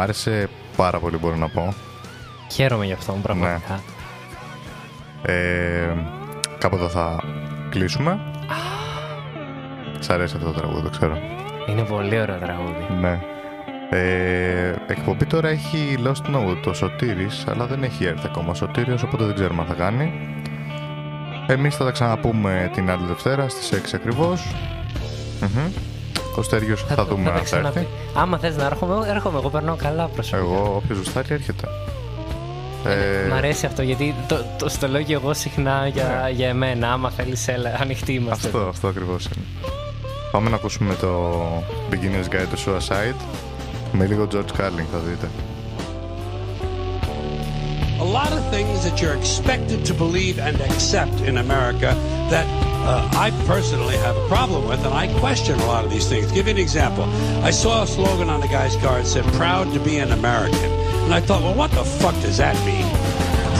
Άρεσε 0.05 0.49
πάρα 0.75 0.99
πολύ 0.99 1.17
μπορώ 1.17 1.35
να 1.35 1.49
πω. 1.49 1.73
Χαίρομαι 2.51 2.85
γι' 2.85 2.93
αυτό, 2.93 3.17
πραγματικά. 3.21 3.79
Ε, 5.21 5.93
κάπου 6.57 6.75
εδώ 6.75 6.89
θα 6.89 7.23
κλείσουμε. 7.69 8.19
Σ' 9.99 10.09
αρέσει 10.09 10.35
αυτό 10.35 10.51
το 10.51 10.59
τραγούδι, 10.59 10.81
το 10.81 10.89
ξέρω. 10.89 11.17
Είναι 11.69 11.81
πολύ 11.81 12.19
ωραίο 12.19 12.37
τραγούδι. 12.37 12.85
Ναι. 13.01 13.19
Ε, 13.89 14.73
εκπομπή 14.87 15.25
τώρα 15.25 15.47
έχει 15.47 15.97
Lost 16.05 16.35
Note 16.35 16.57
το 16.63 16.73
Σωτήρης, 16.73 17.43
αλλά 17.47 17.65
δεν 17.65 17.83
έχει 17.83 18.05
έρθει 18.05 18.25
ακόμα 18.25 18.49
ο 18.49 18.53
Σωτήριος, 18.53 19.03
οπότε 19.03 19.23
δεν 19.23 19.35
ξέρουμε 19.35 19.61
αν 19.61 19.67
θα 19.67 19.73
κάνει. 19.73 20.13
Εμείς 21.47 21.75
θα 21.75 21.83
τα 21.83 21.91
ξαναπούμε 21.91 22.69
την 22.73 22.89
άλλη 22.89 23.05
Δευτέρα 23.05 23.49
στις 23.49 23.71
6 23.71 23.93
ακριβώς. 23.93 24.55
Μμμ. 25.41 25.84
Ο 26.35 26.41
Στέργιος 26.41 26.85
θα, 26.87 27.05
δούμε 27.05 27.23
τα 27.23 27.29
αν 27.31 27.37
θα 27.37 27.43
ξαναπεί. 27.43 27.77
έρθει. 27.79 27.89
Άμα 28.13 28.37
θες 28.37 28.55
να 28.55 28.65
έρχομαι, 28.65 29.07
έρχομαι. 29.07 29.37
Εγώ 29.39 29.49
περνάω 29.49 29.75
καλά 29.75 30.05
προσωπικά. 30.07 30.37
Εγώ 30.47 30.73
όποιος 30.75 30.97
ζουστάρει 30.97 31.27
έρχεται. 31.33 31.67
Ε, 32.85 33.27
Μ' 33.29 33.33
αρέσει 33.33 33.65
αυτό 33.65 33.81
γιατί 33.81 34.15
το, 34.27 34.45
το, 34.57 34.69
στο 34.69 34.87
λέω 34.87 35.01
και 35.01 35.13
εγώ 35.13 35.33
συχνά 35.33 35.87
για, 35.87 36.29
για 36.33 36.47
εμένα. 36.47 36.91
Άμα 36.91 37.09
θέλεις, 37.09 37.47
έλα, 37.47 37.77
ανοιχτή 37.81 38.13
είμαστε. 38.13 38.47
Αυτό, 38.47 38.59
αυτό 38.59 38.87
ακριβώς 38.87 39.25
είναι. 39.25 39.45
Πάμε 40.31 40.49
να 40.49 40.55
ακούσουμε 40.55 40.95
το 40.95 41.41
Beginner's 41.91 42.33
Guide 42.33 42.37
to 42.55 42.73
Suicide 42.77 43.15
με 43.91 44.05
λίγο 44.05 44.27
George 44.31 44.61
Carlin 44.61 44.85
θα 44.91 44.97
δείτε. 44.97 45.29
a 47.99 48.03
lot 48.03 48.31
of 48.33 48.43
things 48.55 48.83
that 48.83 49.01
you're 49.01 49.17
expected 49.23 49.79
to 49.89 49.93
believe 49.93 50.37
and 50.47 50.55
accept 50.69 51.17
in 51.29 51.35
America 51.45 51.89
that 52.33 52.45
uh, 52.85 53.09
I 53.13 53.31
personally 53.47 53.97
have 53.97 54.15
a 54.15 54.27
problem 54.27 54.67
with, 54.67 54.85
and 54.85 54.93
I 54.93 55.07
question 55.19 55.59
a 55.59 55.65
lot 55.65 55.83
of 55.83 55.89
these 55.89 56.07
things. 56.07 56.31
Give 56.31 56.45
you 56.45 56.51
an 56.51 56.59
example. 56.59 57.05
I 57.43 57.49
saw 57.49 57.83
a 57.83 57.87
slogan 57.87 58.29
on 58.29 58.41
the 58.41 58.47
guy's 58.47 58.75
car 58.75 58.99
that 58.99 59.07
said, 59.07 59.23
proud 59.33 59.73
to 59.73 59.79
be 59.79 59.97
an 59.97 60.11
American. 60.11 60.71
And 61.05 61.13
I 61.13 61.19
thought, 61.19 61.41
well, 61.41 61.55
what 61.55 61.71
the 61.71 61.83
fuck 61.83 62.13
does 62.21 62.37
that 62.37 62.55
mean? 62.65 62.85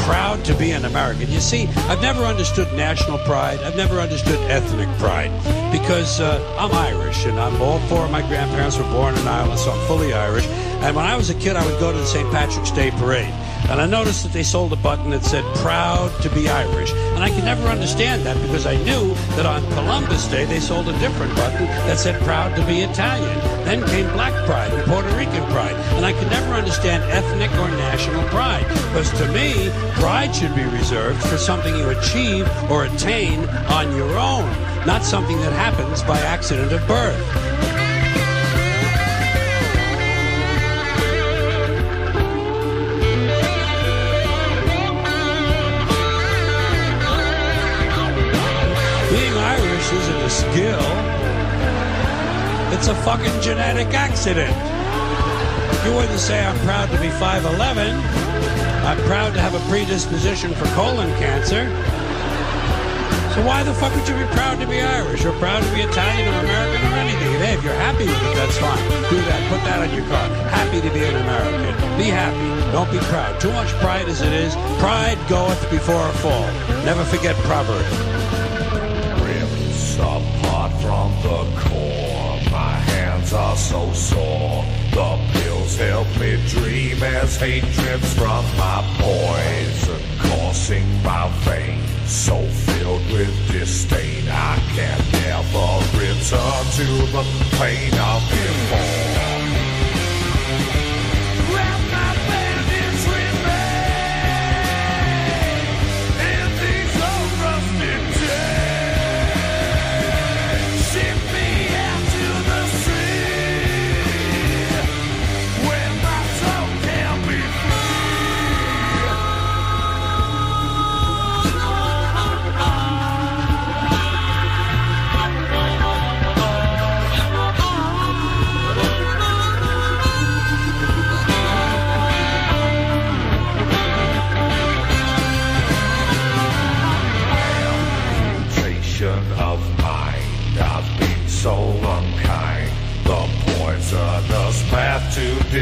Proud 0.05 0.45
to 0.45 0.53
be 0.53 0.71
an 0.71 0.85
American. 0.85 1.31
You 1.31 1.39
see, 1.39 1.67
I've 1.89 2.01
never 2.01 2.23
understood 2.23 2.71
national 2.73 3.17
pride. 3.19 3.59
I've 3.61 3.75
never 3.75 3.99
understood 3.99 4.39
ethnic 4.51 4.89
pride 4.99 5.31
because 5.71 6.19
uh, 6.19 6.39
I'm 6.59 6.71
Irish 6.73 7.25
and 7.25 7.39
I'm 7.39 7.59
all 7.61 7.79
four 7.87 8.05
of 8.05 8.11
my 8.11 8.21
grandparents 8.27 8.77
were 8.77 8.89
born 8.91 9.15
in 9.15 9.27
Ireland, 9.27 9.59
so 9.59 9.71
I'm 9.71 9.87
fully 9.87 10.13
Irish. 10.13 10.45
And 10.85 10.95
when 10.95 11.05
I 11.05 11.15
was 11.17 11.31
a 11.31 11.35
kid, 11.35 11.55
I 11.55 11.65
would 11.65 11.79
go 11.79 11.91
to 11.91 11.97
the 11.97 12.05
St. 12.05 12.31
Patrick's 12.31 12.69
Day 12.69 12.91
parade. 12.91 13.33
And 13.69 13.81
I 13.81 13.87
noticed 13.87 14.21
that 14.21 14.31
they 14.31 14.43
sold 14.43 14.71
a 14.73 14.75
button 14.75 15.09
that 15.09 15.23
said 15.23 15.43
proud 15.55 16.11
to 16.21 16.29
be 16.29 16.47
Irish. 16.47 16.91
And 17.15 17.23
I 17.23 17.29
could 17.29 17.45
never 17.45 17.67
understand 17.67 18.23
that 18.23 18.39
because 18.41 18.65
I 18.65 18.75
knew 18.83 19.13
that 19.37 19.45
on 19.45 19.63
Columbus 19.71 20.27
Day 20.27 20.43
they 20.43 20.59
sold 20.59 20.89
a 20.89 20.99
different 20.99 21.33
button 21.35 21.65
that 21.87 21.97
said 21.97 22.21
proud 22.23 22.55
to 22.57 22.65
be 22.65 22.81
Italian. 22.81 23.39
Then 23.63 23.85
came 23.87 24.11
black 24.11 24.33
pride 24.45 24.73
and 24.73 24.83
Puerto 24.83 25.07
Rican 25.15 25.43
pride. 25.51 25.75
And 25.95 26.05
I 26.05 26.11
could 26.11 26.29
never 26.29 26.53
understand 26.53 27.03
ethnic 27.05 27.51
or 27.53 27.69
national 27.69 28.23
pride. 28.29 28.67
Because 28.67 29.09
to 29.19 29.27
me, 29.31 29.71
pride 29.93 30.35
should 30.35 30.53
be 30.55 30.65
reserved 30.65 31.23
for 31.23 31.37
something 31.37 31.75
you 31.75 31.89
achieve 31.89 32.47
or 32.69 32.83
attain 32.83 33.45
on 33.69 33.95
your 33.95 34.17
own, 34.17 34.49
not 34.85 35.03
something 35.03 35.37
that 35.37 35.53
happens 35.53 36.03
by 36.03 36.19
accident 36.19 36.73
of 36.73 36.85
birth. 36.87 37.84
It's 52.75 52.87
a 52.87 52.95
fucking 53.03 53.41
genetic 53.41 53.93
accident. 53.93 54.53
You 55.85 55.95
wouldn't 55.95 56.19
say 56.19 56.43
I'm 56.43 56.57
proud 56.59 56.89
to 56.91 56.99
be 56.99 57.07
5'11". 57.07 57.55
I'm 58.85 58.97
proud 59.07 59.33
to 59.33 59.41
have 59.41 59.55
a 59.55 59.63
predisposition 59.69 60.53
for 60.53 60.65
colon 60.75 61.09
cancer. 61.17 61.65
So 63.33 63.43
why 63.43 63.63
the 63.63 63.73
fuck 63.73 63.95
would 63.95 64.07
you 64.07 64.15
be 64.15 64.25
proud 64.35 64.59
to 64.59 64.67
be 64.67 64.81
Irish 64.81 65.25
or 65.25 65.31
proud 65.39 65.63
to 65.63 65.69
be 65.73 65.81
Italian 65.81 66.27
or 66.33 66.39
American 66.39 66.93
or 66.93 66.95
anything? 66.95 67.31
Hey, 67.41 67.55
if 67.55 67.63
you're 67.63 67.73
happy 67.73 68.05
with 68.05 68.15
it, 68.15 68.35
that's 68.35 68.57
fine. 68.57 68.85
Do 69.09 69.17
that. 69.17 69.41
Put 69.49 69.63
that 69.65 69.81
on 69.81 69.95
your 69.95 70.05
card. 70.07 70.31
Happy 70.53 70.81
to 70.81 70.89
be 70.93 71.03
an 71.03 71.15
American. 71.15 71.73
Be 71.97 72.11
happy. 72.11 72.71
Don't 72.71 72.91
be 72.91 72.99
proud. 73.09 73.39
Too 73.41 73.51
much 73.53 73.69
pride 73.79 74.07
as 74.07 74.21
it 74.21 74.33
is. 74.33 74.53
Pride 74.79 75.17
goeth 75.27 75.59
before 75.71 76.07
a 76.07 76.13
fall. 76.21 76.47
Never 76.85 77.03
forget 77.03 77.35
Proverbs. 77.47 78.24
The 81.25 81.43
core. 81.61 82.37
My 82.51 82.75
hands 82.93 83.33
are 83.33 83.57
so 83.57 83.91
sore. 83.93 84.63
The 84.91 85.11
pills 85.33 85.75
help 85.77 86.07
me 86.19 86.31
dream 86.47 87.01
as 87.01 87.37
hate 87.37 87.67
drips 87.79 88.13
from 88.13 88.43
my 88.57 88.79
poison, 88.99 90.01
coursing 90.19 90.87
my 91.03 91.27
veins. 91.45 91.83
So 92.05 92.37
filled 92.67 93.05
with 93.11 93.35
disdain, 93.51 94.23
I 94.29 94.55
can 94.75 94.99
never 95.25 95.69
return 96.03 96.63
to 96.79 96.87
the 97.15 97.23
pain 97.57 97.93
of 98.11 98.21
before. 98.29 99.34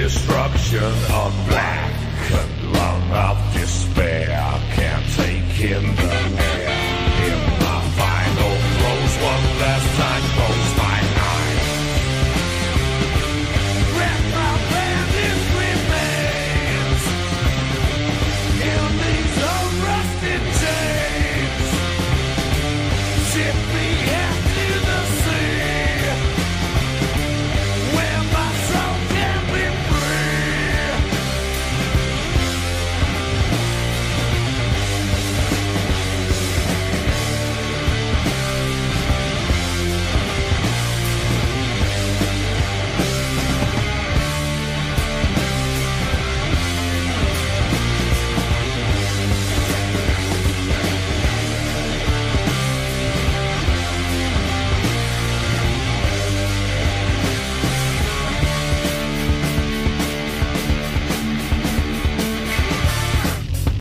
destruction 0.03 0.83
of. 1.13 1.42